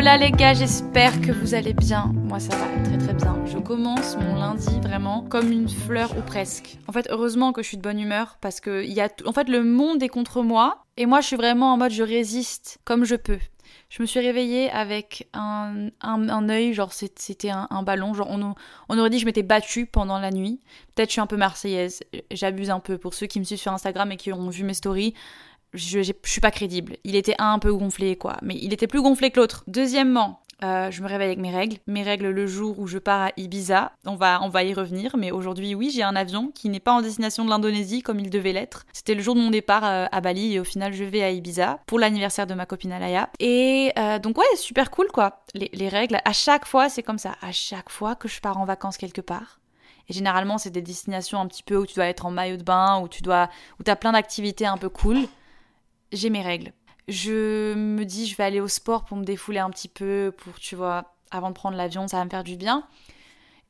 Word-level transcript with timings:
Hola 0.00 0.16
les 0.16 0.30
gars, 0.30 0.54
j'espère 0.54 1.20
que 1.20 1.30
vous 1.30 1.52
allez 1.52 1.74
bien. 1.74 2.10
Moi 2.24 2.40
ça 2.40 2.56
va 2.56 2.82
très 2.84 2.96
très 2.96 3.12
bien. 3.12 3.36
Je 3.44 3.58
commence 3.58 4.16
mon 4.16 4.34
lundi 4.36 4.80
vraiment 4.80 5.20
comme 5.20 5.52
une 5.52 5.68
fleur 5.68 6.16
ou 6.16 6.22
presque. 6.22 6.78
En 6.88 6.92
fait, 6.92 7.06
heureusement 7.10 7.52
que 7.52 7.62
je 7.62 7.68
suis 7.68 7.76
de 7.76 7.82
bonne 7.82 8.00
humeur 8.00 8.38
parce 8.40 8.60
que 8.60 8.82
y 8.82 9.02
a 9.02 9.10
en 9.26 9.32
fait 9.34 9.50
le 9.50 9.62
monde 9.62 10.02
est 10.02 10.08
contre 10.08 10.42
moi 10.42 10.86
et 10.96 11.04
moi 11.04 11.20
je 11.20 11.26
suis 11.26 11.36
vraiment 11.36 11.74
en 11.74 11.76
mode 11.76 11.92
je 11.92 12.02
résiste 12.02 12.78
comme 12.86 13.04
je 13.04 13.14
peux. 13.14 13.40
Je 13.90 14.00
me 14.00 14.06
suis 14.06 14.20
réveillée 14.20 14.70
avec 14.70 15.28
un, 15.34 15.88
un, 16.00 16.48
œil, 16.48 16.72
genre 16.72 16.92
c'était 16.94 17.50
un, 17.50 17.66
un 17.70 17.82
ballon, 17.82 18.14
genre 18.14 18.30
on, 18.30 18.54
on 18.88 18.98
aurait 18.98 19.10
dit 19.10 19.16
que 19.16 19.20
je 19.20 19.26
m'étais 19.26 19.42
battue 19.42 19.84
pendant 19.84 20.18
la 20.18 20.30
nuit. 20.30 20.60
Peut-être 20.94 21.10
je 21.10 21.12
suis 21.12 21.20
un 21.20 21.26
peu 21.26 21.36
marseillaise, 21.36 22.02
j'abuse 22.30 22.70
un 22.70 22.80
peu. 22.80 22.98
Pour 22.98 23.14
ceux 23.14 23.26
qui 23.26 23.38
me 23.38 23.44
suivent 23.44 23.58
sur 23.58 23.72
Instagram 23.72 24.10
et 24.12 24.16
qui 24.16 24.32
ont 24.32 24.48
vu 24.48 24.64
mes 24.64 24.74
stories, 24.74 25.12
je, 25.74 26.02
je 26.02 26.12
suis 26.24 26.40
pas 26.40 26.50
crédible. 26.50 26.96
Il 27.04 27.16
était 27.16 27.36
un 27.38 27.58
peu 27.58 27.72
gonflé, 27.72 28.16
quoi. 28.16 28.36
Mais 28.42 28.56
il 28.60 28.72
était 28.72 28.86
plus 28.86 29.02
gonflé 29.02 29.30
que 29.30 29.40
l'autre. 29.40 29.64
Deuxièmement, 29.66 30.40
euh, 30.62 30.90
je 30.90 31.02
me 31.02 31.08
réveille 31.08 31.28
avec 31.28 31.38
mes 31.38 31.50
règles. 31.50 31.78
Mes 31.86 32.02
règles 32.02 32.28
le 32.28 32.46
jour 32.46 32.78
où 32.78 32.86
je 32.86 32.98
pars 32.98 33.22
à 33.22 33.30
Ibiza. 33.36 33.92
On 34.04 34.16
va, 34.16 34.40
on 34.42 34.48
va 34.48 34.62
y 34.62 34.74
revenir. 34.74 35.16
Mais 35.16 35.30
aujourd'hui, 35.30 35.74
oui, 35.74 35.90
j'ai 35.94 36.02
un 36.02 36.16
avion 36.16 36.50
qui 36.54 36.68
n'est 36.68 36.80
pas 36.80 36.92
en 36.92 37.00
destination 37.00 37.44
de 37.44 37.50
l'Indonésie 37.50 38.02
comme 38.02 38.20
il 38.20 38.30
devait 38.30 38.52
l'être. 38.52 38.84
C'était 38.92 39.14
le 39.14 39.22
jour 39.22 39.34
de 39.34 39.40
mon 39.40 39.50
départ 39.50 39.84
euh, 39.84 40.06
à 40.10 40.20
Bali 40.20 40.54
et 40.54 40.60
au 40.60 40.64
final, 40.64 40.92
je 40.92 41.04
vais 41.04 41.22
à 41.22 41.30
Ibiza 41.30 41.78
pour 41.86 41.98
l'anniversaire 41.98 42.46
de 42.46 42.54
ma 42.54 42.66
copine 42.66 42.92
Alaya. 42.92 43.30
Et 43.38 43.92
euh, 43.98 44.18
donc, 44.18 44.38
ouais, 44.38 44.44
super 44.56 44.90
cool, 44.90 45.08
quoi. 45.08 45.42
Les, 45.54 45.70
les 45.72 45.88
règles, 45.88 46.20
à 46.24 46.32
chaque 46.32 46.66
fois, 46.66 46.88
c'est 46.88 47.02
comme 47.02 47.18
ça. 47.18 47.36
À 47.40 47.52
chaque 47.52 47.90
fois 47.90 48.14
que 48.14 48.28
je 48.28 48.40
pars 48.40 48.58
en 48.58 48.64
vacances 48.64 48.96
quelque 48.96 49.20
part. 49.20 49.60
Et 50.08 50.12
généralement, 50.12 50.58
c'est 50.58 50.70
des 50.70 50.82
destinations 50.82 51.40
un 51.40 51.46
petit 51.46 51.62
peu 51.62 51.76
où 51.76 51.86
tu 51.86 51.94
dois 51.94 52.06
être 52.06 52.26
en 52.26 52.32
maillot 52.32 52.56
de 52.56 52.64
bain, 52.64 53.00
où 53.00 53.08
tu 53.08 53.22
dois, 53.22 53.48
où 53.78 53.88
as 53.88 53.96
plein 53.96 54.12
d'activités 54.12 54.66
un 54.66 54.76
peu 54.76 54.88
cool 54.88 55.18
j'ai 56.12 56.30
mes 56.30 56.42
règles. 56.42 56.72
Je 57.08 57.74
me 57.74 58.04
dis, 58.04 58.26
je 58.26 58.36
vais 58.36 58.44
aller 58.44 58.60
au 58.60 58.68
sport 58.68 59.04
pour 59.04 59.16
me 59.16 59.24
défouler 59.24 59.58
un 59.58 59.70
petit 59.70 59.88
peu, 59.88 60.32
pour, 60.36 60.58
tu 60.60 60.76
vois, 60.76 61.14
avant 61.30 61.48
de 61.48 61.54
prendre 61.54 61.76
l'avion, 61.76 62.06
ça 62.08 62.18
va 62.18 62.24
me 62.24 62.30
faire 62.30 62.44
du 62.44 62.56
bien. 62.56 62.86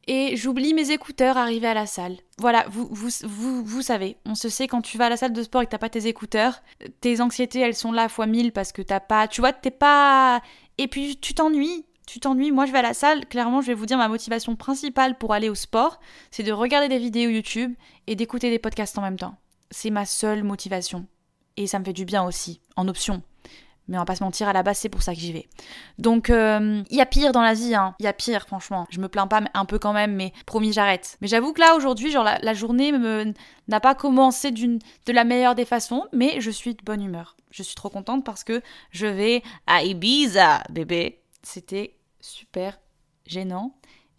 Et 0.07 0.37
j'oublie 0.37 0.75
mes 0.75 0.91
écouteurs 0.91 1.37
arrivés 1.37 1.69
à 1.69 1.75
la 1.75 1.87
salle. 1.87 2.17
Voilà, 2.39 2.65
vous, 2.69 2.89
vous, 2.91 3.11
vous, 3.25 3.65
vous 3.65 3.83
savez, 3.83 4.17
on 4.25 4.35
se 4.35 4.49
sait 4.49 4.67
quand 4.67 4.83
tu 4.83 4.99
vas 4.99 5.07
à 5.07 5.09
la 5.11 5.17
salle 5.17 5.33
de 5.33 5.43
sport 5.43 5.63
et 5.63 5.67
que 5.67 5.71
t'as 5.71 5.79
pas 5.79 5.91
tes 5.91 6.07
écouteurs, 6.07 6.63
tes 7.01 7.21
anxiétés 7.21 7.61
elles 7.61 7.75
sont 7.75 7.93
là 7.93 8.09
fois 8.09 8.27
mille 8.27 8.53
parce 8.53 8.73
que 8.73 8.83
t'as 8.83 9.01
pas, 9.01 9.29
tu 9.29 9.41
vois, 9.41 9.53
t'es 9.53 9.71
pas. 9.71 10.43
Et 10.79 10.89
puis 10.89 11.17
tu 11.19 11.35
t'ennuies, 11.35 11.85
tu 12.07 12.19
t'ennuies. 12.19 12.51
Moi 12.51 12.67
je 12.67 12.73
vais 12.73 12.79
à 12.79 12.83
la 12.83 12.95
salle, 12.95 13.27
clairement 13.27 13.61
je 13.61 13.69
vais 13.69 13.75
vous 13.75 13.87
dire 13.87 13.99
ma 13.99 14.09
motivation 14.09 14.57
principale 14.57 15.19
pour 15.19 15.35
aller 15.35 15.51
au 15.51 15.55
sport, 15.55 16.01
c'est 16.31 16.43
de 16.43 16.53
regarder 16.53 16.89
des 16.89 16.99
vidéos 16.99 17.31
YouTube 17.31 17.75
et 18.07 18.17
d'écouter 18.17 18.51
des 18.51 18.59
podcasts 18.59 18.99
en 18.99 19.03
même 19.03 19.19
temps. 19.19 19.37
C'est 19.71 19.91
ma 19.91 20.07
seule 20.07 20.43
motivation 20.43 21.07
et 21.61 21.67
ça 21.67 21.79
me 21.79 21.85
fait 21.85 21.93
du 21.93 22.05
bien 22.05 22.25
aussi, 22.25 22.61
en 22.77 22.89
option. 22.89 23.23
Mais 23.89 23.97
on 23.97 24.01
va 24.01 24.05
pas 24.05 24.15
se 24.15 24.23
mentir, 24.23 24.49
à 24.49 24.53
la 24.53 24.63
base, 24.63 24.79
c'est 24.79 24.89
pour 24.89 25.03
ça 25.03 25.15
que 25.15 25.21
j'y 25.21 25.33
vais. 25.33 25.49
Donc, 25.99 26.29
il 26.29 26.35
euh, 26.35 26.83
y 26.91 27.01
a 27.01 27.07
pire 27.07 27.33
dans 27.33 27.43
l'Asie, 27.43 27.75
hein. 27.75 27.97
Il 27.99 28.05
y 28.05 28.07
a 28.07 28.13
pire, 28.13 28.47
franchement. 28.47 28.87
Je 28.91 29.01
me 29.01 29.09
plains 29.09 29.27
pas 29.27 29.43
un 29.53 29.65
peu 29.65 29.81
quand 29.81 29.93
même, 29.93 30.15
mais 30.15 30.33
promis, 30.47 30.73
j'arrête. 30.73 31.19
Mais 31.21 31.27
j'avoue 31.27 31.53
que 31.53 31.61
là, 31.61 31.75
aujourd'hui, 31.75 32.13
genre, 32.13 32.23
la, 32.23 32.39
la 32.39 32.55
journée 32.55 32.93
n'a 33.67 33.81
pas 33.81 33.97
commencé 33.97 34.53
de 34.53 34.79
la 35.09 35.25
meilleure 35.25 35.57
des 35.57 35.65
façons, 35.65 36.07
mais 36.13 36.41
je 36.41 36.51
suis 36.51 36.75
de 36.75 36.85
bonne 36.85 37.03
humeur. 37.03 37.37
Je 37.51 37.65
suis 37.65 37.75
trop 37.75 37.91
contente 37.91 38.25
parce 38.25 38.45
que 38.45 38.63
je 38.93 39.07
vais 39.07 39.43
à 39.67 39.83
Ibiza, 39.83 40.63
bébé. 40.71 41.21
C'était 41.43 41.97
super 42.21 42.79
gênant 43.27 43.75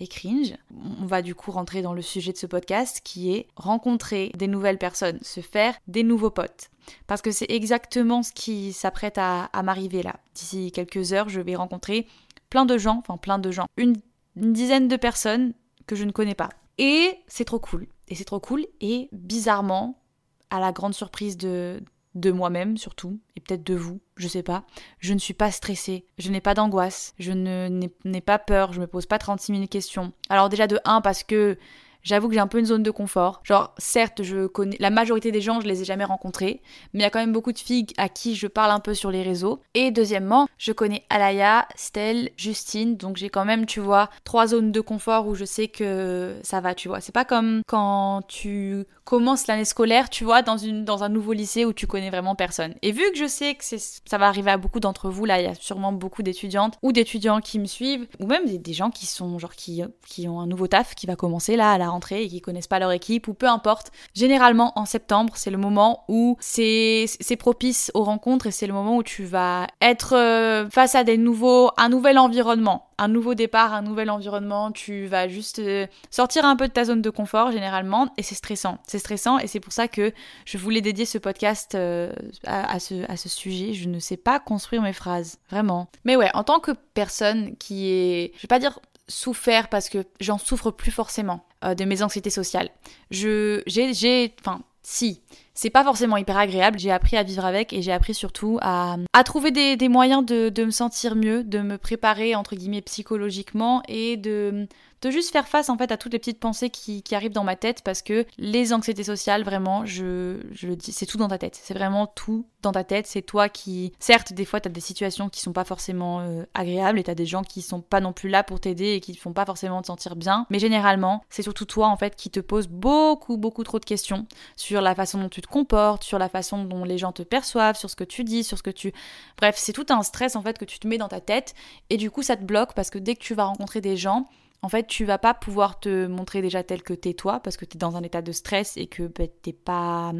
cringe. 0.07 0.55
On 1.01 1.05
va 1.05 1.21
du 1.21 1.35
coup 1.35 1.51
rentrer 1.51 1.81
dans 1.81 1.93
le 1.93 2.01
sujet 2.01 2.31
de 2.31 2.37
ce 2.37 2.45
podcast 2.45 3.01
qui 3.03 3.33
est 3.33 3.47
rencontrer 3.55 4.31
des 4.35 4.47
nouvelles 4.47 4.77
personnes, 4.77 5.19
se 5.21 5.41
faire 5.41 5.75
des 5.87 6.03
nouveaux 6.03 6.29
potes. 6.29 6.69
Parce 7.07 7.21
que 7.21 7.31
c'est 7.31 7.49
exactement 7.49 8.23
ce 8.23 8.31
qui 8.31 8.73
s'apprête 8.73 9.17
à, 9.17 9.49
m'arriver 9.63 10.03
là. 10.03 10.19
D'ici 10.33 10.71
quelques 10.71 11.13
heures, 11.13 11.29
je 11.29 11.41
vais 11.41 11.55
rencontrer 11.55 12.07
plein 12.49 12.65
de 12.65 12.77
gens, 12.77 12.97
enfin 12.99 13.17
plein 13.17 13.39
de 13.39 13.51
gens, 13.51 13.67
une 13.77 13.95
dizaine 14.35 14.87
de 14.87 14.95
personnes 14.95 15.53
que 15.87 15.95
je 15.95 16.03
ne 16.03 16.11
connais 16.11 16.35
pas. 16.35 16.49
Et 16.77 17.19
c'est 17.27 17.45
trop 17.45 17.59
cool. 17.59 17.87
Et 18.07 18.15
c'est 18.15 18.25
trop 18.25 18.39
cool. 18.39 18.65
Et 18.81 19.09
bizarrement, 19.11 20.01
à 20.49 20.59
la 20.59 20.71
grande 20.71 20.93
surprise 20.93 21.37
de, 21.37 21.81
de 22.15 22.31
moi-même 22.31 22.77
surtout, 22.77 23.19
et 23.35 23.39
peut-être 23.39 23.63
de 23.63 23.75
vous, 23.75 24.01
je 24.17 24.27
sais 24.27 24.43
pas, 24.43 24.63
je 24.99 25.13
ne 25.13 25.19
suis 25.19 25.33
pas 25.33 25.51
stressée, 25.51 26.05
je 26.17 26.29
n'ai 26.29 26.41
pas 26.41 26.53
d'angoisse, 26.53 27.13
je 27.19 27.31
n'ai 27.31 28.21
pas 28.21 28.39
peur, 28.39 28.73
je 28.73 28.81
me 28.81 28.87
pose 28.87 29.05
pas 29.05 29.17
36 29.17 29.53
000 29.53 29.67
questions. 29.67 30.11
Alors 30.29 30.49
déjà 30.49 30.67
de 30.67 30.79
1 30.83 31.01
parce 31.01 31.23
que 31.23 31.57
j'avoue 32.03 32.27
que 32.27 32.33
j'ai 32.33 32.39
un 32.39 32.47
peu 32.47 32.59
une 32.59 32.65
zone 32.65 32.83
de 32.83 32.91
confort. 32.91 33.41
Genre 33.43 33.73
certes, 33.77 34.23
je 34.23 34.47
connais 34.47 34.77
la 34.79 34.89
majorité 34.89 35.31
des 35.31 35.41
gens, 35.41 35.61
je 35.61 35.67
les 35.67 35.81
ai 35.81 35.85
jamais 35.85 36.05
rencontrés, 36.05 36.61
mais 36.93 36.99
il 36.99 37.03
y 37.03 37.05
a 37.05 37.09
quand 37.09 37.19
même 37.19 37.33
beaucoup 37.33 37.51
de 37.51 37.59
filles 37.59 37.87
à 37.97 38.09
qui 38.09 38.35
je 38.35 38.47
parle 38.47 38.71
un 38.71 38.79
peu 38.79 38.93
sur 38.93 39.11
les 39.11 39.23
réseaux. 39.23 39.61
Et 39.73 39.91
deuxièmement, 39.91 40.47
je 40.57 40.71
connais 40.71 41.03
Alaya, 41.09 41.67
Stell, 41.75 42.29
Justine, 42.37 42.97
donc 42.97 43.17
j'ai 43.17 43.29
quand 43.29 43.45
même, 43.45 43.65
tu 43.65 43.79
vois, 43.79 44.09
trois 44.23 44.47
zones 44.47 44.71
de 44.71 44.81
confort 44.81 45.27
où 45.27 45.35
je 45.35 45.45
sais 45.45 45.67
que 45.67 46.37
ça 46.43 46.61
va, 46.61 46.75
tu 46.75 46.87
vois. 46.87 47.01
C'est 47.01 47.11
pas 47.11 47.25
comme 47.25 47.61
quand 47.67 48.21
tu 48.27 48.85
commences 49.03 49.47
l'année 49.47 49.65
scolaire, 49.65 50.09
tu 50.09 50.23
vois, 50.23 50.41
dans, 50.41 50.57
une, 50.57 50.85
dans 50.85 51.03
un 51.03 51.09
nouveau 51.09 51.33
lycée 51.33 51.65
où 51.65 51.73
tu 51.73 51.87
connais 51.87 52.09
vraiment 52.09 52.35
personne. 52.35 52.75
Et 52.81 52.91
vu 52.91 53.03
que 53.11 53.17
je 53.17 53.27
sais 53.27 53.55
que 53.55 53.63
ça 53.65 54.17
va 54.17 54.27
arriver 54.27 54.51
à 54.51 54.57
beaucoup 54.57 54.79
d'entre 54.79 55.09
vous, 55.09 55.25
là, 55.25 55.41
il 55.41 55.45
y 55.45 55.47
a 55.47 55.55
sûrement 55.55 55.91
beaucoup 55.91 56.23
d'étudiantes 56.23 56.77
ou 56.81 56.91
d'étudiants 56.91 57.41
qui 57.41 57.59
me 57.59 57.65
suivent, 57.65 58.07
ou 58.19 58.27
même 58.27 58.45
des, 58.45 58.57
des 58.57 58.73
gens 58.73 58.89
qui 58.89 59.05
sont, 59.05 59.37
genre, 59.39 59.55
qui, 59.55 59.83
qui 60.07 60.27
ont 60.27 60.39
un 60.39 60.47
nouveau 60.47 60.67
taf 60.67 60.95
qui 60.95 61.07
va 61.07 61.15
commencer 61.15 61.55
là 61.55 61.71
à 61.71 61.77
la 61.77 61.90
rentrée 61.91 62.23
et 62.23 62.27
qui 62.27 62.41
connaissent 62.41 62.67
pas 62.67 62.79
leur 62.79 62.91
équipe, 62.91 63.27
ou 63.27 63.33
peu 63.33 63.47
importe. 63.47 63.91
Généralement, 64.15 64.73
en 64.75 64.85
septembre, 64.85 65.33
c'est 65.35 65.51
le 65.51 65.57
moment 65.57 66.05
où 66.07 66.37
c'est, 66.39 67.07
propice 67.37 67.91
aux 67.93 68.03
rencontres 68.03 68.47
et 68.47 68.51
c'est 68.51 68.67
le 68.67 68.73
moment 68.73 68.97
où 68.97 69.03
tu 69.03 69.23
vas 69.23 69.67
être 69.81 70.15
euh, 70.15 70.69
face 70.69 70.95
à 70.95 71.03
des 71.03 71.17
nouveaux, 71.17 71.71
un 71.77 71.89
nouvel 71.89 72.17
environnement 72.17 72.91
un 73.01 73.07
nouveau 73.07 73.33
départ, 73.33 73.73
un 73.73 73.81
nouvel 73.81 74.11
environnement, 74.11 74.71
tu 74.71 75.07
vas 75.07 75.27
juste 75.27 75.57
euh, 75.57 75.87
sortir 76.11 76.45
un 76.45 76.55
peu 76.55 76.67
de 76.67 76.71
ta 76.71 76.85
zone 76.85 77.01
de 77.01 77.09
confort 77.09 77.51
généralement 77.51 78.13
et 78.15 78.21
c'est 78.21 78.35
stressant. 78.35 78.77
C'est 78.85 78.99
stressant 78.99 79.39
et 79.39 79.47
c'est 79.47 79.59
pour 79.59 79.73
ça 79.73 79.87
que 79.87 80.13
je 80.45 80.57
voulais 80.59 80.81
dédier 80.81 81.05
ce 81.05 81.17
podcast 81.17 81.73
euh, 81.73 82.13
à 82.45 82.79
ce, 82.79 83.09
à 83.11 83.17
ce 83.17 83.27
sujet. 83.27 83.73
Je 83.73 83.89
ne 83.89 83.97
sais 83.97 84.17
pas 84.17 84.39
construire 84.39 84.83
mes 84.83 84.93
phrases, 84.93 85.39
vraiment. 85.49 85.87
Mais 86.05 86.15
ouais, 86.15 86.29
en 86.35 86.43
tant 86.43 86.59
que 86.59 86.73
personne 86.93 87.57
qui 87.57 87.89
est, 87.89 88.33
je 88.35 88.43
vais 88.43 88.47
pas 88.47 88.59
dire 88.59 88.79
souffert 89.11 89.69
parce 89.69 89.89
que 89.89 90.05
j'en 90.19 90.37
souffre 90.37 90.71
plus 90.71 90.91
forcément 90.91 91.45
euh, 91.63 91.75
de 91.75 91.85
mes 91.85 92.01
anxiétés 92.01 92.29
sociales. 92.29 92.69
Je, 93.11 93.61
j'ai, 93.67 93.93
j'ai, 93.93 94.33
enfin, 94.39 94.61
si, 94.83 95.21
c'est 95.53 95.69
pas 95.69 95.83
forcément 95.83 96.17
hyper 96.17 96.37
agréable. 96.37 96.79
J'ai 96.79 96.91
appris 96.91 97.17
à 97.17 97.23
vivre 97.23 97.45
avec 97.45 97.73
et 97.73 97.81
j'ai 97.81 97.91
appris 97.91 98.13
surtout 98.13 98.57
à, 98.61 98.97
à 99.13 99.23
trouver 99.23 99.51
des, 99.51 99.77
des 99.77 99.89
moyens 99.89 100.25
de, 100.25 100.49
de, 100.49 100.65
me 100.65 100.71
sentir 100.71 101.15
mieux, 101.15 101.43
de 101.43 101.59
me 101.59 101.77
préparer 101.77 102.33
entre 102.35 102.55
guillemets 102.55 102.81
psychologiquement 102.81 103.83
et 103.87 104.17
de, 104.17 104.67
de 105.01 105.09
juste 105.09 105.31
faire 105.31 105.47
face 105.47 105.69
en 105.69 105.77
fait 105.77 105.91
à 105.91 105.97
toutes 105.97 106.13
les 106.13 106.19
petites 106.19 106.39
pensées 106.39 106.69
qui, 106.69 107.03
arrivent 107.11 107.33
dans 107.33 107.43
ma 107.43 107.55
tête 107.55 107.81
parce 107.83 108.01
que 108.01 108.25
les 108.37 108.71
anxiétés 108.71 109.03
sociales, 109.03 109.43
vraiment, 109.43 109.85
je, 109.85 110.37
le 110.61 110.75
dis, 110.75 110.93
c'est 110.93 111.05
tout 111.05 111.17
dans 111.17 111.27
ta 111.27 111.37
tête. 111.37 111.59
C'est 111.61 111.73
vraiment 111.73 112.07
tout 112.07 112.45
dans 112.61 112.71
ta 112.71 112.83
tête. 112.83 113.05
C'est 113.05 113.21
toi 113.21 113.49
qui, 113.49 113.91
certes, 113.99 114.31
des 114.31 114.45
fois, 114.45 114.61
t'as 114.61 114.69
des 114.69 114.79
situations 114.79 115.27
qui 115.27 115.41
sont 115.41 115.51
pas 115.51 115.65
forcément 115.65 116.21
euh, 116.21 116.45
agréables 116.53 116.99
et 116.99 117.03
t'as 117.03 117.15
des 117.15 117.25
gens 117.25 117.43
qui 117.43 117.61
sont 117.61 117.81
pas 117.81 117.99
non 117.99 118.13
plus 118.13 118.29
là 118.29 118.43
pour 118.43 118.59
t'aider 118.59 118.91
et 118.93 118.99
qui 119.01 119.13
font 119.15 119.33
pas 119.33 119.45
forcément 119.45 119.81
te 119.81 119.87
sentir 119.87 120.15
bien. 120.15 120.45
Mais 120.49 120.59
généralement, 120.59 121.23
c'est 121.29 121.41
surtout 121.41 121.65
toi 121.65 121.87
en 121.87 121.97
fait 121.97 122.15
qui 122.15 122.29
te 122.29 122.39
pose 122.39 122.67
beaucoup, 122.67 123.37
beaucoup 123.37 123.63
trop 123.63 123.79
de 123.79 123.85
questions 123.85 124.27
sur 124.55 124.81
la 124.81 124.95
façon 124.95 125.19
dont 125.19 125.29
tu 125.29 125.41
te 125.41 125.47
comportes, 125.47 126.03
sur 126.03 126.19
la 126.19 126.29
façon 126.29 126.63
dont 126.63 126.85
les 126.85 126.97
gens 126.97 127.11
te 127.11 127.23
perçoivent, 127.23 127.75
sur 127.75 127.89
ce 127.89 127.95
que 127.95 128.03
tu 128.03 128.23
dis, 128.23 128.43
sur 128.43 128.57
ce 128.57 128.63
que 128.63 128.69
tu. 128.69 128.93
Bref, 129.37 129.55
c'est 129.57 129.73
tout 129.73 129.87
un 129.89 130.03
stress 130.03 130.35
en 130.35 130.41
fait 130.41 130.57
que 130.57 130.65
tu 130.65 130.79
te 130.79 130.87
mets 130.87 130.97
dans 130.97 131.09
ta 131.09 131.19
tête 131.19 131.55
et 131.89 131.97
du 131.97 132.09
coup, 132.09 132.21
ça 132.23 132.37
te 132.37 132.43
bloque 132.43 132.73
parce 132.73 132.89
que 132.89 132.99
dès 132.99 133.15
que 133.15 133.21
tu 133.21 133.33
vas 133.33 133.45
rencontrer 133.45 133.81
des 133.81 133.97
gens, 133.97 134.27
En 134.63 134.69
fait, 134.69 134.85
tu 134.85 135.05
vas 135.05 135.17
pas 135.17 135.33
pouvoir 135.33 135.79
te 135.79 136.05
montrer 136.05 136.43
déjà 136.43 136.63
tel 136.63 136.83
que 136.83 136.93
t'es 136.93 137.15
toi 137.15 137.39
parce 137.39 137.57
que 137.57 137.65
t'es 137.65 137.79
dans 137.79 137.97
un 137.97 138.03
état 138.03 138.21
de 138.21 138.31
stress 138.31 138.77
et 138.77 138.85
que 138.85 139.03
bah, 139.03 139.25
t'es 139.41 139.53
pas 139.53 140.13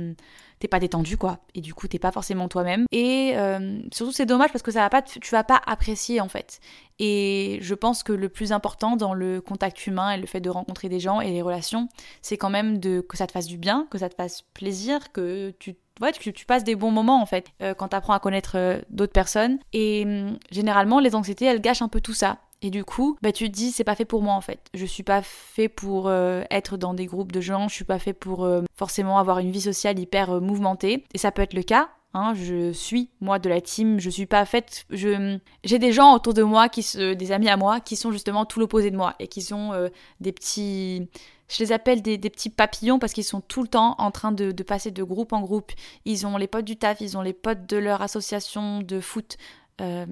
t'es 0.61 0.67
pas 0.67 0.79
détendu 0.79 1.17
quoi. 1.17 1.39
Et 1.53 1.61
du 1.61 1.73
coup 1.73 1.88
t'es 1.88 1.99
pas 1.99 2.11
forcément 2.11 2.47
toi-même. 2.47 2.85
Et 2.91 3.33
euh, 3.35 3.79
surtout 3.91 4.13
c'est 4.13 4.25
dommage 4.25 4.51
parce 4.51 4.63
que 4.63 4.71
ça 4.71 4.79
va 4.79 4.89
pas 4.89 5.01
tu 5.01 5.19
vas 5.31 5.43
pas 5.43 5.61
apprécier 5.67 6.21
en 6.21 6.27
fait. 6.27 6.59
Et 6.97 7.59
je 7.61 7.75
pense 7.75 8.01
que 8.03 8.13
le 8.13 8.29
plus 8.29 8.51
important 8.51 8.95
dans 8.95 9.13
le 9.13 9.41
contact 9.41 9.85
humain 9.85 10.11
et 10.11 10.17
le 10.17 10.25
fait 10.25 10.39
de 10.39 10.49
rencontrer 10.49 10.89
des 10.89 10.99
gens 10.99 11.21
et 11.21 11.31
les 11.31 11.41
relations 11.41 11.88
c'est 12.21 12.38
quand 12.38 12.49
même 12.49 12.79
de 12.79 13.01
que 13.01 13.17
ça 13.17 13.27
te 13.27 13.31
fasse 13.31 13.47
du 13.47 13.57
bien 13.57 13.88
que 13.91 13.97
ça 13.97 14.09
te 14.09 14.15
fasse 14.15 14.43
plaisir 14.53 15.11
que 15.11 15.53
tu 15.59 15.75
ouais, 15.99 16.13
que 16.13 16.29
tu 16.29 16.45
passes 16.45 16.63
des 16.63 16.75
bons 16.75 16.91
moments 16.91 17.21
en 17.21 17.25
fait 17.25 17.51
euh, 17.61 17.73
quand 17.73 17.89
tu 17.89 17.95
apprends 17.95 18.13
à 18.13 18.19
connaître 18.19 18.53
euh, 18.55 18.81
d'autres 18.89 19.13
personnes. 19.13 19.59
Et 19.73 20.03
hum, 20.05 20.38
généralement 20.51 20.99
les 20.99 21.15
anxiétés 21.15 21.45
elles 21.45 21.61
gâchent 21.61 21.81
un 21.83 21.89
peu 21.89 22.01
tout 22.01 22.13
ça 22.13 22.39
et 22.62 22.69
du 22.69 22.84
coup, 22.84 23.18
bah, 23.22 23.31
tu 23.31 23.50
te 23.50 23.56
dis, 23.56 23.72
c'est 23.72 23.84
pas 23.84 23.96
fait 23.96 24.06
pour 24.06 24.22
moi 24.22 24.36
en 24.36 24.42
fait. 24.42 24.60
Je 24.74 24.86
suis 24.86 25.04
pas 25.04 25.22
fait 25.24 25.68
pour 25.68 26.08
euh, 26.08 26.44
être 26.52 26.78
dans 26.78 26.94
des 26.94 27.08
groupes 27.08 27.31
de 27.31 27.42
gens, 27.42 27.68
je 27.68 27.74
suis 27.74 27.86
pas 27.86 28.00
fait 28.00 28.13
pour 28.13 28.46
euh, 28.46 28.62
forcément 28.75 29.18
avoir 29.18 29.40
une 29.40 29.52
vie 29.52 29.62
sociale 29.62 29.98
hyper 29.98 30.31
euh, 30.31 30.40
mouvementée. 30.40 31.04
Et 31.13 31.18
ça 31.18 31.31
peut 31.31 31.42
être 31.42 31.56
le 31.56 31.63
cas. 31.63 31.90
Hein, 32.13 32.34
je 32.36 32.74
suis 32.74 33.10
moi 33.22 33.40
de 33.40 33.48
la 33.48 33.62
team, 33.62 34.00
je 34.00 34.10
suis 34.10 34.25
pas 34.25 34.46
faite. 34.46 34.86
Je 34.90 35.38
j'ai 35.63 35.80
des 35.80 35.94
gens 35.94 36.13
autour 36.13 36.34
de 36.34 36.44
moi 36.44 36.69
qui 36.69 36.84
se, 36.84 37.13
des 37.13 37.31
amis 37.31 37.50
à 37.50 37.58
moi 37.58 37.80
qui 37.80 37.96
sont 37.96 38.12
justement 38.12 38.46
tout 38.46 38.60
l'opposé 38.60 38.92
de 38.92 38.98
moi 38.98 39.16
et 39.19 39.28
qui 39.28 39.42
sont 39.42 39.72
des 40.19 40.34
petits 40.34 41.08
je 41.52 41.63
les 41.63 41.72
appelle 41.74 42.02
des, 42.02 42.18
petits 42.18 42.50
papillons 42.50 42.98
parce 42.98 43.12
qu'ils 43.12 43.25
sont 43.25 43.42
tout 43.42 43.62
le 43.62 43.68
temps 43.68 43.96
en 43.98 44.10
train 44.10 44.31
de, 44.31 44.52
de, 44.52 44.63
passer 44.63 44.90
de 44.90 45.04
groupe 45.04 45.34
en 45.34 45.42
groupe. 45.42 45.72
Ils 46.06 46.25
ont 46.25 46.38
les 46.38 46.48
potes 46.48 46.66
du 46.66 46.78
taf, 46.78 47.02
ils 47.02 47.18
ont 47.18 47.22
les 47.22 47.34
potes 47.34 47.68
de 47.68 47.75
leur 47.75 48.02
association 48.02 48.81
de 48.81 49.02
foot, 49.02 49.38
euh, 49.81 50.06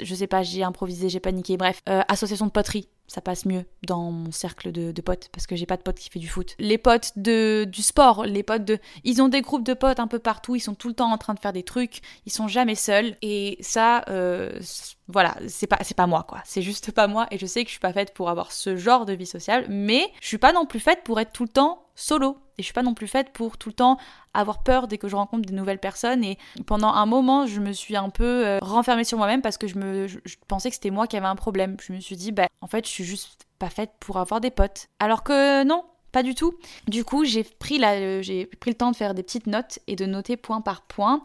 je 0.00 0.14
sais 0.14 0.26
pas, 0.26 0.42
j'ai 0.42 0.62
improvisé, 0.62 1.08
j'ai 1.08 1.20
paniqué, 1.20 1.56
bref, 1.56 1.82
euh, 1.88 2.02
association 2.08 2.46
de 2.46 2.50
poterie, 2.50 2.88
ça 3.08 3.20
passe 3.20 3.44
mieux 3.44 3.64
dans 3.86 4.10
mon 4.10 4.32
cercle 4.32 4.72
de, 4.72 5.00
potes 5.00 5.28
parce 5.32 5.46
que 5.46 5.54
j'ai 5.54 5.66
pas 5.66 5.76
de 5.76 5.82
potes 5.82 5.98
qui 5.98 6.10
fait 6.10 6.18
du 6.18 6.28
foot. 6.28 6.54
Les 6.58 6.78
potes 6.78 7.12
de 7.16 7.64
du 7.64 7.82
sport, 7.82 8.24
les 8.24 8.42
potes 8.42 8.64
de, 8.64 8.78
ils 9.04 9.22
ont 9.22 9.28
des 9.28 9.42
groupes 9.42 9.64
de 9.64 9.74
potes 9.74 10.00
un 10.00 10.08
peu 10.08 10.18
partout, 10.18 10.56
ils 10.56 10.60
sont 10.60 10.74
tout 10.74 10.88
le 10.88 10.94
temps 10.94 11.12
en 11.12 11.18
train 11.18 11.34
de 11.34 11.38
faire 11.38 11.52
des 11.52 11.62
trucs, 11.62 12.00
ils 12.24 12.32
sont 12.32 12.48
jamais 12.48 12.74
seuls. 12.74 13.16
Et 13.22 13.58
ça, 13.60 14.04
euh, 14.08 14.58
voilà, 15.08 15.36
c'est 15.48 15.66
pas 15.66 15.78
c'est 15.82 15.96
pas 15.96 16.06
moi 16.06 16.24
quoi, 16.28 16.40
c'est 16.44 16.62
juste 16.62 16.90
pas 16.92 17.06
moi 17.06 17.26
et 17.30 17.38
je 17.38 17.46
sais 17.46 17.62
que 17.62 17.68
je 17.68 17.72
suis 17.72 17.80
pas 17.80 17.92
faite 17.92 18.12
pour 18.14 18.28
avoir 18.28 18.52
ce 18.52 18.76
genre 18.76 19.06
de 19.06 19.12
vie 19.12 19.26
sociale, 19.26 19.66
mais 19.68 20.10
je 20.20 20.26
suis 20.26 20.38
pas 20.38 20.52
non 20.52 20.66
plus 20.66 20.80
faite 20.80 21.02
pour 21.04 21.20
être 21.20 21.32
tout 21.32 21.44
le 21.44 21.50
temps 21.50 21.85
solo. 21.96 22.38
Et 22.58 22.62
je 22.62 22.64
suis 22.64 22.72
pas 22.72 22.82
non 22.82 22.94
plus 22.94 23.08
faite 23.08 23.32
pour 23.32 23.58
tout 23.58 23.70
le 23.70 23.74
temps 23.74 23.98
avoir 24.32 24.62
peur 24.62 24.86
dès 24.86 24.98
que 24.98 25.08
je 25.08 25.16
rencontre 25.16 25.46
des 25.46 25.54
nouvelles 25.54 25.80
personnes. 25.80 26.22
Et 26.22 26.38
pendant 26.66 26.88
un 26.88 27.06
moment, 27.06 27.46
je 27.46 27.60
me 27.60 27.72
suis 27.72 27.96
un 27.96 28.10
peu 28.10 28.46
euh, 28.46 28.58
renfermée 28.62 29.04
sur 29.04 29.18
moi-même 29.18 29.42
parce 29.42 29.58
que 29.58 29.66
je 29.66 29.76
me 29.78 30.06
pensais 30.46 30.68
que 30.68 30.76
c'était 30.76 30.90
moi 30.90 31.06
qui 31.06 31.16
avais 31.16 31.26
un 31.26 31.36
problème. 31.36 31.76
Je 31.82 31.92
me 31.92 32.00
suis 32.00 32.16
dit, 32.16 32.30
bah 32.30 32.46
en 32.60 32.68
fait, 32.68 32.86
je 32.86 32.90
suis 32.90 33.04
juste 33.04 33.46
pas 33.58 33.70
faite 33.70 33.90
pour 33.98 34.18
avoir 34.18 34.40
des 34.40 34.50
potes. 34.50 34.88
Alors 35.00 35.24
que 35.24 35.64
non, 35.64 35.84
pas 36.12 36.22
du 36.22 36.34
tout. 36.34 36.54
Du 36.88 37.04
coup, 37.04 37.24
j'ai 37.24 37.44
pris, 37.44 37.78
la, 37.78 38.22
j'ai 38.22 38.46
pris 38.46 38.70
le 38.70 38.76
temps 38.76 38.90
de 38.90 38.96
faire 38.96 39.14
des 39.14 39.22
petites 39.22 39.46
notes 39.46 39.78
et 39.86 39.96
de 39.96 40.06
noter 40.06 40.36
point 40.36 40.60
par 40.60 40.82
point 40.82 41.22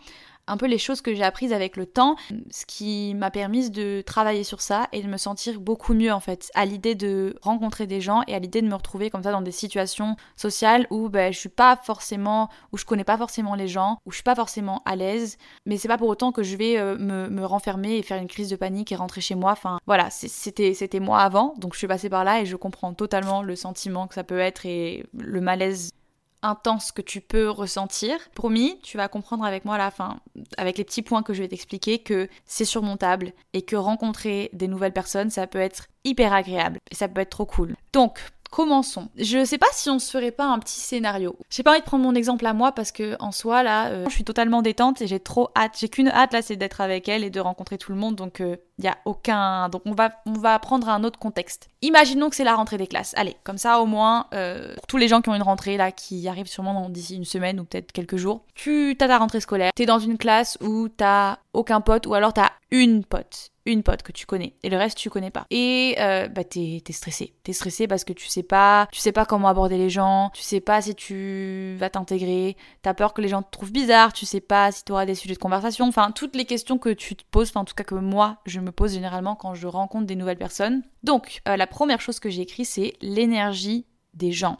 un 0.51 0.57
peu 0.57 0.67
les 0.67 0.77
choses 0.77 1.01
que 1.01 1.15
j'ai 1.15 1.23
apprises 1.23 1.53
avec 1.53 1.77
le 1.77 1.85
temps, 1.85 2.17
ce 2.49 2.65
qui 2.65 3.15
m'a 3.15 3.31
permis 3.31 3.69
de 3.69 4.01
travailler 4.05 4.43
sur 4.43 4.59
ça 4.59 4.87
et 4.91 5.01
de 5.01 5.07
me 5.07 5.15
sentir 5.15 5.61
beaucoup 5.61 5.93
mieux 5.93 6.11
en 6.11 6.19
fait, 6.19 6.51
à 6.55 6.65
l'idée 6.65 6.93
de 6.93 7.37
rencontrer 7.41 7.87
des 7.87 8.01
gens 8.01 8.21
et 8.27 8.35
à 8.35 8.39
l'idée 8.39 8.61
de 8.61 8.67
me 8.67 8.75
retrouver 8.75 9.09
comme 9.09 9.23
ça 9.23 9.31
dans 9.31 9.41
des 9.41 9.51
situations 9.51 10.17
sociales 10.35 10.87
où 10.89 11.07
ben, 11.07 11.31
je 11.31 11.39
suis 11.39 11.49
pas 11.49 11.79
forcément, 11.81 12.49
où 12.73 12.77
je 12.77 12.83
connais 12.83 13.05
pas 13.05 13.17
forcément 13.17 13.55
les 13.55 13.69
gens, 13.69 13.97
où 14.05 14.11
je 14.11 14.17
suis 14.17 14.23
pas 14.23 14.35
forcément 14.35 14.81
à 14.85 14.97
l'aise, 14.97 15.37
mais 15.65 15.77
c'est 15.77 15.87
pas 15.87 15.97
pour 15.97 16.09
autant 16.09 16.33
que 16.33 16.43
je 16.43 16.57
vais 16.57 16.77
euh, 16.77 16.97
me, 16.97 17.29
me, 17.29 17.45
renfermer 17.45 17.97
et 17.97 18.01
faire 18.01 18.21
une 18.21 18.27
crise 18.27 18.49
de 18.49 18.57
panique 18.57 18.91
et 18.91 18.95
rentrer 18.95 19.21
chez 19.21 19.35
moi. 19.35 19.53
Enfin 19.53 19.79
voilà, 19.87 20.09
c'était 20.09 20.73
c'était 20.73 20.99
moi 20.99 21.19
avant, 21.19 21.53
donc 21.57 21.73
je 21.73 21.77
suis 21.77 21.87
passée 21.87 22.09
par 22.09 22.25
là 22.25 22.41
et 22.41 22.45
je 22.45 22.57
comprends 22.57 22.93
totalement 22.93 23.41
le 23.41 23.55
sentiment 23.55 24.07
que 24.07 24.15
ça 24.15 24.25
peut 24.25 24.39
être 24.39 24.65
et 24.65 25.05
le 25.17 25.39
malaise 25.39 25.91
intense 26.41 26.91
que 26.91 27.01
tu 27.01 27.21
peux 27.21 27.49
ressentir. 27.49 28.17
Promis, 28.33 28.79
tu 28.83 28.97
vas 28.97 29.07
comprendre 29.07 29.43
avec 29.43 29.65
moi 29.65 29.75
à 29.75 29.77
la 29.77 29.91
fin, 29.91 30.19
avec 30.57 30.77
les 30.77 30.83
petits 30.83 31.01
points 31.01 31.23
que 31.23 31.33
je 31.33 31.41
vais 31.41 31.47
t'expliquer, 31.47 31.99
que 31.99 32.29
c'est 32.45 32.65
surmontable 32.65 33.33
et 33.53 33.61
que 33.61 33.75
rencontrer 33.75 34.49
des 34.53 34.67
nouvelles 34.67 34.93
personnes, 34.93 35.29
ça 35.29 35.47
peut 35.47 35.59
être 35.59 35.87
hyper 36.03 36.33
agréable 36.33 36.79
et 36.89 36.95
ça 36.95 37.07
peut 37.07 37.21
être 37.21 37.29
trop 37.29 37.45
cool. 37.45 37.75
Donc, 37.93 38.19
Commençons. 38.51 39.07
Je 39.17 39.45
sais 39.45 39.57
pas 39.57 39.69
si 39.71 39.89
on 39.89 39.97
se 39.97 40.11
ferait 40.11 40.31
pas 40.31 40.45
un 40.45 40.59
petit 40.59 40.79
scénario. 40.79 41.37
J'ai 41.49 41.63
pas 41.63 41.71
envie 41.71 41.79
de 41.79 41.85
prendre 41.85 42.03
mon 42.03 42.13
exemple 42.13 42.45
à 42.45 42.51
moi 42.51 42.73
parce 42.73 42.91
que 42.91 43.15
en 43.21 43.31
soi 43.31 43.63
là, 43.63 43.87
euh, 43.87 44.05
je 44.09 44.13
suis 44.13 44.25
totalement 44.25 44.61
détente 44.61 45.01
et 45.01 45.07
j'ai 45.07 45.21
trop 45.21 45.49
hâte. 45.55 45.77
J'ai 45.79 45.87
qu'une 45.87 46.09
hâte 46.09 46.33
là, 46.33 46.41
c'est 46.41 46.57
d'être 46.57 46.81
avec 46.81 47.07
elle 47.07 47.23
et 47.23 47.29
de 47.29 47.39
rencontrer 47.39 47.77
tout 47.77 47.93
le 47.93 47.97
monde. 47.97 48.17
Donc 48.17 48.39
il 48.39 48.45
euh, 48.45 48.55
y 48.79 48.89
a 48.89 48.97
aucun. 49.05 49.69
Donc 49.69 49.83
on 49.85 49.93
va 49.93 50.11
on 50.25 50.33
prendre 50.59 50.89
un 50.89 51.05
autre 51.05 51.17
contexte. 51.17 51.69
Imaginons 51.81 52.29
que 52.29 52.35
c'est 52.35 52.43
la 52.43 52.55
rentrée 52.55 52.77
des 52.77 52.87
classes. 52.87 53.13
Allez, 53.15 53.37
comme 53.45 53.57
ça 53.57 53.79
au 53.79 53.85
moins 53.85 54.27
euh, 54.33 54.75
pour 54.75 54.87
tous 54.87 54.97
les 54.97 55.07
gens 55.07 55.21
qui 55.21 55.29
ont 55.29 55.35
une 55.35 55.41
rentrée 55.43 55.77
là, 55.77 55.93
qui 55.93 56.27
arrivent 56.27 56.49
sûrement 56.49 56.89
d'ici 56.89 57.15
une 57.15 57.23
semaine 57.23 57.57
ou 57.57 57.63
peut-être 57.63 57.93
quelques 57.93 58.17
jours, 58.17 58.43
tu 58.53 58.97
as 58.99 59.07
ta 59.07 59.17
rentrée 59.17 59.39
scolaire. 59.39 59.71
T'es 59.73 59.85
dans 59.85 59.99
une 59.99 60.17
classe 60.17 60.57
où 60.59 60.89
t'as 60.89 61.37
aucun 61.53 61.79
pote 61.79 62.05
ou 62.05 62.15
alors 62.15 62.33
t'as 62.33 62.49
une 62.71 63.03
pote 63.03 63.51
une 63.65 63.83
pote 63.83 64.01
que 64.01 64.11
tu 64.11 64.25
connais 64.25 64.55
et 64.63 64.69
le 64.69 64.77
reste 64.77 64.97
tu 64.97 65.09
connais 65.09 65.29
pas. 65.29 65.45
Et 65.49 65.95
euh, 65.99 66.27
bah 66.27 66.43
t'es 66.43 66.81
es 66.87 66.91
stressé. 66.91 67.35
T'es 67.43 67.53
stressé 67.53 67.87
parce 67.87 68.03
que 68.03 68.13
tu 68.13 68.27
sais 68.27 68.43
pas 68.43 68.87
tu 68.91 68.99
sais 68.99 69.11
pas 69.11 69.25
comment 69.25 69.47
aborder 69.47 69.77
les 69.77 69.89
gens 69.89 70.31
tu 70.33 70.41
sais 70.41 70.61
pas 70.61 70.81
si 70.81 70.95
tu 70.95 71.75
vas 71.77 71.89
t'intégrer 71.89 72.57
t'as 72.81 72.93
peur 72.93 73.13
que 73.13 73.21
les 73.21 73.27
gens 73.27 73.43
te 73.43 73.51
trouvent 73.51 73.71
bizarre 73.71 74.13
tu 74.13 74.25
sais 74.25 74.41
pas 74.41 74.71
si 74.71 74.83
tu 74.83 74.91
auras 74.91 75.05
des 75.05 75.15
sujets 75.15 75.35
de 75.35 75.39
conversation. 75.39 75.87
Enfin 75.87 76.11
toutes 76.11 76.35
les 76.35 76.45
questions 76.45 76.77
que 76.77 76.89
tu 76.89 77.15
te 77.15 77.23
poses 77.29 77.51
en 77.55 77.65
tout 77.65 77.75
cas 77.75 77.83
que 77.83 77.95
moi 77.95 78.37
je 78.45 78.59
me 78.59 78.71
pose 78.71 78.93
généralement 78.93 79.35
quand 79.35 79.53
je 79.53 79.67
rencontre 79.67 80.07
des 80.07 80.15
nouvelles 80.15 80.37
personnes. 80.37 80.83
Donc 81.03 81.41
euh, 81.47 81.57
la 81.57 81.67
première 81.67 82.01
chose 82.01 82.19
que 82.19 82.29
j'ai 82.29 82.41
écrit 82.41 82.65
c'est 82.65 82.93
l'énergie 83.01 83.85
des 84.13 84.31
gens. 84.31 84.57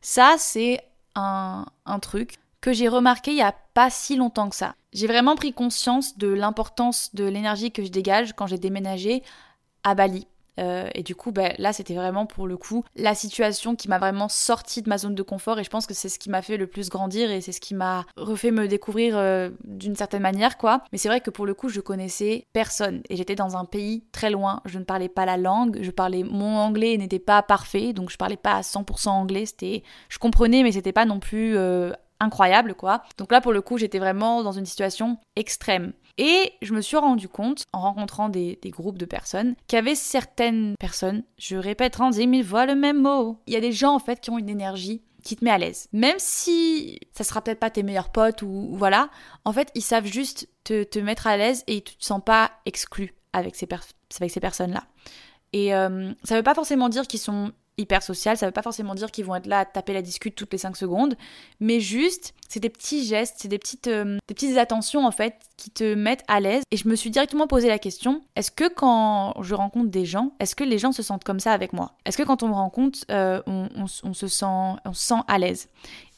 Ça 0.00 0.34
c'est 0.38 0.80
un 1.14 1.66
truc 2.00 2.38
que 2.62 2.72
j'ai 2.72 2.88
remarqué 2.88 3.32
il 3.32 3.36
y 3.36 3.42
a 3.42 3.54
pas 3.74 3.90
si 3.90 4.16
longtemps 4.16 4.48
que 4.48 4.56
ça. 4.56 4.74
J'ai 4.94 5.06
vraiment 5.06 5.36
pris 5.36 5.52
conscience 5.52 6.16
de 6.16 6.28
l'importance 6.28 7.14
de 7.14 7.24
l'énergie 7.24 7.72
que 7.72 7.84
je 7.84 7.90
dégage 7.90 8.32
quand 8.32 8.46
j'ai 8.46 8.58
déménagé 8.58 9.22
à 9.84 9.94
Bali. 9.94 10.26
Euh, 10.60 10.88
et 10.94 11.02
du 11.02 11.14
coup, 11.14 11.32
bah, 11.32 11.52
là, 11.58 11.72
c'était 11.72 11.94
vraiment 11.94 12.26
pour 12.26 12.46
le 12.46 12.56
coup 12.56 12.84
la 12.94 13.14
situation 13.14 13.74
qui 13.74 13.88
m'a 13.88 13.98
vraiment 13.98 14.28
sorti 14.28 14.82
de 14.82 14.88
ma 14.88 14.98
zone 14.98 15.14
de 15.14 15.22
confort. 15.22 15.58
Et 15.58 15.64
je 15.64 15.70
pense 15.70 15.86
que 15.86 15.94
c'est 15.94 16.08
ce 16.08 16.18
qui 16.18 16.30
m'a 16.30 16.42
fait 16.42 16.56
le 16.56 16.66
plus 16.66 16.88
grandir 16.90 17.30
et 17.30 17.40
c'est 17.40 17.52
ce 17.52 17.60
qui 17.60 17.74
m'a 17.74 18.04
refait 18.16 18.50
me 18.50 18.68
découvrir 18.68 19.16
euh, 19.16 19.50
d'une 19.64 19.96
certaine 19.96 20.22
manière, 20.22 20.58
quoi. 20.58 20.84
Mais 20.92 20.98
c'est 20.98 21.08
vrai 21.08 21.20
que 21.20 21.30
pour 21.30 21.46
le 21.46 21.54
coup, 21.54 21.68
je 21.68 21.80
connaissais 21.80 22.46
personne 22.52 23.02
et 23.08 23.16
j'étais 23.16 23.34
dans 23.34 23.56
un 23.56 23.64
pays 23.64 24.04
très 24.12 24.30
loin. 24.30 24.60
Je 24.66 24.78
ne 24.78 24.84
parlais 24.84 25.08
pas 25.08 25.24
la 25.24 25.38
langue. 25.38 25.78
Je 25.80 25.90
parlais 25.90 26.22
mon 26.22 26.56
anglais 26.58 26.96
n'était 26.96 27.18
pas 27.18 27.42
parfait, 27.42 27.92
donc 27.92 28.10
je 28.10 28.16
parlais 28.16 28.36
pas 28.36 28.56
à 28.56 28.60
100% 28.60 29.08
anglais. 29.08 29.46
C'était, 29.46 29.82
je 30.10 30.18
comprenais, 30.18 30.62
mais 30.62 30.72
c'était 30.72 30.92
pas 30.92 31.06
non 31.06 31.18
plus 31.18 31.56
euh, 31.56 31.92
incroyable 32.22 32.74
quoi. 32.74 33.02
Donc 33.18 33.32
là 33.32 33.40
pour 33.40 33.52
le 33.52 33.60
coup 33.60 33.78
j'étais 33.78 33.98
vraiment 33.98 34.42
dans 34.42 34.52
une 34.52 34.66
situation 34.66 35.18
extrême. 35.36 35.92
Et 36.18 36.52
je 36.60 36.74
me 36.74 36.80
suis 36.80 36.96
rendu 36.96 37.28
compte, 37.28 37.64
en 37.72 37.80
rencontrant 37.80 38.28
des, 38.28 38.58
groupes 38.66 38.98
de 38.98 39.06
personnes, 39.06 39.54
qu'il 39.66 39.76
y 39.76 39.78
avait 39.78 39.94
certaines 39.94 40.74
personnes, 40.78 41.24
je 41.38 41.56
répète 41.56 41.94
30 41.94 42.14
000 42.14 42.42
fois 42.42 42.66
le 42.66 42.74
même 42.74 43.00
mot, 43.00 43.40
il 43.46 43.54
y 43.54 43.56
a 43.56 43.60
des 43.60 43.72
gens 43.72 43.94
en 43.94 43.98
fait 43.98 44.20
qui 44.20 44.30
ont 44.30 44.38
une 44.38 44.50
énergie 44.50 45.02
qui 45.24 45.36
te 45.36 45.44
met 45.44 45.50
à 45.50 45.58
l'aise. 45.58 45.88
Même 45.92 46.16
si 46.18 46.98
ça 47.12 47.24
sera 47.24 47.42
peut-être 47.42 47.60
pas 47.60 47.70
tes 47.70 47.82
meilleurs 47.82 48.10
potes 48.10 48.42
ou, 48.42 48.70
voilà, 48.72 49.08
en 49.44 49.52
fait 49.52 49.70
ils 49.74 49.82
savent 49.82 50.06
juste 50.06 50.48
te, 50.64 50.98
mettre 50.98 51.26
à 51.26 51.36
l'aise 51.36 51.64
et 51.66 51.80
tu 51.80 51.96
te 51.96 52.04
sens 52.04 52.20
pas 52.24 52.50
exclu 52.66 53.14
avec 53.32 53.56
ces, 53.56 53.66
avec 54.20 54.30
ces 54.30 54.40
personnes-là. 54.40 54.84
Et 55.52 55.74
euh, 55.74 56.12
ça 56.24 56.36
veut 56.36 56.42
pas 56.42 56.54
forcément 56.54 56.88
dire 56.88 57.06
qu'ils 57.06 57.20
sont 57.20 57.52
hyper 57.78 58.02
social, 58.02 58.36
ça 58.36 58.46
veut 58.46 58.52
pas 58.52 58.62
forcément 58.62 58.94
dire 58.94 59.10
qu'ils 59.10 59.24
vont 59.24 59.34
être 59.34 59.46
là 59.46 59.60
à 59.60 59.64
taper 59.64 59.92
la 59.92 60.02
discute 60.02 60.34
toutes 60.34 60.52
les 60.52 60.58
5 60.58 60.76
secondes, 60.76 61.16
mais 61.60 61.80
juste, 61.80 62.34
c'est 62.48 62.60
des 62.60 62.68
petits 62.68 63.04
gestes, 63.04 63.36
c'est 63.38 63.48
des 63.48 63.58
petites, 63.58 63.86
euh, 63.86 64.18
des 64.28 64.34
petites 64.34 64.58
attentions 64.58 65.06
en 65.06 65.10
fait 65.10 65.34
qui 65.56 65.70
te 65.70 65.94
mettent 65.94 66.24
à 66.28 66.40
l'aise. 66.40 66.62
Et 66.70 66.76
je 66.76 66.88
me 66.88 66.94
suis 66.94 67.10
directement 67.10 67.46
posé 67.46 67.68
la 67.68 67.78
question, 67.78 68.22
est-ce 68.36 68.50
que 68.50 68.68
quand 68.68 69.34
je 69.40 69.54
rencontre 69.54 69.90
des 69.90 70.04
gens, 70.04 70.32
est-ce 70.38 70.54
que 70.54 70.64
les 70.64 70.78
gens 70.78 70.92
se 70.92 71.02
sentent 71.02 71.24
comme 71.24 71.40
ça 71.40 71.52
avec 71.52 71.72
moi? 71.72 71.92
Est-ce 72.04 72.18
que 72.18 72.22
quand 72.22 72.42
on 72.42 72.48
me 72.48 72.54
rencontre, 72.54 72.98
euh, 73.10 73.40
on, 73.46 73.86
se 73.86 74.26
sent, 74.26 74.46
on 74.84 74.92
se 74.92 75.06
sent 75.06 75.20
à 75.26 75.38
l'aise? 75.38 75.68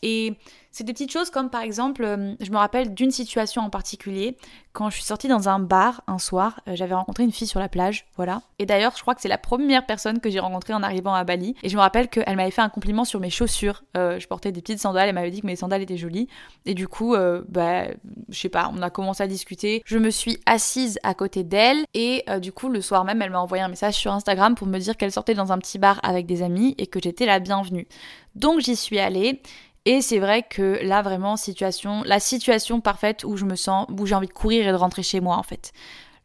Et 0.02 0.34
c'est 0.74 0.82
des 0.82 0.92
petites 0.92 1.12
choses 1.12 1.30
comme 1.30 1.50
par 1.50 1.62
exemple, 1.62 2.02
euh, 2.02 2.34
je 2.40 2.50
me 2.50 2.56
rappelle 2.56 2.94
d'une 2.94 3.12
situation 3.12 3.62
en 3.62 3.70
particulier, 3.70 4.36
quand 4.72 4.90
je 4.90 4.96
suis 4.96 5.04
sortie 5.04 5.28
dans 5.28 5.48
un 5.48 5.60
bar 5.60 6.02
un 6.08 6.18
soir, 6.18 6.60
euh, 6.66 6.74
j'avais 6.74 6.96
rencontré 6.96 7.22
une 7.22 7.30
fille 7.30 7.46
sur 7.46 7.60
la 7.60 7.68
plage, 7.68 8.06
voilà. 8.16 8.42
Et 8.58 8.66
d'ailleurs, 8.66 8.92
je 8.96 9.00
crois 9.00 9.14
que 9.14 9.20
c'est 9.20 9.28
la 9.28 9.38
première 9.38 9.86
personne 9.86 10.18
que 10.18 10.28
j'ai 10.30 10.40
rencontrée 10.40 10.74
en 10.74 10.82
arrivant 10.82 11.14
à 11.14 11.22
Bali. 11.22 11.54
Et 11.62 11.68
je 11.68 11.76
me 11.76 11.80
rappelle 11.80 12.08
qu'elle 12.08 12.34
m'avait 12.34 12.50
fait 12.50 12.60
un 12.60 12.68
compliment 12.68 13.04
sur 13.04 13.20
mes 13.20 13.30
chaussures. 13.30 13.84
Euh, 13.96 14.18
je 14.18 14.26
portais 14.26 14.50
des 14.50 14.62
petites 14.62 14.80
sandales, 14.80 15.08
elle 15.08 15.14
m'avait 15.14 15.30
dit 15.30 15.42
que 15.42 15.46
mes 15.46 15.54
sandales 15.54 15.80
étaient 15.80 15.96
jolies. 15.96 16.26
Et 16.66 16.74
du 16.74 16.88
coup, 16.88 17.14
bah, 17.48 17.84
je 18.28 18.38
sais 18.38 18.48
pas, 18.48 18.72
on 18.74 18.82
a 18.82 18.90
commencé 18.90 19.22
à 19.22 19.28
discuter. 19.28 19.80
Je 19.86 19.98
me 19.98 20.10
suis 20.10 20.38
assise 20.44 20.98
à 21.04 21.14
côté 21.14 21.44
d'elle 21.44 21.84
et 21.94 22.24
du 22.40 22.50
coup, 22.50 22.68
le 22.68 22.80
soir 22.80 23.04
même, 23.04 23.22
elle 23.22 23.30
m'a 23.30 23.40
envoyé 23.40 23.62
un 23.62 23.68
message 23.68 23.94
sur 23.94 24.12
Instagram 24.12 24.56
pour 24.56 24.66
me 24.66 24.78
dire 24.78 24.96
qu'elle 24.96 25.12
sortait 25.12 25.34
dans 25.34 25.52
un 25.52 25.58
petit 25.58 25.78
bar 25.78 26.00
avec 26.02 26.26
des 26.26 26.42
amis 26.42 26.74
et 26.78 26.88
que 26.88 26.98
j'étais 27.00 27.26
la 27.26 27.38
bienvenue. 27.38 27.86
Donc 28.34 28.60
j'y 28.60 28.74
suis 28.74 28.98
allée 28.98 29.40
et 29.86 30.00
c'est 30.00 30.18
vrai 30.18 30.42
que 30.42 30.78
là, 30.82 31.02
vraiment, 31.02 31.36
situation, 31.36 32.02
la 32.04 32.20
situation 32.20 32.80
parfaite 32.80 33.24
où 33.24 33.36
je 33.36 33.44
me 33.44 33.56
sens, 33.56 33.86
où 33.90 34.06
j'ai 34.06 34.14
envie 34.14 34.26
de 34.26 34.32
courir 34.32 34.66
et 34.66 34.70
de 34.70 34.76
rentrer 34.76 35.02
chez 35.02 35.20
moi, 35.20 35.36
en 35.36 35.42
fait. 35.42 35.72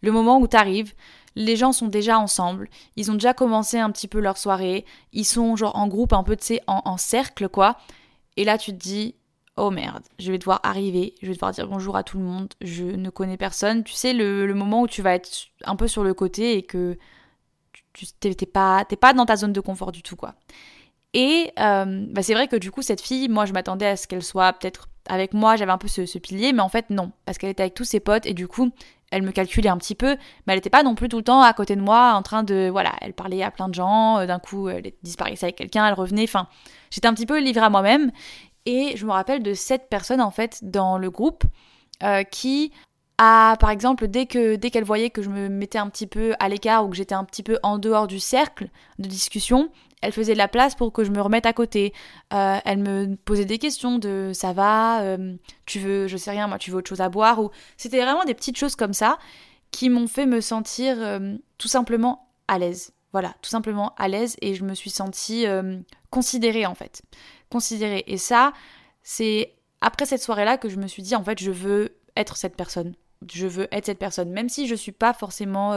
Le 0.02 0.12
moment 0.12 0.40
où 0.40 0.48
t'arrives, 0.48 0.94
les 1.36 1.56
gens 1.56 1.72
sont 1.72 1.88
déjà 1.88 2.20
ensemble, 2.20 2.70
ils 2.96 3.12
ont 3.12 3.16
déjà 3.16 3.34
commencé 3.34 3.78
un 3.78 3.92
petit 3.92 4.08
peu 4.08 4.20
leur 4.20 4.38
soirée, 4.38 4.86
ils 5.14 5.26
sont 5.26 5.56
genre 5.56 5.76
en 5.76 5.88
groupe 5.88 6.14
un 6.14 6.24
peu, 6.24 6.36
tu 6.36 6.46
sais, 6.46 6.62
en, 6.68 6.98
cercle 6.98 7.50
quoi. 7.50 7.78
Et 8.38 8.44
là 8.46 8.58
tu 8.58 8.72
te 8.72 8.78
dis, 8.78 9.16
oh 9.58 9.72
merde, 9.72 10.04
je 10.20 10.32
vais 10.32 10.38
devoir 10.38 10.60
arriver, 10.64 11.16
je 11.22 11.28
vais 11.28 11.34
devoir 11.34 11.52
dire 11.52 11.68
bonjour 11.68 11.96
à 11.96 12.04
tout 12.04 12.18
le 12.18 12.24
monde, 12.24 12.54
je 12.62 12.84
ne 12.84 13.10
connais 13.10 13.38
personne. 13.38 13.84
Tu 13.84 13.94
sais, 13.94 14.14
le, 14.14 14.54
moment 14.54 14.82
où 14.82 14.88
tu 14.88 15.02
vas 15.02 15.16
être 15.16 15.30
un 15.66 15.76
peu 15.76 15.88
sur 15.88 16.04
le 16.04 16.14
côté 16.14 16.58
et 16.58 16.64
que 16.64 16.98
tu 17.94 18.06
t'es 18.08 18.46
pas, 18.46 18.86
pas 18.86 19.14
dans 19.14 19.26
ta 19.26 19.36
zone 19.36 19.54
de 19.54 19.62
confort 19.62 19.92
du 19.92 20.02
tout, 20.02 20.16
quoi. 20.16 20.36
Et 21.14 21.52
euh, 21.60 22.06
bah 22.10 22.22
c'est 22.22 22.34
vrai 22.34 22.48
que 22.48 22.56
du 22.56 22.72
coup, 22.72 22.82
cette 22.82 23.02
fille, 23.02 23.30
moi, 23.30 23.46
je 23.46 23.54
m'attendais 23.54 23.88
à 23.88 23.98
ce 23.98 24.08
qu'elle 24.08 24.24
soit 24.24 24.54
peut-être 24.54 24.90
avec 25.08 25.34
moi, 25.34 25.56
j'avais 25.56 25.72
un 25.72 25.78
peu 25.78 25.88
ce, 25.88 26.18
pilier, 26.20 26.54
mais 26.54 26.62
en 26.62 26.70
fait, 26.70 26.90
non, 26.92 27.12
parce 27.26 27.38
qu'elle 27.38 27.50
était 27.50 27.64
avec 27.64 27.74
tous 27.74 27.84
ses 27.84 28.00
potes 28.00 28.28
et 28.28 28.34
du 28.34 28.48
coup, 28.48 28.70
elle 29.12 29.24
me 29.24 29.32
calculait 29.32 29.70
un 29.70 29.78
petit 29.78 29.96
peu, 29.96 30.10
mais 30.46 30.54
elle 30.54 30.58
n'était 30.58 30.70
pas 30.70 30.84
non 30.84 30.94
plus 30.94 31.10
tout 31.10 31.18
le 31.18 31.24
temps 31.24 31.42
à 31.42 31.52
côté 31.54 31.76
de 31.76 31.82
moi 31.82 32.14
en 32.14 32.22
train 32.22 32.44
de. 32.44 32.70
Voilà, 32.72 32.94
elle 33.02 33.14
parlait 33.14 33.42
à 33.42 33.50
plein 33.50 33.70
de 33.70 33.74
gens, 33.74 34.20
euh, 34.20 34.28
d'un 34.28 34.40
coup, 34.40 34.70
elle 34.70 34.92
disparaissait 35.02 35.48
avec 35.48 35.56
quelqu'un, 35.56 35.88
elle 35.88 35.96
revenait, 35.96 36.24
enfin, 36.24 36.48
j'étais 36.92 37.08
un 37.08 37.14
petit 37.14 37.26
peu 37.26 37.40
livrée 37.40 37.66
à 37.66 37.70
moi-même. 37.72 38.12
Et 38.66 38.96
je 38.96 39.06
me 39.06 39.12
rappelle 39.12 39.42
de 39.42 39.54
cette 39.56 39.90
personne 39.90 40.22
en 40.22 40.32
fait 40.32 40.60
dans 40.62 41.00
le 41.00 41.10
groupe 41.10 41.44
euh, 42.04 42.24
qui 42.24 42.72
a, 43.18 43.58
par 43.60 43.72
exemple, 43.72 44.08
dès 44.08 44.26
dès 44.26 44.70
qu'elle 44.70 44.84
voyait 44.84 45.10
que 45.10 45.24
je 45.24 45.30
me 45.30 45.50
mettais 45.50 45.80
un 45.80 45.90
petit 45.90 46.08
peu 46.08 46.36
à 46.40 46.50
l'écart 46.50 46.86
ou 46.86 46.90
que 46.90 46.96
j'étais 46.96 47.16
un 47.16 47.24
petit 47.24 47.42
peu 47.42 47.58
en 47.64 47.80
dehors 47.80 48.06
du 48.06 48.20
cercle 48.20 48.70
de 49.00 49.08
discussion, 49.08 49.72
elle 50.02 50.12
faisait 50.12 50.34
de 50.34 50.38
la 50.38 50.48
place 50.48 50.76
pour 50.76 50.94
que 50.94 51.04
je 51.04 51.12
me 51.12 51.22
remette 51.22 51.46
à 51.46 51.54
côté. 51.54 51.94
Euh, 52.34 52.58
elle 52.66 52.80
me 52.80 53.16
posait 53.16 53.46
des 53.46 53.58
questions 53.58 54.00
de 54.00 54.32
ça 54.34 54.54
va, 54.54 55.02
euh, 55.02 55.36
tu 55.66 55.80
veux, 55.80 56.08
je 56.08 56.18
sais 56.18 56.32
rien, 56.32 56.48
moi 56.48 56.58
tu 56.58 56.72
veux 56.72 56.78
autre 56.78 56.90
chose 56.90 57.02
à 57.02 57.10
boire 57.10 57.42
ou 57.42 57.50
c'était 57.78 58.02
vraiment 58.02 58.24
des 58.24 58.34
petites 58.34 58.58
choses 58.58 58.76
comme 58.76 58.94
ça 58.94 59.18
qui 59.72 59.90
m'ont 59.90 60.08
fait 60.08 60.26
me 60.26 60.42
sentir 60.42 60.98
tout 61.60 61.68
simplement 61.68 62.30
à 62.48 62.58
l'aise. 62.58 62.92
Voilà, 63.12 63.36
tout 63.42 63.50
simplement 63.50 63.94
à 63.98 64.08
l'aise 64.08 64.36
et 64.42 64.56
je 64.56 64.64
me 64.64 64.74
suis 64.74 64.90
sentie 64.90 65.46
considérée 66.10 66.66
en 66.66 66.74
fait 66.74 67.04
considérer. 67.50 68.04
Et 68.08 68.18
ça, 68.18 68.54
c'est 69.04 69.54
après 69.82 70.06
cette 70.06 70.22
soirée-là 70.22 70.58
que 70.58 70.70
je 70.70 70.78
me 70.78 70.88
suis 70.88 71.04
dit, 71.04 71.16
en 71.16 71.24
fait, 71.24 71.40
je 71.40 71.52
veux 71.52 71.96
être 72.16 72.38
cette 72.38 72.56
personne. 72.56 72.96
Je 73.32 73.48
veux 73.48 73.68
être 73.72 73.86
cette 73.86 74.00
personne. 74.00 74.32
Même 74.32 74.50
si 74.50 74.68
je 74.68 74.76
suis 74.76 74.92
pas 74.92 75.14
forcément. 75.14 75.74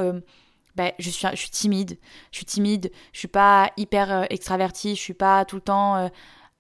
Ben, 0.76 0.92
je, 0.98 1.10
suis, 1.10 1.50
timide. 1.50 1.98
Je 2.30 2.38
suis 2.38 2.46
timide. 2.46 2.90
Je 3.12 3.18
suis 3.18 3.28
pas 3.28 3.70
hyper 3.76 4.10
euh, 4.10 4.24
extravertie. 4.30 4.96
Je 4.96 5.00
suis 5.00 5.14
pas 5.14 5.44
tout 5.44 5.56
le 5.56 5.62
temps 5.62 5.96
euh, 5.96 6.08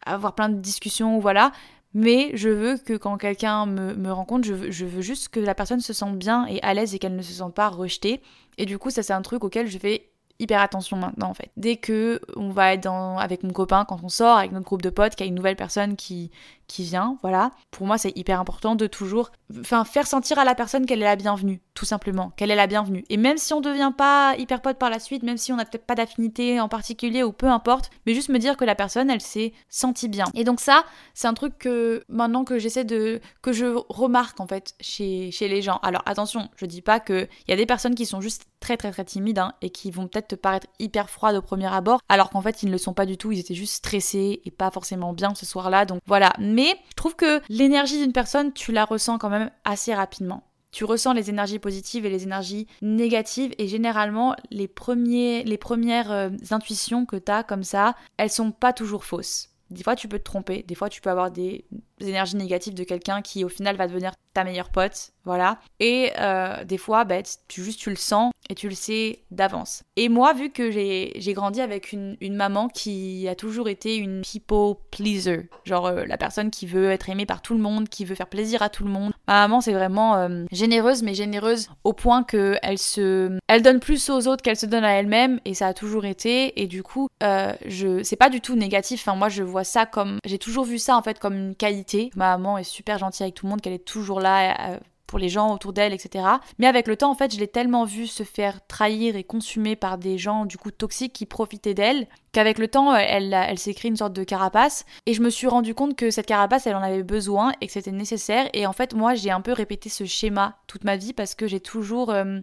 avoir 0.04 0.34
plein 0.34 0.48
de 0.48 0.60
discussions, 0.60 1.18
voilà. 1.18 1.52
Mais 1.94 2.30
je 2.34 2.48
veux 2.48 2.78
que 2.78 2.94
quand 2.96 3.18
quelqu'un 3.18 3.66
me, 3.66 3.94
me 3.94 4.12
rencontre, 4.12 4.46
je 4.46 4.54
veux, 4.54 4.70
je 4.70 4.86
veux 4.86 5.02
juste 5.02 5.28
que 5.28 5.40
la 5.40 5.54
personne 5.54 5.80
se 5.80 5.92
sente 5.92 6.18
bien 6.18 6.46
et 6.46 6.60
à 6.62 6.72
l'aise 6.72 6.94
et 6.94 6.98
qu'elle 6.98 7.16
ne 7.16 7.22
se 7.22 7.32
sente 7.32 7.54
pas 7.54 7.68
rejetée. 7.68 8.22
Et 8.58 8.64
du 8.64 8.78
coup, 8.78 8.90
ça, 8.90 9.02
c'est 9.02 9.12
un 9.12 9.22
truc 9.22 9.44
auquel 9.44 9.66
je 9.66 9.78
vais 9.78 10.12
hyper 10.42 10.60
attention 10.60 10.96
maintenant 10.96 11.30
en 11.30 11.34
fait. 11.34 11.50
Dès 11.56 11.76
que 11.76 12.20
on 12.36 12.50
va 12.50 12.74
être 12.74 12.82
dans, 12.82 13.16
avec 13.16 13.42
mon 13.42 13.52
copain 13.52 13.84
quand 13.84 14.00
on 14.02 14.08
sort, 14.08 14.38
avec 14.38 14.52
notre 14.52 14.66
groupe 14.66 14.82
de 14.82 14.90
potes, 14.90 15.14
qu'il 15.14 15.24
y 15.24 15.28
a 15.28 15.30
une 15.30 15.36
nouvelle 15.36 15.56
personne 15.56 15.96
qui, 15.96 16.30
qui 16.66 16.82
vient, 16.82 17.16
voilà. 17.22 17.52
Pour 17.70 17.86
moi, 17.86 17.96
c'est 17.96 18.16
hyper 18.16 18.40
important 18.40 18.74
de 18.74 18.86
toujours 18.86 19.30
faire 19.62 20.06
sentir 20.06 20.38
à 20.38 20.44
la 20.44 20.54
personne 20.54 20.84
qu'elle 20.84 21.00
est 21.00 21.06
la 21.06 21.16
bienvenue, 21.16 21.60
tout 21.74 21.84
simplement, 21.84 22.30
qu'elle 22.36 22.50
est 22.50 22.56
la 22.56 22.66
bienvenue. 22.66 23.04
Et 23.08 23.16
même 23.16 23.38
si 23.38 23.54
on 23.54 23.60
devient 23.60 23.92
pas 23.96 24.34
hyper 24.36 24.60
pote 24.60 24.78
par 24.78 24.90
la 24.90 24.98
suite, 24.98 25.22
même 25.22 25.38
si 25.38 25.52
on 25.52 25.56
n'a 25.56 25.64
peut-être 25.64 25.86
pas 25.86 25.94
d'affinité 25.94 26.60
en 26.60 26.68
particulier 26.68 27.22
ou 27.22 27.32
peu 27.32 27.46
importe, 27.46 27.90
mais 28.06 28.14
juste 28.14 28.28
me 28.28 28.38
dire 28.38 28.56
que 28.56 28.64
la 28.64 28.74
personne, 28.74 29.10
elle 29.10 29.20
s'est 29.20 29.52
sentie 29.68 30.08
bien. 30.08 30.26
Et 30.34 30.44
donc 30.44 30.60
ça, 30.60 30.84
c'est 31.14 31.28
un 31.28 31.34
truc 31.34 31.58
que 31.58 32.04
maintenant 32.08 32.44
que 32.44 32.58
j'essaie 32.58 32.84
de 32.84 33.20
que 33.40 33.52
je 33.52 33.66
remarque 33.88 34.40
en 34.40 34.46
fait 34.46 34.74
chez, 34.80 35.30
chez 35.30 35.48
les 35.48 35.62
gens. 35.62 35.78
Alors 35.82 36.02
attention, 36.06 36.48
je 36.56 36.66
dis 36.66 36.82
pas 36.82 37.00
que 37.00 37.26
il 37.46 37.50
y 37.50 37.54
a 37.54 37.56
des 37.56 37.66
personnes 37.66 37.94
qui 37.94 38.06
sont 38.06 38.20
juste 38.20 38.46
très 38.60 38.76
très 38.76 38.92
très 38.92 39.04
timides 39.04 39.38
hein, 39.38 39.54
et 39.62 39.70
qui 39.70 39.90
vont 39.90 40.06
peut-être 40.06 40.28
te 40.28 40.34
paraître 40.34 40.66
hyper 40.78 41.10
froides 41.10 41.36
au 41.36 41.42
premier 41.42 41.72
abord, 41.72 42.00
alors 42.08 42.30
qu'en 42.30 42.42
fait 42.42 42.62
ils 42.62 42.66
ne 42.66 42.72
le 42.72 42.78
sont 42.78 42.94
pas 42.94 43.06
du 43.06 43.16
tout, 43.16 43.32
ils 43.32 43.40
étaient 43.40 43.54
juste 43.54 43.74
stressés 43.74 44.40
et 44.44 44.50
pas 44.50 44.70
forcément 44.70 45.12
bien 45.12 45.34
ce 45.34 45.46
soir-là. 45.46 45.84
Donc 45.84 46.00
voilà, 46.06 46.32
mais 46.38 46.76
je 46.90 46.94
trouve 46.94 47.16
que 47.16 47.40
l'énergie 47.48 47.98
d'une 47.98 48.12
personne, 48.12 48.52
tu 48.52 48.72
la 48.72 48.84
ressens 48.84 49.18
quand 49.18 49.30
même 49.30 49.50
assez 49.64 49.94
rapidement. 49.94 50.44
Tu 50.72 50.84
ressens 50.84 51.12
les 51.12 51.30
énergies 51.30 51.58
positives 51.58 52.06
et 52.06 52.10
les 52.10 52.24
énergies 52.24 52.66
négatives 52.80 53.52
et 53.58 53.68
généralement 53.68 54.34
les, 54.50 54.66
premières 54.68 56.10
euh, 56.10 56.30
intuitions 56.50 57.06
que 57.06 57.16
tu 57.16 57.30
as 57.30 57.44
comme 57.44 57.62
ça, 57.62 57.94
elles 58.16 58.30
sont 58.30 58.50
pas 58.50 58.72
toujours 58.72 59.04
fausses. 59.04 59.50
Des 59.70 59.82
fois 59.82 59.96
tu 59.96 60.08
peux 60.08 60.18
te 60.18 60.24
tromper, 60.24 60.64
des 60.66 60.74
fois 60.74 60.88
tu 60.88 61.00
peux 61.00 61.10
avoir 61.10 61.30
des 61.30 61.64
énergies 62.00 62.36
négatives 62.36 62.74
de 62.74 62.84
quelqu'un 62.84 63.22
qui 63.22 63.44
au 63.44 63.48
final 63.48 63.76
va 63.76 63.86
devenir 63.86 64.12
ta 64.32 64.44
meilleure 64.44 64.70
pote, 64.70 65.12
voilà. 65.24 65.58
Et 65.78 66.10
euh, 66.18 66.64
des 66.64 66.78
fois, 66.78 67.04
bah, 67.04 67.16
tu 67.48 67.62
juste 67.62 67.80
tu 67.80 67.90
le 67.90 67.96
sens 67.96 68.32
et 68.48 68.54
tu 68.54 68.68
le 68.68 68.74
sais 68.74 69.20
d'avance. 69.30 69.84
Et 69.96 70.08
moi, 70.08 70.32
vu 70.32 70.50
que 70.50 70.70
j'ai 70.70 71.32
grandi 71.32 71.60
avec 71.60 71.92
une, 71.92 72.16
une, 72.20 72.34
maman 72.34 72.68
qui 72.68 73.28
a 73.28 73.34
toujours 73.34 73.68
été 73.68 73.96
une 73.96 74.22
people 74.22 74.74
pleaser, 74.90 75.48
genre 75.64 75.86
euh, 75.86 76.04
la 76.06 76.16
personne 76.16 76.50
qui 76.50 76.66
veut 76.66 76.90
être 76.90 77.08
aimée 77.08 77.26
par 77.26 77.40
tout 77.40 77.54
le 77.54 77.60
monde, 77.60 77.88
qui 77.88 78.04
veut 78.04 78.14
faire 78.14 78.26
plaisir 78.26 78.62
à 78.62 78.68
tout 78.68 78.84
le 78.84 78.90
monde. 78.90 79.12
Ma 79.28 79.34
maman, 79.42 79.60
c'est 79.60 79.72
vraiment 79.72 80.16
euh, 80.16 80.44
généreuse, 80.50 81.02
mais 81.02 81.14
généreuse 81.14 81.68
au 81.84 81.92
point 81.92 82.24
que 82.24 82.56
elle 82.62 82.78
se, 82.78 83.38
elle 83.46 83.62
donne 83.62 83.80
plus 83.80 84.10
aux 84.10 84.26
autres 84.26 84.42
qu'elle 84.42 84.56
se 84.56 84.66
donne 84.66 84.84
à 84.84 84.92
elle-même, 84.92 85.40
et 85.44 85.54
ça 85.54 85.68
a 85.68 85.74
toujours 85.74 86.04
été. 86.04 86.60
Et 86.60 86.66
du 86.66 86.82
coup, 86.82 87.08
je, 87.20 88.02
c'est 88.02 88.16
pas 88.16 88.28
du 88.28 88.40
tout 88.40 88.56
négatif. 88.56 89.02
Enfin, 89.06 89.16
moi, 89.16 89.28
je 89.28 89.42
vois 89.42 89.64
ça 89.64 89.86
comme, 89.86 90.18
j'ai 90.24 90.38
toujours 90.38 90.64
vu 90.64 90.78
ça 90.78 90.96
en 90.96 91.02
fait 91.02 91.18
comme 91.18 91.34
une 91.34 91.54
qualité 91.54 92.10
Ma 92.16 92.36
maman 92.36 92.58
est 92.58 92.64
super 92.64 92.98
gentille 92.98 93.24
avec 93.24 93.34
tout 93.34 93.46
le 93.46 93.50
monde, 93.50 93.60
qu'elle 93.60 93.72
est 93.72 93.84
toujours 93.84 94.20
là 94.20 94.21
euh, 94.26 94.78
pour 95.06 95.18
les 95.18 95.28
gens 95.28 95.52
autour 95.52 95.74
d'elle, 95.74 95.92
etc. 95.92 96.24
Mais 96.58 96.66
avec 96.66 96.88
le 96.88 96.96
temps, 96.96 97.10
en 97.10 97.14
fait, 97.14 97.34
je 97.34 97.38
l'ai 97.38 97.46
tellement 97.46 97.84
vue 97.84 98.06
se 98.06 98.22
faire 98.22 98.66
trahir 98.66 99.14
et 99.14 99.24
consumer 99.24 99.76
par 99.76 99.98
des 99.98 100.16
gens 100.16 100.46
du 100.46 100.56
coup 100.56 100.70
toxiques 100.70 101.12
qui 101.12 101.26
profitaient 101.26 101.74
d'elle, 101.74 102.06
qu'avec 102.32 102.58
le 102.58 102.66
temps, 102.66 102.96
elle, 102.96 103.34
elle, 103.34 103.58
s'est 103.58 103.74
créée 103.74 103.90
une 103.90 103.96
sorte 103.96 104.14
de 104.14 104.24
carapace. 104.24 104.86
Et 105.04 105.12
je 105.12 105.20
me 105.20 105.28
suis 105.28 105.48
rendu 105.48 105.74
compte 105.74 105.96
que 105.96 106.10
cette 106.10 106.24
carapace, 106.24 106.66
elle 106.66 106.76
en 106.76 106.82
avait 106.82 107.02
besoin 107.02 107.52
et 107.60 107.66
que 107.66 107.72
c'était 107.72 107.92
nécessaire. 107.92 108.48
Et 108.54 108.66
en 108.66 108.72
fait, 108.72 108.94
moi, 108.94 109.14
j'ai 109.14 109.30
un 109.30 109.42
peu 109.42 109.52
répété 109.52 109.90
ce 109.90 110.06
schéma 110.06 110.56
toute 110.66 110.84
ma 110.84 110.96
vie 110.96 111.12
parce 111.12 111.34
que 111.34 111.46
j'ai 111.46 111.60
toujours 111.60 112.10
euh, 112.10 112.40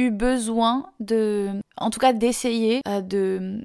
eu 0.00 0.10
besoin 0.10 0.86
de, 1.00 1.50
en 1.76 1.90
tout 1.90 2.00
cas, 2.00 2.12
d'essayer 2.12 2.80
euh, 2.88 3.00
de 3.00 3.60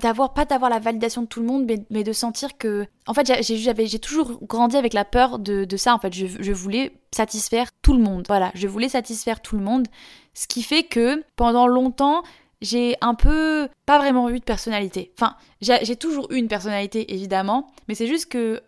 d'avoir 0.00 0.32
pas 0.32 0.44
d'avoir 0.44 0.70
la 0.70 0.78
validation 0.78 1.22
de 1.22 1.26
tout 1.26 1.40
le 1.40 1.46
monde 1.46 1.70
mais, 1.90 2.02
de 2.02 2.12
sentir 2.12 2.56
que 2.58 2.86
en 3.06 3.14
fait 3.14 3.30
j'ai 3.42 3.98
toujours 3.98 4.38
grandi 4.42 4.76
avec 4.76 4.92
la 4.92 5.04
peur 5.04 5.38
de, 5.38 5.64
de 5.64 5.76
ça 5.76 5.94
en 5.94 5.98
fait. 5.98 6.12
Je, 6.12 6.26
je, 6.26 6.52
voulais 6.52 6.92
satisfaire 7.12 7.68
tout 7.82 7.92
le 7.92 8.02
monde. 8.02 8.24
Voilà 8.26 8.50
je 8.54 8.66
voulais 8.66 8.88
satisfaire 8.88 9.40
tout 9.40 9.56
le 9.56 9.62
monde. 9.62 9.86
Ce 10.34 10.46
qui 10.46 10.62
fait 10.62 10.82
que 10.84 11.22
pendant 11.36 11.66
longtemps 11.66 12.22
j'ai 12.60 12.96
un 13.02 13.14
peu 13.14 13.68
pas 13.86 13.98
vraiment 13.98 14.30
eu 14.30 14.40
de 14.40 14.44
personnalité. 14.44 15.12
Enfin 15.16 15.36
j'ai 15.60 15.96
toujours 15.96 16.30
eu 16.32 16.36
une 16.36 16.48
personnalité 16.48 17.12
évidemment 17.12 17.70
mais 17.86 17.94
c'est 17.94 18.08
juste 18.08 18.26
que 18.26 18.62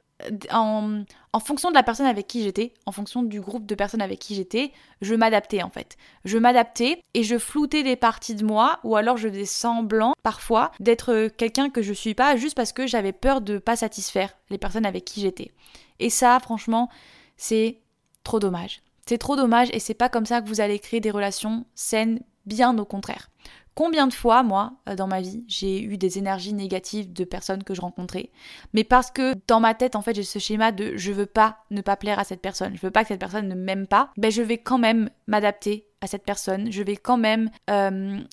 en, 0.51 1.05
fonction 1.41 1.71
de 1.71 1.75
la 1.75 1.83
personne 1.83 2.07
avec 2.07 2.27
qui 2.27 2.43
j'étais, 2.43 2.73
en 2.87 2.93
fonction 2.93 3.23
du 3.23 3.41
groupe 3.41 3.67
de 3.67 3.75
personnes 3.75 4.03
avec 4.03 4.19
qui 4.19 4.35
j'étais, 4.35 4.73
je 5.01 5.15
m'adaptais 5.15 5.63
en 5.63 5.71
fait. 5.71 5.97
Je 6.25 6.39
m'adaptais 6.39 7.03
et 7.15 7.23
je 7.23 7.39
floutais 7.39 7.83
des 7.83 7.97
parties 7.97 8.35
de 8.35 8.45
moi 8.45 8.81
ou 8.85 8.97
alors 8.97 9.17
je 9.17 9.29
faisais 9.29 9.45
semblant 9.45 10.15
parfois 10.23 10.73
d'être 10.81 11.29
quelqu'un 11.37 11.71
que 11.71 11.83
je 11.83 11.93
suis 11.93 12.15
pas 12.15 12.37
juste 12.37 12.57
parce 12.57 12.73
que 12.73 12.87
j'avais 12.87 13.13
peur 13.13 13.41
de 13.41 13.59
pas 13.59 13.77
satisfaire 13.77 14.37
les 14.51 14.59
personnes 14.59 14.87
avec 14.87 15.05
qui 15.05 15.21
j'étais. 15.21 15.53
Et 15.99 16.11
ça, 16.11 16.39
franchement, 16.41 16.89
c'est 17.37 17.79
trop 18.25 18.39
dommage. 18.39 18.83
C'est 19.07 19.19
trop 19.19 19.37
dommage 19.37 19.69
et 19.73 19.81
c'est 19.81 19.95
pas 19.95 20.09
comme 20.09 20.27
ça 20.27 20.41
que 20.41 20.49
vous 20.49 20.61
allez 20.61 20.79
créer 20.79 21.01
des 21.01 21.11
relations 21.11 21.65
saines, 21.75 22.21
bien 22.47 22.77
au 22.79 22.85
contraire. 22.85 23.29
Combien 23.75 24.07
de 24.07 24.13
fois, 24.13 24.43
moi, 24.43 24.75
euh, 24.89 24.95
dans 24.95 25.07
ma 25.07 25.21
vie, 25.21 25.45
j'ai 25.47 25.83
eu 25.83 25.97
des 25.97 26.19
énergies 26.19 26.53
négatives 26.53 27.13
de 27.13 27.25
personnes 27.25 27.65
que 27.65 27.75
je 27.75 27.81
rencontrais, 27.81 28.31
mais 28.73 28.85
parce 28.85 29.11
que 29.11 29.35
dans 29.47 29.61
ma 29.61 29.75
tête, 29.75 29.97
en 29.97 30.03
fait, 30.03 30.15
j'ai 30.15 30.23
ce 30.23 30.39
schéma 30.39 30.73
de 30.73 30.97
je 30.97 31.13
veux 31.13 31.27
pas 31.27 31.59
ne 31.71 31.81
pas 31.81 31.97
plaire 31.97 32.19
à 32.19 32.25
cette 32.25 32.43
personne, 32.43 32.77
je 32.77 32.81
veux 32.81 32.91
pas 32.91 33.03
que 33.03 33.09
cette 33.09 33.21
personne 33.21 33.49
ne 33.49 33.55
m'aime 33.55 33.87
pas, 33.87 34.11
ben 34.17 34.31
je 34.31 34.43
vais 34.43 34.59
quand 34.59 34.79
même 34.79 35.11
m'adapter 35.27 35.87
à 36.01 36.07
cette 36.07 36.25
personne, 36.25 36.73
je 36.73 36.83
vais 36.83 36.97
quand 36.97 37.19
même 37.19 37.51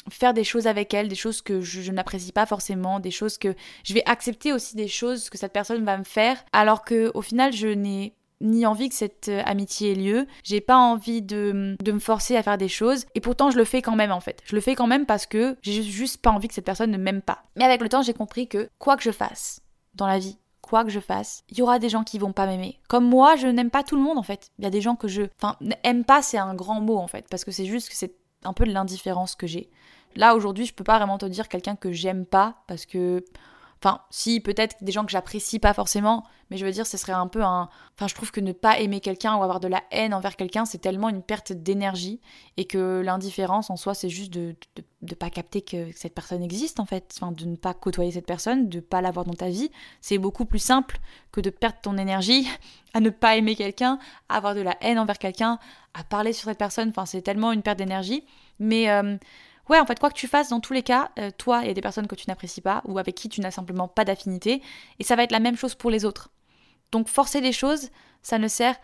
faire 0.09 0.33
des 0.33 0.45
choses 0.45 0.67
avec 0.67 0.93
elle, 0.93 1.09
des 1.09 1.15
choses 1.15 1.41
que 1.41 1.61
je, 1.61 1.81
je 1.81 1.91
n'apprécie 1.91 2.31
pas 2.31 2.45
forcément, 2.45 2.99
des 2.99 3.11
choses 3.11 3.37
que 3.37 3.55
je 3.83 3.93
vais 3.93 4.03
accepter 4.05 4.53
aussi 4.53 4.75
des 4.75 4.87
choses 4.87 5.29
que 5.29 5.37
cette 5.37 5.51
personne 5.53 5.83
va 5.83 5.97
me 5.97 6.05
faire, 6.05 6.43
alors 6.53 6.83
que 6.83 7.11
au 7.13 7.21
final, 7.21 7.51
je 7.51 7.67
n'ai 7.67 8.13
ni 8.41 8.65
envie 8.65 8.89
que 8.89 8.95
cette 8.95 9.29
euh, 9.29 9.41
amitié 9.45 9.91
ait 9.91 9.95
lieu. 9.95 10.27
J'ai 10.43 10.61
pas 10.61 10.77
envie 10.77 11.21
de, 11.21 11.75
de, 11.81 11.91
me 11.91 11.99
forcer 11.99 12.35
à 12.35 12.43
faire 12.43 12.57
des 12.57 12.67
choses. 12.67 13.05
Et 13.15 13.21
pourtant, 13.21 13.49
je 13.49 13.57
le 13.57 13.65
fais 13.65 13.81
quand 13.81 13.95
même 13.95 14.11
en 14.11 14.19
fait. 14.19 14.41
Je 14.45 14.55
le 14.55 14.61
fais 14.61 14.75
quand 14.75 14.87
même 14.87 15.05
parce 15.05 15.25
que 15.25 15.57
j'ai 15.61 15.83
juste 15.83 16.21
pas 16.21 16.31
envie 16.31 16.47
que 16.47 16.53
cette 16.53 16.65
personne 16.65 16.91
ne 16.91 16.97
m'aime 16.97 17.21
pas. 17.21 17.43
Mais 17.55 17.63
avec 17.63 17.81
le 17.81 17.89
temps, 17.89 18.01
j'ai 18.01 18.13
compris 18.13 18.47
que 18.47 18.69
quoi 18.79 18.97
que 18.97 19.03
je 19.03 19.11
fasse 19.11 19.61
dans 19.95 20.07
la 20.07 20.19
vie, 20.19 20.37
quoi 20.61 20.83
que 20.83 20.91
je 20.91 20.99
fasse, 20.99 21.43
il 21.49 21.57
y 21.57 21.61
aura 21.61 21.79
des 21.79 21.89
gens 21.89 22.03
qui 22.03 22.19
vont 22.19 22.33
pas 22.33 22.45
m'aimer. 22.45 22.79
Comme 22.87 23.07
moi, 23.07 23.35
je 23.35 23.47
n'aime 23.47 23.71
pas 23.71 23.83
tout 23.83 23.95
le 23.95 24.01
monde 24.01 24.17
en 24.17 24.23
fait. 24.23 24.51
Il 24.59 24.63
y 24.63 24.67
a 24.67 24.71
des 24.71 24.81
gens 24.81 24.95
que 24.95 25.07
je. 25.07 25.23
Enfin, 25.41 25.57
aime 25.83 26.03
pas, 26.03 26.21
c'est 26.21 26.37
un 26.37 26.53
grand 26.53 26.81
mot 26.81 26.97
en 26.97 27.07
fait. 27.07 27.25
Parce 27.29 27.43
que 27.43 27.51
c'est 27.51 27.65
juste 27.65 27.89
que 27.89 27.95
c'est 27.95 28.15
un 28.43 28.53
peu 28.53 28.65
de 28.65 28.71
l'indifférence 28.71 29.35
que 29.35 29.47
j'ai. 29.47 29.69
Là, 30.15 30.35
aujourd'hui, 30.35 30.65
je 30.65 30.73
peux 30.73 30.83
pas 30.83 30.97
vraiment 30.97 31.17
te 31.17 31.25
dire 31.25 31.47
quelqu'un 31.47 31.75
que 31.75 31.91
j'aime 31.91 32.25
pas 32.25 32.63
parce 32.67 32.85
que 32.85 33.23
Enfin, 33.81 34.01
si, 34.09 34.39
peut-être 34.39 34.75
des 34.81 34.91
gens 34.91 35.05
que 35.05 35.11
j'apprécie 35.11 35.59
pas 35.59 35.73
forcément, 35.73 36.23
mais 36.49 36.57
je 36.57 36.65
veux 36.65 36.71
dire, 36.71 36.87
ce 36.87 36.97
serait 36.97 37.13
un 37.13 37.27
peu 37.27 37.43
un. 37.43 37.69
Enfin, 37.95 38.07
je 38.07 38.15
trouve 38.15 38.31
que 38.31 38.39
ne 38.39 38.51
pas 38.51 38.79
aimer 38.79 38.99
quelqu'un 38.99 39.35
ou 39.35 39.43
avoir 39.43 39.59
de 39.59 39.67
la 39.67 39.83
haine 39.91 40.13
envers 40.13 40.35
quelqu'un, 40.35 40.65
c'est 40.65 40.77
tellement 40.77 41.09
une 41.09 41.21
perte 41.21 41.51
d'énergie 41.51 42.19
et 42.57 42.65
que 42.65 43.01
l'indifférence 43.03 43.69
en 43.69 43.75
soi, 43.75 43.93
c'est 43.93 44.09
juste 44.09 44.31
de 44.31 44.55
ne 45.01 45.15
pas 45.15 45.29
capter 45.29 45.61
que 45.61 45.91
cette 45.95 46.13
personne 46.13 46.43
existe 46.43 46.79
en 46.79 46.85
fait, 46.85 47.13
enfin, 47.17 47.31
de 47.31 47.45
ne 47.45 47.55
pas 47.55 47.73
côtoyer 47.73 48.11
cette 48.11 48.25
personne, 48.25 48.69
de 48.69 48.77
ne 48.77 48.81
pas 48.81 49.01
l'avoir 49.01 49.25
dans 49.25 49.33
ta 49.33 49.49
vie. 49.49 49.71
C'est 50.01 50.17
beaucoup 50.17 50.45
plus 50.45 50.59
simple 50.59 50.99
que 51.31 51.41
de 51.41 51.49
perdre 51.49 51.79
ton 51.81 51.97
énergie 51.97 52.47
à 52.93 52.99
ne 52.99 53.09
pas 53.09 53.35
aimer 53.35 53.55
quelqu'un, 53.55 53.99
à 54.29 54.37
avoir 54.37 54.55
de 54.55 54.61
la 54.61 54.77
haine 54.81 54.99
envers 54.99 55.19
quelqu'un, 55.19 55.59
à 55.93 56.03
parler 56.03 56.33
sur 56.33 56.49
cette 56.49 56.57
personne. 56.57 56.89
Enfin, 56.89 57.05
c'est 57.05 57.21
tellement 57.21 57.51
une 57.51 57.61
perte 57.61 57.77
d'énergie. 57.77 58.23
Mais. 58.59 58.89
Euh, 58.89 59.17
Ouais, 59.69 59.79
en 59.79 59.85
fait, 59.85 59.99
quoi 59.99 60.09
que 60.09 60.15
tu 60.15 60.27
fasses, 60.27 60.49
dans 60.49 60.59
tous 60.59 60.73
les 60.73 60.83
cas, 60.83 61.11
euh, 61.19 61.29
toi, 61.37 61.61
il 61.61 61.67
y 61.67 61.69
a 61.69 61.73
des 61.73 61.81
personnes 61.81 62.07
que 62.07 62.15
tu 62.15 62.25
n'apprécies 62.27 62.61
pas 62.61 62.81
ou 62.85 62.97
avec 62.99 63.15
qui 63.15 63.27
tu 63.27 63.41
n'as 63.41 63.51
simplement 63.51 63.87
pas 63.87 64.05
d'affinité, 64.05 64.61
et 64.99 65.03
ça 65.03 65.15
va 65.15 65.23
être 65.23 65.31
la 65.31 65.39
même 65.39 65.57
chose 65.57 65.75
pour 65.75 65.89
les 65.91 66.05
autres. 66.05 66.29
Donc 66.91 67.07
forcer 67.07 67.41
les 67.41 67.51
choses, 67.51 67.89
ça 68.21 68.37
ne 68.39 68.47
sert 68.47 68.75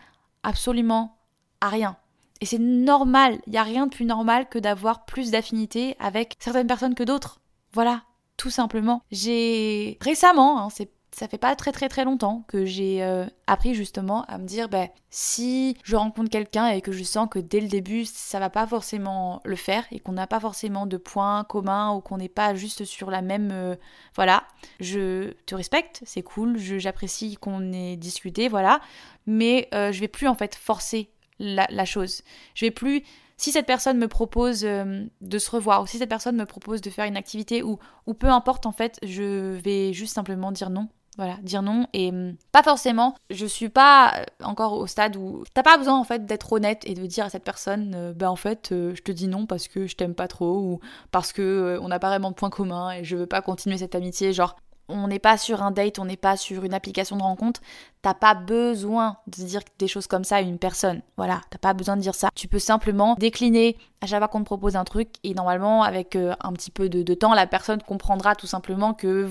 absolument 0.42 1.18
à 1.60 1.68
rien. 1.68 1.96
Et 2.40 2.46
c'est 2.46 2.58
normal, 2.58 3.38
il 3.46 3.50
n'y 3.50 3.58
a 3.58 3.62
rien 3.62 3.86
de 3.86 3.94
plus 3.94 4.04
normal 4.04 4.48
que 4.48 4.58
d'avoir 4.58 5.04
plus 5.04 5.30
d'affinité 5.30 5.96
avec 5.98 6.34
certaines 6.38 6.66
personnes 6.66 6.94
que 6.94 7.04
d'autres. 7.04 7.40
Voilà, 7.72 8.02
tout 8.36 8.50
simplement. 8.50 9.02
J'ai 9.10 9.98
récemment, 10.00 10.60
hein, 10.60 10.68
c'est 10.70 10.90
ça 11.14 11.28
fait 11.28 11.38
pas 11.38 11.54
très 11.54 11.70
très 11.70 11.88
très 11.88 12.04
longtemps 12.04 12.44
que 12.48 12.64
j'ai 12.64 13.02
euh, 13.02 13.24
appris 13.46 13.74
justement 13.74 14.24
à 14.24 14.38
me 14.38 14.46
dire 14.46 14.68
bah, 14.68 14.88
si 15.10 15.76
je 15.84 15.94
rencontre 15.94 16.28
quelqu'un 16.28 16.68
et 16.68 16.80
que 16.80 16.90
je 16.90 17.04
sens 17.04 17.28
que 17.30 17.38
dès 17.38 17.60
le 17.60 17.68
début 17.68 18.04
ça 18.04 18.40
va 18.40 18.50
pas 18.50 18.66
forcément 18.66 19.40
le 19.44 19.54
faire 19.54 19.84
et 19.92 20.00
qu'on 20.00 20.12
n'a 20.12 20.26
pas 20.26 20.40
forcément 20.40 20.86
de 20.86 20.96
points 20.96 21.44
communs 21.44 21.92
ou 21.92 22.00
qu'on 22.00 22.16
n'est 22.16 22.28
pas 22.28 22.54
juste 22.54 22.84
sur 22.84 23.10
la 23.10 23.22
même 23.22 23.50
euh, 23.52 23.76
voilà 24.16 24.44
je 24.80 25.32
te 25.46 25.54
respecte 25.54 26.02
c'est 26.04 26.22
cool 26.22 26.58
j'apprécie 26.58 27.36
qu'on 27.36 27.72
ait 27.72 27.96
discuté 27.96 28.48
voilà 28.48 28.80
mais 29.26 29.68
euh, 29.72 29.92
je 29.92 30.00
vais 30.00 30.08
plus 30.08 30.26
en 30.26 30.34
fait 30.34 30.54
forcer 30.54 31.10
la, 31.38 31.66
la 31.70 31.84
chose. 31.84 32.22
Je 32.54 32.64
vais 32.64 32.70
plus 32.70 33.02
si 33.36 33.50
cette 33.50 33.66
personne 33.66 33.98
me 33.98 34.06
propose 34.06 34.60
de 34.62 35.38
se 35.38 35.50
revoir 35.50 35.82
ou 35.82 35.86
si 35.86 35.98
cette 35.98 36.08
personne 36.08 36.36
me 36.36 36.46
propose 36.46 36.80
de 36.80 36.90
faire 36.90 37.04
une 37.04 37.16
activité 37.16 37.64
ou, 37.64 37.80
ou 38.06 38.14
peu 38.14 38.28
importe 38.28 38.64
en 38.64 38.72
fait, 38.72 38.98
je 39.02 39.54
vais 39.56 39.92
juste 39.92 40.14
simplement 40.14 40.52
dire 40.52 40.70
non 40.70 40.88
voilà, 41.16 41.36
dire 41.42 41.62
non 41.62 41.86
et 41.92 42.10
hum, 42.10 42.36
pas 42.52 42.62
forcément. 42.62 43.14
Je 43.30 43.46
suis 43.46 43.68
pas 43.68 44.14
euh, 44.16 44.24
encore 44.44 44.72
au 44.74 44.86
stade 44.86 45.16
où 45.16 45.44
t'as 45.54 45.62
pas 45.62 45.76
besoin 45.76 45.98
en 45.98 46.04
fait 46.04 46.26
d'être 46.26 46.52
honnête 46.52 46.82
et 46.86 46.94
de 46.94 47.06
dire 47.06 47.26
à 47.26 47.30
cette 47.30 47.44
personne, 47.44 47.92
euh, 47.94 48.12
ben 48.12 48.28
en 48.28 48.36
fait, 48.36 48.72
euh, 48.72 48.94
je 48.94 49.02
te 49.02 49.12
dis 49.12 49.28
non 49.28 49.46
parce 49.46 49.68
que 49.68 49.86
je 49.86 49.96
t'aime 49.96 50.14
pas 50.14 50.28
trop 50.28 50.58
ou 50.58 50.80
parce 51.10 51.32
que 51.32 51.78
on 51.80 51.88
n'a 51.88 51.98
pas 51.98 52.08
vraiment 52.08 52.30
de 52.30 52.34
points 52.34 52.50
communs 52.50 52.92
et 52.92 53.04
je 53.04 53.16
veux 53.16 53.26
pas 53.26 53.42
continuer 53.42 53.78
cette 53.78 53.94
amitié. 53.94 54.32
Genre, 54.32 54.56
on 54.88 55.08
n'est 55.08 55.18
pas 55.18 55.38
sur 55.38 55.62
un 55.62 55.70
date, 55.70 55.98
on 55.98 56.04
n'est 56.04 56.16
pas 56.16 56.36
sur 56.36 56.64
une 56.64 56.74
application 56.74 57.16
de 57.16 57.22
rencontre, 57.22 57.60
t'as 58.02 58.14
pas 58.14 58.34
besoin 58.34 59.16
de 59.26 59.42
dire 59.42 59.60
des 59.78 59.88
choses 59.88 60.06
comme 60.06 60.24
ça 60.24 60.36
à 60.36 60.40
une 60.40 60.58
personne. 60.58 61.02
Voilà, 61.16 61.40
t'as 61.50 61.58
pas 61.58 61.72
besoin 61.72 61.96
de 61.96 62.02
dire 62.02 62.14
ça. 62.14 62.28
Tu 62.34 62.48
peux 62.48 62.58
simplement 62.58 63.14
décliner 63.14 63.76
à 64.00 64.06
chaque 64.06 64.18
fois 64.18 64.28
qu'on 64.28 64.40
te 64.40 64.44
propose 64.44 64.76
un 64.76 64.84
truc 64.84 65.08
et 65.22 65.32
normalement 65.34 65.82
avec 65.82 66.16
euh, 66.16 66.34
un 66.40 66.52
petit 66.52 66.70
peu 66.70 66.88
de, 66.88 67.14
temps, 67.14 67.34
la 67.34 67.46
personne 67.46 67.82
comprendra 67.82 68.34
tout 68.34 68.46
simplement 68.46 68.92
que 68.92 69.30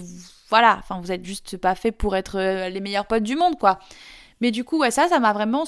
voilà, 0.54 0.78
enfin 0.78 1.00
vous 1.02 1.12
êtes 1.12 1.26
juste 1.26 1.58
pas 1.58 1.74
fait 1.74 1.92
pour 1.92 2.16
être 2.16 2.38
euh, 2.38 2.70
les 2.70 2.80
meilleurs 2.80 3.08
potes 3.08 3.24
du 3.24 3.36
monde 3.36 3.58
quoi. 3.58 3.80
Mais 4.40 4.52
du 4.52 4.64
coup, 4.64 4.78
ouais, 4.78 4.92
ça, 4.92 5.08
ça 5.08 5.20
m'a 5.20 5.34
vraiment 5.34 5.64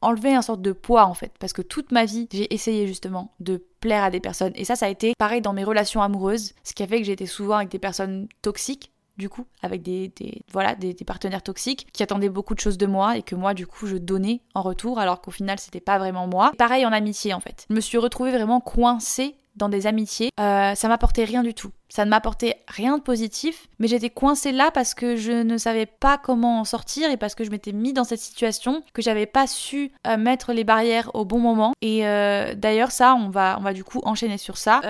enlevé 0.00 0.34
un 0.34 0.40
sorte 0.40 0.62
de 0.62 0.72
poids 0.72 1.04
en 1.04 1.12
fait. 1.12 1.30
Parce 1.38 1.52
que 1.52 1.60
toute 1.60 1.92
ma 1.92 2.06
vie 2.06 2.26
j'ai 2.32 2.54
essayé 2.54 2.86
justement 2.86 3.34
de 3.40 3.62
plaire 3.80 4.02
à 4.02 4.10
des 4.10 4.18
personnes. 4.18 4.52
Et 4.54 4.64
ça 4.64 4.76
ça 4.76 4.86
a 4.86 4.88
été 4.88 5.12
pareil 5.18 5.42
dans 5.42 5.52
mes 5.52 5.62
relations 5.62 6.00
amoureuses 6.00 6.54
ce 6.64 6.72
qui 6.72 6.82
a 6.82 6.86
fait 6.86 7.00
que 7.00 7.04
j'étais 7.04 7.26
souvent 7.26 7.56
avec 7.56 7.68
des 7.68 7.78
personnes 7.78 8.28
toxiques 8.40 8.92
du 9.18 9.28
coup 9.28 9.44
avec 9.60 9.82
des, 9.82 10.10
voilà 10.50 10.74
des, 10.74 10.94
partenaires 11.06 11.42
toxiques 11.42 11.86
qui 11.92 12.02
attendaient 12.02 12.30
beaucoup 12.30 12.54
de 12.54 12.60
choses 12.60 12.78
de 12.78 12.86
moi 12.86 13.18
et 13.18 13.22
que 13.22 13.34
moi 13.34 13.52
du 13.52 13.66
coup 13.66 13.86
je 13.86 13.98
donnais 13.98 14.40
en 14.54 14.62
retour 14.62 14.98
alors 14.98 15.20
qu'au 15.20 15.30
final 15.30 15.58
c'était 15.58 15.80
pas 15.80 15.98
vraiment 15.98 16.26
moi. 16.26 16.52
Pareil 16.56 16.86
en 16.86 16.92
amitié 16.92 17.34
en 17.34 17.40
fait. 17.40 17.66
Je 17.68 17.74
me 17.74 17.80
suis 17.82 17.98
retrouvée 17.98 18.32
vraiment 18.32 18.60
coincée 18.60 19.36
dans 19.56 19.68
des 19.68 19.86
amitiés, 19.86 20.30
euh, 20.40 20.74
ça 20.74 20.88
m'apportait 20.88 21.24
rien 21.24 21.42
du 21.42 21.54
tout. 21.54 21.70
Ça 21.88 22.04
ne 22.04 22.10
m'apportait 22.10 22.56
rien 22.68 22.96
de 22.96 23.02
positif, 23.02 23.68
mais 23.78 23.86
j'étais 23.86 24.10
coincée 24.10 24.52
là 24.52 24.70
parce 24.70 24.94
que 24.94 25.16
je 25.16 25.32
ne 25.32 25.58
savais 25.58 25.86
pas 25.86 26.18
comment 26.18 26.60
en 26.60 26.64
sortir 26.64 27.10
et 27.10 27.16
parce 27.16 27.34
que 27.34 27.44
je 27.44 27.50
m'étais 27.50 27.72
mis 27.72 27.92
dans 27.92 28.04
cette 28.04 28.20
situation, 28.20 28.82
que 28.94 29.02
j'avais 29.02 29.26
pas 29.26 29.46
su 29.46 29.92
euh, 30.06 30.16
mettre 30.16 30.52
les 30.52 30.64
barrières 30.64 31.10
au 31.14 31.24
bon 31.24 31.38
moment. 31.38 31.74
Et 31.82 32.06
euh, 32.06 32.54
d'ailleurs, 32.54 32.92
ça, 32.92 33.14
on 33.14 33.28
va, 33.28 33.56
on 33.58 33.62
va 33.62 33.72
du 33.72 33.84
coup 33.84 34.00
enchaîner 34.04 34.38
sur 34.38 34.56
ça. 34.56 34.80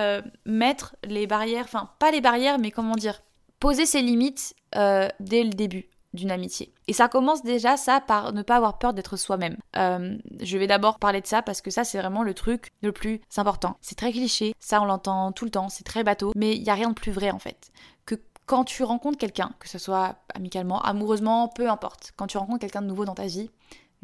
mettre 0.45 0.95
les 1.03 1.27
barrières, 1.27 1.65
enfin, 1.65 1.89
pas 1.99 2.11
les 2.11 2.21
barrières, 2.21 2.59
mais 2.59 2.71
comment 2.71 2.95
dire, 2.95 3.21
poser 3.59 3.85
ses 3.85 4.01
limites 4.01 4.55
dès 4.73 5.43
le 5.43 5.49
début 5.49 5.89
d'une 6.13 6.31
amitié. 6.31 6.73
Et 6.87 6.93
ça 6.93 7.07
commence 7.07 7.43
déjà 7.43 7.77
ça 7.77 8.01
par 8.01 8.33
ne 8.33 8.41
pas 8.41 8.57
avoir 8.57 8.77
peur 8.77 8.93
d'être 8.93 9.17
soi-même. 9.17 9.57
Euh, 9.75 10.17
je 10.41 10.57
vais 10.57 10.67
d'abord 10.67 10.99
parler 10.99 11.21
de 11.21 11.27
ça 11.27 11.41
parce 11.41 11.61
que 11.61 11.71
ça 11.71 11.83
c'est 11.83 11.97
vraiment 11.97 12.23
le 12.23 12.33
truc 12.33 12.71
le 12.81 12.91
plus 12.91 13.21
important. 13.37 13.77
C'est 13.81 13.97
très 13.97 14.11
cliché, 14.11 14.53
ça 14.59 14.81
on 14.81 14.85
l'entend 14.85 15.31
tout 15.31 15.45
le 15.45 15.51
temps, 15.51 15.69
c'est 15.69 15.83
très 15.83 16.03
bateau, 16.03 16.31
mais 16.35 16.55
il 16.55 16.63
y 16.63 16.69
a 16.69 16.75
rien 16.75 16.89
de 16.89 16.93
plus 16.93 17.11
vrai 17.11 17.31
en 17.31 17.39
fait. 17.39 17.71
Que 18.05 18.15
quand 18.45 18.65
tu 18.65 18.83
rencontres 18.83 19.17
quelqu'un, 19.17 19.51
que 19.59 19.69
ce 19.69 19.77
soit 19.77 20.17
amicalement, 20.35 20.81
amoureusement, 20.81 21.47
peu 21.47 21.69
importe, 21.69 22.13
quand 22.15 22.27
tu 22.27 22.37
rencontres 22.37 22.59
quelqu'un 22.59 22.81
de 22.81 22.87
nouveau 22.87 23.05
dans 23.05 23.15
ta 23.15 23.25
vie, 23.25 23.49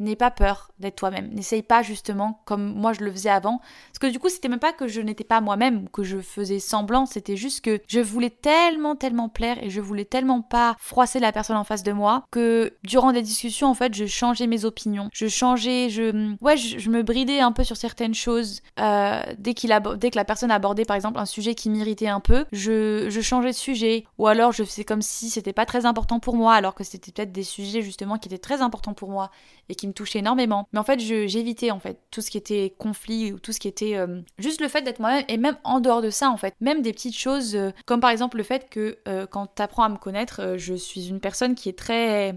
N'aie 0.00 0.16
pas 0.16 0.30
peur 0.30 0.70
d'être 0.78 0.96
toi-même. 0.96 1.28
N'essaye 1.34 1.62
pas 1.62 1.82
justement 1.82 2.40
comme 2.46 2.74
moi 2.74 2.94
je 2.94 3.04
le 3.04 3.12
faisais 3.12 3.28
avant. 3.28 3.58
Parce 3.88 3.98
que 4.00 4.06
du 4.06 4.18
coup, 4.18 4.30
c'était 4.30 4.48
même 4.48 4.58
pas 4.58 4.72
que 4.72 4.88
je 4.88 5.02
n'étais 5.02 5.24
pas 5.24 5.42
moi-même 5.42 5.90
que 5.90 6.02
je 6.02 6.18
faisais 6.20 6.58
semblant. 6.58 7.04
C'était 7.04 7.36
juste 7.36 7.62
que 7.62 7.80
je 7.86 8.00
voulais 8.00 8.30
tellement, 8.30 8.96
tellement 8.96 9.28
plaire 9.28 9.62
et 9.62 9.68
je 9.68 9.80
voulais 9.82 10.06
tellement 10.06 10.40
pas 10.40 10.74
froisser 10.78 11.20
la 11.20 11.32
personne 11.32 11.58
en 11.58 11.64
face 11.64 11.82
de 11.82 11.92
moi 11.92 12.24
que 12.30 12.72
durant 12.82 13.12
des 13.12 13.20
discussions, 13.20 13.68
en 13.68 13.74
fait, 13.74 13.94
je 13.94 14.06
changeais 14.06 14.46
mes 14.46 14.64
opinions. 14.64 15.10
Je 15.12 15.28
changeais, 15.28 15.90
je. 15.90 16.34
Ouais, 16.40 16.56
je, 16.56 16.88
me 16.88 17.02
bridais 17.02 17.40
un 17.40 17.52
peu 17.52 17.62
sur 17.62 17.76
certaines 17.76 18.14
choses. 18.14 18.62
Euh, 18.78 19.20
dès, 19.38 19.52
qu'il 19.52 19.78
dès 19.98 20.10
que 20.10 20.16
la 20.16 20.24
personne 20.24 20.50
abordait 20.50 20.86
par 20.86 20.96
exemple 20.96 21.18
un 21.18 21.26
sujet 21.26 21.54
qui 21.54 21.68
m'irritait 21.68 22.08
un 22.08 22.20
peu, 22.20 22.46
je, 22.52 23.10
je 23.10 23.20
changeais 23.20 23.50
de 23.50 23.54
sujet. 23.54 24.04
Ou 24.16 24.26
alors 24.28 24.52
je 24.52 24.64
faisais 24.64 24.84
comme 24.84 25.02
si 25.02 25.28
c'était 25.28 25.52
pas 25.52 25.66
très 25.66 25.84
important 25.84 26.20
pour 26.20 26.36
moi 26.36 26.54
alors 26.54 26.74
que 26.74 26.84
c'était 26.84 27.12
peut-être 27.12 27.32
des 27.32 27.42
sujets 27.42 27.82
justement 27.82 28.16
qui 28.16 28.28
étaient 28.28 28.38
très 28.38 28.62
importants 28.62 28.94
pour 28.94 29.10
moi 29.10 29.30
et 29.68 29.74
qui 29.74 29.89
me 29.90 30.18
énormément. 30.18 30.66
Mais 30.72 30.78
en 30.78 30.84
fait, 30.84 31.00
j'évitais 31.00 31.70
en 31.70 31.80
fait 31.80 31.98
tout 32.10 32.20
ce 32.20 32.30
qui 32.30 32.38
était 32.38 32.74
conflit 32.78 33.32
ou 33.32 33.38
tout 33.38 33.52
ce 33.52 33.60
qui 33.60 33.68
était 33.68 33.96
euh, 33.96 34.20
juste 34.38 34.60
le 34.60 34.68
fait 34.68 34.82
d'être 34.82 35.00
moi-même 35.00 35.24
et 35.28 35.36
même 35.36 35.56
en 35.64 35.80
dehors 35.80 36.02
de 36.02 36.10
ça 36.10 36.30
en 36.30 36.36
fait, 36.36 36.54
même 36.60 36.82
des 36.82 36.92
petites 36.92 37.16
choses 37.16 37.54
euh, 37.54 37.70
comme 37.86 38.00
par 38.00 38.10
exemple 38.10 38.36
le 38.36 38.42
fait 38.42 38.68
que 38.70 38.98
euh, 39.08 39.26
quand 39.26 39.54
tu 39.54 39.62
apprends 39.62 39.82
à 39.82 39.88
me 39.88 39.96
connaître, 39.96 40.54
je 40.56 40.74
suis 40.74 41.08
une 41.08 41.20
personne 41.20 41.54
qui 41.54 41.68
est 41.68 41.78
très 41.78 42.34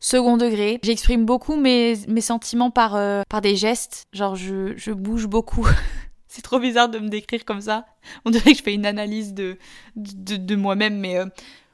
second 0.00 0.36
degré. 0.36 0.80
J'exprime 0.82 1.24
beaucoup 1.24 1.54
mes, 1.54 1.94
mes 2.08 2.20
sentiments 2.20 2.72
par, 2.72 2.98
par 3.28 3.40
des 3.40 3.54
gestes. 3.54 4.06
Genre, 4.12 4.34
je, 4.34 4.76
je 4.76 4.90
bouge 4.90 5.28
beaucoup. 5.28 5.64
C'est 6.26 6.42
trop 6.42 6.58
bizarre 6.58 6.88
de 6.88 6.98
me 6.98 7.08
décrire 7.08 7.44
comme 7.44 7.60
ça. 7.60 7.86
On 8.24 8.30
dirait 8.30 8.50
que 8.50 8.58
je 8.58 8.62
fais 8.64 8.74
une 8.74 8.86
analyse 8.86 9.32
de, 9.32 9.58
de, 9.94 10.36
de 10.36 10.56
moi-même, 10.56 10.98
mais 10.98 11.18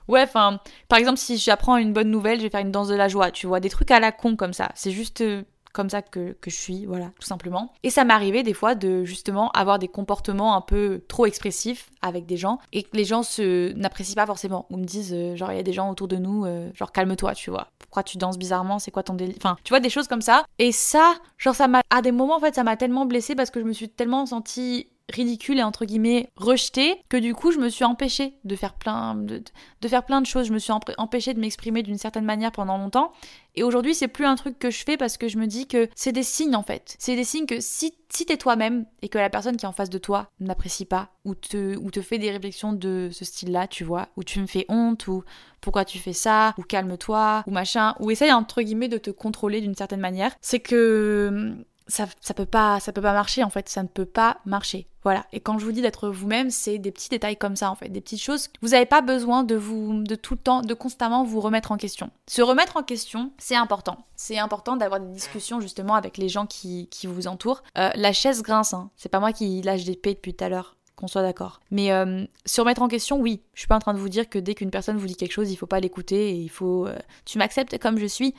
Ouais, 0.09 0.23
enfin, 0.23 0.61
par 0.89 0.99
exemple, 0.99 1.19
si 1.19 1.37
j'apprends 1.37 1.77
une 1.77 1.93
bonne 1.93 2.11
nouvelle, 2.11 2.39
je 2.39 2.45
vais 2.45 2.51
faire 2.51 2.61
une 2.61 2.73
danse 2.73 2.89
de 2.89 2.95
la 2.95 3.09
joie, 3.09 3.31
tu 3.31 3.47
vois, 3.47 3.61
des 3.61 3.69
trucs 3.69 3.91
à 3.91 4.01
la 4.01 4.13
con 4.13 4.37
comme 4.37 4.53
ça. 4.53 4.71
C'est 4.75 4.91
juste 4.91 5.21
euh, 5.21 5.43
comme 5.73 5.91
ça 5.91 6.03
que, 6.03 6.37
je 6.45 6.51
suis, 6.51 6.87
voilà, 6.87 7.11
tout 7.21 7.27
simplement. 7.27 7.73
Et 7.83 7.91
ça 7.91 8.05
m'arrivait 8.05 8.43
des 8.43 8.53
fois 8.53 8.75
de 8.75 9.05
justement 9.05 9.51
avoir 9.51 9.79
des 9.79 9.89
comportements 9.89 10.57
un 10.57 10.61
peu 10.61 11.03
trop 11.09 11.27
expressifs 11.27 11.91
avec 12.03 12.27
des 12.27 12.37
gens 12.37 12.59
et 12.73 12.83
que 12.83 12.97
les 12.97 13.05
gens 13.05 13.23
se 13.23 13.73
n'apprécient 13.75 14.17
pas 14.17 14.27
forcément 14.27 14.67
ou 14.71 14.77
me 14.77 14.85
disent 14.85 15.15
euh, 15.15 15.37
genre 15.37 15.53
il 15.53 15.57
y 15.57 15.61
a 15.61 15.63
des 15.63 15.73
gens 15.73 15.91
autour 15.91 16.09
de 16.09 16.17
nous, 16.17 16.45
euh, 16.45 16.71
genre 16.75 16.91
calme-toi, 16.91 17.35
tu 17.35 17.51
vois. 17.51 17.69
Pourquoi 17.79 18.03
tu 18.03 18.19
danses 18.19 18.39
bizarrement? 18.39 18.79
C'est 18.79 18.91
quoi 18.91 19.03
ton 19.03 19.15
délire 19.15 19.37
Enfin, 19.39 19.57
tu 19.63 19.71
vois 19.71 19.81
des 19.81 19.91
choses 19.91 20.09
comme 20.09 20.21
ça. 20.21 20.45
Et 20.59 20.73
ça, 20.73 21.15
genre 21.37 21.55
ça 21.55 21.69
m'a 21.69 21.83
à 21.91 22.03
des 22.03 22.13
moments 22.13 22.37
en 22.37 22.41
fait 22.41 22.55
ça 22.55 22.65
m'a 22.65 22.77
tellement 22.77 23.07
blessée 23.07 23.35
parce 23.35 23.51
que 23.51 23.61
je 23.61 23.65
me 23.65 23.73
suis 23.73 23.89
tellement 23.89 24.27
sentie 24.27 24.89
ridicule 25.13 25.59
et 25.59 25.63
entre 25.63 25.85
guillemets 25.85 26.31
rejeté 26.37 27.03
que 27.09 27.17
du 27.17 27.35
coup 27.35 27.51
je 27.51 27.59
me 27.59 27.69
suis 27.69 27.85
empêchée 27.85 28.35
de 28.45 28.57
faire 28.57 28.75
plein 28.75 29.15
de, 29.15 29.43
de 29.81 29.89
faire 29.89 30.05
plein 30.05 30.21
de 30.21 30.27
choses. 30.27 30.47
Je 30.47 30.53
me 30.53 30.59
suis 30.59 30.73
empêchée 30.99 31.35
de 31.35 31.41
m'exprimer 31.41 31.83
d'une 31.83 31.99
certaine 31.99 32.25
manière 32.25 32.53
pendant 32.53 32.79
longtemps. 32.79 33.13
Et 33.55 33.63
aujourd'hui 33.63 33.95
c'est 33.95 34.09
plus 34.09 34.27
un 34.27 34.37
truc 34.37 34.59
que 34.59 34.71
je 34.71 34.85
fais 34.85 34.97
parce 34.97 35.17
que 35.17 35.29
je 35.29 35.39
me 35.39 35.47
dis 35.47 35.67
que 35.67 35.89
c'est 35.95 36.13
des 36.13 36.23
signes 36.23 36.55
en 36.55 36.63
fait. 36.63 36.95
C'est 36.99 37.17
des 37.17 37.25
signes 37.25 37.47
que 37.47 37.61
si, 37.61 37.95
si 38.11 38.27
t'es 38.27 38.37
toi-même 38.37 38.87
et 39.03 39.09
que 39.09 39.19
la 39.19 39.31
personne 39.31 39.57
qui 39.57 39.65
est 39.65 39.69
en 39.69 39.73
face 39.73 39.91
de 39.91 39.99
toi 39.99 40.31
n'apprécie 40.41 40.85
pas 40.85 41.11
ou 41.25 41.35
te, 41.35 41.77
ou 41.77 41.91
te 41.91 42.03
fait 42.03 42.19
des 42.19 42.31
réflexions 42.31 42.73
de 42.73 43.09
ce 43.11 43.25
style 43.25 43.53
là 43.53 43.67
tu 43.67 43.85
vois 43.85 44.09
ou 44.17 44.25
tu 44.25 44.41
me 44.41 44.47
fais 44.47 44.67
honte 44.69 45.09
ou 45.09 45.25
pourquoi 45.61 45.85
tu 45.85 45.99
fais 45.99 46.13
ça 46.13 46.55
ou 46.59 46.63
calme-toi 46.63 47.43
ou 47.47 47.51
machin 47.51 47.95
ou 48.01 48.11
essaye 48.11 48.33
entre 48.33 48.63
guillemets 48.63 48.89
de 48.89 48.99
te 48.99 49.11
contrôler 49.11 49.61
d'une 49.61 49.75
certaine 49.75 50.01
manière 50.01 50.35
c'est 50.41 50.61
que 50.61 51.57
ça, 51.89 52.07
ça 52.21 52.35
peut 52.35 52.47
pas 52.47 52.81
ça 52.81 52.93
peut 52.93 53.03
pas 53.03 53.13
marcher 53.13 53.43
en 53.43 53.51
fait 53.51 53.69
ça 53.69 53.83
ne 53.83 53.89
peut 53.89 54.05
pas 54.05 54.39
marcher 54.45 54.87
voilà 55.03 55.27
et 55.33 55.41
quand 55.41 55.59
je 55.59 55.65
vous 55.65 55.73
dis 55.73 55.81
d'être 55.83 56.09
vous-même 56.09 56.51
c'est 56.51 56.79
des 56.79 56.93
petits 56.93 57.09
détails 57.09 57.37
comme 57.37 57.57
ça 57.57 57.71
en 57.71 57.75
fait 57.75 57.89
des 57.89 58.01
petites 58.01 58.23
choses 58.23 58.51
vous 58.63 58.69
n'avez 58.69 58.87
pas 58.87 59.01
besoin 59.01 59.43
de 59.43 59.57
vous 59.57 60.03
de 60.03 60.15
tout 60.15 60.35
le 60.35 60.41
temps 60.41 60.61
de 60.61 60.75
constamment 60.75 61.25
vous 61.25 61.41
remettre 61.41 61.73
en 61.73 61.77
question 61.77 62.11
se 62.29 62.43
remettre 62.43 62.77
en 62.77 62.83
question 62.83 63.33
c'est 63.39 63.57
important 63.57 63.99
c'est 64.17 64.39
important 64.39 64.77
d'avoir 64.77 65.01
des 65.01 65.13
discussions 65.13 65.61
justement 65.61 65.95
avec 65.95 66.19
les 66.19 66.29
gens 66.29 66.47
qui, 66.47 66.89
qui 66.91 67.07
vous 67.07 67.27
entourent 67.27 67.63
euh, 67.79 67.91
la 67.95 68.13
chaise 68.13 68.43
grince 68.43 68.75
hein. 68.75 68.91
c'est 68.97 69.09
pas 69.09 69.21
moi 69.21 69.33
qui 69.33 69.63
lâche 69.63 69.85
des 69.85 69.97
paix 69.97 70.15
depuis 70.15 70.35
tout 70.35 70.45
à 70.45 70.49
l'heure 70.49 70.77
qu'on 70.99 71.07
soit 71.07 71.23
d'accord. 71.23 71.61
Mais 71.71 71.93
euh, 71.93 72.25
sur 72.45 72.65
mettre 72.65 72.83
en 72.83 72.89
question, 72.89 73.21
oui, 73.21 73.41
je 73.55 73.61
suis 73.61 73.69
pas 73.69 73.77
en 73.77 73.79
train 73.79 73.95
de 73.95 73.99
vous 73.99 74.09
dire 74.09 74.29
que 74.29 74.39
dès 74.39 74.55
qu'une 74.55 74.71
personne 74.71 74.97
vous 74.97 75.07
dit 75.07 75.15
quelque 75.15 75.33
chose, 75.33 75.51
il 75.51 75.57
faut 75.57 75.67
pas 75.67 75.81
l'écouter 75.81 76.31
et 76.31 76.35
il 76.35 76.49
faut. 76.49 76.87
Euh, 76.87 76.99
tu 77.25 77.39
m'acceptes 77.39 77.79
comme 77.79 77.99
je 77.99 78.07
suis? 78.07 78.35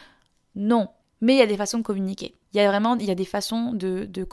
Non. 0.55 0.89
Mais 1.21 1.34
il 1.34 1.38
y 1.38 1.41
a 1.41 1.47
des 1.47 1.58
façons 1.58 1.77
de 1.79 1.84
communiquer. 1.84 2.36
Il 2.53 2.58
y 2.58 2.60
a 2.62 2.67
vraiment 2.67 2.95
il 2.97 3.05
y 3.05 3.12
a 3.12 3.15
des 3.15 3.25
façons 3.25 3.73
de, 3.73 4.05
de, 4.05 4.23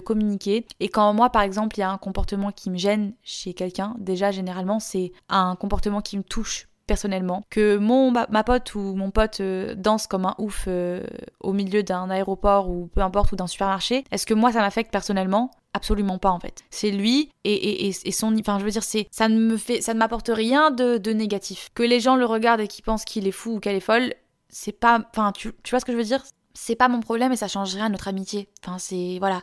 communiquer. 0.00 0.66
Et 0.80 0.88
quand 0.88 1.12
moi, 1.12 1.30
par 1.30 1.42
exemple, 1.42 1.76
il 1.76 1.80
y 1.80 1.84
a 1.84 1.90
un 1.90 1.98
comportement 1.98 2.50
qui 2.50 2.70
me 2.70 2.78
gêne 2.78 3.14
chez 3.22 3.54
quelqu'un, 3.54 3.94
déjà, 3.98 4.30
généralement, 4.30 4.80
c'est 4.80 5.12
un 5.28 5.54
comportement 5.56 6.00
qui 6.00 6.16
me 6.16 6.22
touche 6.22 6.68
personnellement. 6.86 7.42
Que 7.50 7.76
mon 7.76 8.10
ma, 8.10 8.26
pote 8.44 8.74
ou 8.74 8.94
mon 8.94 9.10
pote 9.10 9.40
euh, 9.40 9.74
danse 9.74 10.06
comme 10.06 10.26
un 10.26 10.34
ouf 10.38 10.64
euh, 10.68 11.02
au 11.40 11.52
milieu 11.52 11.82
d'un 11.82 12.10
aéroport 12.10 12.68
ou 12.68 12.88
peu 12.94 13.00
importe 13.00 13.32
ou 13.32 13.36
d'un 13.36 13.46
supermarché, 13.46 14.04
est-ce 14.10 14.26
que 14.26 14.34
moi 14.34 14.52
ça 14.52 14.60
m'affecte 14.60 14.92
personnellement? 14.92 15.50
Absolument 15.72 16.18
pas 16.18 16.30
en 16.30 16.38
fait. 16.38 16.62
C'est 16.70 16.90
lui 16.90 17.30
et, 17.44 17.54
et, 17.54 17.88
et, 17.88 18.12
son, 18.12 18.36
enfin 18.38 18.58
je 18.58 18.64
veux 18.64 18.70
dire 18.70 18.82
c'est, 18.82 19.08
ça 19.10 19.28
ne 19.28 19.38
me 19.38 19.56
fait, 19.56 19.80
ça 19.80 19.94
ne 19.94 19.98
m'apporte 19.98 20.30
rien 20.32 20.70
de, 20.70 20.98
de 20.98 21.12
négatif. 21.12 21.68
Que 21.74 21.82
les 21.82 22.00
gens 22.00 22.16
le 22.16 22.26
regardent 22.26 22.60
et 22.60 22.68
qu'ils 22.68 22.84
pensent 22.84 23.04
qu'il 23.04 23.26
est 23.26 23.32
fou 23.32 23.56
ou 23.56 23.60
qu'elle 23.60 23.76
est 23.76 23.80
folle, 23.80 24.14
c'est 24.54 24.72
pas, 24.72 25.00
enfin 25.10 25.32
tu, 25.32 25.52
tu 25.64 25.70
vois 25.70 25.80
ce 25.80 25.84
que 25.84 25.92
je 25.92 25.96
veux 25.96 26.04
dire? 26.04 26.22
C'est 26.54 26.76
pas 26.76 26.88
mon 26.88 27.00
problème 27.00 27.32
et 27.32 27.36
ça 27.36 27.48
change 27.48 27.74
rien 27.74 27.86
à 27.86 27.88
notre 27.88 28.06
amitié. 28.08 28.48
Enfin 28.64 28.78
c'est 28.78 29.18
voilà. 29.18 29.42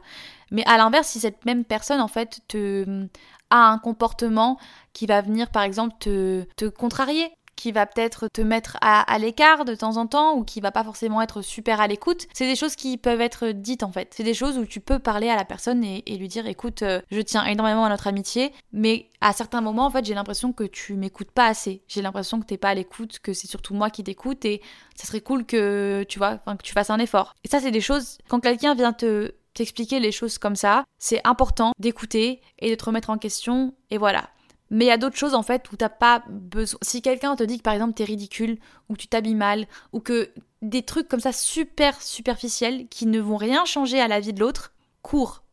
Mais 0.52 0.64
à 0.66 0.78
l'inverse, 0.78 1.10
si 1.10 1.20
cette 1.20 1.46
même 1.46 1.66
personne 1.66 2.00
en 2.00 2.08
fait 2.08 2.40
te 2.48 3.08
a 3.50 3.70
un 3.70 3.78
comportement 3.80 4.58
qui 4.94 5.06
va 5.08 5.22
venir 5.22 5.50
par 5.52 5.64
exemple 5.64 5.96
te, 6.00 6.46
te 6.56 6.66
contrarier, 6.66 7.30
qui 7.62 7.72
va 7.72 7.86
peut-être 7.86 8.28
te 8.28 8.42
mettre 8.42 8.78
à, 8.82 9.20
l'écart 9.20 9.66
de 9.66 9.76
temps 9.76 9.98
en 9.98 10.08
temps 10.08 10.36
ou 10.36 10.44
qui 10.44 10.62
va 10.62 10.72
pas 10.72 10.84
forcément 10.84 11.22
être 11.22 11.44
super 11.44 11.80
à 11.80 11.86
l'écoute. 11.86 12.26
C'est 12.34 12.48
des 12.48 12.56
choses 12.56 12.76
qui 12.76 12.98
peuvent 12.98 13.22
être 13.22 13.50
dites 13.50 13.84
en 13.84 13.92
fait. 13.92 14.12
C'est 14.18 14.24
des 14.24 14.34
choses 14.34 14.58
où 14.58 14.66
tu 14.66 14.80
peux 14.80 14.98
parler 14.98 15.30
à 15.30 15.36
la 15.36 15.46
personne 15.46 15.84
et, 15.84 16.02
lui 16.18 16.28
dire 16.28 16.48
écoute, 16.48 16.82
euh, 16.82 17.02
je 17.12 17.22
tiens 17.22 17.46
énormément 17.46 17.86
à 17.86 17.90
notre 17.90 18.08
amitié, 18.08 18.52
mais 18.74 19.10
à 19.22 19.32
certains 19.32 19.62
moments 19.62 19.86
en 19.86 19.92
fait 19.92 20.04
j'ai 20.04 20.16
l'impression 20.16 20.54
que 20.54 20.64
tu 20.64 20.96
m'écoutes 20.96 21.30
pas 21.30 21.46
assez. 21.46 21.84
J'ai 21.88 22.02
l'impression 22.02 22.40
que 22.40 22.48
t'es 22.48 22.58
pas 22.58 22.70
à 22.70 22.74
l'écoute, 22.74 23.20
que 23.20 23.32
c'est 23.32 23.48
surtout 23.48 23.76
moi 23.76 23.92
qui 23.92 24.04
t'écoute 24.04 24.44
et 24.44 24.64
ça 24.96 25.06
serait 25.06 25.22
cool 25.22 25.46
que 25.46 26.04
tu 26.10 26.18
vois, 26.18 26.38
que 26.38 26.64
tu 26.64 26.74
fasses 26.74 26.90
un 26.90 26.98
effort. 26.98 27.36
Et 27.44 27.48
ça 27.48 27.60
c'est 27.60 27.70
des 27.70 27.80
choses 27.80 28.18
quand 28.28 28.40
quelqu'un 28.40 28.74
vient 28.74 28.94
te 28.94 29.36
t'expliquer 29.54 30.00
les 30.00 30.12
choses 30.12 30.40
comme 30.40 30.56
ça, 30.56 30.84
c'est 30.98 31.22
important 31.28 31.74
d'écouter 31.78 32.42
et 32.58 32.72
de 32.72 32.76
te 32.76 32.86
remettre 32.86 33.10
en 33.10 33.18
question, 33.18 33.76
et 33.92 33.98
voilà. 33.98 34.30
Mais 34.72 34.86
il 34.86 34.88
y 34.88 34.92
a 34.92 34.98
d'autres 34.98 35.18
choses 35.18 35.36
en 35.36 35.44
fait 35.44 35.72
où 35.72 35.76
t'as 35.76 35.90
pas 35.90 36.24
besoin. 36.30 36.80
Si 36.82 37.02
quelqu'un 37.02 37.36
te 37.36 37.44
dit 37.44 37.58
que 37.58 37.64
par 37.64 37.74
exemple 37.74 37.94
t'es 37.94 38.06
ridicule, 38.06 38.58
ou 38.90 38.98
tu 38.98 39.08
t'habilles 39.08 39.36
mal, 39.36 39.68
ou 39.92 40.00
que 40.00 40.32
des 40.62 40.82
trucs 40.82 41.08
comme 41.08 41.20
ça 41.20 41.34
super 41.34 42.02
superficiels 42.02 42.88
qui 42.88 43.06
ne 43.06 43.20
vont 43.20 43.38
rien 43.38 43.66
changer 43.66 44.00
à 44.00 44.08
la 44.08 44.20
vie 44.20 44.34
de 44.34 44.40
l'autre, 44.40 44.74
cours 45.02 45.44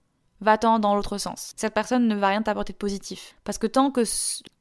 va-t'en 0.41 0.79
dans 0.79 0.95
l'autre 0.95 1.19
sens. 1.19 1.53
Cette 1.57 1.75
personne 1.75 2.07
ne 2.07 2.15
va 2.15 2.29
rien 2.29 2.43
t'apporter 2.43 2.73
de 2.73 2.79
positif. 2.79 3.35
Parce 3.45 3.59
que 3.59 3.67
tant 3.67 3.91
que 3.91 4.03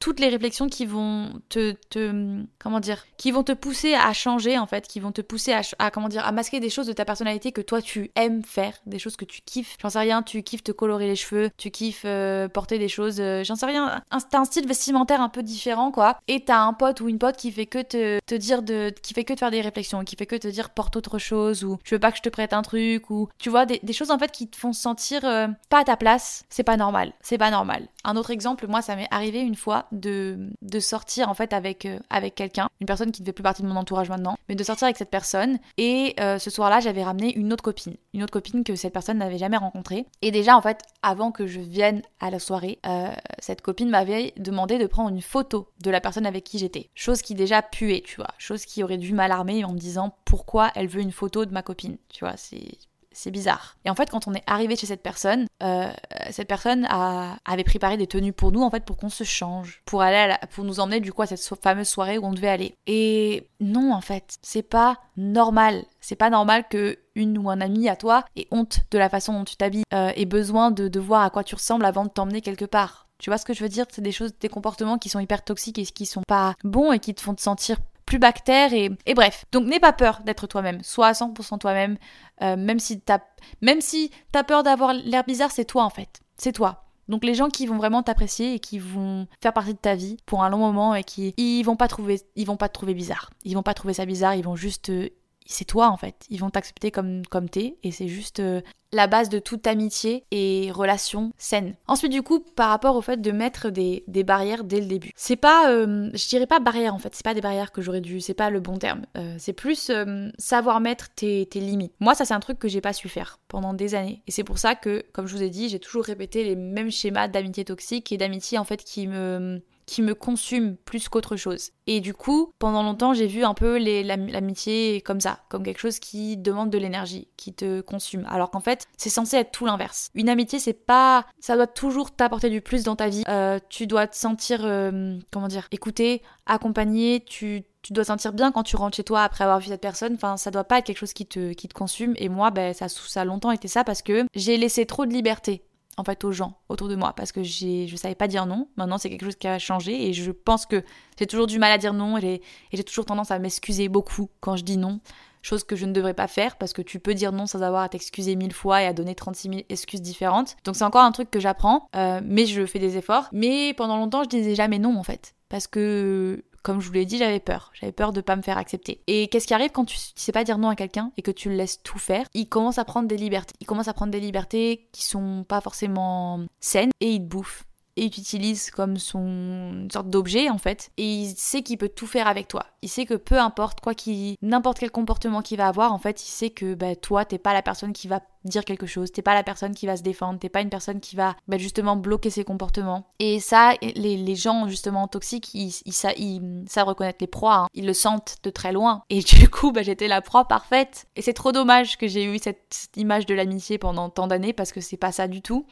toutes 0.00 0.20
les 0.20 0.28
réflexions 0.28 0.68
qui 0.68 0.86
vont 0.86 1.40
te, 1.48 1.72
te, 1.90 2.42
comment 2.58 2.80
dire, 2.80 3.04
qui 3.16 3.30
vont 3.30 3.42
te 3.42 3.52
pousser 3.52 3.94
à 3.94 4.12
changer 4.12 4.58
en 4.58 4.66
fait, 4.66 4.86
qui 4.86 5.00
vont 5.00 5.12
te 5.12 5.20
pousser 5.20 5.54
à, 5.78 5.90
comment 5.90 6.08
dire, 6.08 6.24
à 6.26 6.32
masquer 6.32 6.60
des 6.60 6.70
choses 6.70 6.86
de 6.86 6.92
ta 6.92 7.04
personnalité 7.04 7.52
que 7.52 7.60
toi 7.60 7.82
tu 7.82 8.10
aimes 8.14 8.44
faire, 8.44 8.74
des 8.86 8.98
choses 8.98 9.16
que 9.16 9.24
tu 9.24 9.40
kiffes. 9.42 9.76
J'en 9.80 9.90
sais 9.90 9.98
rien, 9.98 10.22
tu 10.22 10.42
kiffes 10.42 10.62
te 10.62 10.72
colorer 10.72 11.06
les 11.06 11.16
cheveux, 11.16 11.50
tu 11.56 11.70
kiffes 11.70 12.02
euh, 12.04 12.48
porter 12.48 12.78
des 12.78 12.88
choses, 12.88 13.20
euh, 13.20 13.44
j'en 13.44 13.56
sais 13.56 13.66
rien. 13.66 14.02
T'as 14.30 14.40
un 14.40 14.44
style 14.44 14.66
vestimentaire 14.66 15.20
un 15.20 15.28
peu 15.28 15.42
différent 15.42 15.90
quoi. 15.90 16.18
Et 16.28 16.44
t'as 16.44 16.60
un 16.60 16.72
pote 16.72 17.00
ou 17.00 17.08
une 17.08 17.18
pote 17.18 17.36
qui 17.36 17.50
fait 17.52 17.66
que 17.66 17.82
te, 17.82 18.18
te 18.26 18.34
dire 18.34 18.62
de, 18.62 18.92
qui 19.02 19.14
fait 19.14 19.24
que 19.24 19.34
te 19.34 19.38
faire 19.38 19.50
des 19.50 19.60
réflexions, 19.60 20.04
qui 20.04 20.16
fait 20.16 20.26
que 20.26 20.36
te 20.36 20.48
dire 20.48 20.70
porte 20.70 20.96
autre 20.96 21.18
chose 21.18 21.64
ou 21.64 21.78
je 21.84 21.94
veux 21.94 21.98
pas 21.98 22.10
que 22.10 22.18
je 22.18 22.22
te 22.22 22.28
prête 22.28 22.52
un 22.52 22.62
truc 22.62 23.10
ou 23.10 23.28
tu 23.38 23.50
vois 23.50 23.66
des, 23.66 23.80
des 23.82 23.92
choses 23.92 24.10
en 24.10 24.18
fait 24.18 24.30
qui 24.30 24.48
te 24.48 24.56
font 24.56 24.72
sentir 24.72 25.24
euh, 25.24 25.48
pas 25.68 25.80
à 25.80 25.84
ta 25.84 25.96
place, 25.96 26.44
c'est 26.48 26.62
pas 26.62 26.76
normal. 26.76 27.12
C'est 27.20 27.38
pas 27.38 27.50
normal. 27.50 27.88
Un 28.04 28.16
autre 28.16 28.30
exemple, 28.30 28.66
moi, 28.66 28.82
ça 28.82 28.96
m'est 28.96 29.08
arrivé 29.10 29.40
une 29.40 29.54
fois 29.54 29.86
de, 29.92 30.50
de 30.62 30.80
sortir 30.80 31.28
en 31.28 31.34
fait 31.34 31.52
avec, 31.52 31.84
euh, 31.84 31.98
avec 32.10 32.34
quelqu'un, 32.34 32.68
une 32.80 32.86
personne 32.86 33.12
qui 33.12 33.22
ne 33.22 33.26
fait 33.26 33.32
plus 33.32 33.42
partie 33.42 33.62
de 33.62 33.68
mon 33.68 33.76
entourage 33.76 34.08
maintenant, 34.08 34.36
mais 34.48 34.54
de 34.54 34.64
sortir 34.64 34.86
avec 34.86 34.96
cette 34.96 35.10
personne. 35.10 35.58
Et 35.76 36.14
euh, 36.20 36.38
ce 36.38 36.50
soir-là, 36.50 36.80
j'avais 36.80 37.02
ramené 37.02 37.36
une 37.36 37.52
autre 37.52 37.62
copine, 37.62 37.96
une 38.14 38.22
autre 38.22 38.32
copine 38.32 38.64
que 38.64 38.76
cette 38.76 38.92
personne 38.92 39.18
n'avait 39.18 39.38
jamais 39.38 39.56
rencontrée. 39.56 40.06
Et 40.22 40.30
déjà, 40.30 40.56
en 40.56 40.62
fait, 40.62 40.80
avant 41.02 41.32
que 41.32 41.46
je 41.46 41.60
vienne 41.60 42.02
à 42.20 42.30
la 42.30 42.38
soirée, 42.38 42.78
euh, 42.86 43.12
cette 43.38 43.60
copine 43.60 43.90
m'avait 43.90 44.32
demandé 44.36 44.78
de 44.78 44.86
prendre 44.86 45.10
une 45.10 45.22
photo 45.22 45.68
de 45.82 45.90
la 45.90 46.00
personne 46.00 46.26
avec 46.26 46.44
qui 46.44 46.58
j'étais. 46.58 46.88
Chose 46.94 47.22
qui 47.22 47.34
déjà 47.34 47.62
puait, 47.62 48.02
tu 48.04 48.16
vois. 48.16 48.30
Chose 48.38 48.64
qui 48.64 48.82
aurait 48.82 48.98
dû 48.98 49.12
m'alarmer 49.12 49.64
en 49.64 49.72
me 49.72 49.78
disant 49.78 50.14
pourquoi 50.24 50.70
elle 50.74 50.88
veut 50.88 51.00
une 51.00 51.12
photo 51.12 51.44
de 51.44 51.52
ma 51.52 51.62
copine. 51.62 51.98
Tu 52.08 52.24
vois, 52.24 52.36
c'est 52.36 52.78
c'est 53.18 53.32
bizarre. 53.32 53.76
Et 53.84 53.90
en 53.90 53.96
fait, 53.96 54.10
quand 54.10 54.28
on 54.28 54.34
est 54.34 54.44
arrivé 54.46 54.76
chez 54.76 54.86
cette 54.86 55.02
personne, 55.02 55.46
euh, 55.62 55.90
cette 56.30 56.46
personne 56.46 56.86
a, 56.88 57.36
avait 57.44 57.64
préparé 57.64 57.96
des 57.96 58.06
tenues 58.06 58.32
pour 58.32 58.52
nous, 58.52 58.62
en 58.62 58.70
fait, 58.70 58.84
pour 58.84 58.96
qu'on 58.96 59.08
se 59.08 59.24
change, 59.24 59.82
pour 59.84 60.02
aller 60.02 60.36
pour 60.54 60.64
nous 60.64 60.78
emmener 60.78 61.00
du 61.00 61.12
coup 61.12 61.22
à 61.22 61.26
cette 61.26 61.42
fameuse 61.60 61.88
soirée 61.88 62.16
où 62.16 62.24
on 62.24 62.32
devait 62.32 62.48
aller. 62.48 62.74
Et 62.86 63.48
non, 63.60 63.92
en 63.92 64.00
fait, 64.00 64.38
c'est 64.42 64.62
pas 64.62 64.98
normal. 65.16 65.84
C'est 66.00 66.16
pas 66.16 66.30
normal 66.30 66.64
que 66.70 66.96
une 67.16 67.36
ou 67.38 67.50
un 67.50 67.60
ami 67.60 67.88
à 67.88 67.96
toi 67.96 68.24
ait 68.36 68.46
honte 68.52 68.80
de 68.92 68.98
la 68.98 69.08
façon 69.08 69.32
dont 69.32 69.44
tu 69.44 69.56
t'habilles, 69.56 69.84
euh, 69.92 70.12
ait 70.14 70.24
besoin 70.24 70.70
de, 70.70 70.86
de 70.86 71.00
voir 71.00 71.22
à 71.22 71.30
quoi 71.30 71.42
tu 71.42 71.56
ressembles 71.56 71.84
avant 71.84 72.04
de 72.04 72.10
t'emmener 72.10 72.40
quelque 72.40 72.64
part. 72.64 73.08
Tu 73.18 73.30
vois 73.30 73.38
ce 73.38 73.44
que 73.44 73.52
je 73.52 73.64
veux 73.64 73.68
dire? 73.68 73.84
C'est 73.90 74.00
des 74.00 74.12
choses, 74.12 74.32
des 74.38 74.48
comportements 74.48 74.96
qui 74.96 75.08
sont 75.08 75.18
hyper 75.18 75.42
toxiques 75.42 75.78
et 75.78 75.84
qui 75.84 76.06
sont 76.06 76.22
pas 76.28 76.54
bons 76.62 76.92
et 76.92 77.00
qui 77.00 77.14
te 77.16 77.20
font 77.20 77.34
te 77.34 77.42
sentir 77.42 77.78
plus 78.08 78.18
bactère 78.18 78.72
et, 78.72 78.90
et 79.04 79.14
bref. 79.14 79.44
Donc 79.52 79.66
n'aie 79.66 79.80
pas 79.80 79.92
peur 79.92 80.20
d'être 80.24 80.46
toi-même, 80.46 80.82
sois 80.82 81.08
à 81.08 81.12
100% 81.12 81.58
toi-même, 81.58 81.98
euh, 82.40 82.56
même 82.56 82.78
si 82.78 83.00
t'as 83.00 83.18
même 83.60 83.82
si 83.82 84.10
t'as 84.32 84.44
peur 84.44 84.62
d'avoir 84.62 84.94
l'air 84.94 85.24
bizarre, 85.24 85.50
c'est 85.50 85.66
toi 85.66 85.84
en 85.84 85.90
fait, 85.90 86.20
c'est 86.38 86.52
toi. 86.52 86.86
Donc 87.08 87.22
les 87.22 87.34
gens 87.34 87.48
qui 87.48 87.66
vont 87.66 87.76
vraiment 87.76 88.02
t'apprécier 88.02 88.54
et 88.54 88.60
qui 88.60 88.78
vont 88.78 89.26
faire 89.42 89.52
partie 89.52 89.74
de 89.74 89.78
ta 89.78 89.94
vie 89.94 90.16
pour 90.24 90.42
un 90.42 90.48
long 90.48 90.58
moment 90.58 90.94
et 90.94 91.04
qui 91.04 91.34
ils 91.36 91.62
vont 91.62 91.76
pas 91.76 91.86
trouver 91.88 92.20
ils 92.34 92.46
vont 92.46 92.56
pas 92.56 92.68
te 92.68 92.74
trouver 92.74 92.94
bizarre. 92.94 93.30
Ils 93.44 93.54
vont 93.54 93.62
pas 93.62 93.74
trouver 93.74 93.92
ça 93.92 94.06
bizarre, 94.06 94.34
ils 94.34 94.44
vont 94.44 94.56
juste 94.56 94.88
euh, 94.88 95.10
c'est 95.48 95.64
toi 95.64 95.88
en 95.88 95.96
fait. 95.96 96.26
Ils 96.28 96.38
vont 96.38 96.50
t'accepter 96.50 96.90
comme, 96.90 97.24
comme 97.26 97.48
t'es 97.48 97.78
et 97.82 97.90
c'est 97.90 98.06
juste 98.06 98.38
euh, 98.38 98.60
la 98.92 99.06
base 99.06 99.30
de 99.30 99.38
toute 99.38 99.66
amitié 99.66 100.24
et 100.30 100.70
relation 100.70 101.32
saine. 101.38 101.74
Ensuite 101.86 102.12
du 102.12 102.22
coup, 102.22 102.40
par 102.40 102.68
rapport 102.68 102.94
au 102.96 103.00
fait 103.00 103.20
de 103.20 103.32
mettre 103.32 103.70
des, 103.70 104.04
barrières 104.24 104.62
dès 104.62 104.80
le 104.80 104.86
début. 104.86 105.10
C'est 105.16 105.36
pas, 105.36 105.70
euh, 105.70 106.10
je 106.12 106.28
dirais 106.28 106.46
pas 106.46 106.60
barrière 106.60 106.94
en 106.94 106.98
fait, 106.98 107.14
c'est 107.14 107.24
pas 107.24 107.34
des 107.34 107.40
barrières 107.40 107.72
que 107.72 107.80
j'aurais 107.80 108.02
dû, 108.02 108.20
c'est 108.20 108.34
pas 108.34 108.50
le 108.50 108.60
bon 108.60 108.76
terme. 108.76 109.06
Euh, 109.16 109.34
c'est 109.38 109.54
plus 109.54 109.90
savoir 110.36 110.80
mettre 110.80 111.08
tes, 111.14 111.46
tes, 111.46 111.60
limites. 111.60 111.94
Moi 111.98 112.14
ça 112.14 112.26
c'est 112.26 112.34
un 112.34 112.40
truc 112.40 112.58
que 112.58 112.68
j'ai 112.68 112.82
pas 112.82 112.92
su 112.92 113.08
faire 113.08 113.40
pendant 113.48 113.72
des 113.72 113.94
années. 113.94 114.22
Et 114.26 114.30
c'est 114.30 114.44
pour 114.44 114.58
ça 114.58 114.74
que, 114.74 115.02
comme 115.12 115.26
je 115.26 115.34
vous 115.34 115.42
ai 115.42 115.50
dit, 115.50 115.70
j'ai 115.70 115.80
toujours 115.80 116.04
répété 116.04 116.44
les 116.44 116.56
mêmes 116.56 116.90
schémas 116.90 117.26
d'amitié 117.26 117.64
toxique 117.64 118.12
et 118.12 118.18
d'amitié 118.18 118.58
en 118.58 118.64
fait 118.64 118.84
qui 118.84 119.06
me 119.06 119.62
qui 119.88 120.02
me 120.02 120.14
consume 120.14 120.76
plus 120.76 121.08
qu'autre 121.08 121.36
chose. 121.36 121.70
Et 121.86 122.00
du 122.00 122.12
coup, 122.12 122.52
pendant 122.58 122.82
longtemps, 122.82 123.14
j'ai 123.14 123.26
vu 123.26 123.42
un 123.42 123.54
peu 123.54 123.78
l'amitié 123.78 125.00
comme 125.00 125.18
ça, 125.18 125.40
comme 125.48 125.62
quelque 125.62 125.80
chose 125.80 125.98
qui 125.98 126.36
demande 126.36 126.68
de 126.68 126.76
l'énergie, 126.76 127.28
qui 127.38 127.54
te 127.54 127.80
consume. 127.80 128.26
Alors 128.28 128.50
qu'en 128.50 128.60
fait, 128.60 128.86
c'est 128.98 129.08
censé 129.08 129.38
être 129.38 129.50
tout 129.50 129.64
l'inverse. 129.64 130.10
Une 130.14 130.28
amitié, 130.28 130.58
c'est 130.58 130.74
pas, 130.74 131.24
ça 131.40 131.56
doit 131.56 131.66
toujours 131.66 132.14
t'apporter 132.14 132.50
du 132.50 132.60
plus 132.60 132.84
dans 132.84 132.96
ta 132.96 133.08
vie. 133.08 133.24
Euh, 133.28 133.58
tu 133.70 133.86
dois 133.86 134.06
te 134.06 134.14
sentir, 134.14 134.60
euh, 134.64 135.16
comment 135.32 135.48
dire, 135.48 135.68
écouté, 135.72 136.20
accompagné. 136.44 137.24
Tu 137.24 137.64
tu 137.80 137.92
dois 137.94 138.04
sentir 138.04 138.34
bien 138.34 138.52
quand 138.52 138.64
tu 138.64 138.76
rentres 138.76 138.96
chez 138.96 139.04
toi 139.04 139.22
après 139.22 139.44
avoir 139.44 139.60
vu 139.60 139.68
cette 139.68 139.80
personne. 139.80 140.12
Enfin, 140.14 140.36
ça 140.36 140.50
doit 140.50 140.64
pas 140.64 140.78
être 140.78 140.84
quelque 140.84 140.98
chose 140.98 141.14
qui 141.14 141.24
te, 141.24 141.52
qui 141.54 141.68
te 141.68 141.74
consume. 141.74 142.12
Et 142.16 142.28
moi, 142.28 142.50
ben, 142.50 142.74
ça, 142.74 142.88
ça 142.88 143.22
a 143.22 143.24
longtemps 143.24 143.52
été 143.52 143.68
ça 143.68 143.82
parce 143.84 144.02
que 144.02 144.26
j'ai 144.34 144.58
laissé 144.58 144.84
trop 144.84 145.06
de 145.06 145.12
liberté 145.12 145.62
en 145.98 146.04
fait 146.04 146.24
aux 146.24 146.32
gens 146.32 146.58
autour 146.68 146.88
de 146.88 146.96
moi 146.96 147.12
parce 147.16 147.32
que 147.32 147.42
je 147.42 147.94
savais 147.96 148.14
pas 148.14 148.28
dire 148.28 148.46
non. 148.46 148.68
Maintenant 148.76 148.98
c'est 148.98 149.10
quelque 149.10 149.24
chose 149.24 149.36
qui 149.36 149.48
a 149.48 149.58
changé 149.58 150.08
et 150.08 150.12
je 150.12 150.30
pense 150.30 150.66
que 150.66 150.84
j'ai 151.18 151.26
toujours 151.26 151.46
du 151.46 151.58
mal 151.58 151.72
à 151.72 151.78
dire 151.78 151.92
non 151.92 152.18
et 152.18 152.40
j'ai 152.72 152.84
toujours 152.84 153.04
tendance 153.04 153.30
à 153.30 153.38
m'excuser 153.38 153.88
beaucoup 153.88 154.30
quand 154.40 154.56
je 154.56 154.64
dis 154.64 154.76
non. 154.76 155.00
Chose 155.40 155.62
que 155.62 155.76
je 155.76 155.86
ne 155.86 155.92
devrais 155.92 156.14
pas 156.14 156.26
faire 156.26 156.56
parce 156.56 156.72
que 156.72 156.82
tu 156.82 156.98
peux 156.98 157.14
dire 157.14 157.32
non 157.32 157.46
sans 157.46 157.62
avoir 157.62 157.82
à 157.82 157.88
t'excuser 157.88 158.34
mille 158.34 158.52
fois 158.52 158.82
et 158.82 158.86
à 158.86 158.92
donner 158.92 159.14
36 159.14 159.48
000 159.48 159.60
excuses 159.68 160.02
différentes. 160.02 160.56
Donc 160.64 160.76
c'est 160.76 160.84
encore 160.84 161.02
un 161.02 161.12
truc 161.12 161.30
que 161.30 161.40
j'apprends, 161.40 161.88
euh, 161.94 162.20
mais 162.24 162.46
je 162.46 162.66
fais 162.66 162.80
des 162.80 162.96
efforts. 162.96 163.28
Mais 163.32 163.72
pendant 163.74 163.96
longtemps 163.96 164.24
je 164.24 164.28
disais 164.28 164.54
jamais 164.54 164.78
non 164.78 164.96
en 164.96 165.04
fait. 165.04 165.34
Parce 165.48 165.66
que 165.66 166.44
comme 166.68 166.82
je 166.82 166.86
vous 166.88 166.92
l'ai 166.92 167.06
dit, 167.06 167.16
j'avais 167.16 167.40
peur. 167.40 167.72
J'avais 167.72 167.92
peur 167.92 168.12
de 168.12 168.20
pas 168.20 168.36
me 168.36 168.42
faire 168.42 168.58
accepter. 168.58 169.00
Et 169.06 169.28
qu'est-ce 169.28 169.46
qui 169.46 169.54
arrive 169.54 169.70
quand 169.70 169.86
tu, 169.86 169.96
sais 169.96 170.32
pas 170.32 170.44
dire 170.44 170.58
non 170.58 170.68
à 170.68 170.76
quelqu'un 170.76 171.12
et 171.16 171.22
que 171.22 171.30
tu 171.30 171.48
le 171.48 171.54
laisses 171.54 171.82
tout 171.82 171.98
faire? 171.98 172.26
Il 172.34 172.46
commence 172.46 172.76
à 172.76 172.84
prendre 172.84 173.08
des 173.08 173.16
libertés. 173.16 173.54
Il 173.60 173.66
commence 173.66 173.88
à 173.88 173.94
prendre 173.94 174.12
des 174.12 174.20
libertés 174.20 174.86
qui 174.92 175.02
sont 175.02 175.46
pas 175.48 175.62
forcément 175.62 176.44
saines 176.60 176.90
et 177.00 177.12
il 177.12 177.20
te 177.20 177.24
bouffe 177.24 177.64
et 177.98 178.04
il 178.04 178.10
t'utilise 178.10 178.70
comme 178.70 178.96
son 178.96 179.88
sorte 179.92 180.08
d'objet 180.08 180.48
en 180.48 180.58
fait 180.58 180.90
et 180.96 181.04
il 181.04 181.34
sait 181.36 181.62
qu'il 181.62 181.78
peut 181.78 181.88
tout 181.88 182.06
faire 182.06 182.28
avec 182.28 182.46
toi. 182.48 182.64
Il 182.82 182.88
sait 182.88 183.06
que 183.06 183.14
peu 183.14 183.38
importe 183.38 183.80
quoi 183.80 183.94
qu'il 183.94 184.36
n'importe 184.40 184.78
quel 184.78 184.90
comportement 184.90 185.42
qu'il 185.42 185.58
va 185.58 185.66
avoir 185.66 185.92
en 185.92 185.98
fait, 185.98 186.22
il 186.22 186.30
sait 186.30 186.50
que 186.50 186.74
bah, 186.74 186.94
toi 186.94 187.24
t'es 187.24 187.38
pas 187.38 187.52
la 187.52 187.62
personne 187.62 187.92
qui 187.92 188.06
va 188.06 188.20
dire 188.44 188.64
quelque 188.64 188.86
chose, 188.86 189.12
t'es 189.12 189.22
pas 189.22 189.34
la 189.34 189.42
personne 189.42 189.74
qui 189.74 189.86
va 189.86 189.96
se 189.96 190.02
défendre, 190.02 190.38
t'es 190.38 190.48
pas 190.48 190.60
une 190.60 190.70
personne 190.70 191.00
qui 191.00 191.16
va 191.16 191.34
bah, 191.48 191.58
justement 191.58 191.96
bloquer 191.96 192.30
ses 192.30 192.44
comportements. 192.44 193.06
Et 193.18 193.40
ça, 193.40 193.74
les, 193.82 194.16
les 194.16 194.36
gens 194.36 194.68
justement 194.68 195.06
toxiques, 195.08 195.54
ils, 195.54 195.74
ils, 195.84 195.94
ils, 196.16 196.64
savent 196.68 196.88
reconnaître 196.88 197.18
les 197.20 197.26
proies, 197.26 197.56
hein. 197.56 197.66
ils 197.74 197.86
le 197.86 197.92
sentent 197.92 198.36
de 198.42 198.50
très 198.50 198.72
loin. 198.72 199.02
Et 199.10 199.20
du 199.20 199.48
coup, 199.48 199.72
bah, 199.72 199.82
j'étais 199.82 200.08
la 200.08 200.22
proie 200.22 200.46
parfaite. 200.46 201.06
Et 201.16 201.22
c'est 201.22 201.32
trop 201.32 201.52
dommage 201.52 201.98
que 201.98 202.06
j'ai 202.08 202.24
eu 202.24 202.38
cette 202.38 202.88
image 202.96 203.26
de 203.26 203.34
l'amitié 203.34 203.78
pendant 203.78 204.08
tant 204.08 204.26
d'années 204.26 204.52
parce 204.52 204.72
que 204.72 204.80
c'est 204.80 204.96
pas 204.96 205.12
ça 205.12 205.28
du 205.28 205.42
tout. 205.42 205.66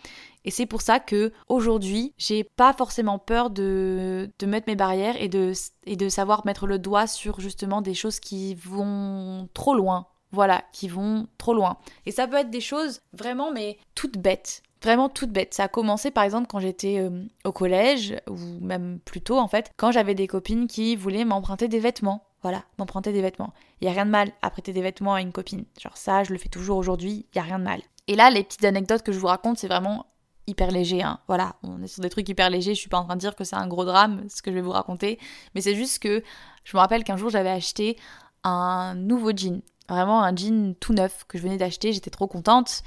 Et 0.47 0.51
c'est 0.51 0.65
pour 0.65 0.81
ça 0.81 1.01
que 1.01 1.33
aujourd'hui, 1.49 2.15
j'ai 2.17 2.45
pas 2.45 2.73
forcément 2.73 3.19
peur 3.19 3.51
de, 3.51 4.31
de 4.39 4.47
mettre 4.47 4.69
mes 4.69 4.77
barrières 4.77 5.21
et 5.21 5.29
de, 5.29 5.53
et 5.85 5.97
de 5.97 6.09
savoir 6.09 6.47
mettre 6.47 6.69
le 6.69 6.79
doigt 6.79 7.09
sur 7.09 7.41
justement 7.41 7.83
des 7.83 7.95
choses 7.95 8.21
qui 8.21 8.55
vont 8.55 9.49
trop 9.53 9.75
loin. 9.75 10.07
Voilà, 10.33 10.65
qui 10.73 10.89
vont 10.89 11.27
trop 11.39 11.55
loin. 11.55 11.79
Et 12.05 12.13
ça 12.13 12.27
peut 12.27 12.37
être 12.37 12.51
des 12.51 12.61
choses 12.61 13.01
vraiment, 13.13 13.53
mais 13.53 13.79
toutes 13.95 14.19
bêtes. 14.19 14.63
Vraiment 14.83 15.09
toutes 15.09 15.31
bêtes. 15.31 15.55
Ça 15.55 15.65
a 15.65 15.69
commencé 15.69 16.11
par 16.11 16.25
exemple 16.25 16.47
quand 16.49 16.61
j'étais 16.61 16.99
euh, 16.99 17.25
au 17.45 17.53
collège, 17.53 18.15
ou 18.29 18.37
même 18.61 19.01
plus 19.05 19.23
tôt 19.23 19.39
en 19.39 19.49
fait, 19.49 19.73
quand 19.77 19.91
j'avais 19.91 20.15
des 20.15 20.27
copines 20.27 20.67
qui 20.67 20.95
voulaient 20.95 21.25
m'emprunter 21.25 21.69
des 21.69 21.81
vêtements. 21.81 22.23
Voilà, 22.43 22.63
m'emprunter 22.79 23.13
des 23.13 23.23
vêtements. 23.23 23.53
Il 23.81 23.87
y 23.87 23.89
a 23.89 23.93
rien 23.93 24.07
de 24.07 24.11
mal 24.11 24.31
à 24.43 24.51
prêter 24.51 24.73
des 24.73 24.83
vêtements 24.83 25.15
à 25.15 25.21
une 25.21 25.33
copine. 25.33 25.65
Genre 25.81 25.97
ça, 25.97 26.23
je 26.23 26.33
le 26.33 26.39
fais 26.39 26.49
toujours 26.49 26.77
aujourd'hui, 26.77 27.27
il 27.33 27.37
y 27.37 27.41
a 27.41 27.43
rien 27.43 27.59
de 27.59 27.65
mal. 27.65 27.81
Et 28.07 28.15
là, 28.15 28.31
les 28.31 28.45
petites 28.45 28.65
anecdotes 28.65 29.03
que 29.03 29.11
je 29.11 29.19
vous 29.19 29.27
raconte, 29.27 29.59
c'est 29.59 29.67
vraiment 29.67 30.07
hyper 30.47 30.71
léger. 30.71 31.03
Hein. 31.03 31.19
Voilà, 31.29 31.57
on 31.63 31.83
est 31.83 31.87
sur 31.87 32.03
des 32.03 32.11
trucs 32.11 32.29
hyper 32.29 32.51
légers. 32.51 32.75
Je 32.75 32.81
suis 32.81 32.89
pas 32.89 32.99
en 32.99 33.05
train 33.05 33.17
de 33.17 33.21
dire 33.21 33.37
que 33.37 33.45
c'est 33.45 33.57
un 33.57 33.67
gros 33.67 33.85
drame, 33.85 34.25
ce 34.29 34.43
que 34.43 34.51
je 34.51 34.57
vais 34.57 34.63
vous 34.63 34.73
raconter. 34.73 35.19
Mais 35.55 35.61
c'est 35.61 35.75
juste 35.75 35.99
que 35.99 36.23
je 36.65 36.77
me 36.77 36.81
rappelle 36.81 37.05
qu'un 37.05 37.17
jour, 37.17 37.31
j'avais 37.31 37.51
acheté 37.51 37.97
un 38.45 38.95
nouveau 38.95 39.31
jean. 39.35 39.63
Vraiment 39.89 40.23
un 40.23 40.35
jean 40.35 40.75
tout 40.81 40.93
neuf 40.93 41.25
que 41.29 41.39
je 41.39 41.43
venais 41.43 41.57
d'acheter. 41.57 41.93
J'étais 41.93 42.11
trop 42.11 42.27
contente. 42.27 42.83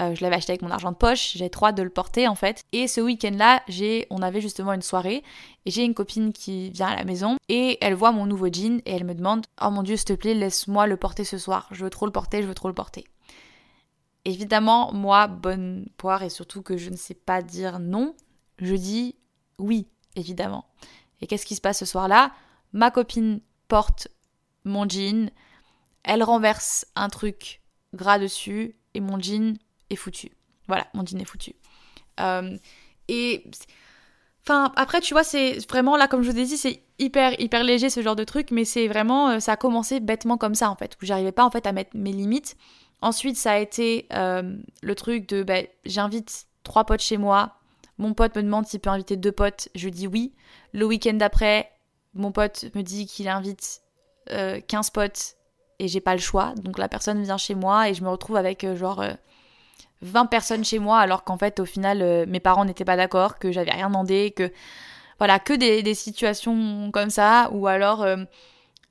Euh, 0.00 0.14
je 0.14 0.22
l'avais 0.22 0.36
acheté 0.36 0.52
avec 0.52 0.62
mon 0.62 0.70
argent 0.70 0.90
de 0.90 0.96
poche, 0.96 1.36
j'avais 1.36 1.50
trop 1.50 1.66
hâte 1.66 1.76
de 1.76 1.82
le 1.82 1.90
porter 1.90 2.26
en 2.26 2.34
fait. 2.34 2.64
Et 2.72 2.88
ce 2.88 3.00
week-end-là, 3.00 3.62
j'ai, 3.68 4.06
on 4.10 4.22
avait 4.22 4.40
justement 4.40 4.72
une 4.72 4.82
soirée 4.82 5.22
et 5.66 5.70
j'ai 5.70 5.84
une 5.84 5.94
copine 5.94 6.32
qui 6.32 6.70
vient 6.70 6.88
à 6.88 6.96
la 6.96 7.04
maison 7.04 7.36
et 7.48 7.78
elle 7.80 7.94
voit 7.94 8.10
mon 8.10 8.26
nouveau 8.26 8.48
jean 8.50 8.80
et 8.86 8.92
elle 8.92 9.04
me 9.04 9.14
demande 9.14 9.46
Oh 9.62 9.70
mon 9.70 9.82
dieu, 9.82 9.96
s'il 9.96 10.06
te 10.06 10.12
plaît, 10.14 10.34
laisse-moi 10.34 10.86
le 10.86 10.96
porter 10.96 11.24
ce 11.24 11.38
soir. 11.38 11.68
Je 11.72 11.84
veux 11.84 11.90
trop 11.90 12.06
le 12.06 12.12
porter, 12.12 12.42
je 12.42 12.48
veux 12.48 12.54
trop 12.54 12.68
le 12.68 12.74
porter. 12.74 13.04
Évidemment, 14.24 14.92
moi, 14.92 15.26
bonne 15.26 15.88
poire 15.96 16.22
et 16.22 16.30
surtout 16.30 16.62
que 16.62 16.76
je 16.76 16.90
ne 16.90 16.96
sais 16.96 17.14
pas 17.14 17.42
dire 17.42 17.78
non, 17.80 18.14
je 18.58 18.74
dis 18.74 19.16
oui, 19.58 19.88
évidemment. 20.16 20.66
Et 21.20 21.26
qu'est-ce 21.26 21.46
qui 21.46 21.56
se 21.56 21.60
passe 21.60 21.78
ce 21.78 21.86
soir-là? 21.86 22.32
Ma 22.72 22.90
copine 22.90 23.40
porte 23.68 24.08
mon 24.64 24.88
jean, 24.88 25.30
elle 26.04 26.22
renverse 26.22 26.86
un 26.94 27.08
truc 27.08 27.60
gras 27.94 28.18
dessus 28.18 28.76
et 28.94 29.00
mon 29.00 29.20
jean 29.20 29.58
est 29.90 29.96
foutu. 29.96 30.30
Voilà, 30.68 30.86
mon 30.94 31.04
jean 31.04 31.20
est 31.20 31.24
foutu. 31.24 31.54
Euh, 32.20 32.56
et 33.08 33.44
Enfin, 34.44 34.72
après, 34.74 35.00
tu 35.00 35.14
vois, 35.14 35.22
c'est 35.22 35.58
vraiment 35.68 35.96
là, 35.96 36.08
comme 36.08 36.22
je 36.22 36.30
vous 36.30 36.38
ai 36.38 36.44
dit, 36.44 36.56
c'est 36.56 36.82
hyper, 36.98 37.40
hyper 37.40 37.62
léger 37.62 37.90
ce 37.90 38.02
genre 38.02 38.16
de 38.16 38.24
truc, 38.24 38.50
mais 38.50 38.64
c'est 38.64 38.88
vraiment, 38.88 39.30
euh, 39.30 39.38
ça 39.38 39.52
a 39.52 39.56
commencé 39.56 40.00
bêtement 40.00 40.36
comme 40.36 40.56
ça 40.56 40.68
en 40.68 40.74
fait, 40.74 40.96
où 41.00 41.06
j'arrivais 41.06 41.30
pas 41.30 41.44
en 41.44 41.50
fait 41.50 41.64
à 41.64 41.72
mettre 41.72 41.96
mes 41.96 42.10
limites. 42.12 42.56
Ensuite, 43.02 43.36
ça 43.36 43.52
a 43.52 43.58
été 43.58 44.06
euh, 44.12 44.56
le 44.80 44.94
truc 44.94 45.28
de 45.28 45.42
bah, 45.42 45.58
j'invite 45.84 46.46
trois 46.62 46.84
potes 46.84 47.02
chez 47.02 47.16
moi. 47.16 47.56
Mon 47.98 48.14
pote 48.14 48.36
me 48.36 48.42
demande 48.42 48.64
s'il 48.66 48.78
peut 48.78 48.90
inviter 48.90 49.16
deux 49.16 49.32
potes. 49.32 49.68
Je 49.74 49.88
dis 49.88 50.06
oui. 50.06 50.32
Le 50.72 50.86
week-end 50.86 51.14
d'après, 51.14 51.70
mon 52.14 52.30
pote 52.30 52.66
me 52.76 52.82
dit 52.82 53.06
qu'il 53.06 53.28
invite 53.28 53.82
15 54.28 54.30
euh, 54.30 54.90
potes 54.94 55.36
et 55.80 55.88
j'ai 55.88 56.00
pas 56.00 56.14
le 56.14 56.20
choix. 56.20 56.54
Donc 56.58 56.78
la 56.78 56.88
personne 56.88 57.20
vient 57.24 57.38
chez 57.38 57.56
moi 57.56 57.88
et 57.88 57.94
je 57.94 58.04
me 58.04 58.08
retrouve 58.08 58.36
avec 58.36 58.62
euh, 58.62 58.76
genre 58.76 59.04
20 60.02 60.26
personnes 60.26 60.64
chez 60.64 60.78
moi 60.78 60.98
alors 61.00 61.24
qu'en 61.24 61.38
fait 61.38 61.58
au 61.58 61.64
final 61.64 62.26
mes 62.28 62.40
parents 62.40 62.64
n'étaient 62.64 62.84
pas 62.84 62.96
d'accord, 62.96 63.40
que 63.40 63.50
j'avais 63.50 63.72
rien 63.72 63.88
demandé, 63.88 64.32
que 64.34 64.52
voilà, 65.18 65.40
que 65.40 65.52
des, 65.52 65.82
des 65.82 65.94
situations 65.94 66.90
comme 66.92 67.10
ça 67.10 67.50
ou 67.52 67.66
alors 67.66 68.06